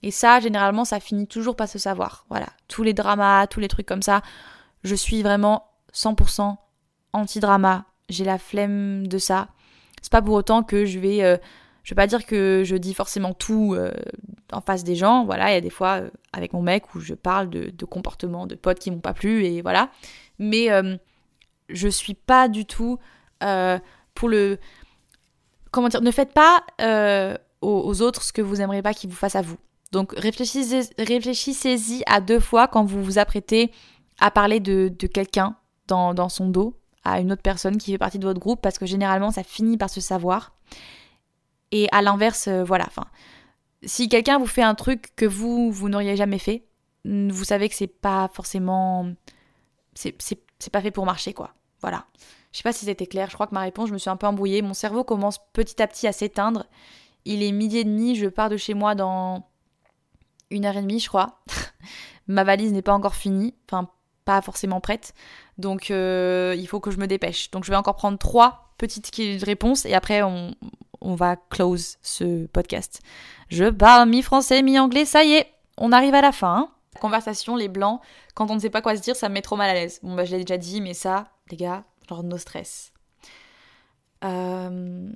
et 0.04 0.12
ça, 0.12 0.39
généralement, 0.39 0.86
ça 0.86 1.00
finit 1.00 1.28
toujours 1.28 1.56
par 1.56 1.68
se 1.68 1.80
savoir. 1.80 2.26
Voilà, 2.30 2.48
tous 2.68 2.84
les 2.84 2.93
dramas, 2.93 3.48
tous 3.48 3.60
les 3.60 3.68
trucs 3.68 3.88
comme 3.88 4.04
ça, 4.04 4.22
je 4.84 4.95
suis 4.95 5.24
vraiment 5.24 5.68
100% 5.93 6.56
anti-drama, 7.14 7.86
j'ai 8.10 8.24
la 8.24 8.38
flemme 8.38 9.08
de 9.08 9.18
ça. 9.18 9.50
C'est 10.02 10.12
pas 10.12 10.22
pour 10.22 10.36
autant 10.36 10.64
que 10.64 10.86
je 10.86 11.00
vais... 11.00 11.24
Euh, 11.24 11.38
je 11.84 11.93
vais 11.93 12.02
pas 12.02 12.08
dire 12.08 12.26
que 12.26 12.64
je 12.66 12.76
dis 12.76 12.93
forcément 12.93 13.34
tout 13.34 13.74
euh, 13.74 13.93
en 14.52 14.60
face 14.60 14.84
des 14.84 14.98
gens. 14.98 15.24
Voilà, 15.24 15.52
il 15.52 15.54
y 15.54 15.58
a 15.58 15.62
des 15.62 15.70
fois 15.70 16.02
euh, 16.02 16.10
avec 16.34 16.52
mon 16.52 16.62
mec 16.62 16.93
où 16.93 17.00
je 17.00 17.14
parle 17.14 17.50
de, 17.50 17.86
comportements 17.86 18.45
de 18.45 18.56
potes 18.56 18.80
qui 18.80 18.91
m'ont 18.91 19.00
pas 19.00 19.14
plu 19.14 19.45
et 19.45 19.62
voilà. 19.62 19.89
Mais 20.38 20.68
je 21.70 21.88
suis 21.88 22.14
pas 22.14 22.50
du 22.50 22.66
tout 22.66 23.00
pour 23.39 24.28
le. 24.28 24.60
Comment 25.72 25.88
dire 25.88 26.02
Ne 26.02 26.12
faites 26.12 26.34
pas 26.34 26.62
aux, 27.62 28.02
autres 28.02 28.22
ce 28.22 28.34
que 28.34 28.41
vous 28.41 28.60
aimeriez 28.60 28.82
pas 28.82 28.93
qu'ils 28.93 29.10
vous 29.10 29.16
fassent 29.16 29.38
à 29.38 29.41
vous. 29.41 29.58
Donc 29.92 30.14
réfléchissez, 30.18 30.90
réfléchissez-y 30.98 32.04
à 32.06 32.22
deux 32.22 32.40
fois 32.40 32.68
quand 32.68 32.84
vous 32.84 33.04
vous 33.04 33.20
apprêtez 33.20 33.72
à 34.20 34.32
parler 34.32 34.60
de, 34.60 34.90
quelqu'un 35.08 35.56
dans, 35.88 36.30
son 36.30 36.50
dos 36.50 36.76
à 37.04 37.22
une 37.22 37.32
autre 37.32 37.42
personne 37.42 37.78
qui 37.78 37.92
fait 37.92 37.98
partie 37.98 38.20
de 38.20 38.26
votre 38.26 38.40
groupe 38.40 38.62
parce 38.62 38.78
que 38.78 38.86
généralement 38.86 39.32
ça 39.32 39.44
finit 39.44 39.78
par 39.78 39.90
se 39.90 40.02
savoir. 40.02 40.54
Et 41.72 41.88
à 41.92 42.02
l'inverse, 42.02 42.48
euh, 42.48 42.64
voilà, 42.64 42.88
si 43.84 44.10
quelqu'un 44.10 44.40
vous 44.40 44.48
fait 44.48 44.62
un 44.62 44.76
truc 44.76 45.14
que 45.16 45.26
vous, 45.26 45.72
vous 45.72 45.90
n'auriez 45.90 46.16
jamais 46.16 46.40
fait, 46.40 46.66
vous 47.06 47.44
savez 47.44 47.70
que 47.70 47.76
c'est 47.76 47.88
pas 47.88 48.30
forcément. 48.34 49.12
C'est 49.94 50.70
pas 50.72 50.82
fait 50.82 50.92
pour 50.92 51.06
marcher, 51.06 51.34
quoi. 51.34 51.54
Voilà. 51.82 52.06
Je 52.52 52.58
sais 52.58 52.64
pas 52.64 52.74
si 52.74 52.86
c'était 52.86 53.08
clair, 53.08 53.30
je 53.30 53.36
crois 53.36 53.48
que 53.48 53.54
ma 53.54 53.62
réponse, 53.62 53.90
je 53.90 53.94
me 53.94 53.98
suis 53.98 54.10
un 54.10 54.18
peu 54.18 54.28
embrouillée. 54.28 54.62
Mon 54.62 54.74
cerveau 54.74 55.04
commence 55.04 55.40
petit 55.54 55.82
à 55.82 55.88
petit 55.88 56.08
à 56.08 56.12
s'éteindre. 56.12 56.66
Il 57.26 57.44
est 57.44 57.52
midi 57.52 57.80
et 57.80 57.84
demi, 57.84 58.16
je 58.16 58.28
pars 58.28 58.50
de 58.50 58.58
chez 58.58 58.74
moi 58.74 58.96
dans 58.96 59.48
une 60.50 60.66
heure 60.66 60.78
et 60.78 60.82
demie, 60.82 61.00
je 61.00 61.08
crois. 61.08 61.39
ma 62.28 62.43
valise 62.43 62.74
n'est 62.74 62.82
pas 62.82 62.93
encore 62.93 63.16
finie, 63.16 63.56
enfin, 63.70 63.89
pas 64.26 64.41
forcément 64.41 64.82
prête. 64.82 65.14
Donc, 65.58 65.91
euh, 65.91 66.56
il 66.58 66.68
faut 66.68 66.80
que 66.80 66.91
je 66.91 66.98
me 66.98 67.08
dépêche. 67.08 67.52
Donc, 67.52 67.64
je 67.64 67.72
vais 67.72 67.78
encore 67.78 67.95
prendre 67.95 68.18
trois 68.18 68.74
petites 68.78 69.12
réponses 69.43 69.86
et 69.86 69.93
après, 69.93 70.22
on, 70.22 70.56
va 71.02 71.36
close 71.36 71.98
ce 72.02 72.45
podcast. 72.48 73.02
Je 73.50 73.66
parle 73.66 74.10
mi-français, 74.10 74.62
mi-anglais, 74.62 75.06
ça 75.06 75.24
y 75.24 75.34
est, 75.34 75.48
on 75.78 75.91
arrive 75.91 76.14
à 76.14 76.22
la 76.22 76.32
fin. 76.32 76.56
Hein. 76.56 76.70
Conversation, 77.00 77.56
les 77.56 77.70
blancs, 77.70 78.02
quand 78.36 78.52
on 78.52 78.56
ne 78.56 78.60
sait 78.60 78.70
pas 78.70 78.82
quoi 78.82 78.95
se 78.95 79.02
dire, 79.02 79.16
ça 79.16 79.30
me 79.30 79.36
met 79.36 79.41
trop 79.41 79.56
mal 79.56 79.70
à 79.70 79.74
l'aise. 79.74 80.00
Bon, 80.04 80.16
bah, 80.16 80.26
je 80.26 80.36
l'ai 80.36 80.43
déjà 80.43 80.58
dit, 80.58 80.82
mais 80.82 80.93
ça, 80.93 81.30
les 81.50 81.58
gars, 81.58 81.86
genre 82.10 82.24
no 82.24 82.38
stress. 82.38 82.91
Euh, 84.24 85.10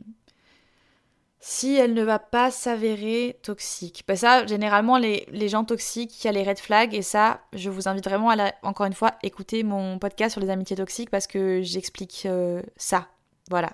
si 1.44 1.76
elle 1.76 1.96
ne 1.96 2.04
va 2.04 2.20
pas 2.20 2.52
s'avérer 2.52 3.40
toxique. 3.42 4.04
Bah 4.08 4.16
ça, 4.16 4.46
généralement, 4.46 4.98
les, 4.98 5.50
gens 5.50 5.66
toxiques, 5.66 6.24
il 6.24 6.28
y 6.28 6.30
a 6.30 6.32
les 6.32 6.44
red 6.44 6.60
flags, 6.60 6.94
et 6.94 7.02
ça, 7.02 7.42
je 7.54 7.72
vous 7.72 7.88
invite 7.88 8.06
vraiment 8.06 8.30
à, 8.30 8.54
encore 8.62 8.86
une 8.86 8.94
fois, 8.94 9.16
écouter 9.24 9.64
mon 9.64 9.98
podcast 9.98 10.34
sur 10.34 10.42
les 10.42 10.52
amitiés 10.52 10.76
toxiques 10.76 11.10
parce 11.10 11.26
que 11.26 11.62
j'explique 11.64 12.28
euh, 12.28 12.62
ça. 12.78 13.08
Voilà. 13.50 13.72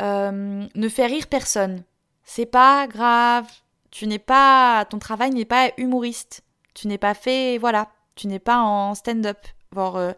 Euh, 0.00 0.66
ne 0.74 0.88
faire 0.88 1.10
rire 1.10 1.26
personne. 1.26 1.84
C'est 2.24 2.46
pas 2.46 2.86
grave. 2.86 3.46
Tu 3.90 4.06
n'es 4.06 4.18
pas. 4.18 4.86
Ton 4.88 4.98
travail 4.98 5.30
n'est 5.30 5.44
pas 5.44 5.70
humoriste. 5.76 6.44
Tu 6.72 6.88
n'es 6.88 6.98
pas 6.98 7.14
fait. 7.14 7.58
Voilà. 7.58 7.90
Tu 8.14 8.26
n'es 8.26 8.38
pas 8.38 8.58
en 8.58 8.94
stand-up. 8.94 9.38
Il 9.72 9.78
euh, 9.78 10.12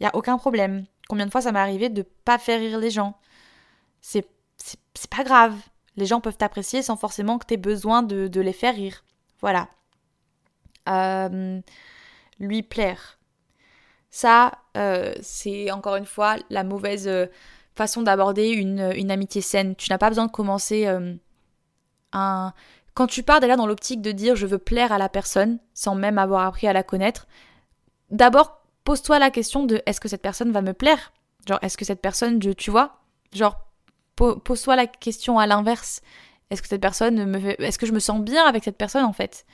y 0.00 0.06
a 0.06 0.10
aucun 0.14 0.36
problème. 0.36 0.84
Combien 1.08 1.26
de 1.26 1.30
fois 1.30 1.42
ça 1.42 1.52
m'est 1.52 1.60
arrivé 1.60 1.90
de 1.90 2.02
pas 2.02 2.38
faire 2.38 2.58
rire 2.58 2.78
les 2.78 2.90
gens? 2.90 3.14
C'est 4.00 4.26
pas 5.10 5.24
grave. 5.24 5.56
Les 5.96 6.06
gens 6.06 6.20
peuvent 6.20 6.36
t'apprécier 6.36 6.82
sans 6.82 6.96
forcément 6.96 7.38
que 7.38 7.46
tu 7.46 7.54
aies 7.54 7.58
besoin 7.58 8.02
de, 8.02 8.40
les 8.40 8.52
faire 8.52 8.74
rire. 8.74 9.04
Voilà. 9.40 9.68
Euh, 10.88 11.60
lui 12.38 12.62
plaire. 12.62 13.18
Ça, 14.10 14.52
c'est 15.20 15.70
encore 15.70 15.96
une 15.96 16.06
fois 16.06 16.36
la 16.48 16.64
mauvaise 16.64 17.08
façon 17.80 18.02
d'aborder 18.02 18.48
une, 18.48 19.10
amitié 19.10 19.40
saine. 19.40 19.74
Tu 19.74 19.90
n'as 19.90 19.98
pas 19.98 20.08
besoin 20.08 20.26
de 20.26 20.30
commencer 20.30 20.86
euh, 20.86 21.14
un... 22.12 22.52
Quand 22.94 23.06
tu 23.06 23.22
pars 23.22 23.40
déjà 23.40 23.56
dans 23.56 23.66
l'optique 23.66 24.02
de 24.02 24.12
dire 24.12 24.36
je 24.36 24.46
veux 24.46 24.58
plaire 24.58 24.92
à 24.92 24.98
la 24.98 25.08
personne 25.08 25.58
sans 25.72 25.94
même 25.94 26.18
avoir 26.18 26.44
appris 26.46 26.66
à 26.66 26.72
la 26.72 26.82
connaître, 26.82 27.26
d'abord 28.10 28.60
pose-toi 28.84 29.18
la 29.18 29.30
question 29.30 29.64
de 29.64 29.80
est-ce 29.86 30.00
que 30.00 30.08
cette 30.08 30.20
personne 30.20 30.52
va 30.52 30.60
me 30.60 30.74
plaire? 30.74 31.12
Genre 31.48 31.58
est-ce 31.62 31.78
que 31.78 31.84
cette 31.84 32.02
personne, 32.02 32.42
je, 32.42 32.50
tu 32.50 32.70
vois? 32.70 33.00
Genre 33.32 33.58
pose-toi 34.44 34.76
la 34.76 34.86
question 34.86 35.38
à 35.38 35.46
l'inverse. 35.46 36.02
Est-ce 36.50 36.62
que 36.62 36.68
cette 36.68 36.80
personne. 36.80 37.34
Est-ce 37.58 37.78
que 37.78 37.86
je 37.86 37.92
me 37.92 38.00
sens 38.00 38.20
bien 38.20 38.44
avec 38.44 38.64
cette 38.64 38.76
personne 38.76 39.04
en 39.04 39.12
fait? 39.12 39.46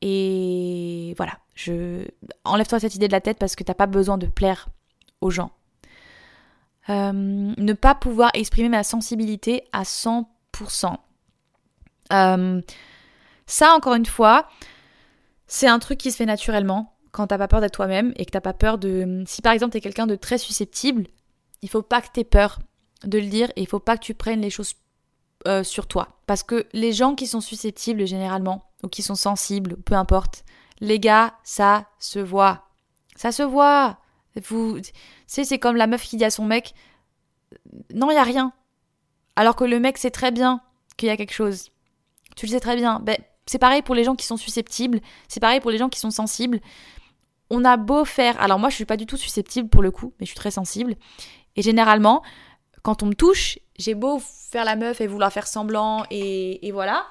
Et 0.00 1.14
voilà, 1.16 1.38
enlève-toi 2.44 2.80
cette 2.80 2.94
idée 2.94 3.06
de 3.06 3.12
la 3.12 3.20
tête 3.20 3.38
parce 3.38 3.56
que 3.56 3.64
t'as 3.64 3.74
pas 3.74 3.86
besoin 3.86 4.18
de 4.18 4.26
plaire 4.26 4.68
aux 5.20 5.30
gens. 5.30 5.50
Euh, 6.90 7.12
ne 7.12 7.72
pas 7.72 7.94
pouvoir 7.94 8.30
exprimer 8.34 8.68
ma 8.68 8.82
sensibilité 8.82 9.64
à 9.72 9.84
100%. 9.84 10.96
Euh, 12.12 12.60
ça, 13.46 13.74
encore 13.74 13.94
une 13.94 14.04
fois, 14.04 14.48
c'est 15.46 15.68
un 15.68 15.78
truc 15.78 15.98
qui 15.98 16.10
se 16.10 16.16
fait 16.16 16.26
naturellement 16.26 16.94
quand 17.12 17.28
t'as 17.28 17.38
pas 17.38 17.48
peur 17.48 17.60
d'être 17.60 17.74
toi-même 17.74 18.12
et 18.16 18.26
que 18.26 18.30
t'as 18.30 18.40
pas 18.40 18.52
peur 18.52 18.76
de... 18.76 19.22
Si 19.26 19.40
par 19.40 19.52
exemple 19.52 19.72
t'es 19.72 19.80
quelqu'un 19.80 20.06
de 20.06 20.16
très 20.16 20.36
susceptible, 20.36 21.06
il 21.62 21.70
faut 21.70 21.80
pas 21.80 22.02
que 22.02 22.08
t'aies 22.12 22.24
peur 22.24 22.58
de 23.06 23.18
le 23.18 23.26
dire 23.26 23.50
et 23.56 23.62
il 23.62 23.68
faut 23.68 23.80
pas 23.80 23.96
que 23.96 24.04
tu 24.04 24.14
prennes 24.14 24.40
les 24.40 24.50
choses 24.50 24.74
euh, 25.46 25.62
sur 25.62 25.86
toi. 25.86 26.20
Parce 26.26 26.42
que 26.42 26.66
les 26.72 26.92
gens 26.92 27.14
qui 27.14 27.26
sont 27.26 27.40
susceptibles 27.40 28.06
généralement, 28.06 28.70
ou 28.82 28.88
qui 28.88 29.02
sont 29.02 29.14
sensibles, 29.14 29.76
peu 29.76 29.94
importe, 29.94 30.44
les 30.80 31.00
gars, 31.00 31.34
ça 31.42 31.86
se 31.98 32.18
voit. 32.18 32.68
Ça 33.16 33.32
se 33.32 33.42
voit. 33.42 33.98
Vous, 34.48 34.78
sais, 35.26 35.44
c'est 35.44 35.58
comme 35.58 35.76
la 35.76 35.86
meuf 35.86 36.02
qui 36.02 36.16
dit 36.16 36.24
à 36.24 36.30
son 36.30 36.44
mec 36.44 36.74
Non, 37.92 38.10
il 38.10 38.14
y 38.14 38.18
a 38.18 38.24
rien. 38.24 38.52
Alors 39.36 39.56
que 39.56 39.64
le 39.64 39.80
mec 39.80 39.98
sait 39.98 40.10
très 40.10 40.30
bien 40.30 40.60
qu'il 40.96 41.08
y 41.08 41.10
a 41.10 41.16
quelque 41.16 41.32
chose. 41.32 41.70
Tu 42.36 42.46
le 42.46 42.52
sais 42.52 42.60
très 42.60 42.76
bien. 42.76 43.00
Ben, 43.00 43.16
c'est 43.46 43.58
pareil 43.58 43.82
pour 43.82 43.94
les 43.94 44.04
gens 44.04 44.14
qui 44.14 44.26
sont 44.26 44.36
susceptibles, 44.36 45.00
c'est 45.28 45.40
pareil 45.40 45.60
pour 45.60 45.70
les 45.70 45.78
gens 45.78 45.88
qui 45.88 46.00
sont 46.00 46.10
sensibles. 46.10 46.60
On 47.50 47.64
a 47.64 47.76
beau 47.76 48.04
faire. 48.04 48.40
Alors, 48.40 48.58
moi, 48.58 48.70
je 48.70 48.74
suis 48.74 48.86
pas 48.86 48.96
du 48.96 49.06
tout 49.06 49.16
susceptible 49.16 49.68
pour 49.68 49.82
le 49.82 49.90
coup, 49.90 50.14
mais 50.18 50.26
je 50.26 50.30
suis 50.30 50.38
très 50.38 50.50
sensible. 50.50 50.96
Et 51.56 51.62
généralement, 51.62 52.22
quand 52.84 53.02
on 53.02 53.06
me 53.06 53.14
touche, 53.14 53.58
j'ai 53.78 53.94
beau 53.94 54.20
faire 54.20 54.64
la 54.64 54.76
meuf 54.76 55.00
et 55.00 55.08
vouloir 55.08 55.32
faire 55.32 55.48
semblant, 55.48 56.04
et, 56.10 56.70
voilà. 56.70 57.06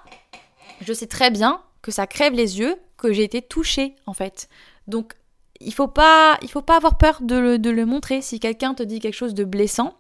Je 0.82 0.94
sais 0.94 1.08
très 1.08 1.32
bien 1.32 1.62
que 1.82 1.92
ça 1.92 2.08
crève 2.08 2.34
les 2.34 2.60
yeux, 2.60 2.76
que 2.96 3.12
j'ai 3.12 3.24
été 3.24 3.42
touchée, 3.42 3.96
en 4.06 4.14
fait. 4.14 4.48
Donc, 4.88 5.16
il 5.60 5.74
faut 5.74 5.88
pas, 5.88 6.38
il 6.44 6.50
faut 6.50 6.62
pas 6.62 6.78
avoir 6.78 6.98
peur 6.98 7.20
de 7.22 7.36
le, 7.36 7.86
montrer. 7.86 8.22
Si 8.22 8.40
quelqu'un 8.40 8.76
te 8.76 8.84
dit 8.84 9.00
quelque 9.00 9.16
chose 9.16 9.34
de 9.34 9.44
blessant, 9.44 9.98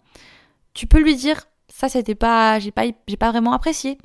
tu 0.75 0.85
peux 0.85 0.99
lui 0.99 1.15
dire 1.15 1.43
ça 1.69 1.89
c'était 1.89 2.15
pas, 2.15 2.59
j'ai 2.59 2.71
pas, 2.71 2.83
j'ai 3.07 3.17
pas 3.17 3.31
vraiment 3.31 3.53
apprécié. 3.53 3.97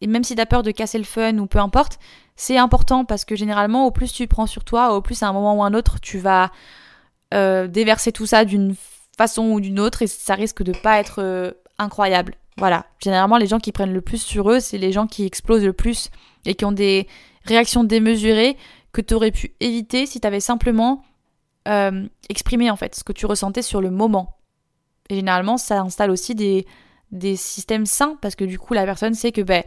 Et 0.00 0.08
même 0.08 0.24
si 0.24 0.34
tu 0.34 0.40
as 0.40 0.46
peur 0.46 0.64
de 0.64 0.72
casser 0.72 0.98
le 0.98 1.04
fun 1.04 1.38
ou 1.38 1.46
peu 1.46 1.58
importe, 1.58 1.98
C'est 2.34 2.58
important 2.58 3.04
parce 3.04 3.24
que 3.24 3.36
généralement, 3.36 3.86
au 3.86 3.90
plus 3.90 4.12
tu 4.12 4.26
prends 4.26 4.46
sur 4.46 4.64
toi, 4.64 4.94
au 4.94 5.00
plus 5.00 5.22
à 5.22 5.28
un 5.28 5.32
moment 5.32 5.54
ou 5.56 5.62
un 5.62 5.72
autre, 5.72 6.00
tu 6.00 6.18
vas 6.18 6.50
euh, 7.32 7.66
déverser 7.68 8.12
tout 8.12 8.26
ça 8.26 8.44
d'une 8.44 8.74
façon 9.16 9.44
ou 9.50 9.60
d'une 9.60 9.80
autre 9.80 10.02
et 10.02 10.06
ça 10.06 10.34
risque 10.34 10.62
de 10.62 10.72
pas 10.72 10.98
être 10.98 11.20
euh, 11.22 11.52
incroyable. 11.78 12.34
Voilà. 12.58 12.86
Généralement, 13.02 13.36
les 13.36 13.46
gens 13.46 13.58
qui 13.58 13.72
prennent 13.72 13.92
le 13.92 14.00
plus 14.00 14.22
sur 14.22 14.50
eux, 14.50 14.60
c'est 14.60 14.78
les 14.78 14.92
gens 14.92 15.06
qui 15.06 15.24
explosent 15.24 15.64
le 15.64 15.72
plus 15.72 16.10
et 16.44 16.54
qui 16.54 16.64
ont 16.64 16.72
des 16.72 17.06
réactions 17.44 17.84
démesurées 17.84 18.56
que 18.92 19.00
tu 19.00 19.14
aurais 19.14 19.30
pu 19.30 19.54
éviter 19.60 20.06
si 20.06 20.20
tu 20.20 20.26
avais 20.26 20.40
simplement 20.40 21.04
euh, 21.68 22.06
exprimé 22.28 22.70
en 22.70 22.76
fait 22.76 22.94
ce 22.94 23.04
que 23.04 23.12
tu 23.12 23.26
ressentais 23.26 23.62
sur 23.62 23.80
le 23.80 23.90
moment. 23.90 24.38
Et 25.10 25.16
généralement, 25.16 25.56
ça 25.56 25.80
installe 25.80 26.10
aussi 26.10 26.34
des, 26.34 26.66
des 27.12 27.36
systèmes 27.36 27.86
sains 27.86 28.16
parce 28.20 28.34
que 28.34 28.44
du 28.44 28.58
coup, 28.58 28.74
la 28.74 28.84
personne 28.84 29.14
sait 29.14 29.32
que 29.32 29.42
ben, 29.42 29.62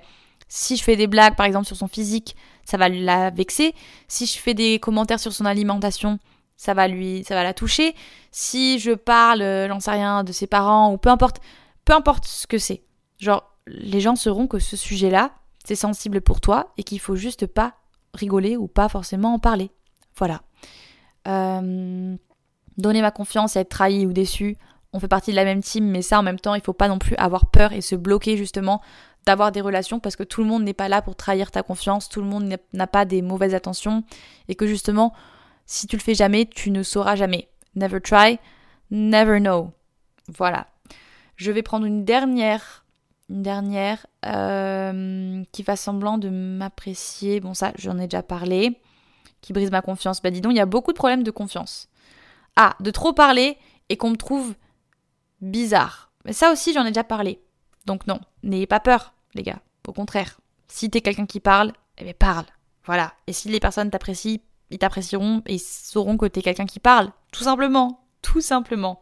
si 0.47 0.75
je 0.75 0.83
fais 0.83 0.95
des 0.95 1.07
blagues 1.07 1.35
par 1.35 1.45
exemple 1.45 1.67
sur 1.67 1.75
son 1.75 1.87
physique, 1.87 2.35
ça 2.65 2.77
va 2.77 2.89
la 2.89 3.29
vexer. 3.29 3.73
Si 4.07 4.25
je 4.25 4.37
fais 4.37 4.53
des 4.53 4.79
commentaires 4.79 5.19
sur 5.19 5.33
son 5.33 5.45
alimentation, 5.45 6.19
ça 6.59 6.73
va 6.73 6.89
lui, 6.89 7.23
ça 7.23 7.35
va 7.35 7.43
la 7.43 7.53
toucher. 7.53 7.95
Si 8.31 8.79
je 8.79 8.91
parle, 8.91 9.41
euh, 9.41 9.69
j'en 9.69 9.79
sais 9.79 9.91
rien, 9.91 10.25
de 10.25 10.33
ses 10.33 10.45
parents 10.45 10.91
ou 10.91 10.97
peu 10.97 11.07
importe, 11.07 11.39
peu 11.85 11.93
importe 11.93 12.25
ce 12.25 12.47
que 12.47 12.57
c'est. 12.57 12.83
Genre, 13.17 13.49
les 13.65 14.01
gens 14.01 14.17
sauront 14.17 14.45
que 14.45 14.59
ce 14.59 14.75
sujet-là, 14.75 15.31
c'est 15.63 15.75
sensible 15.75 16.19
pour 16.19 16.41
toi 16.41 16.73
et 16.77 16.83
qu'il 16.83 16.99
faut 16.99 17.15
juste 17.15 17.47
pas 17.47 17.75
rigoler 18.13 18.57
ou 18.57 18.67
pas 18.67 18.89
forcément 18.89 19.33
en 19.33 19.39
parler. 19.39 19.71
Voilà. 20.17 20.41
Euh, 21.29 22.17
donner 22.77 23.01
ma 23.01 23.11
confiance, 23.11 23.55
être 23.55 23.69
trahi 23.69 24.05
ou 24.05 24.11
déçu, 24.11 24.57
on 24.91 24.99
fait 24.99 25.07
partie 25.07 25.31
de 25.31 25.37
la 25.37 25.45
même 25.45 25.63
team, 25.63 25.85
mais 25.85 26.01
ça 26.01 26.19
en 26.19 26.23
même 26.23 26.41
temps, 26.41 26.55
il 26.55 26.61
faut 26.61 26.73
pas 26.73 26.89
non 26.89 26.99
plus 26.99 27.15
avoir 27.15 27.45
peur 27.45 27.71
et 27.71 27.79
se 27.79 27.95
bloquer 27.95 28.35
justement 28.35 28.81
d'avoir 29.25 29.53
des 29.53 29.61
relations 29.61 30.01
parce 30.01 30.17
que 30.17 30.23
tout 30.23 30.43
le 30.43 30.49
monde 30.49 30.63
n'est 30.63 30.73
pas 30.73 30.89
là 30.89 31.01
pour 31.01 31.15
trahir 31.15 31.51
ta 31.51 31.63
confiance, 31.63 32.09
tout 32.09 32.19
le 32.19 32.27
monde 32.27 32.53
n'a 32.73 32.87
pas 32.87 33.05
des 33.05 33.21
mauvaises 33.21 33.55
intentions 33.55 34.03
et 34.49 34.55
que 34.55 34.67
justement, 34.67 35.13
si 35.69 35.85
tu 35.85 35.95
le 35.95 36.01
fais 36.01 36.15
jamais, 36.15 36.47
tu 36.47 36.71
ne 36.71 36.81
sauras 36.81 37.15
jamais. 37.15 37.47
Never 37.75 38.01
try, 38.01 38.39
never 38.89 39.39
know. 39.39 39.71
Voilà. 40.27 40.65
Je 41.35 41.51
vais 41.51 41.61
prendre 41.61 41.85
une 41.85 42.03
dernière, 42.03 42.83
une 43.29 43.43
dernière 43.43 44.07
euh, 44.25 45.43
qui 45.51 45.61
va 45.61 45.75
semblant 45.75 46.17
de 46.17 46.29
m'apprécier. 46.29 47.39
Bon, 47.39 47.53
ça, 47.53 47.71
j'en 47.77 47.99
ai 47.99 48.07
déjà 48.07 48.23
parlé. 48.23 48.81
Qui 49.41 49.53
brise 49.53 49.69
ma 49.69 49.83
confiance. 49.83 50.23
Bah 50.23 50.31
dis 50.31 50.41
donc, 50.41 50.53
il 50.53 50.57
y 50.57 50.59
a 50.59 50.65
beaucoup 50.65 50.91
de 50.91 50.97
problèmes 50.97 51.21
de 51.21 51.29
confiance. 51.29 51.87
Ah, 52.55 52.75
de 52.79 52.89
trop 52.89 53.13
parler 53.13 53.55
et 53.89 53.95
qu'on 53.95 54.09
me 54.09 54.17
trouve 54.17 54.55
bizarre. 55.39 56.11
Mais 56.25 56.33
ça 56.33 56.51
aussi, 56.51 56.73
j'en 56.73 56.83
ai 56.83 56.89
déjà 56.89 57.03
parlé. 57.03 57.43
Donc 57.85 58.07
non, 58.07 58.19
n'ayez 58.41 58.67
pas 58.67 58.79
peur, 58.79 59.13
les 59.35 59.43
gars. 59.43 59.61
Au 59.87 59.93
contraire, 59.93 60.39
si 60.67 60.89
t'es 60.89 61.01
quelqu'un 61.01 61.27
qui 61.27 61.39
parle, 61.39 61.73
eh 61.99 62.05
bien 62.05 62.13
parle. 62.17 62.45
Voilà. 62.85 63.13
Et 63.27 63.33
si 63.33 63.49
les 63.49 63.59
personnes 63.59 63.91
t'apprécient, 63.91 64.39
ils 64.71 64.77
t'apprécieront 64.77 65.41
et 65.45 65.57
sauront 65.57 66.17
que 66.17 66.25
t'es 66.25 66.41
quelqu'un 66.41 66.65
qui 66.65 66.79
parle. 66.79 67.11
Tout 67.31 67.43
simplement. 67.43 68.01
Tout 68.21 68.41
simplement. 68.41 69.01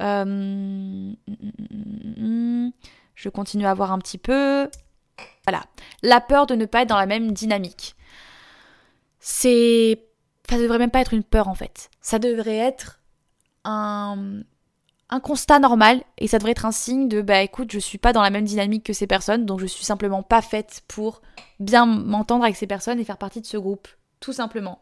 Euh, 0.00 1.12
je 3.14 3.28
continue 3.28 3.66
à 3.66 3.74
voir 3.74 3.92
un 3.92 3.98
petit 3.98 4.18
peu. 4.18 4.68
Voilà. 5.46 5.64
La 6.02 6.20
peur 6.20 6.46
de 6.46 6.54
ne 6.54 6.66
pas 6.66 6.82
être 6.82 6.88
dans 6.88 6.98
la 6.98 7.06
même 7.06 7.32
dynamique. 7.32 7.94
C'est. 9.20 10.02
Ça 10.48 10.58
devrait 10.58 10.78
même 10.78 10.90
pas 10.90 11.00
être 11.00 11.14
une 11.14 11.24
peur 11.24 11.48
en 11.48 11.54
fait. 11.54 11.90
Ça 12.00 12.18
devrait 12.20 12.58
être 12.58 13.00
un, 13.64 14.42
un 15.10 15.20
constat 15.20 15.58
normal 15.58 16.02
et 16.18 16.26
ça 16.26 16.38
devrait 16.38 16.52
être 16.52 16.66
un 16.66 16.72
signe 16.72 17.08
de 17.08 17.22
bah 17.22 17.42
écoute, 17.42 17.72
je 17.72 17.78
suis 17.78 17.98
pas 17.98 18.12
dans 18.12 18.22
la 18.22 18.30
même 18.30 18.44
dynamique 18.44 18.84
que 18.84 18.92
ces 18.92 19.06
personnes, 19.06 19.46
donc 19.46 19.60
je 19.60 19.66
suis 19.66 19.84
simplement 19.84 20.22
pas 20.22 20.42
faite 20.42 20.82
pour 20.88 21.22
bien 21.60 21.86
m'entendre 21.86 22.44
avec 22.44 22.56
ces 22.56 22.66
personnes 22.66 22.98
et 22.98 23.04
faire 23.04 23.18
partie 23.18 23.40
de 23.40 23.46
ce 23.46 23.56
groupe, 23.56 23.88
tout 24.26 24.32
simplement. 24.32 24.80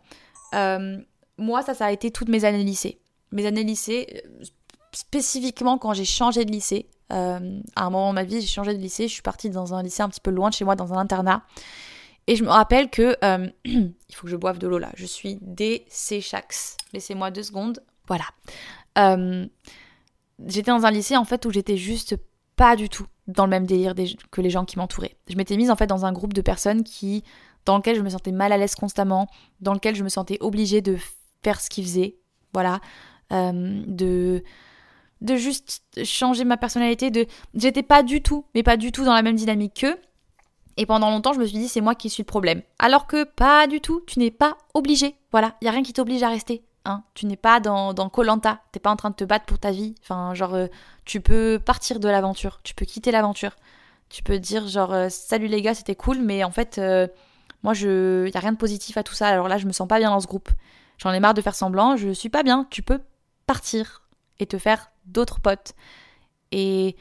Euh, 0.54 0.96
moi, 1.36 1.60
ça, 1.60 1.74
ça 1.74 1.84
a 1.84 1.92
été 1.92 2.10
toutes 2.10 2.30
mes 2.30 2.46
années 2.46 2.64
lycée. 2.64 2.98
Mes 3.30 3.44
années 3.44 3.62
lycée, 3.62 4.22
euh, 4.24 4.44
spécifiquement 4.92 5.76
quand 5.76 5.92
j'ai 5.92 6.06
changé 6.06 6.46
de 6.46 6.50
lycée. 6.50 6.88
Euh, 7.12 7.60
à 7.76 7.84
un 7.84 7.90
moment 7.90 8.08
de 8.08 8.14
ma 8.14 8.24
vie, 8.24 8.40
j'ai 8.40 8.46
changé 8.46 8.72
de 8.72 8.78
lycée, 8.78 9.06
je 9.06 9.12
suis 9.12 9.22
partie 9.22 9.50
dans 9.50 9.74
un 9.74 9.82
lycée 9.82 10.02
un 10.02 10.08
petit 10.08 10.22
peu 10.22 10.30
loin 10.30 10.48
de 10.48 10.54
chez 10.54 10.64
moi, 10.64 10.76
dans 10.76 10.94
un 10.94 10.96
internat. 10.96 11.42
Et 12.26 12.36
je 12.36 12.44
me 12.44 12.48
rappelle 12.48 12.88
que 12.88 13.18
il 13.66 14.14
faut 14.14 14.24
que 14.24 14.30
je 14.30 14.36
boive 14.36 14.58
de 14.58 14.66
l'eau 14.66 14.78
là. 14.78 14.90
Je 14.94 15.04
suis 15.04 15.36
desséchax. 15.42 16.78
Laissez-moi 16.94 17.30
deux 17.30 17.42
secondes. 17.42 17.82
Voilà 18.08 18.24
j'étais 20.46 20.70
dans 20.70 20.84
un 20.84 20.90
lycée 20.90 21.16
en 21.16 21.24
fait 21.24 21.44
où 21.46 21.50
j'étais 21.50 21.76
juste 21.76 22.16
pas 22.56 22.76
du 22.76 22.88
tout 22.88 23.06
dans 23.26 23.44
le 23.44 23.50
même 23.50 23.66
délire 23.66 23.94
que 24.30 24.40
les 24.40 24.50
gens 24.50 24.64
qui 24.64 24.78
m'entouraient. 24.78 25.16
Je 25.28 25.36
m'étais 25.36 25.56
mise 25.56 25.70
en 25.70 25.76
fait 25.76 25.86
dans 25.86 26.04
un 26.04 26.12
groupe 26.12 26.34
de 26.34 26.42
personnes 26.42 26.84
qui, 26.84 27.24
dans 27.64 27.76
lequel 27.76 27.96
je 27.96 28.02
me 28.02 28.08
sentais 28.08 28.32
mal 28.32 28.52
à 28.52 28.58
l'aise 28.58 28.74
constamment, 28.74 29.28
dans 29.60 29.74
lequel 29.74 29.94
je 29.94 30.04
me 30.04 30.08
sentais 30.08 30.38
obligée 30.40 30.80
de 30.80 30.96
faire 31.42 31.60
ce 31.60 31.70
qu'ils 31.70 31.84
faisaient, 31.84 32.16
voilà, 32.52 32.80
euh, 33.32 33.82
de 33.86 34.42
de 35.20 35.36
juste 35.36 35.82
changer 36.04 36.44
ma 36.44 36.58
personnalité, 36.58 37.10
de 37.10 37.26
j'étais 37.54 37.82
pas 37.82 38.02
du 38.02 38.20
tout, 38.20 38.44
mais 38.54 38.62
pas 38.62 38.76
du 38.76 38.92
tout 38.92 39.04
dans 39.04 39.14
la 39.14 39.22
même 39.22 39.36
dynamique 39.36 39.80
qu'eux. 39.80 39.96
Et 40.76 40.86
pendant 40.86 41.08
longtemps, 41.10 41.32
je 41.32 41.38
me 41.38 41.46
suis 41.46 41.56
dit 41.56 41.68
c'est 41.68 41.80
moi 41.80 41.94
qui 41.94 42.10
suis 42.10 42.22
le 42.22 42.26
problème. 42.26 42.62
Alors 42.78 43.06
que 43.06 43.24
pas 43.24 43.66
du 43.66 43.80
tout, 43.80 44.02
tu 44.06 44.18
n'es 44.18 44.30
pas 44.30 44.58
obligé. 44.74 45.16
Voilà, 45.30 45.56
il 45.60 45.64
y 45.64 45.68
a 45.68 45.70
rien 45.70 45.82
qui 45.82 45.92
t'oblige 45.92 46.22
à 46.22 46.28
rester. 46.28 46.64
Hein. 46.84 47.04
Tu 47.14 47.26
n'es 47.26 47.36
pas 47.36 47.60
dans 47.60 47.94
Colanta, 48.10 48.60
t'es 48.72 48.80
pas 48.80 48.90
en 48.90 48.96
train 48.96 49.10
de 49.10 49.14
te 49.14 49.24
battre 49.24 49.46
pour 49.46 49.58
ta 49.58 49.70
vie. 49.70 49.94
Enfin, 50.02 50.34
genre, 50.34 50.54
euh, 50.54 50.66
tu 51.04 51.20
peux 51.20 51.58
partir 51.64 52.00
de 52.00 52.08
l'aventure, 52.08 52.60
tu 52.62 52.74
peux 52.74 52.84
quitter 52.84 53.10
l'aventure. 53.10 53.56
Tu 54.10 54.22
peux 54.22 54.38
dire, 54.38 54.68
genre, 54.68 54.92
euh, 54.92 55.08
salut 55.08 55.46
les 55.46 55.62
gars, 55.62 55.74
c'était 55.74 55.94
cool, 55.94 56.18
mais 56.20 56.44
en 56.44 56.50
fait, 56.50 56.78
moi, 57.64 57.74
je. 57.74 58.28
Y 58.28 58.36
a 58.36 58.40
rien 58.40 58.52
de 58.52 58.56
positif 58.56 58.96
à 58.96 59.02
tout 59.02 59.14
ça, 59.14 59.28
alors 59.28 59.48
là, 59.48 59.58
je 59.58 59.66
me 59.66 59.72
sens 59.72 59.88
pas 59.88 59.98
bien 59.98 60.10
dans 60.10 60.20
ce 60.20 60.26
groupe. 60.26 60.50
J'en 60.98 61.12
ai 61.12 61.18
marre 61.18 61.34
de 61.34 61.40
faire 61.40 61.56
semblant, 61.56 61.96
je 61.96 62.10
suis 62.10 62.28
pas 62.28 62.44
bien. 62.44 62.68
Tu 62.70 62.82
peux 62.82 63.00
partir 63.46 64.02
et 64.38 64.46
te 64.46 64.58
faire 64.58 64.92
d'autres 65.06 65.40
potes. 65.40 65.72
Et. 66.52 66.96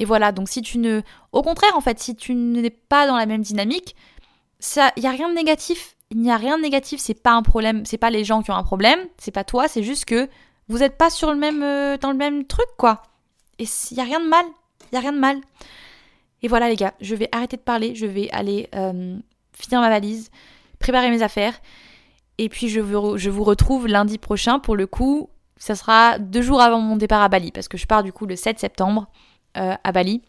Et 0.00 0.04
voilà, 0.04 0.32
donc 0.32 0.48
si 0.48 0.60
tu 0.60 0.78
ne. 0.78 1.02
Au 1.32 1.42
contraire, 1.42 1.76
en 1.76 1.80
fait, 1.80 2.00
si 2.00 2.16
tu 2.16 2.34
n'es 2.34 2.70
pas 2.70 3.06
dans 3.06 3.16
la 3.16 3.26
même 3.26 3.42
dynamique, 3.42 3.94
ça, 4.58 4.92
y 4.96 5.06
a 5.06 5.10
rien 5.10 5.28
de 5.28 5.34
négatif 5.34 5.94
il 6.10 6.20
n'y 6.20 6.30
a 6.30 6.36
rien 6.36 6.58
de 6.58 6.62
négatif, 6.62 7.00
c'est 7.00 7.14
pas 7.14 7.32
un 7.32 7.42
problème, 7.42 7.84
c'est 7.84 7.98
pas 7.98 8.10
les 8.10 8.24
gens 8.24 8.42
qui 8.42 8.50
ont 8.50 8.56
un 8.56 8.62
problème, 8.62 9.00
c'est 9.18 9.32
pas 9.32 9.42
toi, 9.42 9.66
c'est 9.66 9.82
juste 9.82 10.04
que 10.04 10.28
vous 10.68 10.78
n'êtes 10.78 10.96
pas 10.96 11.10
sur 11.10 11.32
le 11.32 11.36
même, 11.36 11.62
euh, 11.62 11.98
dans 11.98 12.10
le 12.10 12.16
même 12.16 12.44
truc, 12.46 12.68
quoi. 12.78 13.02
Et 13.58 13.64
il 13.90 13.94
n'y 13.94 14.00
a 14.00 14.04
rien 14.04 14.20
de 14.20 14.28
mal, 14.28 14.44
il 14.92 14.94
y 14.94 14.98
a 14.98 15.00
rien 15.00 15.12
de 15.12 15.18
mal. 15.18 15.40
Et 16.42 16.48
voilà 16.48 16.68
les 16.68 16.76
gars, 16.76 16.94
je 17.00 17.14
vais 17.14 17.28
arrêter 17.32 17.56
de 17.56 17.62
parler, 17.62 17.94
je 17.94 18.06
vais 18.06 18.30
aller 18.30 18.68
euh, 18.74 19.18
finir 19.54 19.80
ma 19.80 19.88
valise, 19.88 20.30
préparer 20.78 21.10
mes 21.10 21.22
affaires, 21.22 21.54
et 22.38 22.48
puis 22.48 22.68
je, 22.68 22.80
je 23.16 23.30
vous 23.30 23.44
retrouve 23.44 23.86
lundi 23.86 24.18
prochain 24.18 24.58
pour 24.58 24.76
le 24.76 24.86
coup, 24.86 25.30
ça 25.56 25.74
sera 25.74 26.18
deux 26.18 26.42
jours 26.42 26.60
avant 26.60 26.80
mon 26.80 26.96
départ 26.96 27.22
à 27.22 27.28
Bali, 27.28 27.52
parce 27.52 27.68
que 27.68 27.78
je 27.78 27.86
pars 27.86 28.02
du 28.02 28.12
coup 28.12 28.26
le 28.26 28.36
7 28.36 28.58
septembre 28.58 29.06
euh, 29.56 29.74
à 29.82 29.92
Bali. 29.92 30.22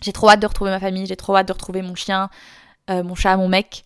J'ai 0.00 0.12
trop 0.12 0.30
hâte 0.30 0.40
de 0.40 0.46
retrouver 0.46 0.70
ma 0.70 0.80
famille, 0.80 1.06
j'ai 1.06 1.16
trop 1.16 1.36
hâte 1.36 1.48
de 1.48 1.52
retrouver 1.52 1.82
mon 1.82 1.94
chien, 1.94 2.30
mon 2.88 3.14
chat, 3.14 3.36
mon 3.36 3.46
mec 3.46 3.84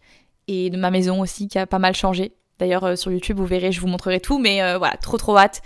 et 0.49 0.71
de 0.71 0.77
ma 0.77 0.91
maison 0.91 1.21
aussi 1.21 1.49
qui 1.49 1.59
a 1.59 1.67
pas 1.67 1.79
mal 1.79 1.95
changé. 1.95 2.33
D'ailleurs 2.59 2.85
euh, 2.85 2.97
sur 2.97 3.11
YouTube 3.11 3.39
vous 3.39 3.47
verrez, 3.47 3.73
je 3.73 3.81
vous 3.81 3.87
montrerai 3.87 4.21
tout, 4.21 4.39
mais 4.39 4.63
euh, 4.63 4.79
voilà, 4.79 4.97
trop 4.97 5.17
trop 5.17 5.37
hâte. 5.37 5.63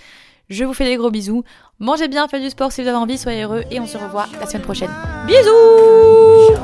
Je 0.48 0.64
vous 0.64 0.72
fais 0.72 0.86
des 0.86 0.96
gros 0.96 1.10
bisous. 1.10 1.44
Mangez 1.78 2.08
bien, 2.08 2.26
faites 2.26 2.42
du 2.42 2.48
sport 2.50 2.72
si 2.72 2.82
vous 2.82 2.88
avez 2.88 2.96
envie, 2.96 3.18
soyez 3.18 3.42
heureux 3.42 3.64
et 3.70 3.80
on 3.80 3.86
se 3.86 3.98
revoit 3.98 4.26
la 4.40 4.46
semaine 4.46 4.62
prochaine. 4.62 4.90
Bisous 5.26 6.54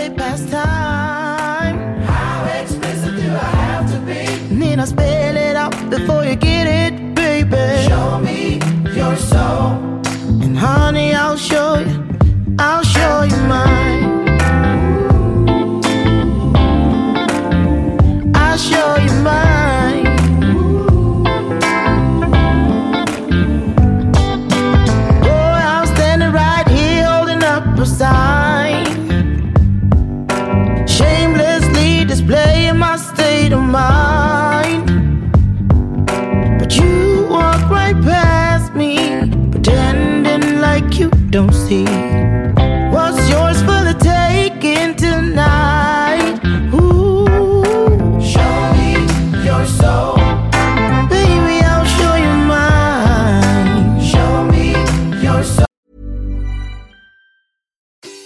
way 0.00 0.10
past 0.16 0.48
time. 0.48 1.76
How 2.12 2.44
explicit 2.60 3.14
do 3.20 3.28
I 3.48 3.50
have 3.64 3.86
to 3.92 3.98
be? 4.08 4.22
Need 4.54 4.78
I 4.78 4.86
spell 4.86 5.36
it 5.36 5.56
out 5.56 5.74
before 5.90 6.24
you 6.24 6.36
get 6.36 6.66
it, 6.82 6.92
baby? 7.14 7.66
Show 7.88 8.18
me 8.28 8.60
your 8.98 9.16
soul. 9.16 9.68
And 10.44 10.56
honey, 10.56 11.14
I'll 11.14 11.36
show 11.36 11.72
you, 11.86 11.96
I'll 12.58 12.86
show 12.96 13.16
you 13.30 13.40
mine. 13.54 14.02
I'll 18.42 18.60
show 18.70 18.90
you 19.06 19.14
mine. 19.28 20.04
Boy, 25.26 25.56
I'm 25.74 25.86
standing 25.94 26.32
right 26.42 26.66
here 26.76 27.04
holding 27.12 27.42
up 27.42 27.64
a 27.78 27.86
sign. 27.86 28.39
Don't 33.50 34.09